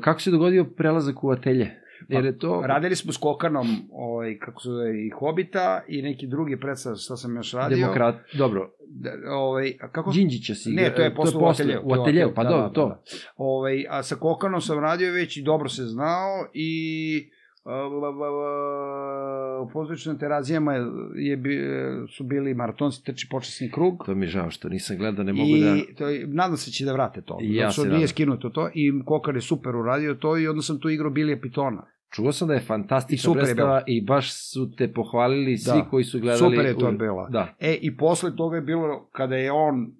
kako 0.00 0.20
se 0.20 0.30
dogodio 0.30 0.64
prelazak 0.64 1.24
u 1.24 1.30
atelje? 1.30 1.70
Jer 2.08 2.24
je 2.24 2.38
to... 2.38 2.62
Radili 2.66 2.96
smo 2.96 3.12
s 3.12 3.16
Kokanom, 3.16 3.66
ovaj, 3.92 4.38
kako 4.38 4.60
se 4.62 4.68
zove, 4.68 5.06
i 5.06 5.10
Hobita 5.10 5.82
i 5.88 6.02
neki 6.02 6.26
drugi 6.26 6.60
predstav, 6.60 6.94
šta 6.96 7.16
sam 7.16 7.36
još 7.36 7.52
radio. 7.52 7.76
Demokrat, 7.76 8.14
dobro, 8.32 8.70
Da, 8.90 9.10
ovaj, 9.30 9.76
a 9.80 9.88
kako 9.88 10.10
Đinđića 10.10 10.54
si. 10.54 10.70
Ne, 10.70 10.94
to 10.94 11.02
je 11.02 11.14
posle 11.14 11.40
u 11.40 11.46
ateljeu. 11.46 11.80
U 11.84 11.92
ateljeu, 11.92 12.32
pa 12.34 12.44
da, 12.44 12.50
dobro, 12.50 12.68
da, 12.68 12.72
to. 12.72 12.88
da. 12.88 13.02
Ovaj, 13.36 13.84
a 13.88 14.02
sa 14.02 14.16
Kokanom 14.16 14.60
sam 14.60 14.78
radio 14.78 15.12
već 15.12 15.36
i 15.36 15.42
dobro 15.42 15.68
se 15.68 15.82
znao 15.82 16.46
i 16.52 17.30
u 19.60 19.68
pozorišnim 19.68 20.18
terazijama 20.18 20.72
je, 21.14 21.38
su 22.08 22.24
bili 22.24 22.54
maratonci 22.54 23.04
trči 23.04 23.28
počasni 23.30 23.70
krug. 23.70 24.02
To 24.06 24.14
mi 24.14 24.26
je 24.26 24.30
žao 24.30 24.50
što 24.50 24.68
nisam 24.68 24.96
gledao, 24.96 25.24
ne 25.24 25.32
mogu 25.32 25.48
I 25.48 25.60
da... 25.60 25.76
to 25.96 26.04
nadam 26.26 26.56
se 26.56 26.70
će 26.70 26.84
da 26.84 26.92
vrate 26.92 27.20
to. 27.20 27.38
I 27.42 27.54
ja 27.54 27.72
se 27.72 27.80
nije 27.80 27.92
nadam. 27.92 28.08
skinuto 28.08 28.48
to 28.50 28.68
i 28.74 29.02
Kokar 29.04 29.34
je 29.34 29.40
super 29.40 29.76
uradio 29.76 30.14
to 30.14 30.38
i 30.38 30.48
onda 30.48 30.62
sam 30.62 30.80
tu 30.80 30.88
igrao 30.88 31.10
Bilija 31.10 31.38
Pitona. 31.40 31.82
Čuo 32.10 32.32
sam 32.32 32.48
da 32.48 32.54
je 32.54 32.60
fantastična 32.60 33.32
predstava 33.34 33.82
i 33.86 34.00
baš 34.02 34.50
su 34.50 34.70
te 34.70 34.92
pohvalili 34.92 35.58
svi 35.58 35.78
Da. 35.78 35.86
koji 35.90 36.04
su 36.04 36.20
gledali. 36.20 36.50
Super 36.50 36.66
je 36.66 36.78
to 36.78 36.88
u- 36.88 36.92
bila. 36.92 37.28
Da. 37.28 37.54
E, 37.60 37.74
i 37.74 37.96
posle 37.96 38.36
toga 38.36 38.56
je 38.56 38.62
bilo, 38.62 39.08
kada 39.12 39.36
je 39.36 39.52
on 39.52 39.92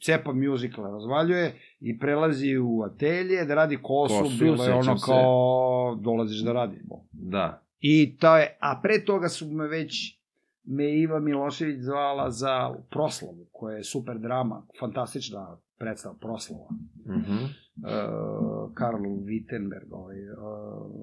cepa 0.00 0.32
musical 0.32 0.84
razvaljuje 0.84 1.54
i 1.80 1.98
prelazi 1.98 2.56
u 2.58 2.82
atelje 2.82 3.44
da 3.44 3.54
radi 3.54 3.78
kosu, 3.82 4.18
Kosu, 4.22 4.38
bilo 4.38 4.64
je 4.64 4.74
ono 4.74 4.98
se. 4.98 5.04
kao 5.06 5.98
dolaziš 6.00 6.40
da 6.40 6.52
radimo. 6.52 7.04
Da. 7.12 7.62
I 7.80 8.16
to 8.16 8.36
je, 8.36 8.56
a 8.60 8.80
pre 8.82 9.04
toga 9.04 9.28
su 9.28 9.46
me 9.50 9.68
već 9.68 10.18
me 10.64 10.98
Iva 10.98 11.20
Milošević 11.20 11.80
zvala 11.80 12.30
za 12.30 12.74
proslavu, 12.90 13.46
koja 13.52 13.76
je 13.76 13.84
super 13.84 14.18
drama, 14.18 14.66
fantastična 14.80 15.56
predstava, 15.78 16.14
proslava. 16.20 16.68
Mhm. 17.06 17.34
Uh, 17.34 18.74
Karl 18.74 18.96
Wittenberg, 19.02 19.92
ovaj, 19.92 20.16
uh, 20.28 20.34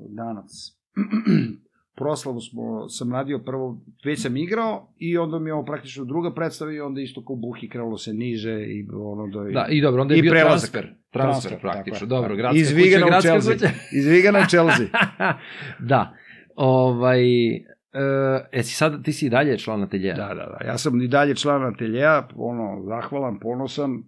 danac. 0.10 0.52
Proslavu 1.96 2.40
smo, 2.42 2.90
sam 2.90 3.14
radio 3.14 3.40
prvo, 3.40 3.82
već 4.06 4.22
sam 4.22 4.38
igrao 4.38 4.94
i 4.98 5.18
onda 5.18 5.40
mi 5.40 5.50
je 5.50 5.54
ovo 5.54 5.66
praktično 5.66 6.06
druga 6.06 6.34
predstava 6.34 6.72
i 6.74 6.80
onda 6.80 7.02
isto 7.02 7.26
kao 7.26 7.36
buhi 7.36 7.70
krenulo 7.70 7.98
se 7.98 8.14
niže 8.14 8.52
i 8.54 8.88
ono 8.94 9.28
do... 9.28 9.44
Da, 9.44 9.68
i 9.70 9.82
dobro, 9.82 10.02
onda 10.02 10.14
je 10.14 10.22
bio 10.22 10.32
prelazak. 10.32 10.72
transfer. 10.72 10.94
Transfer, 11.12 11.50
Transfer, 11.50 11.60
praktično. 11.62 12.00
tako 12.00 12.06
Dobro, 12.06 12.36
gradska 12.36 12.60
Iz 12.60 12.68
kuća, 12.70 13.06
gradska 13.06 13.22
Chelsea. 13.22 13.54
kuća. 13.54 13.68
Iz 13.98 14.08
Vigana 14.08 14.40
u 14.40 14.50
Chelsea. 14.50 14.86
da. 15.80 16.14
Ovaj, 16.56 17.56
e, 17.56 17.62
esi 18.52 18.76
sad, 18.76 19.04
ti 19.04 19.14
si 19.14 19.26
i 19.26 19.30
dalje 19.30 19.58
član 19.58 19.84
ateljeja? 19.84 20.16
Da, 20.16 20.28
da, 20.28 20.58
da. 20.60 20.66
Ja 20.66 20.78
sam 20.78 21.02
i 21.02 21.08
dalje 21.08 21.36
član 21.36 21.64
ateljeja, 21.66 22.28
ono, 22.36 22.84
zahvalan, 22.84 23.40
ponosan, 23.40 24.04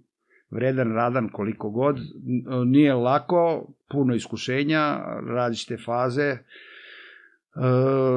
vredan, 0.52 0.94
radan 0.94 1.30
koliko 1.30 1.70
god. 1.70 1.98
N- 1.98 2.44
Nije 2.66 2.94
lako, 2.94 3.68
puno 3.90 4.16
iskušenja, 4.16 4.98
različite 5.28 5.78
faze, 5.78 6.24
e, 6.24 6.38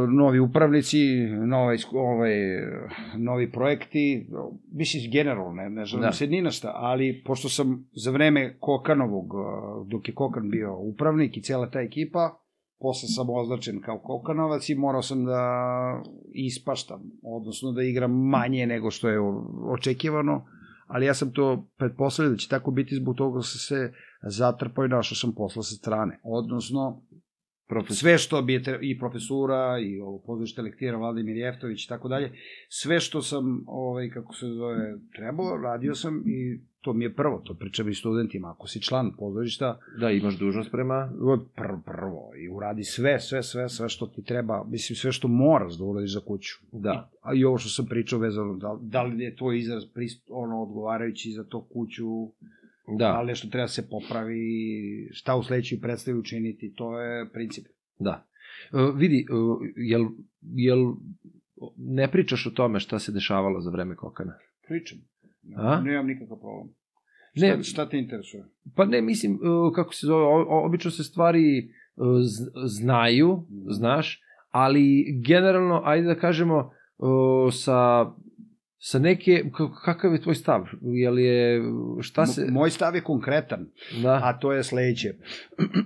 novi 0.09 0.41
upravnici, 0.41 0.99
nove, 1.47 1.75
isku- 1.75 1.99
ovaj, 1.99 2.35
novi 3.19 3.53
projekti, 3.53 4.27
mislim 4.73 5.13
generalno, 5.13 5.53
ne, 5.53 5.71
ne 5.71 5.85
želim 5.85 6.03
Da. 6.03 6.13
se 6.13 6.27
ni 6.27 6.43
na 6.43 6.51
šta, 6.51 6.73
ali 6.75 7.23
pošto 7.27 7.49
sam 7.49 7.89
za 7.95 8.11
vreme 8.11 8.57
Kokanovog, 8.61 9.25
e, 9.25 9.37
dok 9.91 10.09
je 10.09 10.15
Kokan 10.15 10.51
bio 10.51 10.79
upravnik 10.79 11.37
i 11.37 11.43
cela 11.43 11.71
ta 11.71 11.81
ekipa, 11.81 12.39
posle 12.81 13.09
sam 13.09 13.27
označen 13.31 13.81
kao 13.81 13.99
Kokanovac 13.99 14.69
i 14.69 14.75
morao 14.75 15.03
sam 15.03 15.25
da 15.25 15.43
ispaštam, 16.33 17.01
odnosno 17.23 17.73
da 17.73 17.83
igram 17.83 18.29
manje 18.29 18.67
nego 18.67 18.91
što 18.91 19.09
je 19.09 19.21
očekivano, 19.71 20.45
ali 20.87 21.07
ja 21.07 21.15
sam 21.15 21.33
to 21.33 21.67
pretpostavio 21.77 22.31
da 22.31 22.37
će 22.37 22.49
tako 22.49 22.71
biti 22.71 22.95
zbog 22.97 23.17
toga 23.17 23.41
sam 23.43 23.59
se 23.59 23.93
zatrpao 24.23 24.85
i 24.85 24.89
našao 24.89 25.17
sam 25.17 25.33
posla 25.33 25.63
sa 25.63 25.75
strane. 25.75 26.21
Odnosno, 26.23 27.03
Profesor. 27.69 27.97
sve 27.97 28.19
što 28.19 28.43
bi 28.43 28.63
tre- 28.63 28.79
i 28.83 28.99
profesura 28.99 29.79
i 29.79 30.01
ovo 30.01 30.19
pozorište 30.19 30.63
lektira 30.63 30.97
Vladimir 30.97 31.37
Jeftović 31.37 31.85
i 31.85 31.89
tako 31.89 32.09
dalje, 32.09 32.33
sve 32.69 33.01
što 33.01 33.23
sam 33.23 33.65
ovaj 33.67 34.11
kako 34.11 34.35
se 34.35 34.47
zove 34.47 34.99
trebao, 35.17 35.57
radio 35.57 35.95
sam 35.95 36.23
i 36.27 36.61
to 36.81 36.93
mi 36.93 37.05
je 37.05 37.15
prvo, 37.15 37.39
to 37.39 37.55
pričam 37.55 37.89
i 37.89 37.95
studentima, 37.95 38.51
ako 38.51 38.67
si 38.69 38.83
član 38.83 39.13
pozorišta, 39.19 39.79
Da, 40.01 40.11
imaš 40.11 40.39
dužnost 40.39 40.71
prema... 40.71 41.13
prvo, 41.55 41.83
prvo 41.87 42.31
i 42.45 42.49
uradi 42.49 42.85
sve, 42.85 43.21
sve, 43.21 43.43
sve, 43.43 43.69
sve 43.69 43.89
što 43.89 44.07
ti 44.07 44.23
treba, 44.25 44.65
mislim 44.65 44.97
sve 44.97 45.13
što 45.13 45.29
moraš 45.29 45.79
da 45.79 45.85
uradiš 45.85 46.15
za 46.15 46.21
kuću. 46.21 46.55
Da. 46.73 47.11
A 47.23 47.35
i 47.35 47.45
ovo 47.45 47.59
što 47.59 47.69
sam 47.69 47.87
pričao 47.87 48.19
vezano, 48.19 48.55
da, 48.55 48.79
da 48.81 49.03
li 49.03 49.25
je 49.25 49.37
tvoj 49.37 49.59
izraz 49.59 49.85
prist, 49.95 50.25
ono, 50.29 50.63
odgovarajući 50.63 51.31
za 51.31 51.45
to 51.45 51.61
kuću, 51.63 52.29
da. 52.89 53.07
Da, 53.07 53.21
li 53.21 53.27
nešto 53.27 53.49
treba 53.49 53.69
se 53.69 53.89
popravi, 53.89 55.09
šta 55.13 55.37
u 55.37 55.43
sledećoj 55.43 55.81
predstavi 55.81 56.19
učiniti, 56.19 56.75
to 56.75 57.01
je 57.01 57.31
princip. 57.33 57.67
da. 57.99 58.27
E, 58.73 58.93
vidi, 58.95 59.19
e, 59.19 59.35
jel, 59.77 60.07
jel 60.43 60.79
ne 61.77 62.11
pričaš 62.11 62.47
o 62.47 62.51
tome 62.51 62.81
šta 62.81 62.99
se 62.99 63.13
dešavalo 63.13 63.61
za 63.61 63.71
vreme 63.71 63.97
Kokana? 63.97 64.35
Pričam. 64.69 64.99
A? 65.57 65.81
Nemam 65.81 66.07
nikakav 66.07 66.39
problem. 66.39 66.75
Ne. 67.35 67.53
Šta, 67.53 67.63
šta 67.63 67.89
te 67.89 67.99
interesuje? 67.99 68.45
Pa 68.75 68.85
ne, 68.85 69.03
mislim, 69.03 69.35
e, 69.35 69.39
kako 69.75 69.95
se 69.95 70.07
zove, 70.07 70.25
obično 70.49 70.91
se 70.91 71.05
stvari 71.05 71.71
znaju, 72.67 73.47
znaš, 73.67 74.23
ali 74.51 75.05
generalno, 75.27 75.83
ajde 75.85 76.07
da 76.07 76.15
kažemo, 76.15 76.71
sa, 77.53 78.11
sa 78.87 78.99
neke, 78.99 79.45
kakav 79.85 80.13
je 80.13 80.21
tvoj 80.23 80.35
stav? 80.35 80.65
Jel 80.83 81.19
je, 81.19 81.63
šta 82.01 82.27
se... 82.27 82.47
Mo- 82.47 82.53
Moj 82.53 82.71
stav 82.71 82.95
je 82.95 83.03
konkretan, 83.03 83.67
Da, 84.03 84.21
a 84.23 84.39
to 84.39 84.53
je 84.53 84.65
sledeće. 84.65 85.15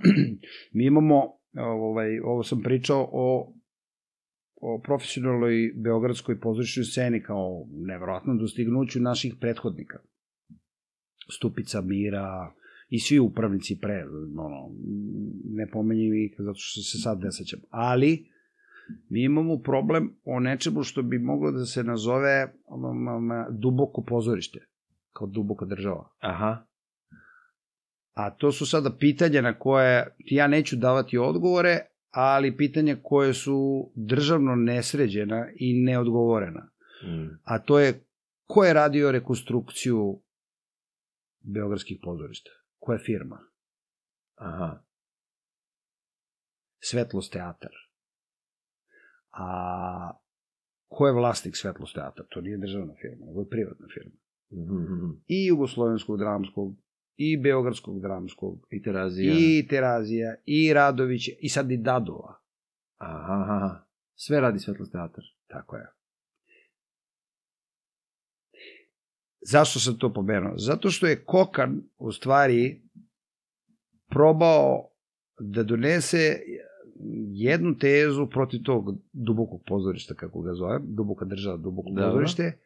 Mi 0.75 0.87
imamo, 0.87 1.23
ovaj, 1.57 2.21
ovo 2.21 2.43
sam 2.43 2.63
pričao 2.63 3.09
o 3.13 3.55
o 4.61 4.81
profesionalnoj 4.85 5.73
beogradskoj 5.77 6.41
pozorišnoj 6.41 6.85
sceni 6.85 7.23
kao 7.23 7.67
nevjerojatnom 7.71 8.39
dostignuću 8.39 9.01
naših 9.01 9.35
prethodnika. 9.41 9.99
Stupica 11.31 11.81
Mira 11.81 12.55
i 12.89 12.99
svi 12.99 13.19
upravnici 13.19 13.79
pre, 13.81 14.05
ono, 14.39 14.71
ne 15.45 15.71
pomenjim 15.71 16.15
ih 16.15 16.35
zato 16.39 16.59
što 16.59 16.81
se 16.83 16.99
sad 16.99 17.21
ne 17.21 17.33
sećam. 17.33 17.61
Ali, 17.71 18.27
mi 19.09 19.25
imamo 19.25 19.59
problem 19.59 20.17
o 20.25 20.41
nečemu 20.41 20.83
što 20.83 21.03
bi 21.03 21.19
moglo 21.19 21.51
da 21.51 21.65
se 21.65 21.85
nazove 21.85 22.53
um, 22.67 23.09
um, 23.09 23.31
duboko 23.51 24.05
pozorište, 24.09 24.59
kao 25.13 25.27
duboka 25.27 25.67
država. 25.67 26.11
aha, 26.19 26.65
A 28.15 28.31
to 28.31 28.53
su 28.53 28.67
sada 28.67 28.91
pitanja 29.01 29.41
na 29.43 29.59
koje 29.59 30.17
ja 30.19 30.47
neću 30.47 30.77
davati 30.77 31.19
odgovore, 31.19 31.79
ali 32.11 32.57
pitanja 32.57 32.97
koje 33.03 33.35
su 33.35 33.91
državno 33.95 34.55
nesređena 34.57 35.47
i 35.57 35.83
neodgovorena. 35.83 36.71
mm, 37.05 37.41
A 37.45 37.59
to 37.59 37.79
je 37.79 38.05
ko 38.47 38.65
je 38.65 38.73
radio 38.73 39.13
rekonstrukciju 39.13 40.23
beogradskih 41.41 41.99
pozorišta? 42.03 42.51
Koja 42.79 42.99
firma? 42.99 43.39
aha, 44.35 44.83
Svetlost 46.81 47.33
teatar. 47.33 47.88
A 49.41 50.11
ko 50.89 51.07
je 51.07 51.13
vlasnik 51.13 51.57
Svetlost 51.57 51.95
teatar? 51.95 52.27
To 52.31 52.41
nije 52.41 52.57
državna 52.59 52.95
firma, 53.01 53.27
nego 53.27 53.41
je 53.41 53.49
privatna 53.49 53.87
firma. 53.95 54.17
mhm. 54.51 55.11
I 55.27 55.47
Jugoslovenskog 55.47 56.19
dramskog, 56.19 56.75
i 57.17 57.37
Beogradskog 57.37 58.01
dramskog, 58.01 58.67
I 58.71 58.83
terazija. 58.83 59.35
i 59.39 59.67
Terazija, 59.71 60.35
i 60.45 60.73
Radović, 60.73 61.29
i 61.41 61.49
sad 61.49 61.71
i 61.71 61.77
Dadova. 61.77 62.35
Aha, 62.97 63.45
aha. 63.45 63.85
Sve 64.15 64.41
radi 64.41 64.59
Svetlost 64.59 64.93
teatar. 64.93 65.25
Tako 65.47 65.77
je. 65.77 65.87
Zašto 69.41 69.81
sam 69.81 69.99
to 69.99 70.13
pomenuo? 70.13 70.53
Zato 70.57 70.91
što 70.91 71.07
je 71.07 71.25
Kokan 71.25 71.83
u 71.99 72.13
stvari 72.13 72.83
probao 74.09 74.91
da 75.41 75.63
donese 75.63 76.41
jednu 77.33 77.79
tezu 77.79 78.27
protiv 78.27 78.61
tog 78.65 78.85
dubokog 79.13 79.61
pozorišta, 79.67 80.15
kako 80.15 80.41
ga 80.41 80.55
zovem, 80.55 80.83
duboka 80.87 81.25
država, 81.25 81.57
duboko 81.57 81.91
Dobro. 81.91 82.11
pozorište, 82.11 82.59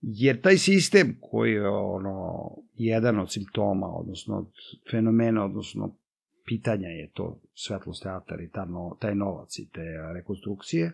jer 0.00 0.40
taj 0.40 0.58
sistem 0.58 1.16
koji 1.20 1.52
je 1.52 1.68
ono, 1.68 2.48
jedan 2.74 3.18
od 3.18 3.32
simptoma, 3.32 3.86
odnosno 3.86 4.36
od 4.36 4.50
fenomena, 4.90 5.44
odnosno 5.44 5.96
pitanja 6.46 6.88
je 6.88 7.10
to 7.14 7.40
svetlost 7.54 8.02
teatar 8.02 8.40
i 8.40 8.50
ta 8.50 8.64
no, 8.64 8.96
taj 9.00 9.14
novac 9.14 9.58
i 9.58 9.68
te 9.72 9.84
rekonstrukcije, 10.14 10.92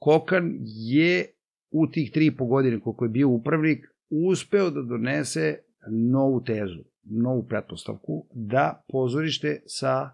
Kokan 0.00 0.58
je 0.64 1.26
u 1.70 1.86
tih 1.86 2.10
tri 2.12 2.26
i 2.26 2.36
po 2.36 2.46
godine 2.46 2.80
koliko 2.80 3.04
je 3.04 3.08
bio 3.08 3.28
upravnik 3.28 3.86
uspeo 4.10 4.70
da 4.70 4.82
donese 4.82 5.58
novu 5.90 6.44
tezu, 6.44 6.84
novu 7.04 7.46
pretpostavku 7.48 8.26
da 8.34 8.84
pozorište 8.88 9.62
sa 9.66 10.10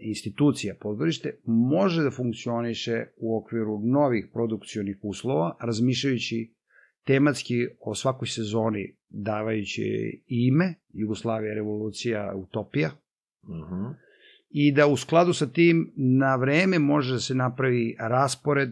institucija 0.00 0.74
pozorište 0.80 1.38
može 1.44 2.02
da 2.02 2.10
funkcioniše 2.10 3.04
u 3.16 3.38
okviru 3.38 3.80
novih 3.84 4.28
produkcionih 4.32 4.98
uslova, 5.02 5.56
razmišljajući 5.60 6.54
tematski 7.04 7.66
o 7.80 7.94
svakoj 7.94 8.28
sezoni 8.28 8.96
davajući 9.08 9.82
ime, 10.26 10.74
Jugoslavija, 10.92 11.54
revolucija, 11.54 12.32
utopija, 12.36 12.90
Mhm. 13.48 13.84
i 14.50 14.72
da 14.72 14.86
u 14.86 14.96
skladu 14.96 15.32
sa 15.32 15.46
tim 15.46 15.92
na 15.96 16.36
vreme 16.36 16.78
može 16.78 17.12
da 17.12 17.20
se 17.20 17.34
napravi 17.34 17.96
raspored 17.98 18.70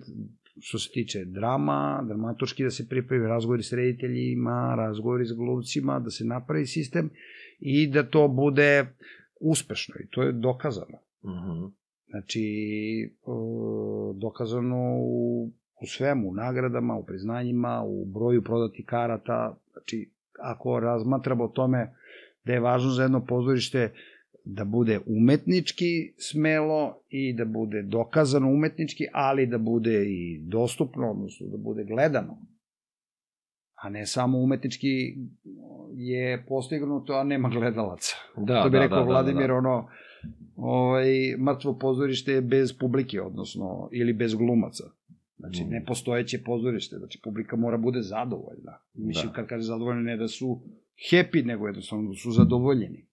što 0.60 0.78
se 0.78 0.90
tiče 0.90 1.24
drama, 1.24 2.04
dramaturški 2.08 2.64
da 2.64 2.70
se 2.70 2.88
pripravi 2.88 3.26
razgovori 3.26 3.62
s 3.62 3.72
rediteljima, 3.72 4.74
razgovori 4.76 5.26
s 5.26 5.32
glumcima, 5.32 6.00
da 6.00 6.10
se 6.10 6.24
napravi 6.24 6.66
sistem 6.66 7.10
i 7.58 7.86
da 7.86 8.02
to 8.02 8.28
bude 8.28 8.86
uspešno 9.40 9.94
i 10.04 10.08
to 10.10 10.22
je 10.22 10.32
dokazano. 10.32 10.98
Mhm. 11.24 11.66
Znači, 12.10 12.42
e, 13.04 13.30
dokazano 14.14 14.98
u, 15.00 15.46
u 15.82 15.86
svemu, 15.86 16.28
u 16.28 16.34
nagradama, 16.34 16.96
u 16.96 17.04
priznanjima, 17.04 17.82
u 17.86 18.04
broju 18.04 18.42
prodatih 18.42 18.84
karata. 18.86 19.56
Znači, 19.72 20.10
ako 20.40 20.80
razmatramo 20.80 21.44
o 21.44 21.48
tome 21.48 21.94
da 22.44 22.52
je 22.52 22.60
važno 22.60 22.90
za 22.90 23.02
jedno 23.02 23.24
pozorište 23.24 23.92
da 24.44 24.64
bude 24.64 25.00
umetnički 25.06 26.14
smelo 26.18 27.02
i 27.08 27.32
da 27.32 27.44
bude 27.44 27.82
dokazano 27.82 28.48
umetnički, 28.48 29.04
ali 29.12 29.46
da 29.46 29.58
bude 29.58 30.04
i 30.04 30.40
dostupno, 30.46 31.10
odnosno 31.10 31.46
da 31.46 31.56
bude 31.56 31.84
gledano. 31.84 32.38
A 33.82 33.88
ne 33.88 34.06
samo 34.06 34.38
umetnički 34.38 35.14
je 35.94 36.44
postignuto, 36.48 37.12
a 37.12 37.24
nema 37.24 37.48
gledalaca. 37.48 38.16
Da, 38.36 38.62
to 38.62 38.70
bi 38.70 38.76
da, 38.78 38.82
rekao 38.82 38.98
da, 38.98 39.04
da, 39.04 39.10
Vladimir, 39.10 39.48
da. 39.48 39.54
ono, 39.54 39.88
ovaj, 40.58 41.06
mrtvo 41.38 41.78
pozorište 41.78 42.32
je 42.32 42.40
bez 42.40 42.72
publike, 42.72 43.22
odnosno, 43.22 43.88
ili 43.92 44.12
bez 44.12 44.34
glumaca. 44.34 44.84
Znači, 45.36 45.64
Mm. 45.64 45.68
nepostojeće 45.70 46.42
pozorište, 46.42 46.96
znači, 46.96 47.20
publika 47.24 47.56
mora 47.56 47.76
bude 47.76 48.02
zadovoljna. 48.02 48.78
Mislim, 48.94 49.26
Da. 49.26 49.32
kad 49.32 49.46
kaže 49.46 49.62
zadovoljna, 49.62 50.02
ne 50.02 50.16
da 50.16 50.28
su 50.28 50.60
happy, 51.10 51.44
nego 51.44 51.66
jednostavno 51.66 52.08
da 52.08 52.14
su 52.14 52.30
zadovoljeni. 52.30 53.06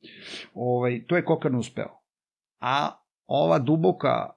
Ovaj, 0.54 1.04
to 1.08 1.16
je 1.16 1.26
Kokan 1.26 1.56
uspeo. 1.56 2.00
A 2.60 2.90
ova 3.26 3.60
duboka 3.60 4.08
a, 4.08 4.34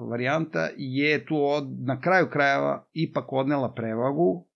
varijanta 0.00 0.68
je 0.76 1.26
tu 1.26 1.44
od, 1.44 1.80
na 1.80 2.00
kraju 2.00 2.26
krajeva 2.32 2.86
ipak 2.92 3.32
odnela 3.32 3.74
prevagu, 3.74 4.46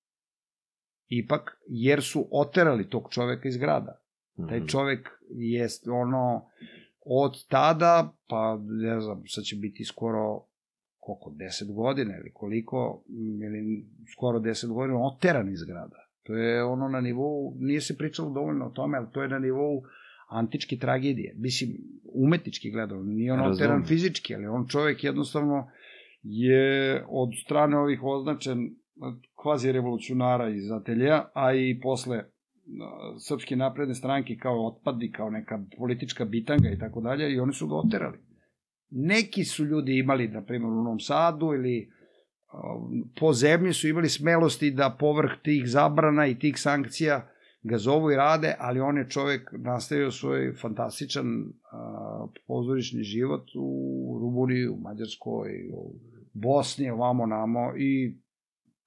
ipak, 1.09 1.61
jer 1.69 2.03
su 2.03 2.28
oterali 2.31 2.89
tog 2.90 3.09
čoveka 3.11 3.49
iz 3.49 3.57
grada. 3.57 3.99
Taj 4.49 4.59
Mhm. 4.59 4.66
čovek 4.66 5.09
je 5.31 5.69
ono 5.93 6.47
od 7.04 7.46
tada, 7.48 8.12
pa 8.28 8.58
ne 8.62 9.00
znam, 9.00 9.22
sad 9.26 9.44
će 9.44 9.56
biti 9.56 9.84
skoro 9.84 10.44
koliko, 10.98 11.30
10 11.30 11.74
godina 11.74 12.16
ili 12.16 12.32
koliko, 12.32 13.04
m, 13.08 13.42
ili 13.42 13.86
skoro 14.12 14.38
10 14.40 14.72
godina 14.72 14.98
oteran 15.06 15.52
iz 15.52 15.64
grada. 15.64 15.96
To 16.22 16.34
je 16.34 16.64
ono 16.64 16.88
na 16.88 17.00
nivou, 17.00 17.54
nije 17.58 17.80
se 17.80 17.98
pričalo 17.98 18.30
dovoljno 18.30 18.66
o 18.66 18.70
tome, 18.70 18.98
ali 18.98 19.06
to 19.12 19.22
je 19.22 19.28
na 19.28 19.38
nivou 19.38 19.82
antičke 20.28 20.76
tragedije. 20.76 21.34
Mislim, 21.38 21.70
umetnički 22.14 22.70
gledano, 22.70 23.02
nije 23.02 23.32
on 23.32 23.38
Razumem. 23.38 23.54
oteran 23.54 23.84
fizički, 23.84 24.34
ali 24.34 24.46
on 24.46 24.66
čovek 24.68 25.04
jednostavno 25.04 25.70
je 26.22 27.04
od 27.08 27.28
strane 27.44 27.78
ovih 27.78 28.02
označen 28.02 28.58
kvazi 29.42 29.72
revolucionara 29.72 30.48
iz 30.50 30.70
ateljeja, 30.70 31.30
a 31.34 31.54
i 31.54 31.80
posle 31.82 32.24
srpske 33.19 33.57
napredne 33.57 33.94
stranke 33.94 34.36
kao 34.36 34.66
otpadni, 34.66 35.12
kao 35.12 35.31
neka 35.31 35.65
politička 35.78 36.24
bitanga 36.24 36.69
i 36.69 36.78
tako 36.78 37.01
dalje, 37.01 37.32
i 37.32 37.40
oni 37.40 37.53
su 37.53 37.69
ga 37.69 37.74
oterali. 37.74 38.19
Neki 38.90 39.44
su 39.44 39.65
ljudi 39.65 39.99
imali, 39.99 40.28
na 40.28 40.44
primjer, 40.44 40.70
u 40.70 40.82
Novom 40.82 41.01
Sadu 41.01 41.47
ili 41.55 41.90
a, 42.53 42.59
po 43.20 43.32
zemlji 43.32 43.73
su 43.73 43.89
imali 43.89 44.09
smelosti 44.09 44.70
da 44.70 44.97
povrh 45.01 45.31
tih 45.43 45.62
zabrana 45.66 46.27
i 46.27 46.39
tih 46.39 46.55
sankcija 46.59 47.28
ga 47.62 47.78
zovu 47.78 48.11
i 48.11 48.16
rade, 48.16 48.55
ali 48.59 48.81
on 48.81 48.99
je 48.99 49.09
čovek 49.09 49.51
nastavio 49.59 50.11
svoj 50.11 50.55
fantastičan 50.61 51.27
pozorišni 52.47 53.03
život 53.03 53.47
u 53.55 54.19
Rumuniji, 54.20 54.69
u 54.69 54.77
Mađarskoj, 54.77 55.51
u 55.74 55.94
Bosni, 56.32 56.90
ovamo 56.90 57.27
namo 57.27 57.73
i 57.78 58.22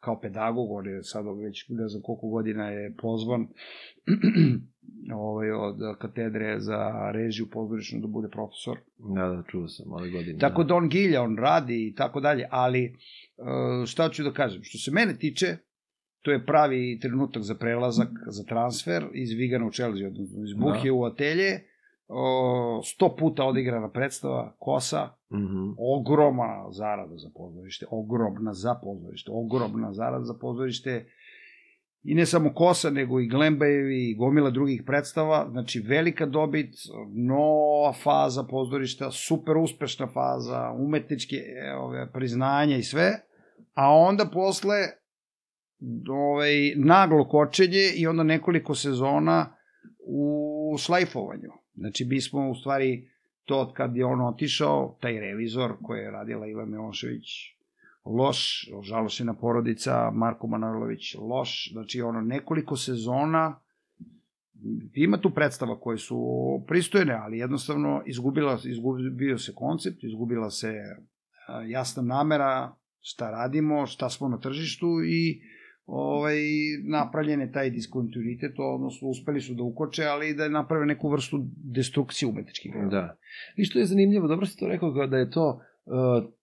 kao 0.06 0.20
pedagog, 0.20 0.72
on 0.72 0.88
je 0.88 1.04
sad 1.04 1.26
već 1.46 1.70
ne 1.70 1.88
znam 1.88 2.02
koliko 2.02 2.28
godina 2.28 2.70
je 2.70 2.94
pozvan 3.02 3.48
ovaj, 5.26 5.52
od 5.52 5.78
katedre 6.00 6.60
za 6.60 7.12
režiju 7.14 7.50
pozorišnu 7.50 8.00
da 8.02 8.08
bude 8.08 8.30
profesor. 8.30 8.78
Da, 9.16 9.28
da, 9.28 9.44
čuo 9.48 9.68
sam 9.68 9.94
ove 9.94 10.10
godine. 10.10 10.40
Tako 10.40 10.64
da 10.64 10.76
on 10.76 10.90
gilja, 10.90 11.22
on 11.22 11.38
radi 11.38 11.88
i 11.88 11.96
tako 11.96 12.20
dalje, 12.20 12.48
ali 12.52 12.84
e, 12.84 12.94
šta 13.86 14.10
ću 14.10 14.24
da 14.24 14.32
kažem? 14.32 14.64
Što 14.64 14.78
se 14.78 14.92
mene 14.92 15.18
tiče, 15.18 15.58
to 16.22 16.32
je 16.32 16.46
pravi 16.46 17.00
trenutak 17.02 17.44
za 17.44 17.56
prelazak, 17.56 18.10
za 18.28 18.44
transfer 18.44 19.04
iz 19.14 19.30
Vigana 19.32 19.66
u 19.66 19.72
Chelsea, 19.72 20.08
odnosno 20.08 20.44
iz 20.44 20.54
Buhije 20.58 20.92
u 20.92 21.04
Atelje, 21.04 21.60
o, 22.08 22.82
sto 22.84 23.16
puta 23.16 23.44
odigrana 23.44 23.90
predstava, 23.92 24.56
Kosa, 24.60 25.10
Mhm. 25.32 25.74
ogromna 25.78 26.66
zarada 26.72 27.18
za 27.18 27.30
pozorište, 27.36 27.86
ogromna 27.90 28.54
za 28.54 28.76
pozorište, 28.84 29.32
ogromna 29.34 29.94
zarada 29.94 30.24
za 30.26 30.34
pozorište, 30.42 31.06
i 32.04 32.16
ne 32.16 32.26
samo 32.26 32.54
Kosa, 32.54 32.90
nego 32.90 33.20
i 33.20 33.28
Glembajevi 33.28 34.10
i 34.10 34.16
gomila 34.16 34.50
drugih 34.50 34.84
predstava, 34.86 35.48
znači 35.52 35.80
velika 35.80 36.26
dobit, 36.26 36.76
nova 37.16 37.94
faza 37.94 38.44
pozorišta, 38.44 39.12
super 39.12 39.58
uspešna 39.58 40.08
faza, 40.08 40.72
umetničke 40.78 41.36
e, 41.36 41.76
ove, 41.76 42.12
priznanja 42.12 42.78
i 42.78 42.84
sve, 42.84 43.12
a 43.74 43.90
onda 43.94 44.26
posle 44.34 44.78
ovaj, 46.10 46.74
naglo 46.76 47.28
kočenje 47.28 47.92
i 47.96 48.08
onda 48.08 48.24
nekoliko 48.24 48.76
sezona 48.76 49.56
u 50.08 50.76
šlajfovanju. 50.78 51.52
Znači, 51.78 52.06
mi 52.06 52.22
smo 52.22 52.50
u 52.50 52.56
stvari 52.56 53.10
to 53.46 53.60
od 53.60 53.74
kad 53.74 53.96
je 53.96 54.06
on 54.06 54.22
otišao, 54.22 54.98
taj 55.02 55.20
revizor 55.20 55.74
koji 55.84 56.00
je 56.00 56.12
radila 56.12 56.48
Ivan 56.48 56.70
Milošević, 56.70 57.56
loš, 58.06 58.70
žalošena 58.84 59.34
porodica, 59.34 60.12
Marko 60.12 60.48
Manojlović, 60.48 61.16
loš, 61.16 61.72
znači 61.72 62.02
ono 62.02 62.22
nekoliko 62.22 62.78
sezona, 62.78 63.60
ima 64.94 65.18
tu 65.18 65.30
predstava 65.30 65.80
koje 65.80 65.98
su 65.98 66.18
pristojne, 66.68 67.14
ali 67.14 67.38
jednostavno 67.38 68.04
izgubila, 68.06 68.60
izgubio 68.66 69.38
se 69.38 69.56
koncept, 69.56 70.04
izgubila 70.04 70.50
se 70.50 70.74
jasna 71.68 72.04
namera 72.04 72.76
šta 73.02 73.32
radimo, 73.32 73.86
šta 73.86 74.10
smo 74.10 74.28
na 74.28 74.40
tržištu 74.40 74.88
i 75.06 75.42
ovaj, 75.86 76.36
napravljen 76.84 77.42
je 77.42 77.52
taj 77.52 77.70
diskontinuitet, 77.70 78.54
odnosno 78.58 79.10
uspeli 79.10 79.42
su 79.42 79.54
da 79.54 79.64
ukoče, 79.64 80.06
ali 80.06 80.30
i 80.30 80.34
da 80.34 80.50
naprave 80.50 80.86
neku 80.86 81.10
vrstu 81.10 81.46
destrukcije 81.64 82.30
umetničkih. 82.30 82.74
Da. 82.92 83.18
I 83.56 83.66
što 83.66 83.80
je 83.80 83.86
zanimljivo, 83.86 84.28
dobro 84.28 84.46
si 84.46 84.58
to 84.58 84.68
rekao 84.68 84.94
kao 84.94 85.08
da 85.08 85.18
je 85.18 85.30
to 85.32 85.62
uh, 85.86 85.94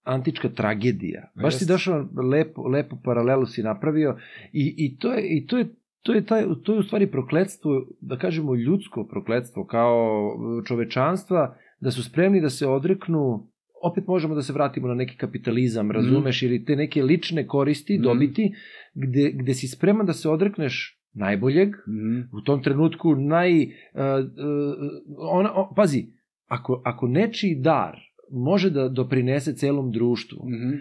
antička 0.03 0.49
tragedija. 0.49 1.31
Baš 1.35 1.55
si 1.55 1.63
jeste. 1.63 1.73
došao, 1.73 2.09
lepo, 2.31 2.69
lepo 2.69 2.97
paralelu 3.05 3.47
si 3.47 3.63
napravio 3.63 4.17
i, 4.53 4.75
i 4.79 4.97
to 4.99 5.13
je, 5.13 5.23
i 5.37 5.47
to 5.47 5.59
je 5.59 5.69
to 6.03 6.13
je, 6.13 6.25
taj, 6.27 6.45
to 6.63 6.73
je 6.73 6.79
u 6.79 6.83
stvari 6.83 7.11
prokledstvo, 7.11 7.87
da 8.01 8.19
kažemo 8.19 8.55
ljudsko 8.55 9.05
prokledstvo, 9.05 9.67
kao 9.67 10.21
čovečanstva, 10.67 11.57
da 11.81 11.91
su 11.91 12.05
spremni 12.05 12.41
da 12.41 12.51
se 12.51 12.67
odreknu, 12.67 13.49
opet 13.83 14.07
možemo 14.07 14.35
da 14.35 14.43
se 14.43 14.53
vratimo 14.53 14.89
na 14.89 14.95
neki 14.95 15.17
kapitalizam, 15.17 15.91
razumeš, 15.91 16.43
ili 16.43 16.65
te 16.65 16.77
neke 16.77 17.03
lične 17.03 17.47
koristi, 17.47 17.95
Mhm. 17.95 18.03
dobiti, 18.03 18.53
gde, 18.95 19.31
gde 19.33 19.55
si 19.55 19.69
spreman 19.69 20.07
da 20.07 20.13
se 20.13 20.29
odrekneš 20.29 20.99
najboljeg, 21.13 21.69
Mhm. 21.89 22.21
u 22.33 22.41
tom 22.41 22.63
trenutku 22.63 23.15
naj... 23.17 23.53
Uh, 23.55 23.63
uh, 23.63 24.75
ona, 25.19 25.53
o, 25.55 25.75
pazi, 25.77 26.07
ako, 26.47 26.83
ako 26.85 27.09
nečiji 27.09 27.55
dar 27.57 27.99
može 28.33 28.71
da 28.71 28.89
doprinese 28.91 29.53
celom 29.55 29.91
društvu 29.91 30.39
Mhm. 30.47 30.75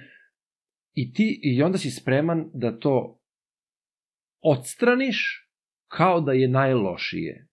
i 0.93 1.13
ti 1.13 1.39
i 1.45 1.63
onda 1.63 1.77
si 1.77 1.91
spreman 1.91 2.49
da 2.53 2.79
to 2.79 3.19
odstraniš 4.41 5.47
kao 5.87 6.21
da 6.21 6.31
je 6.31 6.47
najlošije. 6.47 7.47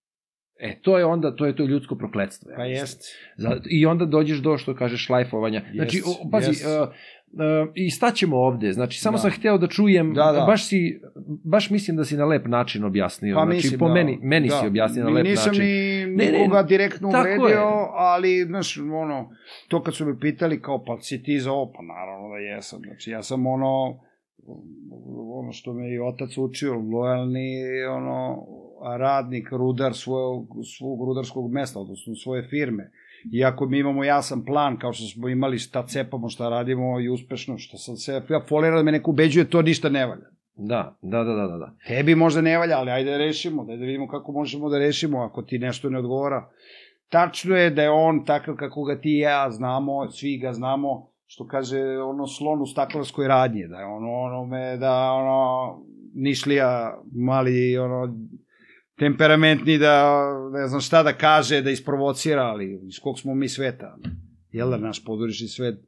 E, 0.59 0.79
to 0.83 0.99
je 0.99 1.05
onda, 1.05 1.37
to 1.37 1.47
je 1.47 1.57
to 1.57 1.65
ljudsko 1.65 1.97
prokledstvo. 1.97 2.51
ja 2.51 2.57
Pa 2.57 2.65
jest. 2.65 3.03
Za, 3.37 3.61
I 3.71 3.87
onda 3.87 4.05
dođeš 4.05 4.39
do, 4.39 4.59
što 4.59 4.75
kažeš, 4.75 5.07
šlajfovanja. 5.07 5.63
Znači, 5.75 5.97
Jest, 5.97 6.09
o, 6.09 6.31
pazi, 6.31 6.51
jest. 6.51 6.67
uh, 6.67 6.89
uh, 6.89 7.73
i 7.75 7.91
staćemo 7.91 8.37
ovde. 8.37 8.73
Znači, 8.73 9.01
samo 9.01 9.17
Da. 9.17 9.21
sam 9.21 9.31
hteo 9.31 9.59
da 9.59 9.67
čujem, 9.67 10.15
Da, 10.15 10.33
da. 10.33 10.45
baš 10.47 10.69
si, 10.69 11.01
baš 11.45 11.71
mislim 11.71 11.97
da 11.97 12.05
si 12.05 12.17
na 12.17 12.25
lep 12.25 12.47
način 12.47 12.85
objasnio. 12.85 13.35
Pa 13.37 13.43
znači, 13.43 13.57
mislim 13.57 13.79
po 13.79 13.89
da, 13.89 13.95
meni, 13.95 14.19
meni 14.23 14.49
da. 14.49 14.61
si 14.61 14.67
objasnio 14.67 15.05
na 15.05 15.11
lep 15.11 15.27
nisam 15.27 15.47
način. 15.47 15.65
ni 15.65 16.07
Ne, 16.07 16.33
ne, 16.33 16.39
nikoga 16.39 16.63
direktno 16.63 17.09
uvredio, 17.09 17.67
ali, 17.95 18.45
znaš, 18.47 18.79
ono, 18.79 19.31
to 19.69 19.83
kad 19.83 19.95
su 19.95 20.07
me 20.07 20.21
pitali 20.21 20.63
kao, 20.63 20.85
pa 20.85 20.99
si 21.01 21.23
ti 21.23 21.39
za 21.41 21.53
ovo, 21.53 21.73
pa 21.73 21.83
naravno 21.83 22.29
da 22.29 22.37
jesam. 22.37 22.81
Znači, 22.87 23.11
ja 23.11 23.23
sam 23.23 23.47
ono, 23.47 24.01
ono 25.41 25.53
što 25.53 25.73
me 25.73 25.95
i 25.95 25.99
otac 26.01 26.39
učio, 26.39 26.75
lojalni, 26.75 27.51
ono, 27.91 28.47
radnik, 28.83 29.53
rudar 29.53 29.95
svojog, 29.95 30.47
svog 30.79 31.05
rudarskog 31.05 31.53
mesta, 31.53 31.81
odnosno 31.81 32.15
svoje 32.15 32.49
firme. 32.49 32.91
Iako 33.33 33.67
mi 33.67 33.79
imamo 33.79 34.05
jasan 34.05 34.45
plan, 34.45 34.79
kao 34.79 34.93
što 34.93 35.07
smo 35.07 35.29
imali 35.29 35.59
šta 35.59 35.87
cepamo, 35.87 36.29
šta 36.29 36.49
radimo 36.49 37.01
i 37.01 37.09
uspešno, 37.09 37.59
što 37.59 37.79
sam 37.79 37.97
se, 37.97 38.23
ja 38.31 38.41
foliram 38.49 38.77
da 38.77 38.83
me 38.83 38.93
neko 38.93 39.11
ubeđuje, 39.11 39.51
to 39.51 39.63
ništa 39.63 39.89
ne 39.89 40.07
valja. 40.07 40.27
Da, 40.57 40.97
da, 41.03 41.25
da, 41.25 41.35
da, 41.35 41.47
da. 41.47 41.57
da. 41.57 41.75
Tebi 41.87 42.15
možda 42.15 42.41
ne 42.41 42.59
valja, 42.59 42.79
ali 42.79 42.91
ajde 42.91 43.11
da 43.11 43.17
rešimo, 43.17 43.65
da, 43.65 43.77
da 43.77 43.85
vidimo 43.85 44.09
kako 44.09 44.33
možemo 44.33 44.69
da 44.69 44.79
rešimo 44.79 45.19
ako 45.19 45.43
ti 45.43 45.59
nešto 45.59 45.91
ne 45.91 45.99
odgovara. 45.99 46.49
Tačno 47.09 47.57
je 47.57 47.71
da 47.71 47.83
je 47.83 47.91
on 47.91 48.25
takav 48.25 48.57
kako 48.57 48.85
ga 48.85 49.01
ti 49.01 49.11
i 49.11 49.19
ja 49.19 49.51
znamo, 49.51 50.11
svi 50.11 50.39
ga 50.39 50.53
znamo, 50.53 51.11
što 51.27 51.47
kaže 51.47 51.99
ono 51.99 52.27
slon 52.27 52.63
u 52.63 52.67
staklarskoj 52.67 53.29
radnji, 53.29 53.69
da 53.69 53.77
je 53.77 53.85
ono, 53.85 54.13
ono 54.13 54.47
me, 54.47 54.77
da 54.77 55.13
ono, 55.13 55.79
nišlija 56.15 56.99
mali, 57.13 57.79
ono, 57.79 58.15
temperamentni 58.99 59.79
da, 59.79 60.25
ne 60.53 60.69
znam 60.69 60.81
šta 60.81 61.03
da 61.03 61.13
kaže, 61.13 61.63
da 61.63 61.71
isprovocira, 61.71 62.43
ali 62.43 62.81
iz 62.89 62.99
kog 63.03 63.19
smo 63.19 63.35
mi 63.35 63.49
sveta. 63.49 63.97
Jel 64.53 64.71
da, 64.71 64.77
naš 64.77 65.05
podorišni 65.05 65.49
svet 65.49 65.79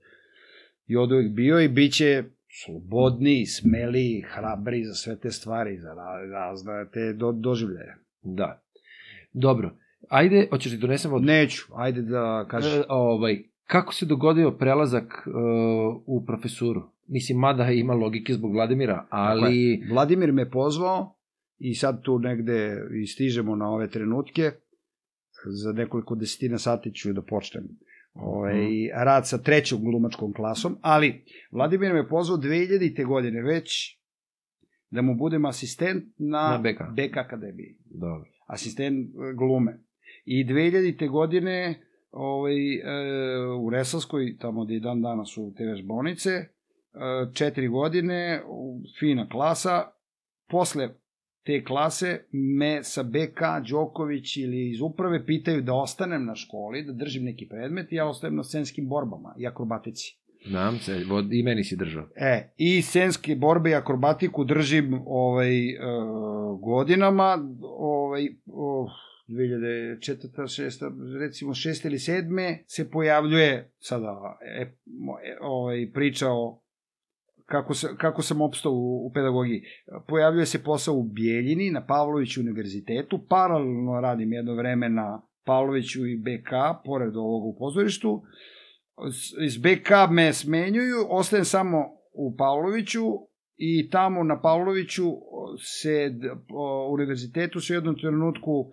i 0.87 0.97
od 0.97 1.13
uvijek 1.13 1.33
bio 1.33 1.61
i 1.61 1.69
bit 1.69 1.93
će 1.93 2.25
slobodni, 2.65 3.47
smeli, 3.47 4.25
hrabri 4.29 4.85
za 4.85 4.95
sve 4.95 5.17
te 5.17 5.31
stvari, 5.31 5.79
za 5.79 5.95
razne 6.33 6.73
te 6.93 7.13
do, 7.13 7.33
doživljaje. 7.33 7.97
Da. 8.23 8.63
Dobro. 9.33 9.71
Ajde, 10.09 10.47
hoćeš 10.51 10.73
ti 10.73 10.79
donesemo... 10.79 11.17
Od... 11.17 11.25
Neću, 11.25 11.63
ajde 11.75 12.03
da 12.03 12.47
kažeš. 12.49 12.75
E, 12.75 12.83
ovaj, 12.89 13.43
kako 13.67 13.95
se 13.95 14.07
dogodio 14.07 14.51
prelazak 14.51 15.27
uh, 15.27 15.33
u 16.07 16.25
profesuru? 16.27 16.83
Mislim, 17.09 17.39
mada 17.39 17.71
ima 17.71 17.95
logike 17.95 18.33
zbog 18.33 18.53
Vladimira, 18.53 19.07
ali... 19.11 19.83
Vladimir 19.91 20.33
me 20.33 20.51
pozvao 20.51 21.17
i 21.61 21.75
sad 21.75 22.03
tu 22.03 22.19
negde 22.19 22.77
stižemo 23.13 23.57
na 23.57 23.71
ove 23.71 23.91
trenutke. 23.91 24.51
Za 25.63 25.73
nekoliko 25.73 26.15
desetina 26.15 26.59
sati 26.59 26.95
ću 26.95 27.13
da 27.13 27.23
počnem 27.23 27.65
ovaj, 28.15 28.55
mm. 28.55 28.89
rad 29.05 29.29
sa 29.29 29.39
trećom 29.39 29.85
glumačkom 29.85 30.33
klasom, 30.33 30.77
ali 30.81 31.25
Vladimir 31.51 31.93
me 31.93 32.09
pozvao 32.09 32.39
2000. 32.39 33.07
godine 33.07 33.43
već 33.43 33.99
da 34.91 35.03
mu 35.03 35.15
budem 35.15 35.45
asistent 35.45 36.05
na, 36.19 36.51
na 36.51 36.59
BK. 36.59 36.81
BK 36.93 37.17
akademiji. 37.17 37.77
Dobro. 37.85 38.31
Asistent 38.47 39.09
e, 39.09 39.35
glume. 39.35 39.81
I 40.25 40.45
2000. 40.45 41.11
godine 41.11 41.81
ovaj, 42.11 42.75
e, 42.75 42.83
u 43.61 43.71
Resalskoj, 43.71 44.37
tamo 44.39 44.65
gde 44.65 44.75
i 44.75 44.81
dan 44.81 45.03
danas 45.03 45.31
su 45.35 45.55
te 45.57 45.65
vežbonice, 45.65 46.31
e, 46.31 46.49
četiri 47.35 47.69
godine, 47.69 48.43
fina 48.99 49.29
klasa, 49.29 49.91
posle 50.49 50.89
te 51.45 51.65
klase 51.65 52.25
me 52.33 52.85
sa 52.85 53.03
BK 53.03 53.69
Đoković 53.71 54.37
ili 54.37 54.71
iz 54.71 54.81
uprave 54.81 55.27
pitaju 55.27 55.63
da 55.63 55.75
ostanem 55.75 56.25
na 56.25 56.35
školi, 56.35 56.85
da 56.85 56.93
držim 56.93 57.25
neki 57.25 57.49
predmet 57.49 57.93
i 57.93 57.95
ja 57.95 58.09
ostajem 58.09 58.37
na 58.37 58.45
scenskim 58.45 58.89
borbama 58.89 59.35
i 59.39 59.47
akrobatici. 59.47 60.17
Znam 60.49 60.79
se, 60.79 61.03
i 61.33 61.43
meni 61.43 61.65
si 61.65 61.77
držao. 61.77 62.09
E, 62.17 62.53
i 62.57 62.83
scenske 62.83 63.37
borbe 63.37 63.71
i 63.71 63.75
akrobatiku 63.75 64.45
držim 64.45 65.03
ovaj, 65.07 65.77
uh, 65.77 66.61
godinama, 66.61 67.39
ovaj, 67.63 68.29
uh, 68.47 68.91
2004. 69.31 70.47
6. 70.47 71.19
recimo 71.21 71.55
6. 71.55 71.87
ili 71.87 71.99
7. 71.99 72.59
se 72.67 72.91
pojavljuje 72.91 73.73
sada 73.79 74.39
e, 74.43 74.61
e, 74.63 74.73
ovaj, 75.41 75.91
priča 75.93 76.29
o 76.31 76.63
kako, 77.51 77.75
se, 77.75 77.89
kako 77.97 78.23
sam 78.23 78.41
opstao 78.41 78.73
u, 78.73 79.07
u 79.07 79.13
pedagogiji. 79.15 79.63
Pojavljuje 80.09 80.47
se 80.47 80.65
posao 80.65 80.95
u 80.95 81.03
Bijeljini, 81.03 81.71
na 81.71 81.87
Pavloviću 81.87 82.41
univerzitetu, 82.41 83.19
paralelno 83.29 84.01
radim 84.01 84.33
jedno 84.33 84.55
vreme 84.55 84.89
na 84.89 85.23
Pavloviću 85.45 86.07
i 86.07 86.17
BK, 86.17 86.51
pored 86.85 87.17
ovog 87.17 87.47
u 87.47 87.57
pozorištu. 87.59 88.23
Iz 89.47 89.57
BK 89.59 89.91
me 90.11 90.33
smenjuju, 90.33 90.97
ostajem 91.09 91.45
samo 91.45 91.79
u 92.13 92.37
Pavloviću 92.37 93.05
i 93.57 93.91
tamo 93.91 94.23
na 94.23 94.41
Pavloviću 94.41 95.05
se, 95.59 96.13
univerzitetu 96.93 97.61
se 97.61 97.73
u 97.73 97.77
jednom 97.77 97.97
trenutku 97.99 98.53
uh, 98.53 98.67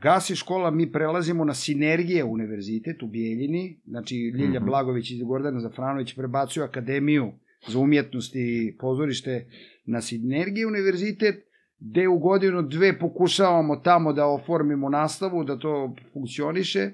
gasi 0.00 0.36
škola, 0.36 0.70
mi 0.70 0.92
prelazimo 0.92 1.44
na 1.44 1.54
Sinergije 1.54 2.24
univerzitet 2.24 3.02
u 3.02 3.06
Bijeljini, 3.06 3.80
znači 3.86 4.16
Ljilja 4.16 4.60
mm 4.60 4.62
-hmm. 4.62 4.66
Blagović 4.66 5.10
i 5.10 5.24
Gordana 5.24 5.60
Zafranović 5.60 6.14
prebacuju 6.14 6.64
akademiju 6.64 7.32
za 7.68 7.78
umjetnost 7.78 8.36
i 8.36 8.76
pozorište 8.80 9.46
na 9.84 10.00
Sinergije 10.00 10.66
univerzitet, 10.66 11.34
gde 11.78 12.08
u 12.08 12.18
godinu 12.18 12.62
dve 12.62 12.98
pokušavamo 12.98 13.76
tamo 13.76 14.12
da 14.12 14.26
oformimo 14.26 14.88
nastavu, 14.88 15.44
da 15.44 15.58
to 15.58 15.94
funkcioniše, 16.12 16.90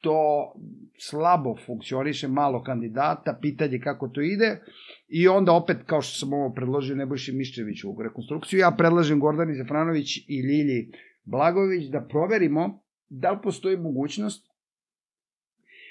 to 0.00 0.52
slabo 0.98 1.56
funkcioniše, 1.66 2.28
malo 2.28 2.62
kandidata, 2.62 3.38
pitanje 3.42 3.78
kako 3.78 4.08
to 4.08 4.20
ide, 4.20 4.60
i 5.08 5.28
onda 5.28 5.52
opet, 5.52 5.76
kao 5.86 6.02
što 6.02 6.18
sam 6.18 6.32
ovo 6.32 6.54
predložio 6.54 6.96
Nebojši 6.96 7.32
Miščeviću 7.32 7.90
u 7.90 8.02
rekonstrukciju, 8.02 8.58
ja 8.58 8.70
predlažem 8.70 9.20
Gordani 9.20 9.54
Zafranović 9.54 10.16
i 10.28 10.40
Ljilji 10.40 10.92
Blagović 11.24 11.90
da 11.90 12.00
proverimo 12.00 12.82
da 13.08 13.30
li 13.30 13.38
postoji 13.42 13.76
mogućnost 13.76 14.52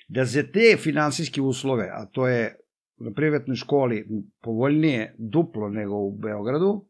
da 0.08 0.26
za 0.26 0.44
te 0.44 0.78
finansijske 0.78 1.42
uslove, 1.42 1.90
a 1.94 2.06
to 2.06 2.28
je 2.28 2.56
na 2.98 3.12
privatnoj 3.12 3.56
školi 3.56 4.08
povoljnije 4.42 5.16
duplo 5.18 5.70
nego 5.70 5.96
u 5.96 6.18
Beogradu, 6.18 6.86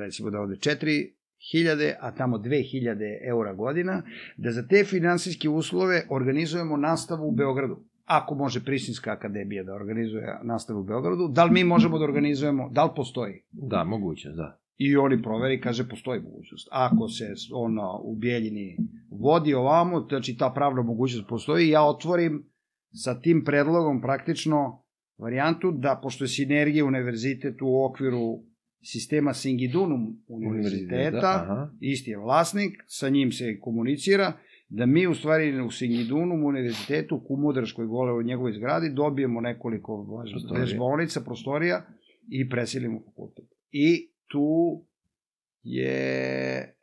recimo 0.00 0.30
da 0.30 0.40
ode 0.40 0.54
4000, 0.54 1.94
a 2.00 2.14
tamo 2.14 2.38
2000 2.38 3.28
eura 3.28 3.54
godina, 3.54 4.02
da 4.36 4.50
za 4.50 4.66
te 4.66 4.84
finansijske 4.84 5.48
uslove 5.48 6.06
organizujemo 6.10 6.76
nastavu 6.76 7.28
u 7.28 7.32
Beogradu. 7.32 7.84
Ako 8.04 8.34
može 8.34 8.64
Prištinska 8.64 9.12
akademija 9.12 9.64
da 9.64 9.74
organizuje 9.74 10.38
nastavu 10.42 10.80
u 10.80 10.84
Beogradu, 10.84 11.28
da 11.28 11.44
li 11.44 11.50
mi 11.52 11.64
možemo 11.64 11.98
da 11.98 12.04
organizujemo, 12.04 12.70
da 12.72 12.84
li 12.84 12.90
postoji? 12.96 13.42
Da, 13.52 13.84
moguće, 13.84 14.28
da. 14.28 14.60
I 14.78 14.96
oni 14.96 15.22
proveri, 15.22 15.60
kaže, 15.60 15.88
postoji 15.88 16.20
mogućnost. 16.20 16.68
Ako 16.70 17.08
se 17.08 17.34
ono 17.54 18.00
u 18.04 18.16
Bijeljini 18.16 18.76
vodi 19.10 19.54
ovamo, 19.54 20.06
znači 20.08 20.36
ta 20.36 20.52
pravna 20.54 20.82
mogućnost 20.82 21.28
postoji, 21.28 21.68
ja 21.68 21.82
otvorim 21.82 22.50
sa 22.92 23.20
tim 23.20 23.44
predlogom 23.44 24.00
praktično 24.00 24.82
varijantu 25.18 25.72
da, 25.72 26.00
pošto 26.02 26.24
je 26.24 26.28
sinergija 26.28 26.84
univerzitet 26.84 27.62
u 27.62 27.84
okviru 27.84 28.42
sistema 28.82 29.34
Singidunum 29.34 30.22
univerziteta, 30.28 31.42
Aha. 31.42 31.70
isti 31.80 32.10
je 32.10 32.18
vlasnik, 32.18 32.84
sa 32.86 33.08
njim 33.08 33.32
se 33.32 33.60
komunicira, 33.60 34.32
da 34.68 34.86
mi 34.86 35.06
u 35.06 35.14
stvari 35.14 35.60
u 35.60 35.70
Singidunum 35.70 36.44
univerzitetu, 36.44 37.24
Kumudraškoj 37.26 37.86
gole 37.86 38.12
u 38.12 38.22
njegovoj 38.22 38.52
zgradi, 38.52 38.90
dobijemo 38.94 39.40
nekoliko 39.40 40.24
vežbonica, 40.58 41.20
prostorija 41.20 41.86
i 42.28 42.48
preselimo 42.48 43.00
fakultet. 43.04 43.44
I 43.70 44.07
tu 44.28 44.84
je 45.62 46.74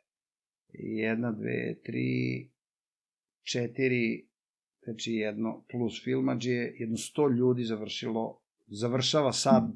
jedna, 0.72 1.32
dve, 1.32 1.80
tri, 1.84 2.50
četiri, 3.42 4.28
znači 4.84 5.12
jedno 5.12 5.64
plus 5.70 6.04
filmađije, 6.04 6.76
jedno 6.78 6.96
sto 6.96 7.28
ljudi 7.28 7.64
završilo, 7.64 8.40
završava 8.66 9.32
sad 9.32 9.72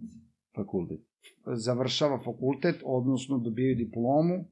fakultet. 0.57 1.01
Završava 1.47 2.19
fakultet, 2.19 2.83
odnosno 2.85 3.39
dobijaju 3.39 3.77
diplomu. 3.77 4.45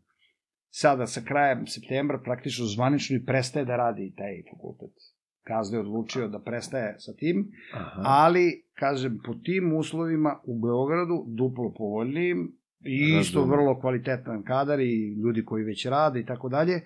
Sada 0.70 1.06
sa 1.06 1.20
krajem 1.20 1.66
septembra 1.66 2.20
praktično 2.24 2.66
zvanično 2.66 3.16
i 3.16 3.24
prestaje 3.24 3.64
da 3.64 3.76
radi 3.76 4.14
taj 4.16 4.42
fakultet. 4.50 4.94
Gazda 5.46 5.76
je 5.76 5.80
odlučio 5.80 6.28
da 6.28 6.38
prestaje 6.38 6.94
sa 6.98 7.12
tim, 7.12 7.50
Aha. 7.74 8.02
ali, 8.04 8.64
kažem, 8.74 9.18
po 9.26 9.34
tim 9.34 9.76
uslovima 9.76 10.40
u 10.44 10.60
Beogradu, 10.60 11.24
duplo 11.28 11.72
povoljnijim, 11.78 12.57
I 12.84 13.18
isto 13.20 13.44
vrlo 13.44 13.80
kvalitetan 13.80 14.42
kadar 14.42 14.80
i 14.80 15.14
ljudi 15.14 15.44
koji 15.44 15.64
već 15.64 15.86
rade 15.86 16.20
i 16.20 16.26
tako 16.26 16.48
dalje. 16.48 16.80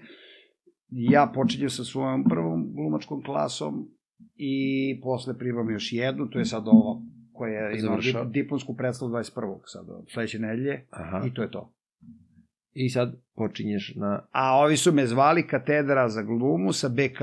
Ja 0.89 1.33
počinjem 1.35 1.71
sa 1.71 1.85
svojom 1.85 2.25
prvom 2.25 2.75
glumačkom 2.75 3.23
klasom 3.23 3.89
i 4.37 5.01
posle 5.03 5.39
primam 5.39 5.71
još 5.71 5.93
jednu, 5.93 6.31
to 6.31 6.39
je 6.39 6.45
sad 6.45 6.63
ova 6.67 7.01
koja 7.33 7.71
ima 7.71 8.25
diplomsku 8.25 8.77
predstavu 8.77 9.11
21. 9.11 9.59
sad, 9.65 9.87
sledeće 10.13 10.39
nedelje 10.39 10.87
Aha. 10.91 11.23
i 11.27 11.35
to 11.35 11.43
je 11.43 11.51
to. 11.51 11.73
I 12.73 12.89
sad 12.89 13.21
počinješ 13.35 13.95
na... 13.97 14.27
A 14.31 14.59
ovi 14.59 14.77
su 14.77 14.93
me 14.93 15.07
zvali 15.07 15.47
katedra 15.47 16.09
za 16.09 16.23
glumu 16.23 16.73
sa 16.73 16.89
BK, 16.89 17.21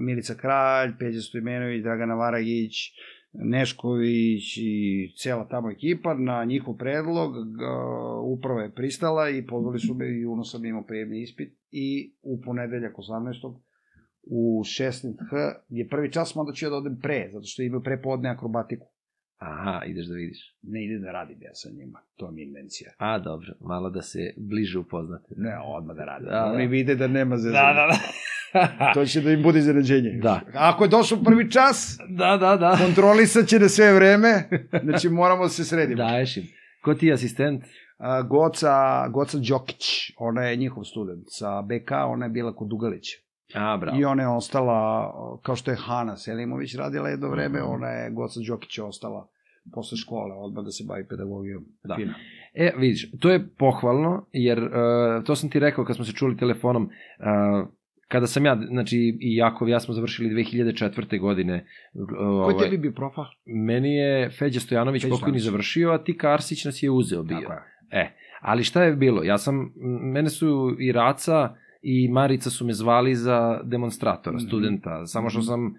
Milica 0.00 0.34
Kralj, 0.34 0.92
Peđa 0.98 1.20
Stojmenović, 1.20 1.82
Dragana 1.82 2.14
Varagić, 2.14 2.72
Nešković 3.34 4.56
i 4.56 5.12
cela 5.16 5.48
tamo 5.48 5.70
ekipa 5.70 6.14
na 6.14 6.44
njihov 6.44 6.76
predlog 6.76 7.34
upravo 8.24 8.60
je 8.60 8.74
pristala 8.74 9.30
i 9.30 9.46
pozvali 9.46 9.78
su 9.78 9.94
me 9.94 10.20
i 10.20 10.26
uno 10.26 10.44
sam 10.44 10.64
imao 10.64 10.84
prijemni 10.86 11.22
ispit 11.22 11.58
i 11.70 12.14
u 12.22 12.40
ponedeljak 12.40 12.96
18. 12.96 13.58
u 14.22 14.62
16H 14.64 15.54
je 15.68 15.88
prvi 15.88 16.12
čas, 16.12 16.34
mada 16.34 16.52
ću 16.52 16.66
ja 16.66 16.70
da 16.70 16.76
odem 16.76 16.98
pre, 17.02 17.28
zato 17.32 17.44
što 17.46 17.62
imaju 17.62 17.82
prepodne 17.82 18.28
akrobatiku. 18.28 18.86
Aha, 19.36 19.82
ideš 19.86 20.06
da 20.06 20.14
vidiš. 20.14 20.56
Ne 20.62 20.84
ide 20.84 20.98
da 20.98 21.12
radim 21.12 21.42
ja 21.42 21.54
sa 21.54 21.70
njima, 21.70 22.00
to 22.16 22.30
mi 22.30 22.40
je 22.40 22.46
invencija. 22.46 22.90
A, 22.98 23.18
dobro, 23.18 23.48
malo 23.60 23.90
da 23.90 24.02
se 24.02 24.34
bliže 24.36 24.78
upoznate. 24.78 25.34
Ne, 25.36 25.58
odmah 25.64 25.96
da 25.96 26.04
radim. 26.04 26.28
Da, 26.28 26.32
da. 26.32 26.52
Oni 26.54 26.66
vide 26.66 26.94
da 26.94 27.06
nema 27.06 27.36
zezanja. 27.36 27.62
Da, 27.62 27.72
da, 27.72 27.86
da. 27.86 27.98
To 28.94 29.04
će 29.04 29.20
da 29.20 29.30
im 29.30 29.42
bude 29.42 29.58
iznenađenje. 29.58 30.18
Da. 30.22 30.40
Ako 30.54 30.84
je 30.84 30.88
došao 30.88 31.18
prvi 31.18 31.50
čas, 31.50 31.98
da, 32.08 32.36
da, 32.36 32.56
da. 32.56 32.78
kontrolisat 32.86 33.46
će 33.46 33.58
na 33.58 33.68
sve 33.68 33.92
vreme, 33.94 34.48
znači 34.84 35.08
moramo 35.08 35.42
da 35.42 35.48
se 35.48 35.64
sredimo. 35.64 35.96
Daješ 35.96 36.36
im. 36.36 36.42
Ko 36.82 36.94
ti 36.94 37.06
je 37.06 37.12
asistent? 37.14 37.64
A, 37.98 38.22
Goca, 38.22 38.74
Goca 39.08 39.38
Đokić, 39.38 39.84
ona 40.18 40.42
je 40.42 40.56
njihov 40.56 40.84
student. 40.84 41.24
Sa 41.28 41.62
BK 41.62 41.90
ona 42.06 42.26
je 42.26 42.30
bila 42.30 42.54
kod 42.56 42.68
Dugalića. 42.68 43.16
A, 43.54 43.76
bravo. 43.76 43.98
I 44.00 44.04
ona 44.04 44.22
je 44.22 44.28
ostala, 44.28 45.12
kao 45.42 45.56
što 45.56 45.70
je 45.70 45.76
Hana 45.76 46.16
Selimović 46.16 46.74
radila 46.74 47.08
jedno 47.08 47.28
vreme, 47.28 47.58
Mhm. 47.60 47.70
ona 47.70 47.86
je, 47.88 48.10
Goca 48.10 48.40
Đokić 48.48 48.78
je 48.78 48.84
ostala 48.84 49.28
posle 49.74 49.98
škole, 49.98 50.34
odmah 50.36 50.64
da 50.64 50.70
se 50.70 50.84
bavi 50.88 51.06
pedagogijom. 51.08 51.64
Da. 51.84 51.94
Fina. 51.96 52.14
E, 52.54 52.72
vidiš, 52.78 53.10
to 53.20 53.30
je 53.30 53.48
pohvalno, 53.58 54.26
jer 54.32 54.58
uh, 54.64 54.70
to 55.24 55.36
sam 55.36 55.50
ti 55.50 55.58
rekao 55.58 55.84
kad 55.84 55.96
smo 55.96 56.04
se 56.04 56.12
čuli 56.12 56.36
telefonom, 56.36 56.82
uh, 56.82 57.68
kada 58.08 58.26
sam 58.26 58.46
ja, 58.46 58.56
znači 58.68 58.98
i 59.20 59.36
Jakov, 59.36 59.68
ja 59.68 59.80
smo 59.80 59.94
završili 59.94 60.30
2004. 60.34 61.20
godine. 61.20 61.66
Ko 62.08 62.14
je 62.14 62.20
ovaj, 62.20 62.54
tebi 62.58 62.78
bio 62.78 62.92
profa? 62.92 63.22
Meni 63.46 63.94
je 63.94 64.30
Feđa 64.30 64.60
Stojanović 64.60 65.02
Feđa 65.02 65.10
pokojni 65.10 65.20
Stojanović. 65.20 65.42
završio, 65.44 65.90
a 65.90 65.98
ti 65.98 66.16
Karsić 66.16 66.64
nas 66.64 66.82
je 66.82 66.90
uzeo 66.90 67.22
bio. 67.22 67.40
Tako 67.40 67.52
je. 67.52 67.60
E, 67.92 68.10
ali 68.40 68.64
šta 68.64 68.82
je 68.84 68.92
bilo? 68.94 69.22
Ja 69.22 69.38
sam, 69.38 69.72
mene 70.04 70.30
su 70.30 70.48
i 70.78 70.92
Raca 70.92 71.54
i 71.82 72.08
Marica 72.08 72.50
su 72.50 72.66
me 72.66 72.72
zvali 72.72 73.14
za 73.14 73.60
demonstratora, 73.64 74.36
Mhm. 74.36 74.46
studenta, 74.46 75.06
samo 75.06 75.30
što 75.30 75.38
Mhm. 75.38 75.46
sam 75.46 75.66
e, 75.66 75.72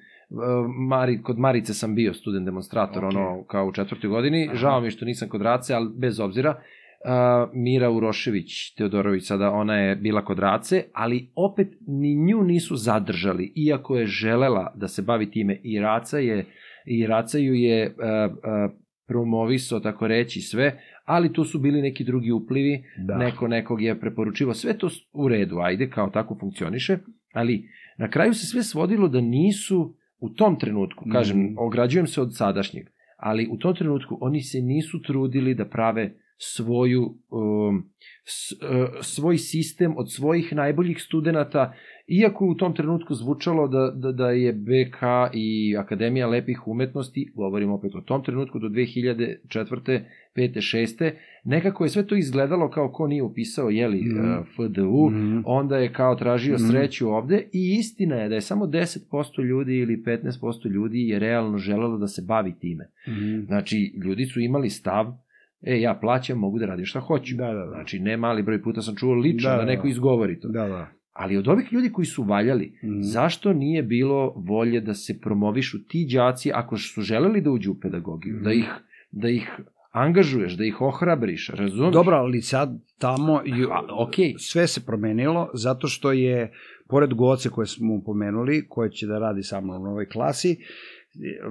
Mari, 0.80 1.22
kod 1.22 1.39
Marice 1.39 1.73
sam 1.73 1.95
bio 1.95 2.14
student 2.14 2.45
demonstrator, 2.45 3.06
Ok. 3.06 3.11
ono, 3.11 3.43
kao 3.43 3.65
u 3.65 3.72
četvrtoj 3.72 4.10
godini. 4.10 4.45
Aha. 4.47 4.56
Žao 4.56 4.80
mi 4.81 4.88
je 4.88 4.91
što 4.91 5.06
nisam 5.06 5.30
kod 5.30 5.41
Race, 5.41 5.73
ali 5.73 5.89
bez 5.95 6.19
obzira. 6.19 6.61
Uh, 7.06 7.11
Mira 7.53 7.90
Urošević 7.91 8.73
Teodorović 8.77 9.23
sada, 9.27 9.52
ona 9.52 9.76
je 9.76 9.95
bila 9.95 10.26
kod 10.26 10.40
Race, 10.40 10.84
ali 10.94 11.30
opet 11.36 11.68
ni 11.88 12.15
nju 12.15 12.44
nisu 12.44 12.76
zadržali, 12.76 13.53
iako 13.56 13.98
je 13.98 14.06
želela 14.07 14.73
da 14.76 14.88
se 14.88 15.02
bavi 15.02 15.32
time 15.32 15.60
i 15.64 15.80
Raca 15.80 16.18
je 16.18 16.45
i 16.86 17.07
Raca 17.07 17.38
ju 17.38 17.53
je 17.53 17.88
uh, 17.88 17.95
uh, 18.34 18.72
promovisao, 19.07 19.80
tako 19.80 20.07
reći, 20.07 20.41
sve, 20.41 20.80
ali 21.06 21.34
tu 21.34 21.44
su 21.44 21.60
bili 21.60 21.82
neki 21.82 22.03
drugi 22.03 22.32
uplivi, 22.32 22.84
Da. 22.98 23.18
neko 23.18 23.48
nekog 23.48 23.82
je 23.82 23.99
preporučivo, 23.99 24.53
sve 24.53 24.77
to 24.77 24.90
u 25.14 25.27
redu, 25.27 25.57
ajde, 25.60 25.90
kao 25.90 26.10
tako 26.10 26.38
funkcioniše, 26.40 26.98
ali 27.34 27.69
na 27.98 28.10
kraju 28.10 28.34
se 28.34 28.45
sve 28.45 28.64
svodilo 28.64 29.07
da 29.07 29.22
nisu 29.22 29.95
u 30.19 30.30
tom 30.30 30.60
trenutku, 30.60 31.06
kažem, 31.11 31.40
Mhm. 31.40 31.53
ograđujem 31.57 32.07
se 32.07 32.22
od 32.22 32.36
sadašnjeg, 32.36 32.86
ali 33.18 33.48
u 33.52 33.57
tom 33.57 33.76
trenutku 33.76 34.18
oni 34.22 34.41
se 34.41 34.61
nisu 34.61 35.02
trudili 35.02 35.53
da 35.56 35.65
prave 35.65 36.14
svoju 36.38 37.02
um, 37.32 37.90
s, 38.26 38.52
uh, 38.52 38.57
svoj 39.02 39.38
sistem 39.38 39.98
od 39.98 40.12
svojih 40.12 40.53
najboljih 40.53 41.02
studenta, 41.02 41.74
iako 42.07 42.45
u 42.45 42.56
tom 42.56 42.76
trenutku 42.76 43.14
zvučalo 43.14 43.68
da, 43.68 43.91
da, 43.91 44.12
da 44.12 44.30
je 44.30 44.53
BK 44.53 44.98
i 45.34 45.76
Akademija 45.78 46.28
lepih 46.28 46.68
umetnosti, 46.68 47.32
govorimo 47.36 47.74
opet 47.76 47.95
o 47.95 48.02
tom 48.02 48.24
trenutku 48.24 48.60
do 48.60 48.68
2004. 48.68 50.02
5. 50.36 50.57
6. 50.57 51.12
nekako 51.44 51.84
je 51.84 51.90
sve 51.90 52.07
to 52.07 52.16
izgledalo 52.16 52.70
kao 52.70 52.90
ko 52.90 53.07
nije 53.07 53.24
upisao 53.24 53.70
jeli 53.70 54.02
Mhm. 54.02 54.20
uh, 54.32 54.45
FDU, 54.48 55.10
Mhm. 55.10 55.40
onda 55.45 55.78
je 55.78 55.94
kao 55.94 56.16
tražio 56.16 56.56
Mhm. 56.56 56.64
sreću 56.66 57.10
ovde 57.10 57.48
i 57.53 57.76
istina 57.80 58.16
je 58.16 58.30
da 58.30 58.36
je 58.36 58.41
samo 58.41 58.68
10% 58.68 59.10
ljudi 59.41 59.74
ili 59.74 60.03
15% 60.03 60.68
ljudi 60.68 61.07
je 61.07 61.20
realno 61.20 61.57
želelo 61.57 61.98
da 61.98 62.07
se 62.07 62.22
bavi 62.22 62.53
time. 62.53 62.88
Mhm. 63.07 63.40
Znači, 63.41 63.94
ljudi 63.98 64.26
su 64.26 64.40
imali 64.40 64.70
stav, 64.70 65.24
e, 65.66 65.82
ja 65.82 65.94
plaćam, 65.94 66.38
mogu 66.38 66.60
da 66.60 66.66
radim 66.66 66.86
šta 66.86 67.00
hoću. 67.00 67.36
Da, 67.36 67.46
da, 67.46 67.54
da. 67.56 67.70
Znači, 67.70 68.00
ne 68.00 68.18
mali 68.18 68.44
broj 68.44 68.62
puta 68.62 68.82
sam 68.82 68.96
čuo 68.96 69.14
lično 69.14 69.50
Da, 69.50 69.56
da, 69.56 69.62
da, 69.62 69.66
neko 69.66 69.84
da. 69.84 69.90
izgovori 69.90 70.40
to. 70.40 70.48
Da, 70.48 70.68
da. 70.68 70.88
Ali 71.14 71.38
od 71.38 71.48
ovih 71.48 71.74
ljudi 71.74 71.92
koji 71.92 72.06
su 72.06 72.24
valjali, 72.24 72.80
Mhm. 72.84 73.02
zašto 73.02 73.54
nije 73.54 73.84
bilo 73.84 74.34
volje 74.38 74.82
da 74.82 74.94
se 74.94 75.20
promovišu 75.20 75.78
ti 75.84 76.08
đaci 76.14 76.52
ako 76.54 76.78
su 76.78 77.02
želeli 77.02 77.42
da 77.42 77.52
uđu 77.52 77.72
u 77.72 77.80
pedagogiju, 77.80 78.36
Mhm. 78.36 78.44
da 78.44 78.54
ih, 78.54 78.70
da 79.12 79.30
ih 79.30 79.50
angažuješ, 79.92 80.54
da 80.54 80.66
ih 80.66 80.82
ohrabriš, 80.82 81.50
razumiješ? 81.50 81.94
Dobro, 81.94 82.16
ali 82.16 82.42
sad 82.42 82.70
tamo 83.00 83.42
ju, 83.46 83.70
A, 83.72 83.82
okej. 84.00 84.34
sve 84.38 84.68
se 84.68 84.86
promenilo 84.86 85.50
zato 85.54 85.88
što 85.88 86.12
je, 86.12 86.52
pored 86.90 87.14
Goce 87.14 87.50
koje 87.50 87.68
smo 87.68 88.02
pomenuli, 88.06 88.66
koja 88.70 88.90
će 88.90 89.08
da 89.08 89.20
radi 89.20 89.44
sa 89.44 89.62
mnom 89.62 89.82
u 89.82 89.86
novoj 89.86 90.06
klasi, 90.06 90.58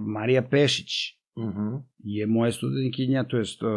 Marija 0.00 0.42
Pešić 0.42 0.88
Mhm. 1.38 1.76
je 1.98 2.26
moja 2.26 2.52
studentkinja, 2.52 3.24
to 3.24 3.36
jest 3.36 3.62
uh, 3.62 3.68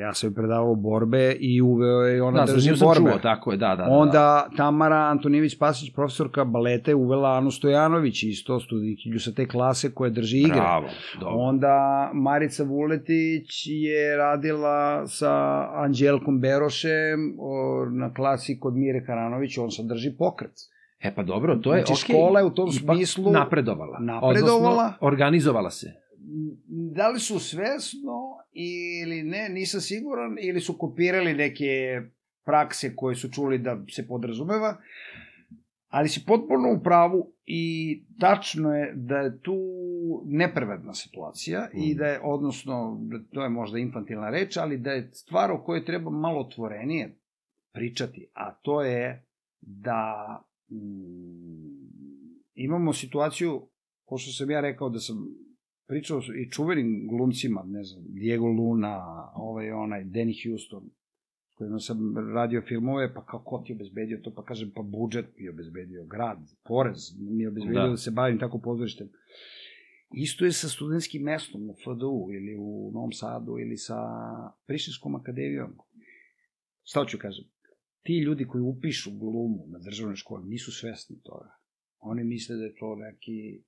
ja 0.00 0.14
sam 0.14 0.28
joj 0.28 0.34
predavao 0.34 0.74
borbe 0.76 1.32
i 1.32 1.62
uveo 1.62 2.00
je 2.00 2.22
ona 2.22 2.40
Da, 2.40 2.46
za 2.46 2.54
drži 2.54 2.70
borbe. 2.80 3.10
čuo, 3.10 3.18
tako 3.20 3.52
je, 3.52 3.56
da, 3.56 3.68
da. 3.68 3.76
da, 3.76 3.84
da. 3.84 3.90
Onda 3.90 4.48
Tamara 4.56 4.96
Antonijević 4.96 5.58
Pasić, 5.58 5.94
profesorka 5.94 6.44
baleta, 6.44 6.90
je 6.90 6.94
uvela 6.94 7.28
Anu 7.30 7.50
Stojanović, 7.50 8.22
isto 8.22 8.60
studentkinju 8.60 9.18
sa 9.18 9.32
te 9.32 9.46
klase 9.46 9.94
koja 9.94 10.10
drži 10.10 10.38
igre. 10.38 10.54
Bravo, 10.54 10.86
dobro. 11.20 11.36
Onda 11.36 11.76
Marica 12.14 12.64
Vuletić 12.64 13.48
je 13.66 14.16
radila 14.16 15.06
sa 15.06 15.32
Anđelkom 15.74 16.40
Berošem 16.40 17.20
o, 17.38 17.54
na 17.92 18.14
klasi 18.14 18.58
kod 18.60 18.74
Mire 18.74 19.04
Karanović, 19.06 19.58
on 19.58 19.70
sad 19.70 19.86
drži 19.86 20.16
pokret. 20.18 20.52
E 21.00 21.14
pa 21.14 21.22
dobro, 21.22 21.56
to 21.56 21.74
je 21.74 21.80
Znači, 21.80 21.92
okej. 21.94 22.14
škola 22.16 22.40
je 22.40 22.46
u 22.46 22.50
tom 22.50 22.70
smislu 22.70 23.32
napredovala. 23.32 23.98
napredovala. 24.00 24.68
Odnosno, 24.68 24.92
organizovala 25.00 25.70
se. 25.70 25.86
Da 26.68 27.08
li 27.08 27.20
su 27.20 27.38
svesno 27.38 28.38
ili 28.52 29.22
ne, 29.22 29.48
nisam 29.48 29.80
siguran, 29.80 30.36
ili 30.40 30.60
su 30.60 30.78
kopirali 30.78 31.34
neke 31.34 32.00
prakse 32.44 32.96
koje 32.96 33.16
su 33.16 33.30
čuli 33.30 33.58
da 33.58 33.84
se 33.90 34.08
podrazumeva, 34.08 34.76
ali 35.88 36.08
si 36.08 36.24
potpuno 36.26 36.72
u 36.72 36.82
pravu 36.82 37.32
i 37.44 38.04
tačno 38.20 38.74
je 38.74 38.92
da 38.96 39.16
je 39.16 39.40
tu 39.40 39.56
neprevedna 40.24 40.94
situacija 40.94 41.68
i 41.74 41.94
Mm. 41.94 41.98
da 41.98 42.06
je, 42.06 42.20
odnosno, 42.22 42.98
da 43.00 43.18
to 43.32 43.42
je 43.42 43.48
možda 43.48 43.78
infantilna 43.78 44.30
reč, 44.30 44.56
ali 44.56 44.78
da 44.78 44.90
je 44.90 45.10
stvar 45.12 45.50
o 45.50 45.62
kojoj 45.64 45.84
treba 45.84 46.10
malo 46.10 46.40
otvorenije 46.40 47.18
pričati, 47.72 48.30
a 48.34 48.54
to 48.54 48.82
je 48.82 49.26
da 49.60 50.42
mm, 50.70 51.86
imamo 52.54 52.92
situaciju, 52.92 53.68
ko 54.04 54.18
što 54.18 54.32
sam 54.32 54.50
ja 54.50 54.60
rekao 54.60 54.88
da 54.88 54.98
sam 54.98 55.45
pričao 55.86 56.20
i 56.42 56.50
čuvenim 56.50 57.08
glumcima, 57.08 57.62
ne 57.66 57.84
znam, 57.84 58.04
Diego 58.08 58.46
Luna, 58.46 58.96
ovaj 59.34 59.70
onaj, 59.70 60.04
Danny 60.04 60.48
Houston, 60.48 60.90
s 61.52 61.54
kojima 61.54 61.78
sam 61.78 61.98
radio 62.34 62.62
filmove, 62.68 63.14
pa 63.14 63.24
kao 63.24 63.42
ko 63.44 63.62
ti 63.66 63.72
obezbedio 63.72 64.20
to, 64.24 64.34
pa 64.34 64.44
kažem, 64.44 64.70
pa 64.74 64.82
budžet 64.82 65.26
mi 65.36 65.44
je 65.44 65.50
obezbedio, 65.50 66.04
grad, 66.04 66.38
porez 66.64 67.18
mi 67.18 67.42
je 67.42 67.48
obezbedio 67.48 67.82
da, 67.82 67.88
Da. 67.88 67.96
se 67.96 68.10
bavim 68.10 68.38
tako 68.38 68.58
pozorištem. 68.58 69.08
Isto 70.14 70.44
je 70.44 70.52
sa 70.52 70.68
studentskim 70.68 71.22
mestom 71.22 71.66
na 71.66 71.74
FDU 71.74 72.28
ili 72.32 72.56
u 72.58 72.90
Novom 72.94 73.12
Sadu 73.12 73.58
ili 73.58 73.76
sa 73.76 73.98
Prištinskom 74.66 75.14
akademijom. 75.14 75.76
Šta 76.82 77.06
ću 77.06 77.18
kažem? 77.18 77.44
Ti 78.02 78.18
ljudi 78.18 78.46
koji 78.46 78.62
upišu 78.62 79.10
glumu 79.10 79.64
na 79.68 79.78
državnoj 79.78 80.16
školi 80.16 80.48
nisu 80.48 80.72
svesni 80.72 81.20
toga. 81.22 81.50
Oni 81.98 82.24
misle 82.24 82.56
da 82.56 82.64
je 82.64 82.74
to 82.74 82.94
neki, 82.94 83.62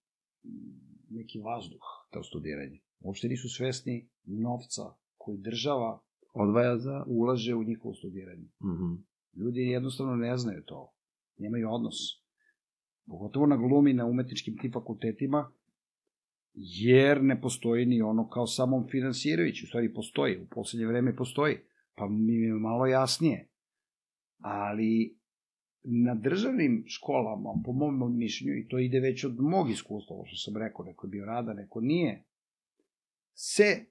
neki 1.11 1.39
vazduh, 1.39 1.87
to 2.11 2.23
studiranje. 2.23 2.81
Uopšte 3.01 3.29
nisu 3.29 3.49
svesni 3.49 4.09
novca 4.25 4.83
koji 5.17 5.39
država 5.39 6.01
Odvaja 6.35 6.79
za... 6.79 7.05
ulaže 7.07 7.55
u 7.55 7.65
njihovo 7.65 7.95
studiranje. 7.95 8.49
Mhm. 8.65 8.95
Ljudi 9.37 9.61
jednostavno 9.61 10.17
ne 10.17 10.37
znaju 10.37 10.63
to. 10.63 10.93
Nemaju 11.39 11.71
odnos. 11.71 11.95
Pogotovo 13.07 13.47
na 13.47 13.57
glumi, 13.57 13.93
na 13.93 14.07
umetničkim 14.07 14.59
tim 14.59 14.73
fakultetima, 14.73 15.51
jer 16.55 17.23
ne 17.23 17.41
postoji 17.41 17.87
ni 17.87 18.03
ono 18.03 18.29
kao 18.29 18.47
samom 18.47 18.89
finansirajući. 18.91 19.65
U 19.65 19.69
stvari 19.69 19.95
postoji, 19.95 20.39
u 20.39 20.47
poslednje 20.47 20.87
vreme 20.87 21.17
postoji. 21.17 21.57
Pa 21.95 22.09
mi 22.09 22.35
je 22.35 22.53
malo 22.53 22.87
jasnije. 22.87 23.49
Ali 24.39 25.18
na 25.83 26.15
državnim 26.15 26.85
školama, 26.87 27.63
po 27.65 27.73
mom 27.73 28.19
mišljenju, 28.19 28.55
i 28.55 28.69
to 28.69 28.79
ide 28.79 29.01
već 29.01 29.25
od 29.25 29.41
mog 29.41 29.71
iskustva, 29.71 30.17
ovo 30.17 30.25
što 30.27 30.37
sam 30.37 30.63
rekao, 30.63 30.85
neko 30.85 31.07
je 31.07 31.11
bio 31.11 31.25
rada, 31.25 31.55
neko 31.55 31.81
nije, 31.81 32.25
se, 33.35 33.85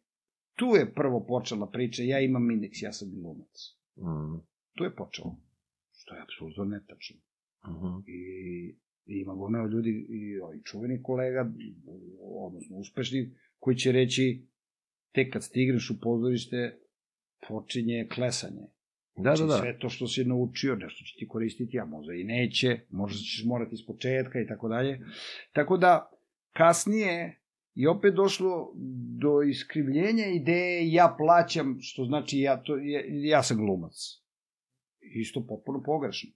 tu 0.55 0.65
je 0.65 0.93
prvo 0.93 1.26
počela 1.26 1.69
priča, 1.69 2.03
ja 2.03 2.19
imam 2.19 2.51
indeks, 2.51 2.81
ja 2.81 2.93
sam 2.93 3.11
glumac. 3.11 3.76
Mhm. 3.97 4.38
Tu 4.76 4.84
je 4.84 4.95
počelo. 4.95 5.38
Što 5.91 6.15
je 6.15 6.22
apsolutno 6.22 6.65
netačno. 6.65 7.18
Mhm. 7.68 7.99
I, 8.07 8.19
i 9.05 9.22
ima 9.22 9.34
gomeo 9.34 9.68
ljudi, 9.68 9.89
i, 9.89 10.39
i 10.59 10.64
čuveni 10.64 11.03
kolega, 11.03 11.51
odnosno 12.22 12.77
uspešni, 12.77 13.35
koji 13.59 13.77
će 13.77 13.91
reći, 13.91 14.47
tek 15.11 15.34
kad 15.34 15.43
stigneš 15.43 15.89
u 15.89 15.99
pozorište, 16.01 16.80
počinje 17.47 18.07
klesanje. 18.14 18.68
Da, 19.18 19.35
Znači, 19.35 19.41
da, 19.41 19.48
da. 19.48 19.57
Sve 19.57 19.80
to 19.80 19.89
što 19.89 20.07
si 20.07 20.26
naučio, 20.26 20.76
nešto 20.76 21.03
će 21.06 21.15
ti 21.19 21.27
koristiti, 21.27 21.80
a 21.80 21.85
možda 21.85 22.14
i 22.14 22.23
neće, 22.23 22.80
možda 22.89 23.18
ćeš 23.18 23.44
morati 23.45 23.73
iz 23.73 23.85
početka 23.85 24.39
i 24.39 24.48
tako 24.48 24.68
dalje. 24.68 24.99
Tako 25.53 25.77
da, 25.77 26.11
kasnije 26.53 27.41
je 27.73 27.89
opet 27.89 28.14
došlo 28.14 28.73
do 29.19 29.41
iskrivljenja 29.41 30.26
ideje 30.26 30.91
ja 30.91 31.15
plaćam, 31.18 31.77
što 31.80 32.06
znači 32.06 32.39
ja, 32.39 32.64
to, 32.64 32.77
ja, 32.77 33.02
ja 33.07 33.44
sam 33.44 33.57
glumac. 33.57 33.94
Isto 34.99 35.45
potpuno 35.48 35.84
pogrešno. 35.84 36.30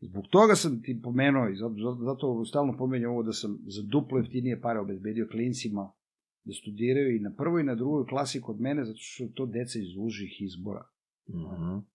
Zbog 0.00 0.24
toga 0.30 0.54
sam 0.54 0.82
ti 0.82 1.00
pomenuo 1.02 1.48
i 1.48 1.56
zato, 1.56 2.44
stalno 2.44 2.76
pomenjam 2.76 3.10
ovo 3.10 3.22
da 3.22 3.32
sam 3.32 3.58
za 3.66 3.82
duplo 3.82 4.18
jeftinije 4.18 4.60
pare 4.60 4.80
obezbedio 4.80 5.28
klincima 5.30 5.92
da 6.44 6.52
studiraju 6.52 7.16
i 7.16 7.20
na 7.20 7.34
prvoj 7.38 7.60
i 7.60 7.64
na 7.64 7.74
drugoj 7.74 8.06
klasi 8.06 8.40
kod 8.40 8.60
mene, 8.60 8.84
zato 8.84 8.98
što 9.00 9.26
to 9.34 9.46
deca 9.46 9.78
iz 9.78 9.96
užih 9.98 10.42
izbora. 10.42 10.84
Mhm. 11.28 11.93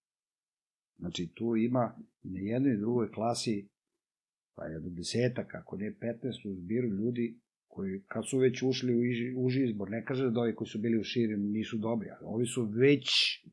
Znači, 1.00 1.30
tu 1.36 1.56
ima 1.56 1.96
i 2.24 2.30
na 2.30 2.40
jednoj 2.40 2.74
i 2.74 2.78
drugoj 2.78 3.12
klasi, 3.12 3.68
pa 4.56 4.66
jedno 4.66 4.90
desetak, 4.90 5.56
ako 5.56 5.78
ne 5.78 5.96
15 6.02 6.50
u 6.50 6.56
zbiru 6.56 6.88
ljudi 6.88 7.40
koji 7.68 8.02
kad 8.08 8.30
su 8.30 8.38
već 8.38 8.64
ušli 8.64 8.94
u 9.36 9.46
uži 9.46 9.64
izbor, 9.64 9.90
ne 9.90 10.06
kaže 10.06 10.30
da 10.30 10.40
ovi 10.40 10.56
koji 10.56 10.68
su 10.68 10.80
bili 10.80 11.00
u 11.00 11.04
širim 11.04 11.52
nisu 11.52 11.78
dobri, 11.78 12.10
ali 12.10 12.20
ovi 12.22 12.46
su 12.46 12.64
već 12.64 13.10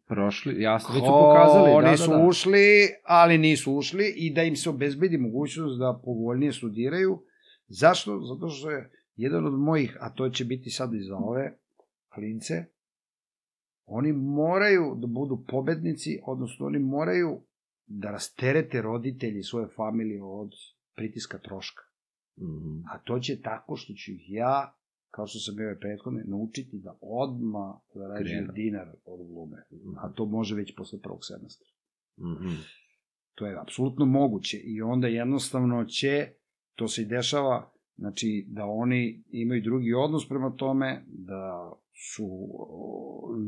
Prošli, 0.07 0.63
jasno, 0.63 0.95
već 0.95 1.05
su 1.05 1.13
pokazali. 1.21 1.71
Oni 1.71 1.91
da, 1.91 1.97
su 1.97 2.11
da, 2.11 2.17
da. 2.17 2.27
ušli, 2.27 2.89
ali 3.05 3.39
nisu 3.39 3.73
ušli 3.73 4.15
i 4.17 4.35
da 4.35 4.43
im 4.43 4.57
se 4.57 4.71
obezbedi 4.71 5.19
mogućnost 5.19 5.79
da 5.79 6.01
povoljnije 6.05 6.53
studiraju. 6.53 7.23
Zašto? 7.69 8.21
Zato 8.21 8.49
što 8.49 8.71
je 8.71 8.91
jedan 9.17 9.47
od 9.47 9.59
mojih, 9.61 9.97
a 10.01 10.11
to 10.11 10.29
će 10.29 10.45
biti 10.45 10.71
sad 10.71 10.95
i 10.95 11.01
za 11.01 11.17
ove 11.17 11.59
klince, 12.15 12.65
oni 13.87 14.13
moraju 14.13 14.95
da 14.99 15.07
budu 15.07 15.45
pobednici, 15.49 16.19
odnosno 16.27 16.67
oni 16.67 16.79
moraju 16.79 17.41
da 17.87 18.11
rasterete 18.11 18.83
roditelji 18.83 19.43
svoje 19.43 19.69
familije 19.77 20.23
od 20.23 20.51
pritiska 20.97 21.39
troška. 21.39 21.83
Mhm. 22.39 22.79
A 22.93 22.99
to 22.99 23.19
će 23.19 23.41
tako 23.41 23.77
što 23.77 23.93
ću 23.95 24.13
ih 24.13 24.25
ja, 24.29 24.75
kao 25.11 25.27
što 25.27 25.39
sam 25.39 25.57
bio 25.57 25.77
prethodne, 25.81 26.25
naučiti 26.27 26.79
da 26.79 26.99
odma 27.01 27.81
zarađuju 27.95 28.49
dinar 28.55 28.89
od 29.05 29.27
glume. 29.27 29.65
A 29.97 30.13
to 30.13 30.27
može 30.27 30.55
već 30.55 30.75
posle 30.77 31.01
prvog 31.01 31.21
semestra. 31.23 31.69
Mhm. 32.19 32.55
To 33.35 33.47
je 33.47 33.61
apsolutno 33.61 34.05
moguće 34.05 34.59
i 34.59 34.83
onda 34.83 35.07
jednostavno 35.07 35.85
će, 35.85 36.29
to 36.75 36.89
se 36.89 37.03
i 37.03 37.07
dešava, 37.07 37.73
znači 37.99 38.47
da 38.49 38.65
oni 38.65 39.23
imaju 39.31 39.63
drugi 39.63 39.95
odnos 39.95 40.29
prema 40.29 40.51
tome, 40.51 41.05
da 41.09 41.73
su 41.95 42.29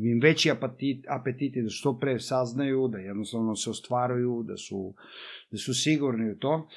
im 0.05 0.20
veći 0.23 0.51
apetit, 0.51 1.05
apetiti 1.09 1.62
da 1.62 1.69
što 1.69 1.99
pre 1.99 2.20
saznaju, 2.20 2.89
da 2.89 2.99
jednostavno 2.99 3.57
se 3.57 3.70
ostvaruju, 3.70 4.43
da 4.43 4.57
su, 4.57 4.95
da 5.51 5.59
su 5.59 5.75
sigurni 5.75 6.31
u 6.31 6.39
to. 6.39 6.69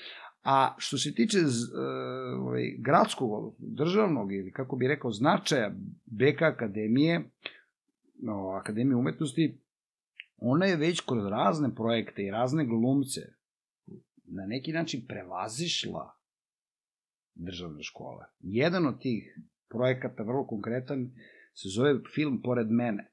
A 0.44 0.76
što 0.78 0.98
se 0.98 1.14
tiče 1.14 1.38
e, 1.38 1.44
ovaj, 2.40 2.76
gradskog, 2.78 3.56
državnog 3.60 4.34
ili 4.34 4.52
kako 4.52 4.76
bi 4.76 4.88
rekao 4.88 5.12
značaja 5.12 5.72
BK 6.06 6.42
Akademije, 6.42 7.30
no, 8.22 8.50
Akademije 8.50 8.96
umetnosti, 8.96 9.58
ona 10.38 10.66
je 10.66 10.76
već 10.76 11.02
kroz 11.02 11.26
razne 11.26 11.76
projekte 11.76 12.24
i 12.24 12.32
razne 12.32 12.66
glumce 12.66 13.22
na 14.26 14.46
neki 14.46 14.72
način 14.72 15.02
prevazišla 15.08 16.21
državne 17.36 17.84
škole. 17.84 18.26
Jedan 18.40 18.88
od 18.88 19.02
tih 19.02 19.40
projekata, 19.70 20.24
vrlo 20.24 20.48
konkretan, 20.48 21.12
se 21.54 21.70
zove 21.70 22.00
film 22.16 22.42
Pored 22.42 22.68
mene. 22.72 23.12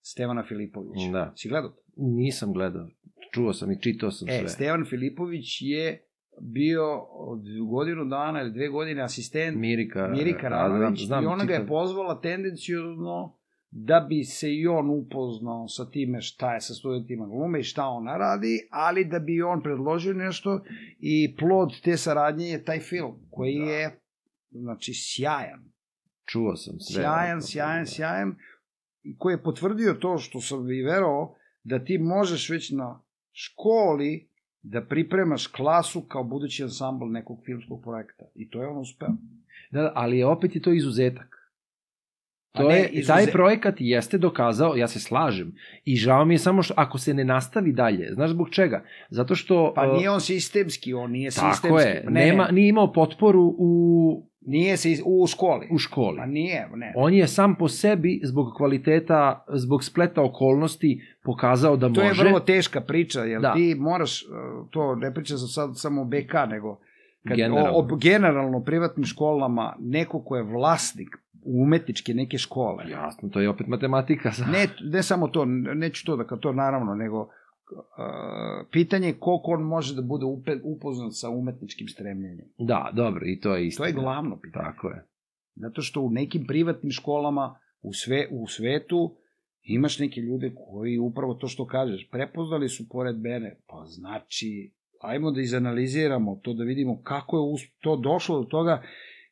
Stevana 0.00 0.44
Filipovića. 0.48 1.12
Da. 1.12 1.32
Si 1.36 1.48
gledao 1.48 1.70
to? 1.70 1.82
Nisam 1.96 2.52
gledao. 2.52 2.88
Čuo 3.34 3.52
sam 3.52 3.72
i 3.72 3.80
čitao 3.80 4.10
sam 4.10 4.28
E, 4.28 4.38
sve. 4.38 4.48
Stevan 4.48 4.84
Filipović 4.84 5.58
je 5.60 6.06
bio 6.40 6.98
od 7.10 7.42
godinu 7.70 8.04
dana 8.04 8.40
ili 8.40 8.52
dve 8.52 8.68
godine 8.68 9.02
asistent 9.02 9.58
Mirika. 9.58 10.08
Mirika 10.08 10.48
da, 10.48 10.68
da, 10.68 10.90
da, 10.90 10.94
znam, 10.96 11.24
i 11.24 11.26
ona 11.26 11.44
ga 11.44 11.54
je 11.54 11.66
pozvala 11.66 12.20
tendencijozno 12.20 13.38
da 13.74 14.06
bi 14.08 14.24
se 14.24 14.54
i 14.54 14.66
on 14.66 14.90
upoznao 14.90 15.68
sa 15.68 15.90
time 15.90 16.20
šta 16.20 16.54
je 16.54 16.60
sa 16.60 16.74
studentima 16.74 17.26
glume 17.26 17.60
i 17.60 17.62
šta 17.62 17.86
ona 17.86 18.16
radi, 18.16 18.68
ali 18.70 19.04
da 19.04 19.18
bi 19.18 19.42
on 19.42 19.62
predložio 19.62 20.14
nešto 20.14 20.60
i 20.98 21.36
plod 21.36 21.80
te 21.84 21.96
saradnje 21.96 22.46
je 22.46 22.64
taj 22.64 22.80
film 22.80 23.14
koji 23.30 23.58
Da. 23.58 23.64
je 23.64 24.00
znači 24.50 24.92
sjajan. 24.94 25.72
Čuo 26.24 26.56
sam 26.56 26.80
sve. 26.80 27.02
Sjajan, 27.02 27.38
tome, 27.38 27.42
sjajan, 27.42 27.84
da. 27.84 27.90
sjajan 27.90 28.34
koji 29.18 29.34
je 29.34 29.42
potvrdio 29.42 29.94
to 29.94 30.18
što 30.18 30.40
sam 30.40 30.70
i 30.70 30.82
verovao 30.82 31.34
da 31.64 31.84
ti 31.84 31.98
možeš 31.98 32.50
već 32.50 32.70
na 32.70 33.00
školi 33.32 34.28
da 34.62 34.84
pripremaš 34.86 35.46
klasu 35.46 36.00
kao 36.00 36.24
budući 36.24 36.62
ansambl 36.62 37.04
nekog 37.04 37.42
filmskog 37.44 37.82
projekta. 37.82 38.24
I 38.34 38.50
to 38.50 38.62
je 38.62 38.68
on 38.68 38.78
uspeo. 38.78 39.08
Da, 39.70 39.82
da, 39.82 39.92
ali 39.94 40.18
je 40.18 40.26
opet 40.26 40.56
i 40.56 40.62
to 40.62 40.72
izuzetak. 40.72 41.31
To 42.52 42.62
ne, 42.62 42.74
je, 42.74 42.90
izuze- 42.90 43.06
taj 43.06 43.26
projekat 43.26 43.74
jeste 43.78 44.18
dokazao, 44.18 44.76
ja 44.76 44.88
se 44.88 45.00
slažem, 45.00 45.54
i 45.84 45.96
žao 45.96 46.24
mi 46.24 46.34
je 46.34 46.38
samo 46.38 46.62
što 46.62 46.74
ako 46.76 46.98
se 46.98 47.14
ne 47.14 47.24
nastavi 47.24 47.72
dalje, 47.72 48.08
znaš 48.12 48.30
zbog 48.30 48.50
čega? 48.50 48.84
Zato 49.10 49.34
što... 49.34 49.72
Pa 49.76 49.82
uh, 49.84 49.96
nije 49.96 50.10
on 50.10 50.20
sistemski, 50.20 50.94
on 50.94 51.10
nije 51.10 51.30
sistemski. 51.30 51.62
Tako 51.62 51.78
je, 51.78 52.04
ne, 52.06 52.20
nema, 52.20 52.44
ne, 52.44 52.52
nije 52.52 52.68
imao 52.68 52.92
potporu 52.92 53.54
u, 53.58 53.72
nije 54.40 54.76
se 54.76 54.90
is- 54.90 55.02
u 55.04 55.26
školi. 55.26 55.68
u 55.70 55.78
školi. 55.78 56.16
Pa 56.16 56.26
nije, 56.26 56.68
ne. 56.74 56.92
On 56.96 57.14
je 57.14 57.26
sam 57.28 57.54
po 57.54 57.68
sebi, 57.68 58.20
zbog 58.24 58.46
kvaliteta, 58.56 59.44
zbog 59.48 59.84
spleta 59.84 60.22
okolnosti, 60.22 60.90
pokazao 61.22 61.76
da 61.76 61.88
To 61.88 62.00
je 62.00 62.08
može. 62.08 62.24
vrlo 62.24 62.40
teška 62.40 62.80
priča, 62.80 63.20
jer 63.20 63.40
Da. 63.40 63.54
ti 63.54 63.76
moraš, 63.78 64.22
uh, 64.22 64.28
to 64.70 64.94
ne 64.94 65.14
pričam 65.14 65.38
sam 65.38 65.48
sad 65.48 65.70
samo 65.74 66.02
o 66.02 66.04
BK, 66.04 66.34
nego 66.48 66.78
kad, 67.24 67.36
Generalno. 67.36 67.70
O, 67.70 67.78
o 67.82 67.96
generalno 67.96 68.60
privatnim 68.60 69.04
školama, 69.04 69.76
neko 69.80 70.20
ko 70.20 70.36
je 70.36 70.42
vlasnik 70.42 71.08
umetničke 71.44 72.14
neke 72.14 72.38
škole. 72.38 72.84
Jasno, 72.90 73.28
to 73.28 73.40
je 73.40 73.48
opet 73.48 73.66
matematika. 73.66 74.32
Ne, 74.52 74.68
ne 74.92 75.02
samo 75.02 75.28
to, 75.28 75.44
neću 75.74 76.06
to 76.06 76.16
da 76.16 76.24
kao 76.24 76.38
to 76.38 76.52
naravno, 76.52 76.94
nego 76.94 77.20
uh, 77.20 77.28
pitanje 78.70 79.06
je 79.06 79.18
koliko 79.18 79.50
on 79.50 79.62
može 79.62 79.94
da 79.94 80.02
bude 80.02 80.24
upoznat 80.64 81.12
sa 81.14 81.30
umetničkim 81.30 81.88
stremljenjem. 81.88 82.46
Da, 82.58 82.90
dobro, 82.94 83.20
i 83.26 83.40
to 83.40 83.56
je 83.56 83.66
isto. 83.66 83.82
To 83.82 83.86
je 83.86 83.92
glavno 83.92 84.40
pitanje. 84.40 84.64
Tako 84.64 84.88
je. 84.88 85.06
Zato 85.54 85.82
što 85.82 86.00
u 86.00 86.10
nekim 86.10 86.46
privatnim 86.46 86.90
školama 86.90 87.58
u, 87.82 87.92
sve, 87.92 88.28
u 88.30 88.46
svetu 88.46 89.16
imaš 89.62 89.98
neke 89.98 90.20
ljude 90.20 90.54
koji 90.54 90.98
upravo 90.98 91.34
to 91.34 91.48
što 91.48 91.66
kažeš, 91.66 92.08
prepoznali 92.10 92.68
su 92.68 92.88
pored 92.88 93.20
mene, 93.20 93.56
pa 93.68 93.84
znači, 93.86 94.72
ajmo 95.00 95.30
da 95.30 95.40
izanaliziramo 95.40 96.40
to, 96.42 96.54
da 96.54 96.64
vidimo 96.64 97.02
kako 97.02 97.36
je 97.36 97.68
to 97.80 97.96
došlo 97.96 98.38
do 98.38 98.44
toga, 98.44 98.82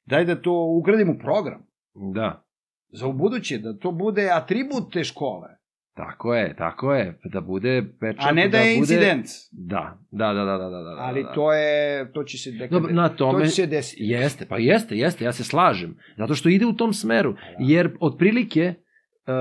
daj 0.07 0.25
da 0.25 0.43
to 0.43 0.53
ugradimo 0.53 1.13
u 1.13 1.19
program. 1.19 1.70
Da, 1.95 2.45
Za 2.93 3.07
ubuduće, 3.07 3.59
da 3.59 3.79
to 3.79 3.93
bude 3.93 4.31
atribut 4.33 4.93
te 4.93 5.05
škole, 5.05 5.49
tako 5.95 6.35
je, 6.35 6.57
tako 6.57 6.95
je. 6.95 7.19
Da 7.25 7.41
bude 7.41 7.85
pečat, 8.01 8.25
a 8.25 8.33
ne 8.33 8.49
da 8.49 8.59
je 8.59 8.65
bude... 8.65 8.79
incident. 8.79 9.27
Da, 9.51 9.99
da, 10.11 10.33
da, 10.33 10.45
da, 10.45 10.59
da, 10.59 10.69
da, 10.69 10.83
da. 10.83 10.97
Ali 10.99 11.23
da. 11.23 11.33
to 11.33 11.53
je, 11.53 12.13
to 12.13 12.25
će 12.25 12.39
se 12.39 12.51
nekada, 12.51 12.81
Dobro, 12.81 12.95
na 12.95 13.09
tome... 13.09 13.39
to 13.39 13.45
će 13.45 13.51
se 13.51 13.67
desiti. 13.67 14.03
Jeste, 14.05 14.47
pa 14.47 14.59
jeste, 14.59 14.97
jeste, 14.97 15.25
ja 15.25 15.33
se 15.33 15.45
slažem. 15.45 15.97
Zato 16.19 16.35
što 16.35 16.49
ide 16.49 16.67
u 16.67 16.73
tom 16.73 16.93
smeru. 16.93 17.33
Da. 17.33 17.39
Jer 17.59 17.97
otprilike, 18.01 18.69
uh, 18.69 19.35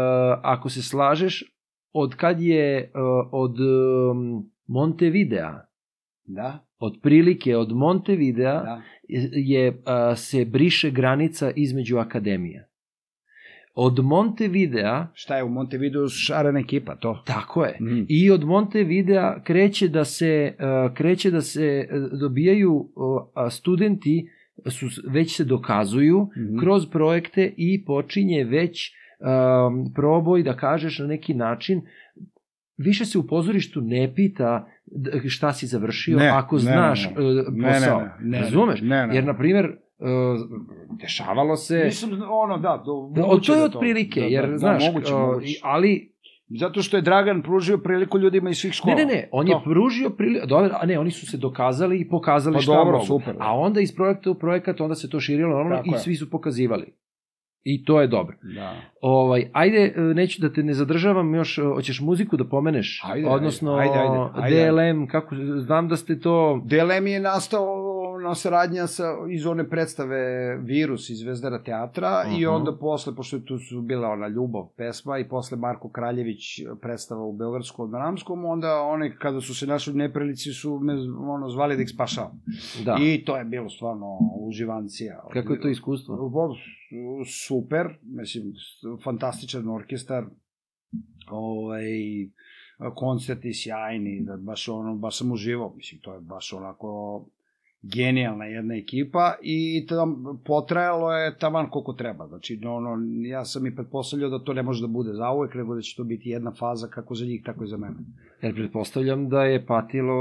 ako 0.43 0.69
se 0.69 0.83
slažeš, 0.83 1.43
od 1.93 2.15
kad 2.15 2.41
je 2.41 2.91
uh, 2.95 3.29
od 3.31 3.59
um, 3.59 4.51
Montevidea, 4.67 5.69
Da, 6.31 6.65
otprilike 6.79 7.57
od 7.57 7.71
Montevidea 7.71 8.53
da. 8.53 8.81
je, 9.31 9.69
uh, 9.69 9.75
se 10.15 10.45
briše 10.45 10.91
granica 10.91 11.51
između 11.51 11.97
akademija. 11.97 12.63
Od 13.75 13.99
Montevidea, 13.99 15.07
Šta 15.13 15.37
je 15.37 15.43
u 15.43 15.49
Montevideo 15.49 16.07
šarena 16.09 16.59
ekipa, 16.59 16.95
to? 16.95 17.23
tako 17.25 17.65
je, 17.65 17.77
Mm. 17.81 18.05
I 18.07 18.31
od 18.31 18.43
Montevidea 18.43 19.43
kreće 19.43 19.87
da 19.87 20.05
se 20.05 20.55
uh, 20.55 20.93
kreće 20.93 21.31
da 21.31 21.41
se 21.41 21.87
dobijaju 22.21 22.89
a 23.33 23.49
studenti 23.49 24.29
su 24.67 24.85
već 25.07 25.35
se 25.35 25.43
dokazuju 25.43 26.27
Mhm. 26.37 26.59
kroz 26.59 26.85
projekte 26.85 27.53
i 27.57 27.85
počinje 27.85 28.43
već 28.43 28.91
um, 29.19 29.93
proboj 29.93 30.43
da 30.43 30.55
kažeš 30.55 30.99
na 30.99 31.07
neki 31.07 31.33
način 31.33 31.81
više 32.79 33.05
se 33.05 33.17
u 33.17 33.27
pozorištu 33.27 33.81
ne 33.81 34.13
pita 34.15 34.67
šta 35.27 35.53
si 35.53 35.67
završio 35.67 36.17
Ne, 36.17 36.29
ako 36.29 36.55
ne, 36.55 36.61
znaš 36.61 37.05
ne, 37.05 37.11
uh, 37.11 37.45
posao. 37.63 37.99
Ne, 37.99 38.05
ne, 38.05 38.11
ne, 38.19 38.37
ne, 38.37 38.39
Razumeš? 38.39 38.81
Ne, 38.81 39.07
ne. 39.07 39.15
Jer, 39.15 39.23
na 39.23 39.37
primjer, 39.37 39.65
uh, 39.65 40.07
dešavalo 41.01 41.55
se... 41.55 41.81
Mislim, 41.85 42.11
ono, 42.29 42.57
da, 42.57 42.83
to, 42.85 43.11
Da, 43.15 43.21
to 43.45 43.53
je 43.53 43.59
da 43.59 43.65
otprilike, 43.65 44.19
da, 44.19 44.25
jer, 44.25 44.49
da, 44.49 44.57
znaš, 44.57 44.85
da, 44.85 44.91
moguće, 44.91 45.13
uh, 45.13 45.21
moguće. 45.21 45.59
ali 45.63 46.09
Zato 46.59 46.81
što 46.81 46.97
je 46.97 47.01
Dragan 47.01 47.41
pružio 47.41 47.77
priliku 47.77 48.19
ljudima 48.19 48.49
iz 48.49 48.57
svih 48.57 48.73
škola. 48.73 48.95
Ne, 48.95 49.05
ne, 49.05 49.13
ne, 49.13 49.29
on 49.31 49.45
To. 49.45 49.51
je 49.51 49.59
pružio 49.63 50.09
priliku, 50.09 50.47
dobro, 50.47 50.69
a 50.81 50.85
ne, 50.85 50.99
oni 50.99 51.11
su 51.11 51.25
se 51.27 51.37
dokazali 51.37 51.99
i 51.99 52.09
pokazali 52.09 52.53
Pa 52.53 52.61
šta 52.61 52.73
dobro, 52.75 52.91
mogu. 52.91 53.05
super. 53.05 53.35
A 53.39 53.59
onda 53.59 53.81
iz 53.81 53.95
projekta 53.95 54.31
u 54.31 54.35
projekat, 54.35 54.81
onda 54.81 54.95
se 54.95 55.09
to 55.09 55.19
širilo 55.19 55.49
normalno 55.49 55.77
Tako 55.77 55.89
i 55.89 55.93
je. 55.93 55.99
svi 55.99 56.15
su 56.15 56.29
pokazivali. 56.29 56.93
I 57.63 57.85
to 57.85 58.01
je 58.01 58.07
dobro. 58.07 58.35
Da. 58.55 58.75
Ovaj, 59.01 59.49
ajde, 59.53 59.93
e, 59.95 60.01
neću 60.01 60.41
da 60.41 60.53
te 60.53 60.63
ne 60.63 60.73
zadržavam 60.73 61.35
još, 61.35 61.57
e, 61.57 61.61
hoćeš 61.61 61.99
muziku 61.99 62.37
da 62.37 62.49
pomeneš? 62.49 63.01
Ajde, 63.05 63.27
Odnosno, 63.27 63.75
ajde, 63.75 63.93
ajde, 63.93 64.17
ajde, 64.35 64.55
ajde. 64.57 64.71
DLM, 64.71 65.07
kako, 65.07 65.35
znam 65.57 65.87
da 65.87 65.97
ste 65.97 66.19
to... 66.19 66.61
DLM 66.65 67.07
je 67.07 67.19
nastao 67.19 67.88
ona 68.25 68.35
saradnja 68.35 68.87
sa, 68.87 69.03
iz 69.31 69.45
one 69.45 69.69
predstave 69.69 70.19
Virus 70.57 71.09
iz 71.09 71.19
Zvezdara 71.19 71.63
teatra 71.63 72.23
uh 72.25 72.31
-huh. 72.31 72.39
i 72.39 72.45
Mhm. 72.45 72.55
onda 72.55 72.77
posle, 72.77 73.15
pošto 73.15 73.39
tu 73.39 73.57
su 73.57 73.81
bila 73.81 74.07
ona 74.07 74.27
Ljubav 74.27 74.67
pesma 74.77 75.17
i 75.17 75.29
posle 75.29 75.57
Marko 75.57 75.89
Kraljević 75.89 76.41
predstava 76.81 77.23
u 77.23 77.33
Beogradskom 77.33 77.95
Ramskom, 77.95 78.45
onda 78.45 78.81
one 78.81 79.17
kada 79.17 79.41
su 79.41 79.55
se 79.55 79.67
našli 79.67 79.93
u 79.93 79.97
neprilici 79.97 80.53
su 80.53 80.79
me 80.79 80.93
ono, 81.19 81.49
zvali 81.49 81.75
da 81.75 81.81
ih 81.81 81.89
spašavam. 81.89 82.41
Da. 82.85 82.97
I 83.01 83.25
to 83.25 83.37
je 83.37 83.45
bilo 83.45 83.69
stvarno 83.69 84.17
uživancija. 84.47 85.23
Kako 85.33 85.53
je 85.53 85.61
to 85.61 85.67
iskustvo? 85.67 86.29
Bo, 86.29 86.49
super, 87.47 87.87
mislim, 88.03 88.53
fantastičan 89.03 89.69
orkestar, 89.69 90.25
ovaj, 91.31 91.83
koncerti 92.95 93.53
sjajni, 93.53 94.23
da 94.25 94.37
baš 94.37 94.67
ono, 94.69 94.95
baš 94.95 95.17
sam 95.17 95.31
uživao, 95.31 95.73
mislim, 95.75 96.01
to 96.01 96.13
je 96.13 96.19
baš 96.21 96.53
onako 96.53 97.25
genijalna 97.81 98.45
jedna 98.45 98.75
ekipa 98.75 99.33
i 99.41 99.85
tam 99.89 100.23
potrajalo 100.45 101.13
je 101.13 101.37
taman 101.37 101.69
koliko 101.69 101.93
treba. 101.93 102.27
Znači, 102.27 102.61
ono, 102.65 102.97
ja 103.27 103.45
sam 103.45 103.67
i 103.67 103.75
pretpostavljao 103.75 104.29
da 104.29 104.43
to 104.43 104.53
ne 104.53 104.63
može 104.63 104.81
da 104.81 104.87
bude 104.87 105.13
za 105.13 105.31
uvek, 105.31 105.53
nego 105.53 105.75
da 105.75 105.81
će 105.81 105.95
to 105.97 106.03
biti 106.03 106.29
jedna 106.29 106.51
faza 106.51 106.87
kako 106.87 107.15
za 107.15 107.25
njih, 107.25 107.41
tako 107.45 107.63
i 107.63 107.67
za 107.67 107.77
mene. 107.77 107.95
Jer 108.41 108.55
pretpostavljam 108.55 109.29
da 109.29 109.43
je 109.43 109.65
patilo, 109.65 110.13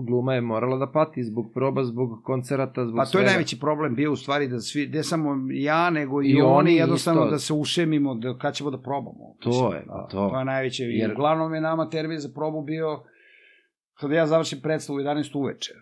gluma 0.00 0.34
je 0.34 0.40
morala 0.40 0.76
da 0.76 0.92
pati 0.92 1.24
zbog 1.24 1.50
proba, 1.54 1.84
zbog 1.84 2.22
koncerata, 2.24 2.86
zbog 2.86 2.96
Pa 2.96 3.04
to 3.04 3.10
svega. 3.10 3.26
je 3.26 3.30
najveći 3.30 3.60
problem 3.60 3.94
bio 3.94 4.12
u 4.12 4.16
stvari 4.16 4.48
da 4.48 4.60
svi, 4.60 4.86
ne 4.86 5.02
samo 5.02 5.36
ja, 5.50 5.90
nego 5.90 6.22
i, 6.22 6.30
I 6.30 6.40
oni 6.40 6.52
oni 6.52 6.74
jednostavno 6.74 7.20
isto. 7.22 7.30
da 7.30 7.38
se 7.38 7.52
ušemimo, 7.52 8.14
da 8.14 8.38
kad 8.38 8.54
ćemo 8.54 8.70
da 8.70 8.78
probamo. 8.78 9.36
To 9.40 9.74
je, 9.74 9.84
da, 9.86 10.06
to. 10.10 10.28
to 10.28 10.38
je 10.38 10.44
najveće. 10.44 10.84
Jer... 10.84 11.12
Uglavnom 11.12 11.54
je 11.54 11.60
nama 11.60 11.88
termin 11.88 12.18
za 12.18 12.28
probu 12.34 12.62
bio 12.62 13.02
kada 14.00 14.14
ja 14.14 14.26
završim 14.26 14.58
predstavu 14.62 14.96
u 14.96 15.00
11 15.00 15.38
uveče 15.38 15.72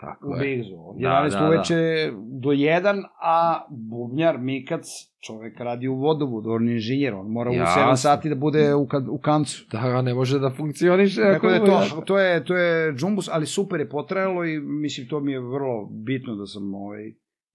Tako 0.00 0.28
u 0.28 0.34
je. 0.34 0.56
Bigzu. 0.56 0.76
Da, 0.98 1.08
11 1.08 1.30
da, 1.30 1.38
da. 1.38 1.46
uveče 1.46 1.74
do 2.40 2.48
1, 2.50 3.02
a 3.22 3.60
bubnjar 3.70 4.38
Mikac, 4.38 4.84
čovek 5.20 5.60
radi 5.60 5.88
u 5.88 5.94
vodovodu, 5.96 6.50
on 6.50 6.68
je 6.68 6.74
inženjer, 6.74 7.14
on 7.14 7.26
mora 7.28 7.50
u 7.50 7.54
Jasno. 7.54 7.82
7 7.82 7.96
sati 7.96 8.28
da 8.28 8.34
bude 8.34 8.74
u, 8.74 8.86
kad- 8.86 9.08
u 9.08 9.18
kancu. 9.18 9.66
Da, 9.70 10.02
ne 10.02 10.14
može 10.14 10.38
da 10.38 10.50
funkcioniše. 10.50 11.20
Tako 11.22 11.46
da 11.46 11.54
je 11.54 11.64
to, 11.64 12.02
to 12.02 12.18
je, 12.18 12.44
to 12.44 12.56
je 12.56 12.92
džumbus, 12.92 13.28
ali 13.28 13.46
super 13.46 13.80
je 13.80 13.88
potrajalo 13.88 14.44
i 14.44 14.60
mislim 14.60 15.08
to 15.08 15.20
mi 15.20 15.32
je 15.32 15.40
vrlo 15.40 15.88
bitno 15.96 16.36
da 16.36 16.46
sam 16.46 16.74
ovaj, 16.74 17.02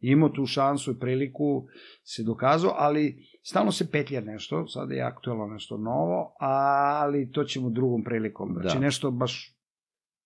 imao 0.02 0.30
tu 0.30 0.46
šansu 0.46 0.92
i 0.92 1.00
priliku 1.00 1.64
se 2.04 2.24
dokazao, 2.24 2.74
ali 2.78 3.16
stalno 3.44 3.72
se 3.72 3.92
petlja 3.92 4.22
nešto, 4.22 4.68
sada 4.68 4.94
je 4.94 5.02
aktuelno 5.02 5.46
nešto 5.48 5.78
novo, 5.78 6.36
ali 6.40 7.32
to 7.32 7.44
ćemo 7.44 7.70
drugom 7.70 8.04
prilikom. 8.04 8.50
Znači 8.54 8.76
Da. 8.76 8.84
nešto 8.84 9.12
baš 9.12 9.56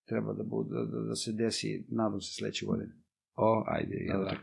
treba 0.08 0.32
da, 0.32 0.42
bude, 0.42 0.70
da, 0.70 1.00
da 1.08 1.14
se 1.14 1.32
desi, 1.32 1.86
nadam 1.88 2.20
se, 2.20 2.34
sledeće 2.34 2.66
godine. 2.66 2.92
O, 3.36 3.64
ajde, 3.66 3.96
Da, 4.08 4.14
ja 4.14 4.18
da. 4.18 4.36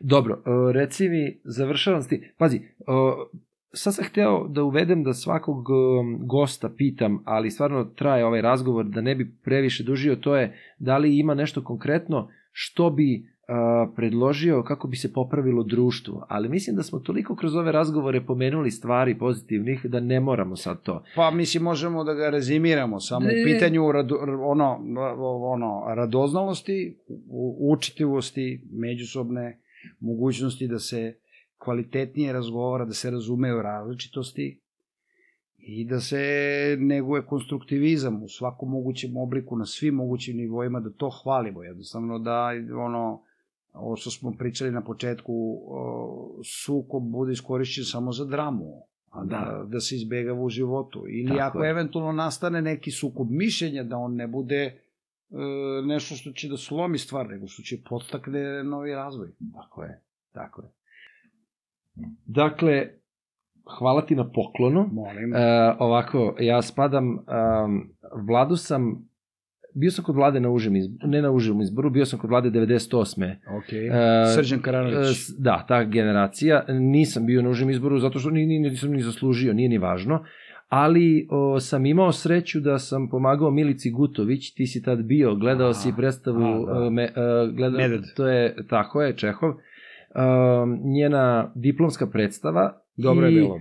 Dobro, 0.00 0.34
uh, 0.34 0.74
reci 0.74 1.08
mi, 1.08 1.40
završavam 1.44 2.02
s 2.02 2.08
ti. 2.08 2.32
Pazi, 2.38 2.56
uh, 2.56 3.40
sad 3.72 3.94
sam 3.94 4.04
hteo 4.04 4.48
da 4.48 4.62
uvedem 4.62 5.02
da 5.04 5.12
svakog 5.12 5.68
um, 5.68 6.18
gosta 6.26 6.70
pitam, 6.76 7.22
ali 7.24 7.50
stvarno 7.50 7.84
traje 7.84 8.26
ovaj 8.26 8.40
razgovor 8.40 8.84
da 8.84 9.00
ne 9.00 9.14
bi 9.14 9.36
previše 9.44 9.84
dužio, 9.84 10.16
to 10.16 10.36
je 10.36 10.58
da 10.78 10.98
li 10.98 11.18
ima 11.18 11.34
nešto 11.34 11.64
konkretno 11.64 12.28
što 12.52 12.90
bi 12.90 13.35
predložio 13.96 14.62
kako 14.62 14.88
bi 14.88 14.96
se 14.96 15.12
popravilo 15.12 15.62
društvo. 15.62 16.26
Ali 16.28 16.48
mislim 16.48 16.76
da 16.76 16.82
smo 16.82 16.98
toliko 16.98 17.36
kroz 17.36 17.56
ove 17.56 17.72
razgovore 17.72 18.26
pomenuli 18.26 18.70
stvari 18.70 19.18
pozitivnih 19.18 19.84
da 19.84 20.00
ne 20.00 20.20
moramo 20.20 20.56
sad 20.56 20.82
to. 20.82 21.02
Pa 21.16 21.30
mislim 21.30 21.62
možemo 21.62 22.04
da 22.04 22.14
ga 22.14 22.30
rezimiramo 22.30 23.00
samo 23.00 23.26
Ne. 23.26 23.32
u 23.32 23.44
pitanju 23.44 23.92
rado, 23.92 24.16
ono, 24.40 24.80
ono, 25.52 25.84
radoznalosti, 25.94 26.98
učitivosti, 27.58 28.62
međusobne 28.72 29.60
mogućnosti 30.00 30.68
da 30.68 30.78
se 30.78 31.14
kvalitetnije 31.58 32.32
razgovara, 32.32 32.84
da 32.84 32.92
se 32.92 33.10
razumeju 33.10 33.62
različitosti 33.62 34.60
i 35.58 35.84
da 35.84 36.00
se 36.00 36.20
neguje 36.78 37.26
konstruktivizam 37.26 38.22
u 38.22 38.28
svakom 38.28 38.70
mogućem 38.70 39.16
obliku, 39.16 39.56
na 39.56 39.66
svim 39.66 39.94
mogućim 39.94 40.36
nivoima, 40.36 40.80
da 40.80 40.90
to 40.90 41.10
hvalimo 41.22 41.62
jednostavno, 41.62 42.18
da 42.18 42.50
ono, 42.86 43.22
ovo 43.76 43.96
što 43.96 44.10
smo 44.10 44.32
pričali 44.38 44.70
na 44.70 44.84
početku, 44.84 45.32
sukob 46.44 47.02
bude 47.02 47.32
iskorišćen 47.32 47.84
samo 47.84 48.12
za 48.12 48.24
dramu, 48.24 48.82
a 49.10 49.24
da, 49.24 49.36
Da. 49.58 49.64
da 49.68 49.80
se 49.80 49.96
izbegava 49.96 50.40
u 50.40 50.48
životu. 50.48 51.04
Ili 51.08 51.28
Tako 51.28 51.40
ako 51.42 51.64
je. 51.64 51.70
eventualno 51.70 52.12
nastane 52.12 52.62
neki 52.62 52.90
sukob 52.90 53.26
mišljenja, 53.30 53.82
da 53.82 53.96
on 53.96 54.14
ne 54.14 54.26
bude 54.26 54.56
e, 54.62 54.74
nešto 55.86 56.14
što 56.14 56.32
će 56.32 56.48
da 56.48 56.56
slomi 56.56 56.98
stvar, 56.98 57.28
nego 57.28 57.46
što 57.46 57.62
će 57.62 57.76
podstakne 57.88 58.64
novi 58.64 58.92
razvoj. 58.92 59.28
Tako 59.54 59.82
je, 59.82 60.00
tako 60.32 60.62
je. 60.62 60.68
Dakle, 62.26 62.88
hvala 63.78 64.06
ti 64.06 64.14
na 64.14 64.30
poklonu. 64.30 64.88
Molim. 64.92 65.34
E, 65.34 65.38
ovako, 65.78 66.34
ja 66.40 66.62
spadam, 66.62 67.08
um, 67.08 67.90
Vladu 68.28 68.56
sam, 68.56 69.08
bio 69.76 69.90
sam 69.90 70.04
kod 70.04 70.14
Vlade 70.14 70.40
na 70.40 70.50
užem 70.50 70.76
izboru, 70.76 71.08
ne 71.08 71.22
na 71.22 71.30
užem 71.30 71.60
izboru, 71.60 71.90
bio 71.90 72.06
sam 72.06 72.18
kod 72.18 72.30
Vlade 72.30 72.50
98. 72.50 73.34
ok. 73.50 73.72
e, 73.72 73.90
Srđan 74.26 74.60
Karanović. 74.60 75.06
S- 75.08 75.34
Da, 75.38 75.64
ta 75.68 75.84
generacija. 75.84 76.64
Nisam 76.70 77.26
bio 77.26 77.42
na 77.42 77.50
užem 77.50 77.70
izboru 77.70 77.98
zato 77.98 78.18
što 78.18 78.30
ni, 78.30 78.46
ni, 78.46 78.58
nisam 78.60 78.90
ni 78.90 79.02
zaslužio, 79.02 79.52
nije 79.52 79.68
ni 79.68 79.78
važno. 79.78 80.24
Ali 80.68 81.26
o, 81.30 81.60
sam 81.60 81.86
imao 81.86 82.12
sreću 82.12 82.60
da 82.60 82.78
sam 82.78 83.08
pomagao 83.08 83.50
Milici 83.50 83.90
Gutović, 83.90 84.54
ti 84.54 84.66
si 84.66 84.82
tad 84.82 85.02
bio, 85.02 85.34
gledao 85.34 85.66
Aha, 85.66 85.74
si 85.74 85.92
predstavu, 85.96 86.44
a, 86.66 86.80
da. 86.80 86.86
e, 86.86 86.90
me, 86.90 87.02
e, 87.02 87.10
gledao, 87.48 87.78
Medved. 87.78 88.02
to 88.16 88.28
je, 88.28 88.56
tako 88.68 89.02
je, 89.02 89.16
Čehov, 89.16 89.52
Um, 90.08 90.80
njena 90.86 91.24
diplomska 91.54 92.06
predstava. 92.06 92.80
Dobro 92.96 93.26
je 93.26 93.32
i- 93.32 93.34
bilo, 93.34 93.58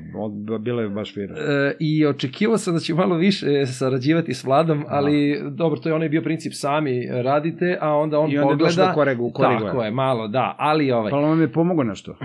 bilo 0.59 0.81
je 0.81 0.89
baš 0.89 1.13
fino. 1.13 1.33
E, 1.35 1.75
I 1.79 2.05
očekivao 2.05 2.57
sam 2.57 2.73
da 2.73 2.79
ću 2.79 2.95
malo 2.95 3.15
više 3.15 3.65
sarađivati 3.65 4.33
s 4.33 4.43
Vladom, 4.43 4.83
ali 4.87 5.39
dobro, 5.51 5.79
to 5.79 5.89
je 5.89 5.95
onaj 5.95 6.09
bio 6.09 6.21
princip 6.21 6.53
sami 6.55 7.07
radite, 7.07 7.77
a 7.81 7.93
onda 7.93 8.19
on 8.19 8.25
I 8.25 8.37
onda 8.37 8.39
je 8.39 8.41
pogleda... 8.43 8.63
došlo 8.65 8.85
do 8.85 8.91
koregu, 8.93 9.31
koriguje. 9.31 9.59
Tako 9.61 9.83
je, 9.83 9.91
malo, 9.91 10.27
da, 10.27 10.55
ali 10.59 10.91
ovaj... 10.91 11.11
Pa 11.11 11.17
vam 11.17 11.41
je 11.41 11.51
pomogao 11.51 11.83
nešto? 11.83 12.15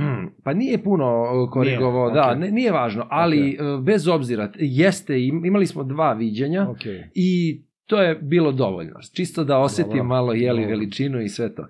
Pa 0.45 0.53
nije 0.53 0.79
puno 0.79 1.23
uh, 1.23 1.51
korigovao, 1.51 2.05
Nije, 2.05 2.15
da, 2.17 2.35
ne, 2.35 2.51
nije 2.51 2.73
važno, 2.73 3.07
ali 3.11 3.59
uh, 3.61 3.85
bez 3.85 4.09
obzira, 4.09 4.51
jeste, 4.57 5.21
im- 5.21 5.45
imali 5.45 5.67
smo 5.67 5.85
dva 5.85 6.13
viđenja 6.13 6.67
Ok. 6.71 6.81
i 7.15 7.61
to 7.87 8.03
je 8.03 8.15
bilo 8.17 8.53
dovoljno. 8.53 8.93
Čisto 9.15 9.45
da 9.45 9.59
osetim 9.59 9.91
Dobro, 9.91 10.05
malo 10.05 10.33
jeli 10.33 10.61
dobro. 10.61 10.71
veličinu 10.71 11.21
i 11.21 11.29
sve 11.29 11.55
to. 11.55 11.63
Uh, 11.63 11.69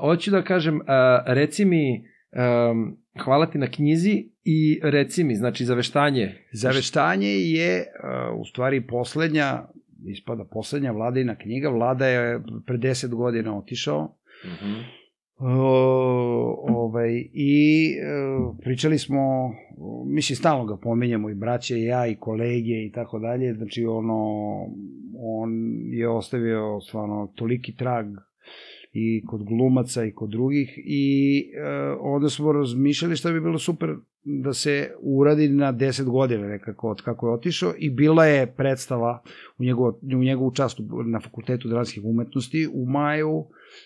hoću 0.00 0.30
da 0.30 0.42
kažem, 0.42 0.76
uh, 0.76 0.82
reci 1.26 1.64
mi, 1.64 2.04
um, 2.70 2.96
hvala 3.24 3.46
ti 3.46 3.58
na 3.58 3.66
knjizi 3.66 4.30
i 4.44 4.80
reci 4.82 5.24
mi, 5.24 5.36
znači 5.36 5.64
zaveštanje. 5.64 6.34
Zaveštanje 6.52 7.28
je 7.28 7.80
uh, 7.80 8.40
u 8.40 8.44
stvari 8.44 8.86
poslednja, 8.86 9.64
ispada 10.06 10.44
poslednja 10.44 10.92
vladina 10.92 11.34
knjiga. 11.34 11.68
Vlada 11.68 12.06
je 12.06 12.40
pre 12.66 12.76
10 12.76 13.14
godina 13.14 13.58
otišao. 13.58 14.14
O, 15.40 16.64
ovaj, 16.68 17.28
I 17.32 17.86
e, 17.90 18.04
pričali 18.62 18.98
smo, 18.98 19.52
mislim, 20.06 20.36
stalno 20.36 20.64
ga 20.64 20.76
pominjamo 20.76 21.30
i 21.30 21.34
braće 21.34 21.78
i 21.78 21.84
ja 21.84 22.06
i 22.06 22.16
kolege 22.16 22.84
i 22.86 22.92
tako 22.94 23.18
dalje, 23.18 23.54
znači 23.54 23.84
ono, 23.84 24.24
on 25.18 25.50
je 25.92 26.08
ostavio 26.08 26.80
stvarno 26.80 27.32
toliki 27.34 27.76
trag 27.76 28.06
i 28.98 29.24
kod 29.26 29.44
glumaca 29.44 30.04
i 30.04 30.12
kod 30.12 30.30
drugih 30.30 30.78
i 30.84 31.44
e, 31.54 31.96
onda 32.00 32.28
smo 32.28 32.52
razmišljali 32.52 33.16
šta 33.16 33.32
bi 33.32 33.40
bilo 33.40 33.58
super 33.58 33.94
da 34.24 34.52
se 34.52 34.90
uradi 35.00 35.48
na 35.48 35.72
10 35.72 36.04
godina 36.04 36.46
nekako 36.46 36.90
od 36.90 37.02
kako 37.02 37.26
je 37.28 37.32
otišao 37.32 37.72
i 37.78 37.90
bila 37.90 38.24
je 38.24 38.46
predstava 38.46 39.22
u 39.58 39.64
njegovu, 39.64 39.98
u 40.02 40.18
njegovu 40.18 40.54
čast 40.54 40.80
na 41.06 41.20
Fakultetu 41.20 41.68
dramskih 41.68 42.04
umetnosti 42.04 42.68
u 42.72 42.86
maju 42.86 43.44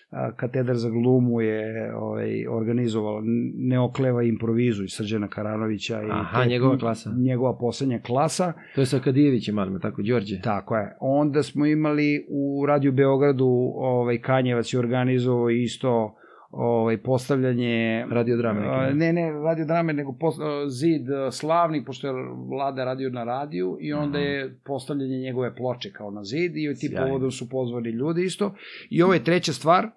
a, 0.09 0.31
katedar 0.35 0.75
za 0.75 0.89
glumu 0.89 1.41
je 1.41 1.93
ovaj, 1.95 2.47
organizovala 2.47 3.21
Ne 3.55 3.79
okleva 3.79 4.23
improvizu 4.23 4.83
i 4.83 4.89
Srđana 4.89 5.27
Karanovića 5.27 6.01
i 6.01 6.07
Aha, 6.11 6.45
njegova 6.45 6.77
klasa. 6.77 7.11
njegova 7.17 7.57
poslednja 7.57 7.99
klasa 7.99 8.53
To 8.75 8.81
je 8.81 8.85
sa 8.85 8.99
Kadijevićem, 8.99 9.59
ali 9.59 9.79
tako, 9.79 10.01
Đorđe. 10.01 10.41
Tako 10.41 10.75
je. 10.75 10.97
Onda 10.99 11.43
smo 11.43 11.65
imali 11.65 12.25
u 12.29 12.65
Radio 12.65 12.91
Beogradu, 12.91 13.47
ovaj 13.75 14.21
Kanjevac 14.21 14.73
je 14.73 14.79
organizovao 14.79 15.49
isto 15.49 16.15
ovaj 16.53 16.97
postavljanje 16.97 18.05
Radio 18.09 18.37
drame. 18.37 18.61
Neke. 18.61 18.93
ne, 18.95 19.13
ne, 19.13 19.31
radio 19.31 19.65
drame, 19.65 19.93
nego 19.93 20.13
post, 20.19 20.39
zid 20.67 21.07
slavni, 21.31 21.85
pošto 21.85 22.07
je 22.07 22.13
vlada 22.49 22.85
radio 22.85 23.09
na 23.09 23.23
radiju 23.23 23.77
i 23.81 23.93
onda 23.93 24.17
Aha. 24.17 24.27
je 24.27 24.55
postavljanje 24.63 25.17
njegove 25.17 25.55
ploče 25.55 25.91
kao 25.91 26.11
na 26.11 26.23
zid 26.23 26.57
i 26.57 26.75
ti 26.79 26.95
povodom 26.97 27.31
su 27.31 27.49
pozvani 27.49 27.89
ljudi 27.89 28.23
isto. 28.23 28.55
I 28.89 29.03
ovo 29.03 29.13
je 29.13 29.23
treća 29.23 29.53
stvar 29.53 29.87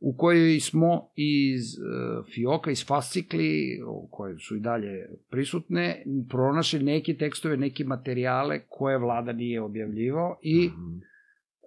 u 0.00 0.16
kojoj 0.16 0.60
smo 0.60 1.08
iz 1.16 1.78
uh, 1.78 2.26
Fioka, 2.34 2.70
iz 2.70 2.86
fascikli, 2.86 3.80
koje 4.10 4.38
su 4.38 4.56
i 4.56 4.60
dalje 4.60 5.08
prisutne, 5.30 6.02
pronašli 6.28 6.82
neke 6.82 7.14
tekstove, 7.14 7.56
neke 7.56 7.84
materijale 7.84 8.60
koje 8.68 8.98
vlada 8.98 9.32
nije 9.32 9.62
objavljivao 9.62 10.38
i 10.42 10.68
Mhm. 10.68 11.13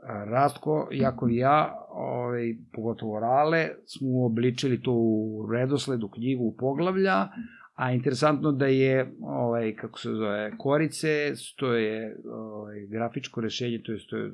Rastko, 0.03 0.87
Jakov 0.91 1.31
i 1.31 1.35
ja, 1.35 1.75
ovaj, 1.89 2.55
pogotovo 2.73 3.19
Rale, 3.19 3.69
smo 3.85 4.25
obličili 4.25 4.81
to 4.81 4.91
u 4.91 5.49
redosledu 5.53 6.09
knjigu 6.09 6.43
u 6.43 6.55
poglavlja, 6.59 7.27
a 7.75 7.91
interesantno 7.91 8.51
da 8.51 8.65
je, 8.65 9.15
ovaj, 9.21 9.75
kako 9.75 9.99
se 9.99 10.09
zove, 10.09 10.51
Korice, 10.57 11.33
to 11.55 11.73
je 11.73 12.17
ovaj, 12.31 12.75
grafičko 12.91 13.41
rešenje, 13.41 13.81
to 13.85 13.91
je, 13.91 13.99
to 14.09 14.17
je 14.17 14.31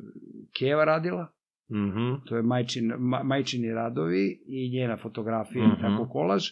Keva 0.59 0.85
radila, 0.85 1.27
Mm 1.69 1.91
-hmm. 1.91 2.19
to 2.25 2.35
je 2.35 2.41
majčin, 2.41 2.93
ma, 2.97 3.23
majčini 3.23 3.73
radovi 3.73 4.43
i 4.47 4.69
njena 4.73 4.97
fotografija 4.97 5.67
mm 5.67 5.71
-hmm. 5.71 5.81
tako 5.81 6.09
kolaž, 6.09 6.43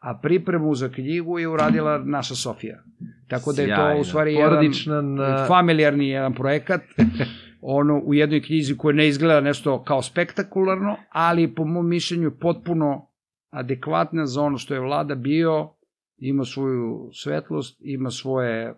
a 0.00 0.18
pripremu 0.22 0.74
za 0.74 0.88
knjigu 0.88 1.38
je 1.38 1.48
uradila 1.48 1.98
naša 2.04 2.34
Sofija. 2.34 2.82
Tako 3.28 3.52
da 3.52 3.62
je 3.62 3.68
to 3.68 3.74
Sjajno. 3.74 4.00
u 4.00 4.04
stvari 4.04 4.34
jedan 4.34 4.50
Porodična 4.50 5.02
na... 5.02 5.44
familijarni 5.48 6.08
jedan 6.08 6.34
projekat, 6.34 6.80
ono 7.60 7.98
u 7.98 8.14
jednoj 8.14 8.42
knjizi 8.42 8.76
koja 8.76 8.94
ne 8.94 9.08
izgleda 9.08 9.40
nešto 9.40 9.82
kao 9.82 10.02
spektakularno, 10.02 10.96
ali 11.10 11.54
po 11.54 11.64
mom 11.64 11.88
mišljenju 11.88 12.24
je 12.24 12.38
potpuno 12.38 13.08
adekvatna 13.50 14.26
za 14.26 14.42
ono 14.42 14.58
što 14.58 14.74
je 14.74 14.80
vlada 14.80 15.14
bio, 15.14 15.70
ima 16.18 16.44
svoju 16.44 17.10
svetlost, 17.12 17.80
ima 17.80 18.10
svoje 18.10 18.74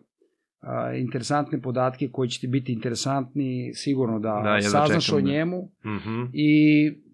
a, 0.60 0.92
interesantne 0.94 1.60
podatke 1.60 2.08
koji 2.08 2.28
će 2.28 2.40
ti 2.40 2.46
biti 2.46 2.72
interesantni, 2.72 3.70
sigurno 3.74 4.18
da, 4.18 4.40
Da, 4.44 4.50
da 4.52 4.60
saznaš 4.60 5.06
čekam 5.06 5.18
o 5.18 5.22
da- 5.22 5.30
njemu 5.30 5.68
Mhm. 5.84 6.22
i 6.32 6.52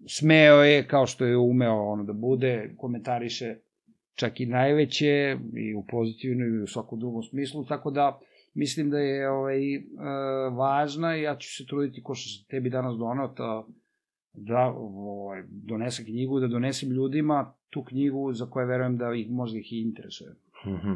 smeo 0.09 0.55
je, 0.55 0.87
kao 0.87 1.05
što 1.07 1.25
je 1.25 1.37
umeo 1.37 1.83
ono 1.83 2.03
da 2.03 2.13
bude, 2.13 2.73
komentariše 2.77 3.55
čak 4.13 4.39
i 4.39 4.45
najveće 4.45 5.37
i 5.55 5.75
u 5.75 5.85
pozitivnom 5.85 6.55
i 6.55 6.63
u 6.63 6.67
svakom 6.67 6.99
drugom 6.99 7.23
smislu, 7.23 7.65
tako 7.65 7.91
da 7.91 8.19
mislim 8.57 8.89
da 8.89 8.99
je 8.99 9.29
ovaj, 9.29 9.75
e, 9.75 9.81
važna 10.51 11.17
i 11.17 11.21
ja 11.21 11.37
ću 11.37 11.47
se 11.57 11.65
truditi 11.65 12.03
ko 12.03 12.15
što 12.15 12.47
tebi 12.49 12.69
danas 12.69 12.97
donao 12.97 13.27
ta, 13.27 13.65
da 14.33 14.73
ovaj, 14.77 15.43
donese 15.49 16.03
knjigu, 16.03 16.39
da 16.39 16.47
donesem 16.47 16.89
ljudima 16.91 17.53
tu 17.69 17.83
knjigu 17.83 18.33
za 18.33 18.45
koje 18.45 18.65
verujem 18.65 18.97
da 18.97 19.13
ih 19.13 19.29
možda 19.29 19.59
ih 19.59 19.73
i 19.73 19.81
interesuje. 19.81 20.35
Mhm. 20.65 20.91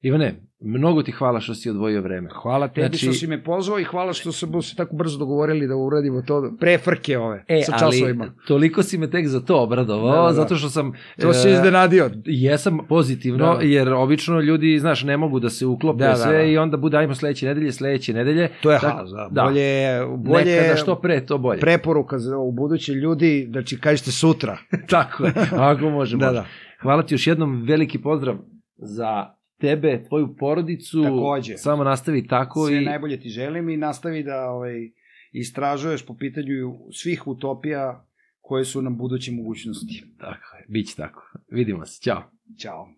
Ivane, 0.00 0.34
mnogo 0.60 1.02
ti 1.02 1.12
hvala 1.12 1.40
što 1.40 1.54
si 1.54 1.70
odvojio 1.70 2.02
vreme. 2.02 2.28
Hvala 2.32 2.68
tebi 2.68 2.80
Znači- 2.82 2.98
što 2.98 3.12
si 3.12 3.26
me 3.26 3.44
pozvao 3.44 3.78
i 3.78 3.84
hvala 3.84 4.12
što 4.12 4.32
smo 4.32 4.62
se 4.62 4.76
tako 4.76 4.96
brzo 4.96 5.18
dogovorili 5.18 5.66
da 5.66 5.76
uradimo 5.76 6.22
to 6.22 6.52
pre 6.60 6.78
frke 6.78 7.18
ove, 7.18 7.44
E, 7.48 7.62
sa 7.62 7.72
ali 7.74 7.80
časovima. 7.92 8.32
toliko 8.46 8.82
si 8.82 8.98
me 8.98 9.10
tek 9.10 9.26
za 9.26 9.40
to 9.40 9.62
obradovao, 9.62 10.10
Da, 10.12 10.16
da, 10.16 10.22
da. 10.22 10.32
zato 10.32 10.56
što 10.56 10.68
sam... 10.68 10.92
To 11.20 11.32
si 11.32 11.48
e, 11.48 11.52
iznenadio. 11.52 12.10
Jesam 12.24 12.78
pozitivno, 12.88 13.46
Da. 13.46 13.54
da. 13.54 13.62
jer 13.62 13.88
obično 13.90 14.40
ljudi, 14.40 14.78
znaš, 14.78 15.04
ne 15.04 15.16
mogu 15.16 15.40
da 15.40 15.50
se 15.50 15.66
uklope 15.66 15.98
Da, 15.98 16.04
da, 16.04 16.10
da, 16.10 16.16
sve 16.16 16.32
da. 16.34 16.42
i 16.42 16.58
onda 16.58 16.76
bude 16.76 16.96
ajmo 16.96 17.14
sledeće 17.14 17.46
nedelje, 17.46 17.72
sledeće 17.72 18.14
nedelje. 18.14 18.48
To 18.62 18.70
je 18.72 18.78
Tak- 18.78 18.92
haos, 18.92 19.10
da. 19.10 19.28
da. 19.32 19.42
Bolje, 19.42 19.88
bolje 20.18 20.44
Nekada 20.52 20.76
što 20.76 20.94
pre, 20.96 21.26
to 21.26 21.38
bolje. 21.38 21.60
preporuka 21.60 22.18
za 22.18 22.36
u 22.38 22.52
buduće 22.52 22.92
ljudi, 22.94 23.48
znači 23.50 23.78
kažete 23.78 24.10
sutra. 24.10 24.58
Tako 24.88 25.24
je, 25.24 25.32
ako 25.52 25.90
može, 25.90 26.16
Da, 26.16 26.26
može. 26.26 26.34
da. 26.34 26.46
Hvala 26.82 27.02
ti 27.02 27.14
još 27.14 27.26
jednom, 27.26 27.62
veliki 27.62 27.98
pozdrav 27.98 28.36
za 28.76 29.37
tebe, 29.60 30.04
tvoju 30.08 30.36
porodicu. 30.38 31.02
Takođe. 31.02 31.56
Samo 31.56 31.84
nastavi 31.84 32.26
tako 32.26 32.66
Sve 32.66 32.82
i... 32.82 32.84
najbolje 32.84 33.20
ti 33.20 33.28
želim 33.28 33.68
i 33.68 33.76
nastavi 33.76 34.22
da 34.22 34.50
ovaj, 34.50 34.90
istražuješ 35.32 36.06
po 36.06 36.16
pitanju 36.16 36.74
svih 36.92 37.26
utopija 37.26 38.06
koje 38.40 38.64
su 38.64 38.82
nam 38.82 38.96
buduće 38.96 39.32
mogućnosti. 39.32 40.04
Tako 40.18 40.56
je, 40.56 40.64
bit 40.68 40.88
će 40.88 40.96
tako. 40.96 41.22
Vidimo 41.50 41.86
se, 41.86 42.02
ćao. 42.02 42.22
Ćao. 42.58 42.97